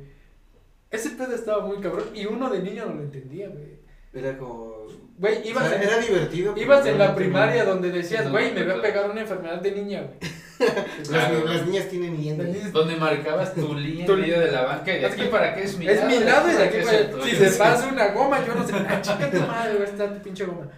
Ese 0.90 1.10
pedo 1.10 1.32
estaba 1.36 1.64
muy 1.64 1.76
cabrón. 1.78 2.06
Y 2.14 2.26
uno 2.26 2.50
de 2.50 2.62
niño 2.62 2.86
no 2.86 2.94
lo 2.94 3.02
entendía, 3.02 3.48
güey. 3.48 3.78
Era 4.12 4.36
como. 4.36 4.80
Güey, 5.18 5.38
o 5.38 5.44
ibas, 5.44 5.68
sea, 5.68 5.76
en, 5.76 5.82
era 5.88 5.98
divertido. 5.98 6.54
ibas 6.56 6.86
en 6.86 6.98
la 6.98 7.14
primaria 7.14 7.64
no. 7.64 7.70
donde 7.70 7.90
decías, 7.92 8.24
No, 8.24 8.30
güey, 8.32 8.52
me 8.54 8.64
voy 8.64 8.72
a 8.78 8.82
pegar 8.82 9.10
una 9.10 9.20
enfermedad 9.20 9.60
de 9.60 9.72
niña, 9.72 10.02
güey. 10.02 10.18
Las, 10.60 11.08
Claro. 11.08 11.44
las 11.46 11.66
niñas 11.66 11.88
tienen 11.88 12.16
hiena. 12.18 12.44
Donde 12.70 12.96
marcabas 12.96 13.54
tu 13.54 13.72
línea 13.74 14.04
Tu 14.04 14.12
en 14.12 14.20
medio 14.20 14.40
de 14.40 14.50
la 14.52 14.62
banca 14.64 14.94
y 14.94 15.00
de 15.00 15.06
aquí 15.06 15.22
para 15.30 15.54
qué 15.54 15.62
es 15.62 15.76
mi 15.78 15.86
Es 15.88 15.96
lado. 15.96 16.08
mi 16.10 16.18
lado 16.24 16.50
y 16.50 16.54
de 16.54 16.62
aquí 16.64 16.76
es 16.78 16.84
para 16.84 16.98
el 16.98 17.04
allá. 17.06 17.12
tuyo. 17.12 17.24
Si 17.24 17.36
se 17.36 17.58
pasa 17.58 17.88
una 17.92 18.08
goma, 18.12 18.46
yo 18.46 18.54
no 18.54 18.66
sé. 18.66 18.74
Ah, 18.74 19.00
chica 19.00 19.30
tu 19.30 19.40
madre, 19.40 19.76
güey, 19.76 19.88
está 19.88 20.12
tu 20.12 20.20
pinche 20.22 20.44
goma. 20.44 20.68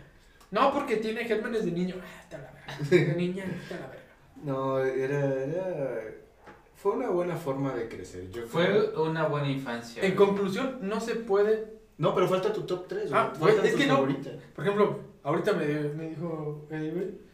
No, 0.52 0.72
porque 0.72 0.96
tiene 0.98 1.24
gérmenes 1.24 1.64
de 1.64 1.72
niño. 1.72 1.96
Ah, 2.00 2.20
está 2.22 2.38
la 2.38 2.52
verga. 2.52 2.90
De 2.90 3.14
niña, 3.16 3.44
está 3.62 3.74
la 3.76 3.86
verga. 3.88 4.02
No, 4.44 4.78
era, 4.78 5.18
era. 5.44 6.00
Fue 6.76 6.92
una 6.92 7.08
buena 7.10 7.36
forma 7.36 7.72
de 7.74 7.88
crecer. 7.88 8.30
Yo 8.30 8.46
Fue 8.46 8.66
creo. 8.66 9.02
una 9.04 9.26
buena 9.26 9.48
infancia. 9.50 10.02
En 10.04 10.14
conclusión, 10.14 10.78
no 10.82 11.00
se 11.00 11.14
puede. 11.16 11.80
No, 11.98 12.14
pero 12.14 12.28
falta 12.28 12.52
tu 12.52 12.62
top 12.62 12.86
3. 12.88 13.10
Ah, 13.12 13.32
güey, 13.38 13.54
es 13.64 13.74
que 13.74 13.86
no. 13.86 14.00
Por 14.54 14.64
ejemplo, 14.64 14.98
ahorita 15.22 15.52
me, 15.52 15.66
me 15.66 16.08
dijo 16.10 16.66
Eddie, 16.70 16.90
güey. 16.90 17.32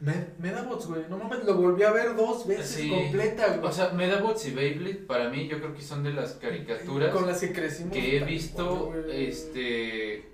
Me, 0.00 0.14
me 0.38 0.50
da 0.50 0.62
bots, 0.62 0.86
güey. 0.86 1.02
No 1.10 1.18
mames, 1.18 1.44
lo 1.44 1.54
volví 1.56 1.82
a 1.82 1.92
ver 1.92 2.16
dos 2.16 2.46
veces 2.46 2.66
Sí. 2.68 2.88
completa, 2.88 3.48
güey. 3.56 3.68
O 3.68 3.72
sea, 3.72 3.90
Medabots 3.90 4.46
y 4.46 4.52
Beyblade 4.52 4.94
para 5.06 5.28
mí 5.28 5.46
yo 5.46 5.58
creo 5.58 5.74
que 5.74 5.82
son 5.82 6.02
de 6.02 6.12
las 6.14 6.32
caricaturas 6.32 7.12
Con 7.12 7.26
las 7.26 7.38
que 7.40 7.52
crecimos. 7.52 7.92
que 7.92 8.16
he 8.16 8.24
visto 8.24 8.86
güey. 8.86 9.26
este 9.26 10.26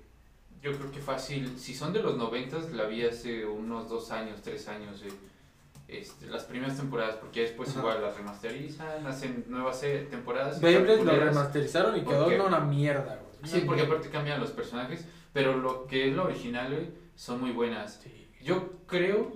yo 0.61 0.71
creo 0.71 0.89
que 0.91 0.99
fácil, 0.99 1.57
si 1.59 1.75
son 1.75 1.91
de 1.93 2.01
los 2.01 2.15
noventas, 2.17 2.71
la 2.71 2.85
vi 2.85 3.03
hace 3.05 3.45
unos 3.45 3.89
dos 3.89 4.09
años, 4.11 4.41
tres 4.41 4.67
años, 4.69 5.01
eh, 5.03 5.09
este, 5.87 6.25
las 6.27 6.43
primeras 6.45 6.75
temporadas, 6.77 7.15
porque 7.17 7.41
después 7.41 7.69
Ajá. 7.69 7.79
igual 7.79 8.01
las 8.01 8.17
remasterizan, 8.17 9.05
hacen 9.05 9.45
nuevas 9.49 9.81
eh, 9.83 10.07
temporadas. 10.09 10.59
Beyblade 10.59 11.03
lo 11.03 11.11
remasterizaron 11.15 11.95
y 11.97 12.01
¿Por 12.01 12.27
quedó 12.29 12.47
una 12.47 12.59
mierda, 12.61 13.17
güey. 13.21 13.26
Sí, 13.43 13.61
porque 13.65 13.83
aparte 13.83 14.09
cambian 14.09 14.39
los 14.39 14.51
personajes, 14.51 15.07
pero 15.33 15.57
lo 15.57 15.87
que 15.87 16.09
es 16.09 16.15
la 16.15 16.23
original, 16.23 16.73
güey, 16.73 16.89
son 17.15 17.41
muy 17.41 17.51
buenas. 17.51 18.01
Sí. 18.03 18.27
Yo 18.41 18.71
creo 18.87 19.31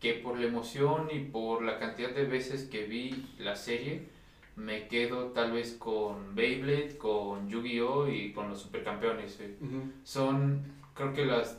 que 0.00 0.14
por 0.14 0.38
la 0.38 0.46
emoción 0.46 1.08
y 1.12 1.20
por 1.20 1.62
la 1.62 1.78
cantidad 1.78 2.10
de 2.10 2.24
veces 2.24 2.64
que 2.64 2.84
vi 2.84 3.26
la 3.38 3.56
serie, 3.56 4.08
me 4.56 4.86
quedo 4.86 5.32
tal 5.32 5.52
vez 5.52 5.74
con 5.74 6.34
Beyblade, 6.34 6.96
con 6.98 7.48
Yu-Gi-Oh! 7.48 8.08
y 8.08 8.32
con 8.32 8.50
los 8.50 8.60
supercampeones. 8.60 9.40
eh. 9.40 9.56
Ujú. 9.60 9.90
Son, 10.04 10.62
creo 10.94 11.12
que 11.12 11.24
las, 11.24 11.58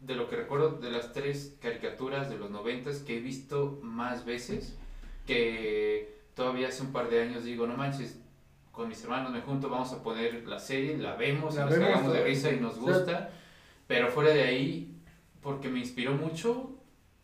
de 0.00 0.14
lo 0.14 0.28
que 0.28 0.36
recuerdo, 0.36 0.72
de 0.72 0.90
las 0.90 1.12
tres 1.12 1.56
caricaturas 1.60 2.28
de 2.28 2.36
los 2.36 2.50
noventas 2.50 2.98
que 2.98 3.16
he 3.16 3.20
visto 3.20 3.78
más 3.82 4.24
veces, 4.24 4.76
que 5.26 6.18
todavía 6.34 6.68
hace 6.68 6.82
un 6.82 6.92
par 6.92 7.08
de 7.08 7.22
años 7.22 7.44
digo, 7.44 7.66
no 7.66 7.76
manches, 7.76 8.20
con 8.74 8.88
mis 8.88 9.02
hermanos 9.04 9.32
me 9.32 9.40
junto, 9.40 9.70
vamos 9.70 9.92
a 9.92 10.02
poner 10.02 10.46
la 10.46 10.58
serie, 10.58 10.98
la 10.98 11.14
vemos, 11.14 11.54
La 11.54 11.62
nos 11.62 11.70
vemos 11.74 11.88
cagamos 11.88 12.12
de 12.12 12.24
risa 12.24 12.50
y 12.50 12.58
nos 12.58 12.78
gusta, 12.78 13.30
pero 13.86 14.08
fuera 14.08 14.30
de 14.30 14.42
ahí, 14.42 14.92
porque 15.40 15.68
me 15.68 15.78
inspiró 15.78 16.12
mucho, 16.12 16.72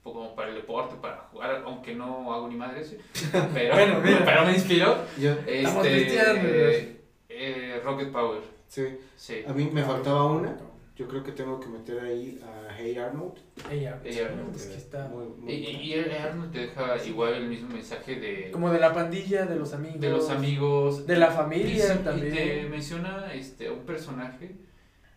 como 0.02 0.34
para 0.34 0.50
el 0.50 0.54
deporte, 0.54 0.94
para 1.00 1.28
jugar, 1.32 1.62
aunque 1.66 1.94
no 1.94 2.32
hago 2.32 2.48
ni 2.48 2.54
madres, 2.54 2.96
pero, 3.54 3.74
Bueno, 3.74 4.00
pero 4.02 4.46
me 4.46 4.52
inspiró, 4.52 4.96
Yo, 5.18 5.32
este, 5.46 6.14
eh, 6.14 7.00
eh, 7.28 7.80
Rocket 7.84 8.12
Power, 8.12 8.42
sí. 8.68 8.98
sí. 9.16 9.42
A 9.46 9.52
mí 9.52 9.68
me 9.72 9.82
faltaba 9.82 10.26
una. 10.26 10.56
Yo 11.00 11.08
creo 11.08 11.24
que 11.24 11.32
tengo 11.32 11.58
que 11.58 11.66
meter 11.68 11.98
ahí 12.00 12.38
a 12.44 12.74
Hey 12.76 12.94
Arnold. 12.98 13.32
Ella, 13.70 13.98
Hey 14.04 14.18
Arnold, 14.18 14.54
es 14.54 14.66
que 14.66 14.76
está 14.76 15.08
Muy, 15.08 15.28
muy 15.28 15.50
Y, 15.50 15.56
y, 15.66 15.94
y 15.94 16.14
Arnold 16.14 16.52
te 16.52 16.58
deja 16.58 17.02
igual 17.06 17.32
el 17.32 17.48
mismo 17.48 17.70
mensaje 17.70 18.16
de, 18.20 18.50
como 18.50 18.70
de 18.70 18.78
la 18.78 18.92
pandilla, 18.92 19.46
de 19.46 19.56
los 19.56 19.72
amigos. 19.72 19.98
de 19.98 20.10
los 20.10 20.28
amigos. 20.28 21.06
De 21.06 21.16
la 21.16 21.28
Y, 21.28 21.34
familia 21.34 21.86
sí, 21.86 21.92
y 21.98 22.04
también. 22.04 22.34
te 22.34 22.68
menciona 22.68 23.32
este, 23.32 23.68
a 23.68 23.72
un 23.72 23.86
personaje 23.86 24.56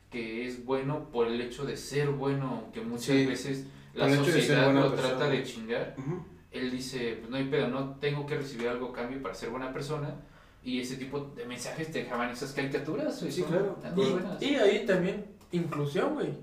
que 0.09 0.47
es 0.47 0.63
bueno 0.63 1.09
por 1.11 1.27
el 1.27 1.41
hecho 1.41 1.65
de 1.65 1.75
ser 1.75 2.07
bueno, 2.11 2.61
aunque 2.63 2.79
muchas 2.79 3.05
Sí, 3.07 3.25
veces 3.25 3.65
la 3.93 4.09
sociedad 4.15 4.73
lo 4.73 4.89
persona. 4.89 5.17
trata 5.17 5.29
de 5.29 5.43
chingar. 5.43 5.95
Ujú. 5.97 6.23
Él 6.53 6.71
dice, 6.71 7.17
pues 7.19 7.29
no 7.29 7.35
hay 7.35 7.43
pedo, 7.49 7.67
no 7.67 7.95
tengo 7.97 8.25
que 8.25 8.35
recibir 8.37 8.69
algo 8.69 8.91
a 8.91 8.93
cambio 8.93 9.21
para 9.21 9.35
ser 9.35 9.49
buena 9.49 9.73
persona. 9.73 10.15
Y 10.63 10.79
ese 10.79 10.95
tipo 10.95 11.19
de 11.35 11.43
mensajes 11.45 11.91
te 11.91 12.03
dejaban 12.03 12.29
esas 12.29 12.53
caricaturas. 12.53 13.21
y 13.21 13.29
Sí, 13.33 13.43
claro. 13.43 13.77
muy 13.93 14.11
buenas. 14.11 14.41
Y, 14.41 14.51
y 14.51 14.55
ahí 14.55 14.85
también 14.85 15.25
inclusión, 15.53 16.13
güey. 16.15 16.33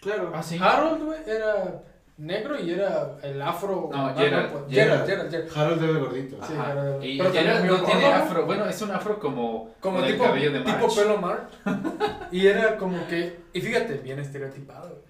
Claro. 0.00 0.30
Ah, 0.34 0.42
sí. 0.42 0.58
Harold, 0.60 1.02
güey, 1.02 1.18
era 1.26 1.82
negro 2.18 2.58
y 2.60 2.70
era 2.72 3.16
el 3.22 3.40
afro. 3.42 3.88
No, 3.92 4.06
ah, 4.08 4.14
Gerald, 4.16 4.50
pues, 4.52 4.64
Gerald. 4.70 5.06
Gerald, 5.06 5.06
Gerald, 5.06 5.30
Gerald. 5.30 5.58
Harold 5.58 5.82
era 5.84 5.98
gordito. 5.98 6.36
Sí, 6.46 6.52
pero- 6.56 7.04
y 7.04 7.18
pero 7.18 7.32
Gerald 7.32 7.58
también 7.58 7.80
no 7.80 7.84
tiene 7.86 8.00
¿no? 8.02 8.14
afro. 8.14 8.46
Bueno, 8.46 8.66
es 8.66 8.82
un 8.82 8.90
afro 8.90 9.18
como, 9.18 9.74
Como 9.80 10.02
tipo, 10.02 10.22
el 10.24 10.28
cabello 10.30 10.52
de 10.52 10.60
tipo 10.60 10.78
March. 10.78 10.94
pelo 10.94 11.16
mar. 11.18 11.48
y 12.30 12.46
era 12.46 12.76
como 12.76 13.06
que. 13.08 13.40
Y 13.52 13.60
fíjate, 13.60 13.94
bien 13.94 14.18
estereotipado. 14.18 15.02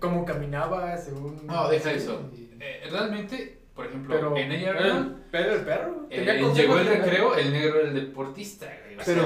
Como 0.00 0.24
caminaba 0.24 0.96
según. 0.96 1.46
No, 1.46 1.68
deja 1.68 1.92
eso. 1.92 2.20
Y- 2.34 2.46
Eh, 2.58 2.84
realmente, 2.90 3.58
por 3.74 3.84
ejemplo, 3.86 4.14
Pero. 4.14 4.36
en 4.38 4.50
ella 4.50 4.70
era 4.70 4.86
el, 4.86 5.14
pero 5.30 5.52
el 5.56 5.60
perro. 5.60 6.06
Eh, 6.08 6.50
llegó 6.54 6.78
el 6.78 6.86
recreo, 6.86 7.34
el 7.36 7.52
negro 7.52 7.80
era 7.80 7.88
el 7.88 7.94
deportista, 7.94 8.66
güey. 8.96 9.06
Pero, 9.06 9.22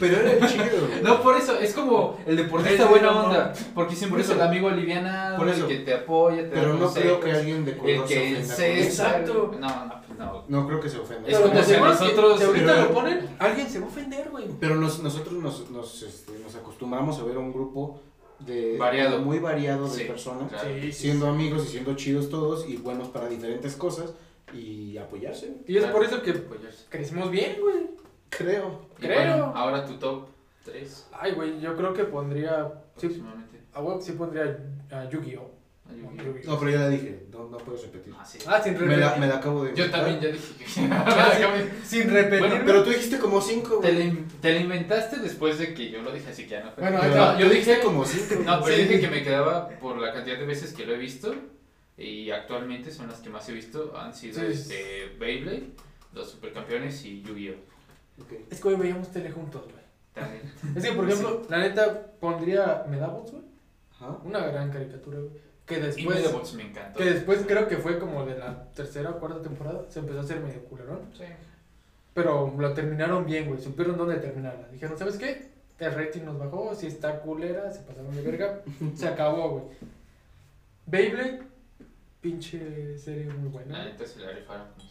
pero 0.00 0.16
era 0.20 0.32
el 0.32 0.48
chido. 0.48 0.86
güey. 0.88 1.02
no, 1.02 1.22
por 1.22 1.36
eso, 1.36 1.58
es 1.58 1.74
como 1.74 2.18
el 2.26 2.36
deportista 2.36 2.86
buena 2.86 3.10
onda. 3.24 3.52
Porque 3.74 3.94
siempre 3.96 4.22
Por 4.22 4.30
es 4.32 4.36
el 4.36 4.42
amigo 4.42 4.68
alivianado, 4.68 5.36
por 5.38 5.48
el 5.48 5.54
eso. 5.54 5.68
que 5.68 5.76
te 5.78 5.94
apoya, 5.94 6.42
te 6.42 6.48
Pero 6.48 6.74
da 6.74 6.78
no 6.80 6.92
creo 6.92 7.20
que 7.20 7.32
alguien 7.32 7.64
de 7.64 7.72
El 7.72 7.78
color 7.78 8.08
se 8.08 8.14
que 8.14 8.20
ofenda. 8.20 8.38
con 8.40 8.50
encesta. 8.64 8.66
eso. 8.66 8.88
Exacto. 8.88 9.56
No, 9.60 9.86
no, 9.86 10.02
pues 10.06 10.18
no. 10.18 10.44
No 10.48 10.66
creo 10.66 10.80
que 10.80 10.88
se 10.88 10.98
ofenda. 10.98 11.28
Es 11.28 11.36
Pero 11.36 11.48
como 11.50 11.62
si 11.62 11.72
a 11.72 11.74
que 11.76 11.80
nosotros- 11.82 12.38
Si 12.38 12.44
ahorita 12.44 12.66
pero- 12.66 12.84
lo 12.84 12.92
ponen, 12.94 13.28
alguien 13.38 13.68
se 13.68 13.78
va 13.80 13.86
a 13.86 13.88
ofender, 13.88 14.28
güey. 14.30 14.44
Pero 14.60 14.74
nos- 14.76 15.02
nosotros 15.02 15.34
nos, 15.34 15.70
nos, 15.70 16.02
este, 16.02 16.32
nos 16.38 16.54
acostumbramos 16.54 17.18
a 17.18 17.24
ver 17.24 17.38
un 17.38 17.52
grupo 17.52 18.00
de 18.40 18.76
Variado. 18.76 19.20
muy 19.20 19.38
variado 19.38 19.88
de 19.88 19.96
Sí, 19.98 20.04
personas, 20.04 20.48
claro. 20.50 20.68
siendo 20.90 21.28
amigos 21.28 21.64
y 21.64 21.68
siendo 21.70 21.94
chidos 21.94 22.28
todos 22.28 22.68
y 22.68 22.76
buenos 22.76 23.08
para 23.08 23.28
diferentes 23.28 23.76
cosas 23.76 24.14
y 24.52 24.96
apoyarse. 24.98 25.58
Y 25.68 25.76
es 25.76 25.82
Claro. 25.84 25.96
por 25.96 26.04
eso 26.04 26.22
que 26.22 26.30
Apoyarse. 26.32 26.84
crecimos 26.88 27.30
bien, 27.30 27.56
güey. 27.60 27.90
Creo. 28.36 28.86
Y 28.98 29.02
Creo. 29.02 29.16
bueno, 29.18 29.52
ahora 29.54 29.84
tu 29.84 29.94
top 29.98 30.28
3 30.64 31.06
Ay, 31.12 31.32
güey, 31.32 31.60
yo 31.60 31.76
creo 31.76 31.92
que 31.92 32.04
pondría. 32.04 32.68
Sí, 32.96 33.06
aproximadamente. 33.06 33.58
a 33.74 33.80
que 33.98 34.04
sí 34.04 34.12
pondría 34.12 34.58
a 34.90 35.08
Yu-Gi-Oh! 35.08 35.50
No, 36.46 36.58
pero 36.58 36.70
ya 36.70 36.78
la 36.78 36.88
dije, 36.88 37.26
no, 37.30 37.48
no 37.50 37.58
puedes 37.58 37.82
repetir. 37.82 38.14
Ah, 38.18 38.24
sí. 38.24 38.38
Ah, 38.46 38.62
sin 38.62 38.72
Me 38.74 38.78
repetir. 38.78 38.98
la, 39.04 39.16
me 39.16 39.26
la 39.26 39.36
acabo 39.36 39.64
de 39.64 39.74
Yo 39.74 39.90
también 39.90 40.20
ya 40.20 40.28
dije 40.28 40.54
que. 40.58 40.66
Sin 41.84 42.10
repetir. 42.10 42.38
Bueno, 42.48 42.62
Pero 42.64 42.82
tú 42.84 42.90
dijiste 42.90 43.18
como 43.18 43.40
cinco, 43.42 43.78
te, 43.80 43.88
güey. 43.92 43.98
la, 43.98 44.04
in- 44.04 44.28
te 44.40 44.52
la 44.54 44.60
inventaste 44.60 45.18
después 45.18 45.58
de 45.58 45.74
que 45.74 45.90
yo 45.90 46.00
lo 46.00 46.10
dije, 46.12 46.30
así 46.30 46.44
que 46.44 46.50
ya 46.50 46.64
no 46.64 46.70
fue. 46.72 46.82
Bueno, 46.90 47.38
yo 47.38 47.48
dije 47.50 47.80
como 47.80 48.04
cinco. 48.06 48.42
No, 48.44 48.62
pero 48.62 48.76
Sí. 48.76 48.82
dije 48.84 49.00
que 49.00 49.08
me 49.08 49.22
quedaba 49.22 49.68
por 49.68 49.98
la 49.98 50.14
cantidad 50.14 50.38
de 50.38 50.46
veces 50.46 50.72
que 50.72 50.86
lo 50.86 50.94
he 50.94 50.98
visto 50.98 51.34
y 51.98 52.30
actualmente 52.30 52.90
son 52.90 53.08
las 53.08 53.18
que 53.20 53.28
más 53.28 53.46
he 53.50 53.52
visto 53.52 53.94
han 53.96 54.14
sido 54.14 54.40
Sí. 54.40 54.46
este 54.50 55.14
Beyblade, 55.18 55.72
los 56.14 56.30
supercampeones 56.30 57.04
y 57.04 57.20
Yu-Gi-Oh. 57.22 57.71
Es 58.50 58.60
que 58.60 58.68
hoy 58.68 58.74
veíamos 58.76 59.08
tele 59.08 59.30
juntos, 59.30 59.62
güey. 59.64 59.82
También. 60.14 60.42
Es 60.76 60.84
que, 60.84 60.92
por 60.92 61.08
ejemplo, 61.08 61.42
la 61.48 61.58
neta 61.58 62.06
pondría 62.20 62.84
Medabots, 62.88 63.32
güey. 63.32 63.44
Ajá. 63.92 64.18
Una 64.24 64.40
gran 64.46 64.70
caricatura, 64.70 65.18
güey. 65.18 65.30
Que 65.66 65.78
Y 65.78 65.80
después. 65.80 66.16
Medabots 66.20 66.54
me 66.54 66.62
encantó. 66.64 66.98
Que 66.98 67.04
después 67.06 67.44
creo 67.46 67.68
que 67.68 67.76
fue 67.78 67.98
como 67.98 68.24
de 68.26 68.36
la 68.38 68.64
tercera 68.72 69.10
o 69.10 69.18
cuarta 69.20 69.40
temporada. 69.42 69.84
Se 69.88 70.00
empezó 70.00 70.18
a 70.18 70.22
hacer 70.22 70.40
medio 70.40 70.62
culerón. 70.64 71.00
Sí. 71.16 71.24
Pero 72.14 72.54
lo 72.58 72.74
terminaron 72.74 73.24
bien, 73.24 73.48
güey. 73.48 73.60
Supieron 73.62 73.96
dónde 73.96 74.16
terminarla. 74.16 74.68
Dijeron, 74.68 74.98
¿sabes 74.98 75.16
qué? 75.16 75.50
El 75.78 75.94
rating 75.94 76.22
nos 76.24 76.38
bajó. 76.38 76.74
Si 76.74 76.86
está 76.86 77.20
culera, 77.20 77.70
se 77.72 77.80
pasaron 77.80 78.14
de 78.14 78.22
verga. 78.22 78.60
se 78.94 79.08
acabó, 79.08 79.50
güey. 79.50 79.64
Beyblade, 80.86 81.42
pinche 82.20 82.98
serie 82.98 83.24
muy 83.32 83.44
La 83.46 83.50
buena. 83.50 83.84
neta 83.84 84.04
se 84.06 84.20
la 84.20 84.32
rifaron. 84.32 84.66
pues. 84.76 84.88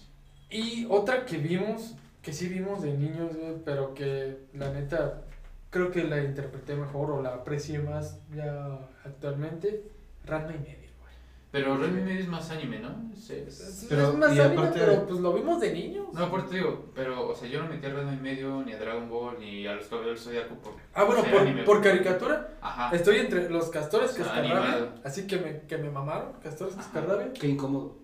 Y 0.50 0.86
otra 0.90 1.26
que 1.26 1.38
vimos, 1.38 1.94
que 2.22 2.34
sí 2.34 2.48
vimos 2.48 2.82
de 2.82 2.94
niños, 2.94 3.36
güey, 3.36 3.56
pero 3.66 3.94
que 3.94 4.46
la 4.54 4.72
neta 4.72 5.24
creo 5.70 5.90
que 5.92 6.04
la 6.04 6.22
interpreté 6.24 6.76
mejor 6.76 7.12
o 7.12 7.22
la 7.22 7.34
aprecié 7.36 7.80
más 7.80 8.20
ya 8.34 8.80
actualmente. 9.06 9.84
Ranma 10.26 10.52
y 10.54 10.60
medio, 10.60 10.90
güey. 11.02 11.14
Pero 11.52 11.78
Remy 11.78 12.02
Medio 12.04 12.20
es 12.20 12.28
más 12.28 12.52
anime, 12.52 12.80
¿no? 12.80 13.12
Sí. 13.16 13.44
Es, 13.48 13.88
Pero, 13.90 14.10
es 14.10 14.16
más 14.16 14.36
y 14.36 14.40
anime, 14.40 14.62
aparte- 14.62 14.80
pero 14.80 15.08
pues 15.08 15.20
lo 15.20 15.34
vimos 15.34 15.60
de 15.60 15.74
niños. 15.74 16.14
No, 16.14 16.30
por 16.30 16.48
te 16.48 16.58
digo, 16.58 16.92
pero, 16.94 17.28
o 17.30 17.36
sea, 17.36 17.48
yo 17.50 17.64
no 17.64 17.68
metí 17.70 17.88
a 17.88 17.90
Remy 17.90 18.18
Medio, 18.18 18.62
ni 18.64 18.74
a 18.74 18.78
Dragon 18.80 19.10
Ball, 19.10 19.40
ni 19.40 19.66
a 19.66 19.74
los 19.74 19.88
Caballeros 19.88 20.24
del 20.24 20.34
Zodiaco 20.34 20.56
por... 20.62 20.74
Ah, 20.94 21.06
bueno, 21.06 21.24
por, 21.24 21.40
anime. 21.42 21.64
por 21.64 21.82
caricatura, 21.82 22.52
Ajá. 22.62 22.96
estoy 22.96 23.18
entre 23.18 23.50
los 23.50 23.70
castores 23.70 24.12
sea, 24.12 24.26
cascarrabia, 24.26 24.62
animado. 24.74 24.94
así 25.04 25.26
que 25.26 25.38
me, 25.40 25.62
que 25.62 25.78
me 25.80 25.90
mamaron, 25.90 26.34
castores 26.44 26.76
cascarrabia. 26.76 27.34
Qué 27.34 27.48
incómodo. 27.48 27.98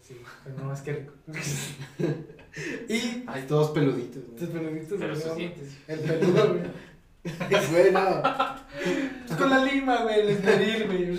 Sí, 0.00 0.20
pero 0.42 0.56
no, 0.64 0.72
es 0.72 0.80
que 0.80 0.92
rico. 0.94 1.12
y 2.88 3.24
Ay, 3.26 3.44
Todos 3.48 3.70
peluditos. 3.70 4.22
tus 4.36 4.48
peluditos, 4.48 4.98
pero 4.98 5.08
güey, 5.10 5.16
sus 5.20 5.26
no, 5.30 5.34
dientes. 5.36 5.76
el 5.88 6.00
peludo, 6.00 6.48
güey. 6.48 6.62
bueno. 7.72 8.22
Pues 9.26 9.38
con 9.38 9.50
la 9.50 9.64
lima, 9.64 10.02
güey, 10.02 10.20
el 10.20 10.28
esmeril, 10.30 10.86
güey. 10.86 11.18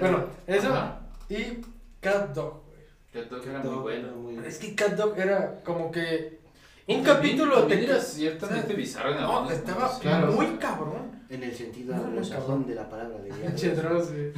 Bueno, 0.00 0.26
eso 0.46 0.68
Ajá. 0.68 1.00
y 1.30 1.62
Cat 2.00 2.34
Dog, 2.34 2.62
güey. 2.66 2.78
Cat 3.24 3.30
Dog 3.30 3.46
era 3.48 3.60
muy 3.62 4.32
bueno. 4.34 4.44
Es 4.46 4.58
que 4.58 4.74
Cat 4.74 4.92
Dog 4.92 5.18
era 5.18 5.60
como 5.64 5.90
que 5.90 6.38
un 6.86 7.02
también- 7.02 7.36
capítulo 7.38 7.64
te... 7.64 7.84
era 7.84 8.00
ciertamente 8.00 8.74
bizarro 8.74 9.14
en 9.14 9.20
No, 9.22 9.50
estaba. 9.50 9.98
Claro. 9.98 10.32
muy 10.32 10.46
cabrón. 10.58 11.18
En 11.30 11.42
el 11.42 11.54
sentido 11.54 11.94
No, 11.94 12.04
muy 12.04 12.26
cabrón. 12.26 12.66
de 12.66 12.74
la 12.74 12.88
palabra 12.88 13.18
de 13.18 13.30
Pinche 13.30 13.70
Dross, 13.74 14.10
güey. 14.12 14.32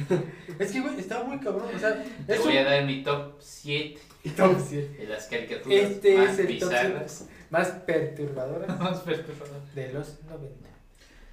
Es 0.59 0.71
que, 0.71 0.81
güey, 0.81 0.99
estaba 0.99 1.23
muy 1.23 1.37
cabrón. 1.39 1.67
O 1.73 1.79
sea, 1.79 2.03
Te 2.27 2.37
voy 2.39 2.57
a 2.57 2.63
dar 2.65 2.83
mi 2.85 3.01
top 3.03 3.35
7 3.39 3.97
top 4.29 4.59
100. 4.59 4.97
de 4.97 5.07
las 5.07 5.25
caricaturas 5.27 5.79
Este 5.79 6.17
más 6.17 6.29
es 6.33 6.39
el 6.39 6.59
top 6.59 6.69
bizarras. 6.69 7.25
más 7.49 7.67
perturbadora 7.69 8.67
Más 8.79 8.99
perturbadoras. 9.01 9.75
de 9.75 9.93
los 9.93 10.23
90. 10.29 10.69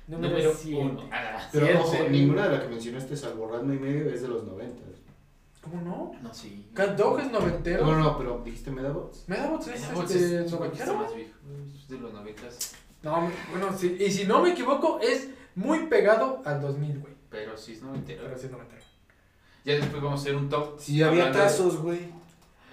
Número 0.09 0.31
Número 0.31 0.55
100. 0.55 0.87
1. 0.91 1.09
Ah, 1.13 1.49
Pero 1.53 1.67
Siete. 1.67 1.81
ojo, 1.81 2.09
ninguna 2.09 2.49
de 2.49 2.55
las 2.57 2.63
que 2.63 2.69
mencionaste, 2.71 3.17
salvo 3.17 3.49
Ranma 3.51 3.75
y 3.75 3.79
medio, 3.79 4.09
es 4.11 4.23
de 4.23 4.29
los 4.29 4.45
90. 4.45 4.83
¿Cómo 5.61 5.83
no? 5.83 6.13
no, 6.23 6.33
sí. 6.33 6.71
Cat 6.73 6.97
Dog 6.97 7.21
es 7.21 7.31
noventero. 7.31 7.85
No, 7.85 7.99
no, 7.99 8.17
pero 8.17 8.41
dijiste 8.43 8.71
Medabots. 8.71 9.25
Medabots 9.29 9.67
es 9.69 9.81
Medabots 9.83 10.11
este, 10.13 10.45
es- 10.45 10.51
noventero. 10.53 10.95
más 10.95 11.15
viejo. 11.15 11.33
Es 11.75 11.89
de 11.89 11.99
los 11.99 12.13
90. 12.15 12.43
No, 13.03 13.31
bueno, 13.51 13.77
sí. 13.77 13.97
Y 14.01 14.11
si 14.11 14.25
no 14.25 14.41
me 14.43 14.53
equivoco, 14.53 14.99
es 15.03 15.29
muy 15.57 15.87
pegado 15.89 16.41
al 16.47 16.63
2000, 16.63 17.01
güey. 17.01 17.13
Pero 17.29 17.59
sí 17.59 17.73
es 17.75 17.83
noventero. 17.83 18.23
Pero 18.25 18.39
sí 18.39 18.47
es 18.47 18.53
noventero. 18.53 18.83
Ya 19.65 19.75
después 19.75 20.03
vamos 20.03 20.21
a 20.21 20.23
hacer 20.23 20.37
un 20.37 20.49
top. 20.49 20.79
Sí, 20.81 21.03
había 21.03 21.31
tazos, 21.31 21.77
güey. 21.83 22.09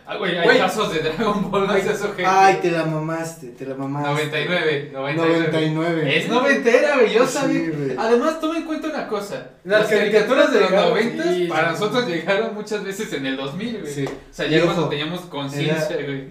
Ah, 0.07 0.17
güey, 0.17 0.37
hay 0.37 0.43
Güey. 0.45 0.57
casos 0.59 0.93
de 0.93 0.99
Dragon 0.99 1.49
Ball, 1.49 1.65
no 1.67 1.73
seas 1.73 2.01
ojete. 2.03 2.25
Ay, 2.25 2.59
te 2.61 2.69
la 2.69 2.85
mamaste, 2.85 3.47
te 3.49 3.65
la 3.65 3.73
mamaste. 3.75 4.09
99, 4.11 4.89
99. 4.93 5.39
99. 5.51 6.17
Es 6.17 6.29
noventera, 6.29 6.95
güey, 6.97 7.13
yo 7.13 7.25
Sí, 7.25 7.33
sabía. 7.33 7.69
güey. 7.71 7.95
Además, 7.97 8.39
toma 8.39 8.57
en 8.59 8.65
cuenta 8.65 8.87
una 8.89 9.07
cosa. 9.07 9.49
Las 9.63 9.81
Las, 9.81 9.89
caricaturas 9.89 10.53
de 10.53 10.59
los 10.59 10.69
llegaron, 10.69 10.89
90 10.91 11.23
sí, 11.23 11.47
para 11.47 11.67
sí. 11.75 11.81
nosotros 11.81 12.07
llegaron 12.07 12.53
muchas 12.53 12.83
veces 12.83 13.11
en 13.13 13.25
el 13.25 13.35
2000, 13.37 13.81
güey. 13.81 14.05
O 14.05 14.09
sea, 14.31 14.47
ya 14.47 14.63
cuando 14.63 14.89
teníamos 14.89 15.21
conciencia, 15.21 15.95
güey. 16.03 16.27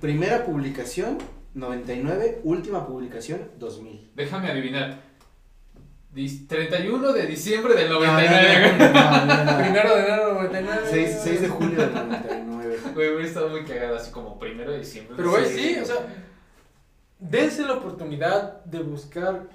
Primera 0.00 0.44
publicación, 0.44 1.18
99. 1.54 2.40
Última 2.44 2.86
publicación, 2.86 3.40
2000. 3.58 4.10
Déjame 4.14 4.50
adivinar. 4.50 5.00
Dis- 6.14 6.46
31 6.46 7.12
de 7.12 7.26
diciembre 7.26 7.74
del 7.74 7.88
No, 7.88 7.98
99, 8.00 8.76
güey. 8.76 8.92
no, 8.92 9.26
no, 9.26 9.44
no. 9.44 9.58
Primero 9.62 9.96
de 9.96 10.02
enero 10.02 10.34
99. 10.34 10.80
6, 10.90 11.20
6 11.24 11.40
de 11.40 11.48
julio 11.48 11.78
del 11.80 11.94
99. 11.94 12.42
Güey, 12.94 13.08
hubiera 13.10 13.26
estado 13.28 13.48
muy 13.48 13.64
cagado, 13.64 13.96
así 13.96 14.10
como 14.10 14.38
primero 14.38 14.72
de 14.72 14.78
diciembre. 14.80 15.14
Pero 15.16 15.30
güey, 15.30 15.46
Sí. 15.46 15.74
sí, 15.74 15.78
o 15.80 15.84
sea, 15.84 15.96
dense 17.18 17.62
la 17.62 17.74
oportunidad 17.74 18.64
de 18.64 18.80
buscar 18.82 19.48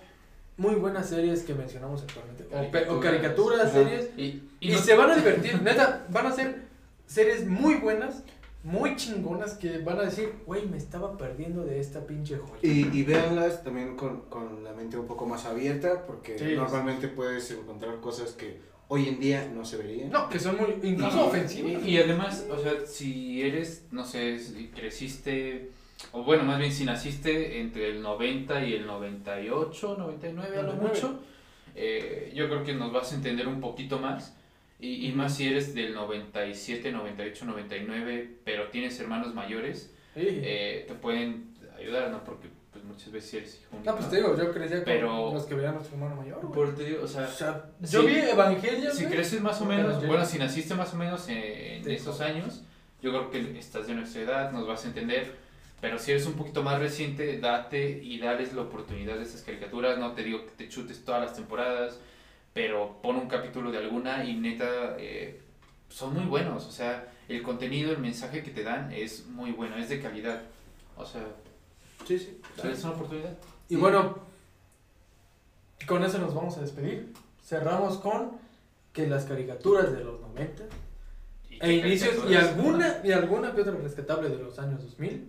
muy 0.58 0.76
buenas 0.76 1.10
series 1.10 1.44
que 1.44 1.54
mencionamos 1.54 2.04
actualmente. 2.04 2.46
O, 2.90 3.00
caricaturas, 3.00 3.72
series. 3.72 4.10
Y, 4.18 4.22
y 4.24 4.50
Y, 4.60 4.72
no- 4.72 4.78
se 4.80 4.96
van 4.96 5.12
a 5.12 5.16
divertir, 5.18 5.62
neta, 5.62 6.06
van 6.10 6.28
a 6.28 6.32
ser 6.32 6.64
series 7.06 7.46
muy 7.46 7.76
buenas, 7.76 8.24
muy 8.64 8.96
chingonas 8.96 9.54
que 9.54 9.78
van 9.80 10.00
a 10.00 10.04
decir, 10.04 10.34
güey, 10.46 10.66
me 10.68 10.78
estaba 10.78 11.16
perdiendo 11.18 11.64
de 11.64 11.80
esta 11.80 12.06
pinche 12.06 12.38
joya. 12.38 12.58
Y, 12.62 12.90
y 12.92 13.04
véanlas 13.04 13.64
también 13.64 13.96
con, 13.96 14.22
con 14.24 14.64
la 14.64 14.74
mente 14.74 14.98
un 14.98 15.08
poco 15.08 15.26
más 15.26 15.46
abierta, 15.46 16.06
porque 16.06 16.38
Sí. 16.40 16.56
normalmente 16.56 17.08
puedes 17.08 17.50
encontrar 17.52 18.00
cosas 18.02 18.32
que 18.32 18.60
hoy 18.90 19.08
en 19.10 19.20
día 19.20 19.50
no 19.54 19.66
se 19.66 19.78
verían. 19.78 20.10
No, 20.12 20.30
que 20.30 20.40
son 20.40 20.58
muy, 20.58 20.76
incluso 20.90 21.16
No, 21.18 21.26
ofensivas. 21.28 21.84
Y, 21.86 21.92
y 21.92 21.98
además, 21.98 22.48
o 22.50 22.58
sea, 22.60 22.86
si 22.86 23.42
eres, 23.42 23.86
no 23.92 24.06
sé, 24.06 24.40
si 24.40 24.68
creciste, 24.68 25.70
o 26.12 26.24
bueno, 26.24 26.44
más 26.44 26.60
bien 26.60 26.72
si 26.72 26.86
naciste 26.86 27.60
entre 27.60 27.90
el 27.90 28.02
90 28.02 28.66
y 28.66 28.74
el 28.74 28.86
98, 28.88 29.96
99 29.98 30.58
a 30.58 30.62
lo 30.62 30.74
99. 30.76 30.90
mucho, 30.90 31.24
eh, 31.76 32.32
yo 32.36 32.48
creo 32.48 32.64
que 32.64 32.74
nos 32.74 32.92
vas 32.92 33.12
a 33.12 33.16
entender 33.16 33.48
un 33.48 33.60
poquito 33.62 34.00
más. 34.00 34.36
Y, 34.80 35.08
y 35.08 35.12
más 35.12 35.36
si 35.36 35.48
eres 35.48 35.74
del 35.74 35.94
97, 35.96 36.92
98, 36.92 37.46
99, 37.46 38.30
pero 38.44 38.68
tienes 38.70 39.00
hermanos 39.00 39.34
mayores, 39.34 39.92
Sí. 40.14 40.22
eh, 40.26 40.86
te 40.88 40.94
pueden 40.96 41.54
ayudar, 41.78 42.10
¿no? 42.12 42.24
Porque 42.24 42.48
muchas 42.88 43.12
veces 43.12 43.34
eres 43.36 43.60
hijo 43.62 43.76
único, 43.76 43.92
no, 43.92 43.98
pues 43.98 44.10
te 44.10 44.16
digo, 44.18 44.38
yo 44.38 44.52
crecía 44.52 44.78
con 44.78 44.86
Pero- 44.86 45.34
los 45.34 45.46
que 45.46 45.54
veían 45.56 45.72
a 45.72 45.76
nuestro 45.76 45.96
hermano 45.98 46.16
mayor, 46.16 46.40
güey. 46.42 46.54
Por 46.54 46.76
te 46.76 46.84
digo, 46.86 47.04
o 47.04 47.08
sea, 47.08 47.26
O 47.28 47.32
sea, 47.32 47.66
yo 47.82 48.02
Sí. 48.02 48.08
vi 48.08 48.16
Evangelion, 48.20 48.94
si 48.94 49.06
creces 49.06 49.42
más 49.42 49.62
o 49.62 49.66
menos, 49.66 49.94
nos 49.96 50.08
bueno, 50.08 50.26
si 50.26 50.38
naciste 50.40 50.74
más 50.76 50.94
o 50.94 50.98
menos 50.98 51.28
en, 51.30 51.38
en 51.38 51.92
esos 51.92 52.22
años, 52.22 52.64
yo 53.02 53.12
creo 53.12 53.30
que 53.30 53.60
estás 53.60 53.88
de 53.88 53.94
nuestra 53.96 54.22
edad, 54.22 54.52
nos 54.52 54.68
vas 54.68 54.84
a 54.86 54.88
entender. 54.88 55.36
Pero 55.80 56.00
si 56.00 56.10
eres 56.10 56.26
un 56.26 56.34
poquito 56.34 56.64
más 56.64 56.80
reciente, 56.80 57.38
date 57.38 57.88
y 58.02 58.18
dales 58.18 58.52
la 58.54 58.64
oportunidad 58.64 59.16
de 59.18 59.22
esas 59.24 59.44
caricaturas. 59.44 60.00
No 60.00 60.14
te 60.14 60.24
digo 60.24 60.44
que 60.44 60.52
te 60.52 60.70
chutes 60.70 61.06
todas 61.06 61.22
las 61.22 61.36
temporadas, 61.36 62.00
pero 62.52 62.98
pon 63.04 63.16
un 63.18 63.28
capítulo 63.28 63.70
de 63.72 63.78
alguna 63.78 64.24
y 64.26 64.34
neta, 64.34 64.96
eh, 64.98 65.40
son 65.90 66.16
muy 66.16 66.24
buenos. 66.26 66.66
O 66.66 66.72
sea, 66.72 67.06
el 67.30 67.44
contenido, 67.44 67.92
el 67.92 68.00
mensaje 68.00 68.42
que 68.42 68.50
te 68.50 68.64
dan 68.64 68.92
es 68.92 69.28
muy 69.28 69.52
bueno, 69.52 69.78
es 69.78 69.90
de 69.90 70.02
calidad. 70.02 70.42
O 70.96 71.06
sea, 71.06 71.22
Sí, 72.06 72.20
sí. 72.20 72.42
dales 72.58 72.84
una 72.84 72.94
oportunidad. 72.94 73.38
Y 73.70 73.76
bueno, 73.76 74.18
con 75.88 76.04
eso 76.04 76.18
nos 76.20 76.34
vamos 76.34 76.58
a 76.58 76.62
despedir. 76.62 77.14
Cerramos 77.44 77.98
con 77.98 78.32
que 78.94 79.08
las 79.08 79.26
caricaturas 79.26 79.92
de 79.94 80.04
los 80.04 80.20
90 80.22 80.64
Y 81.50 81.60
e 81.62 81.74
inicios 81.74 82.30
y 82.30 82.36
alguna 82.36 83.00
y 83.04 83.12
alguna 83.12 83.54
que 83.54 83.62
otra 83.62 83.74
rescatable 83.76 84.30
de 84.30 84.38
los 84.38 84.58
años 84.60 84.82
2000 84.84 85.28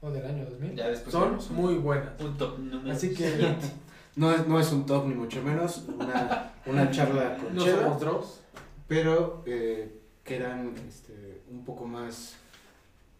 o 0.00 0.10
del 0.10 0.26
año 0.26 0.44
2000 0.46 0.76
Ya 0.76 0.94
son 1.10 1.38
un- 1.38 1.54
muy 1.56 1.74
buenas. 1.74 2.20
Un 2.20 2.36
top 2.36 2.58
número 2.58 2.92
Así 2.94 3.14
que 3.14 3.54
No 4.16 4.32
es, 4.32 4.46
no 4.48 4.58
es 4.58 4.72
un 4.72 4.86
top 4.86 5.06
ni 5.08 5.14
mucho 5.14 5.42
menos, 5.42 5.84
una, 5.94 6.54
una 6.64 6.90
charla 6.90 7.36
con 7.36 7.54
no 7.54 7.62
Chela, 7.62 7.82
somos 7.82 8.00
drops. 8.00 8.40
pero 8.88 9.42
eh, 9.44 10.00
que 10.24 10.36
eran 10.36 10.74
este, 10.88 11.42
un 11.50 11.66
poco 11.66 11.84
más, 11.86 12.34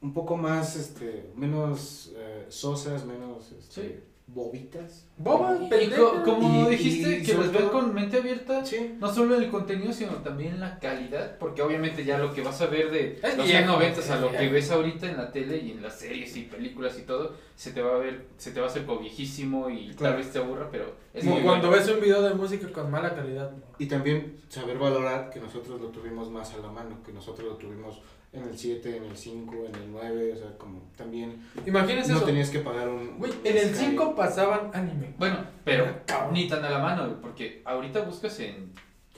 un 0.03 0.13
poco 0.13 0.37
más, 0.37 0.77
este, 0.77 1.31
menos 1.35 2.13
eh, 2.17 2.47
sosas, 2.49 3.05
menos 3.07 3.53
este, 3.59 3.83
Sí. 3.83 3.95
bobitas. 4.29 5.07
Bobas, 5.19 5.59
co- 5.97 6.23
como 6.25 6.67
Y- 6.69 6.71
dijiste, 6.73 7.19
y 7.19 7.23
que 7.23 7.35
los 7.35 7.53
ven 7.53 7.69
con 7.69 7.95
mente 7.95 8.19
abierta, 8.19 8.65
Sí. 8.67 8.97
no 9.01 9.13
solo 9.13 9.37
el 9.37 9.49
contenido, 9.51 9.93
sino 9.93 10.13
también 10.17 10.59
la 10.61 10.79
calidad, 10.81 11.39
porque 11.39 11.63
obviamente 11.63 12.05
ya 12.05 12.19
lo 12.19 12.35
que 12.35 12.43
vas 12.43 12.61
a 12.61 12.67
ver 12.67 12.91
de 12.91 13.21
Es 13.23 13.37
los 13.39 13.49
años 13.49 13.67
90 13.69 14.01
es 14.01 14.11
a 14.11 14.21
lo 14.21 14.31
que 14.33 14.49
ves 14.49 14.71
ahorita 14.71 15.09
en 15.09 15.17
la 15.17 15.31
tele 15.33 15.59
y 15.59 15.71
en 15.71 15.81
las 15.83 15.99
series 15.99 16.37
y 16.37 16.43
películas 16.43 16.99
y 16.99 17.03
todo, 17.03 17.35
se 17.55 17.71
te 17.71 17.81
va 17.81 17.95
a 17.95 17.99
ver, 17.99 18.27
se 18.37 18.51
te 18.51 18.61
va 18.61 18.67
a 18.67 18.69
hacer 18.71 18.85
viejísimo 18.85 19.71
y 19.71 19.95
Claro. 19.95 20.15
tal 20.15 20.17
vez 20.17 20.33
te 20.33 20.39
aburra, 20.41 20.69
pero 20.71 20.93
es 21.15 21.23
Como 21.25 21.37
muy 21.37 21.45
cuando 21.45 21.69
bueno. 21.69 21.85
ves 21.85 21.95
un 21.95 22.01
video 22.03 22.21
de 22.23 22.35
música 22.35 22.71
con 22.73 22.91
mala 22.91 23.15
calidad. 23.15 23.53
¿no? 23.53 23.63
Y 23.79 23.87
también 23.87 24.37
saber 24.49 24.77
valorar 24.77 25.31
que 25.31 25.39
nosotros 25.41 25.81
lo 25.81 25.89
tuvimos 25.89 26.31
más 26.31 26.53
a 26.53 26.59
la 26.59 26.69
mano, 26.71 26.99
que 27.07 27.13
nosotros 27.13 27.47
lo 27.49 27.55
tuvimos 27.57 28.01
en 28.37 28.49
el 28.49 28.59
7, 28.59 28.97
en 28.97 29.05
el 29.05 29.17
5, 29.17 29.53
en 29.69 29.75
el 29.75 29.91
9, 29.93 30.33
o 30.35 30.37
sea, 30.37 30.59
como 30.59 30.83
también 30.97 31.43
Imagínense 31.67 32.11
no 32.13 32.19
eso. 32.19 32.27
tenías 32.27 32.51
que 32.51 32.61
pagar 32.61 32.89
un... 32.89 33.19
Güey, 33.19 33.33
en 33.45 33.57
el 33.57 33.75
Sky. 33.75 33.87
5 33.91 34.15
pasaban 34.15 34.71
anime. 34.75 35.15
Bueno, 35.19 35.39
pero 35.65 35.87
Cabrón. 36.07 36.35
ni 36.35 36.49
tan 36.49 36.65
a 36.65 36.71
la 36.71 36.79
mano, 36.79 37.17
porque 37.21 37.63
ahorita 37.65 38.01
buscas 38.01 38.39
en 38.41 38.73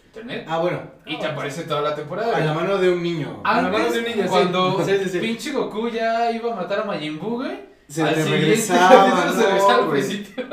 internet 0.07 0.45
Ah, 0.49 0.59
bueno, 0.59 0.81
y 1.07 1.19
te 1.19 1.27
aparece 1.27 1.63
toda 1.65 1.83
la 1.83 1.95
temporada. 1.95 2.37
a 2.37 2.41
la 2.41 2.55
mano 2.55 2.79
de 2.79 2.91
un 2.91 3.03
niño. 3.03 3.41
Antes, 3.45 3.73
la 3.73 3.79
mano 3.79 3.93
de 3.93 3.99
un 3.99 4.05
niño, 4.05 4.27
cuando 4.29 4.83
Sí, 4.85 4.93
sí, 5.05 5.09
sí. 5.11 5.19
pinche 5.19 5.53
Goku 5.53 5.89
ya 5.89 6.31
iba 6.33 6.53
a 6.53 6.57
matar 6.57 6.81
a 6.81 6.85
Majin 6.85 7.19
Buu, 7.19 7.37
güey, 7.43 7.61
Se 7.89 8.03
al 8.03 8.15
te 8.15 8.25
regresaba, 8.25 9.31
se 9.33 9.37
¿no, 9.37 9.43
regresaba 9.47 9.85
al 9.85 9.91
principio. 9.91 10.45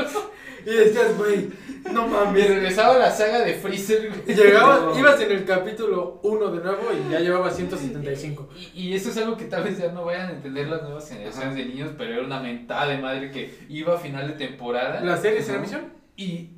Y 0.66 0.70
decías, 0.74 1.18
güey, 1.18 1.50
no 1.94 2.08
Y 2.08 2.10
mames. 2.10 2.48
regresaba 2.50 2.98
la 2.98 3.12
saga 3.12 3.42
de 3.42 3.54
Freezer, 3.54 4.10
güey. 4.10 4.22
Y 4.28 4.34
llegabas, 4.34 4.82
No. 4.82 5.00
ibas 5.00 5.22
en 5.22 5.32
el 5.32 5.46
capítulo 5.46 6.20
1 6.24 6.52
de 6.52 6.64
nuevo 6.64 6.82
y 6.94 7.12
ya 7.12 7.20
llevabas 7.20 7.56
175. 7.56 8.50
Y, 8.74 8.82
y 8.90 8.94
eso 8.96 9.10
es 9.10 9.18
algo 9.18 9.38
que 9.38 9.46
tal 9.46 9.64
vez 9.64 9.78
ya 9.78 9.92
no 9.92 10.06
vayan 10.06 10.30
a 10.30 10.32
entender 10.32 10.68
las 10.68 10.82
nuevas 10.82 11.08
generaciones 11.08 11.48
Ajá. 11.50 11.56
de 11.56 11.66
niños, 11.66 11.92
pero 11.98 12.14
era 12.14 12.24
una 12.24 12.40
mentada 12.40 12.88
de 12.88 12.98
madre 12.98 13.30
que 13.32 13.54
iba 13.70 13.94
a 13.96 13.98
final 13.98 14.28
de 14.28 14.34
temporada 14.34 15.02
¿Las 15.02 15.22
series 15.22 15.46
en 15.48 15.52
Ajá. 15.56 15.60
emisión? 15.60 15.94
y 16.18 16.50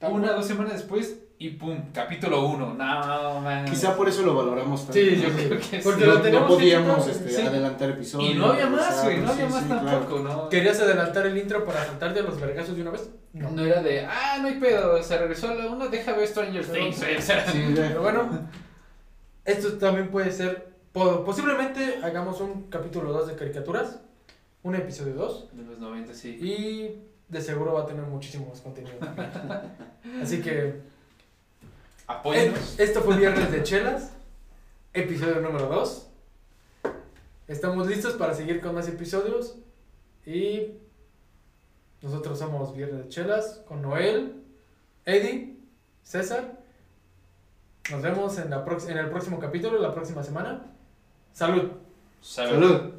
una 0.00 0.30
o 0.32 0.36
dos 0.36 0.46
semanas 0.46 0.72
después 0.74 1.18
y 1.40 1.48
pum, 1.50 1.90
capítulo 1.92 2.46
1. 2.48 2.74
No, 2.74 3.40
man. 3.40 3.64
Quizá 3.64 3.96
por 3.96 4.06
eso 4.08 4.22
lo 4.22 4.34
valoramos 4.34 4.80
tanto. 4.82 4.92
Sí, 4.92 5.16
yo 5.22 5.30
creo 5.30 5.58
que 5.58 5.78
Porque 5.78 6.00
sí. 6.02 6.06
lo 6.06 6.14
no, 6.16 6.20
teníamos 6.20 6.50
no 6.50 6.54
podíamos 6.56 7.06
este, 7.08 7.30
sí. 7.30 7.40
adelantar 7.40 7.90
episodios. 7.90 8.30
Y 8.30 8.34
no 8.38 8.44
había 8.46 8.66
más, 8.66 9.02
güey, 9.04 9.18
no 9.20 9.32
había 9.32 9.46
sí, 9.48 9.52
más 9.54 9.62
sí, 9.62 9.68
tampoco, 9.70 10.20
claro. 10.22 10.42
¿no? 10.42 10.48
¿Querías 10.50 10.78
adelantar 10.80 11.26
el 11.26 11.38
intro 11.38 11.64
para 11.64 11.86
saltarte 11.86 12.20
a 12.20 12.22
los 12.24 12.38
vergazos 12.38 12.76
de 12.76 12.82
una 12.82 12.90
vez? 12.90 13.08
No. 13.32 13.50
No 13.52 13.64
era 13.64 13.82
de, 13.82 14.04
ah, 14.04 14.38
no 14.42 14.48
hay 14.48 14.60
pedo, 14.60 15.02
se 15.02 15.16
regresó 15.16 15.48
a 15.48 15.54
la 15.54 15.66
una, 15.68 15.86
deja 15.88 16.12
ver 16.12 16.28
Stranger 16.28 16.64
Things. 16.66 17.00
Pero 17.74 18.02
bueno, 18.02 18.48
esto 19.46 19.72
también 19.78 20.10
puede 20.10 20.30
ser. 20.32 20.68
po- 20.92 21.24
Posiblemente 21.24 22.00
hagamos 22.02 22.40
un 22.42 22.64
capítulo 22.64 23.12
2 23.14 23.28
de 23.28 23.36
caricaturas, 23.36 24.00
un 24.62 24.74
episodio 24.74 25.14
2, 25.14 25.48
De 25.56 25.62
los 25.62 25.78
90, 25.78 26.12
sí. 26.12 26.36
y 26.38 27.02
de 27.32 27.40
seguro 27.40 27.72
va 27.72 27.82
a 27.82 27.86
tener 27.86 28.02
muchísimo 28.04 28.46
más 28.50 28.60
contenido. 28.60 28.96
Así 30.22 30.42
que 30.42 30.89
Apóyenos. 32.10 32.78
Eh, 32.78 32.84
Esto 32.84 33.02
fue 33.02 33.16
Viernes 33.16 33.52
de 33.52 33.62
Chelas, 33.62 34.10
episodio 34.92 35.40
número 35.40 35.66
2. 35.68 36.08
Estamos 37.46 37.86
listos 37.86 38.14
para 38.14 38.34
seguir 38.34 38.60
con 38.60 38.74
más 38.74 38.88
episodios. 38.88 39.56
Y 40.26 40.72
nosotros 42.02 42.36
somos 42.38 42.74
Viernes 42.74 43.04
de 43.04 43.08
Chelas 43.08 43.62
con 43.66 43.80
Noel, 43.82 44.42
Eddie, 45.04 45.56
César. 46.02 46.58
Nos 47.92 48.02
vemos 48.02 48.36
en, 48.38 48.50
la 48.50 48.64
en 48.88 48.98
el 48.98 49.08
próximo 49.08 49.38
capítulo, 49.38 49.78
la 49.78 49.94
próxima 49.94 50.24
semana. 50.24 50.66
Salud. 51.32 51.70
Salud. 52.20 52.50
Salud. 52.50 52.92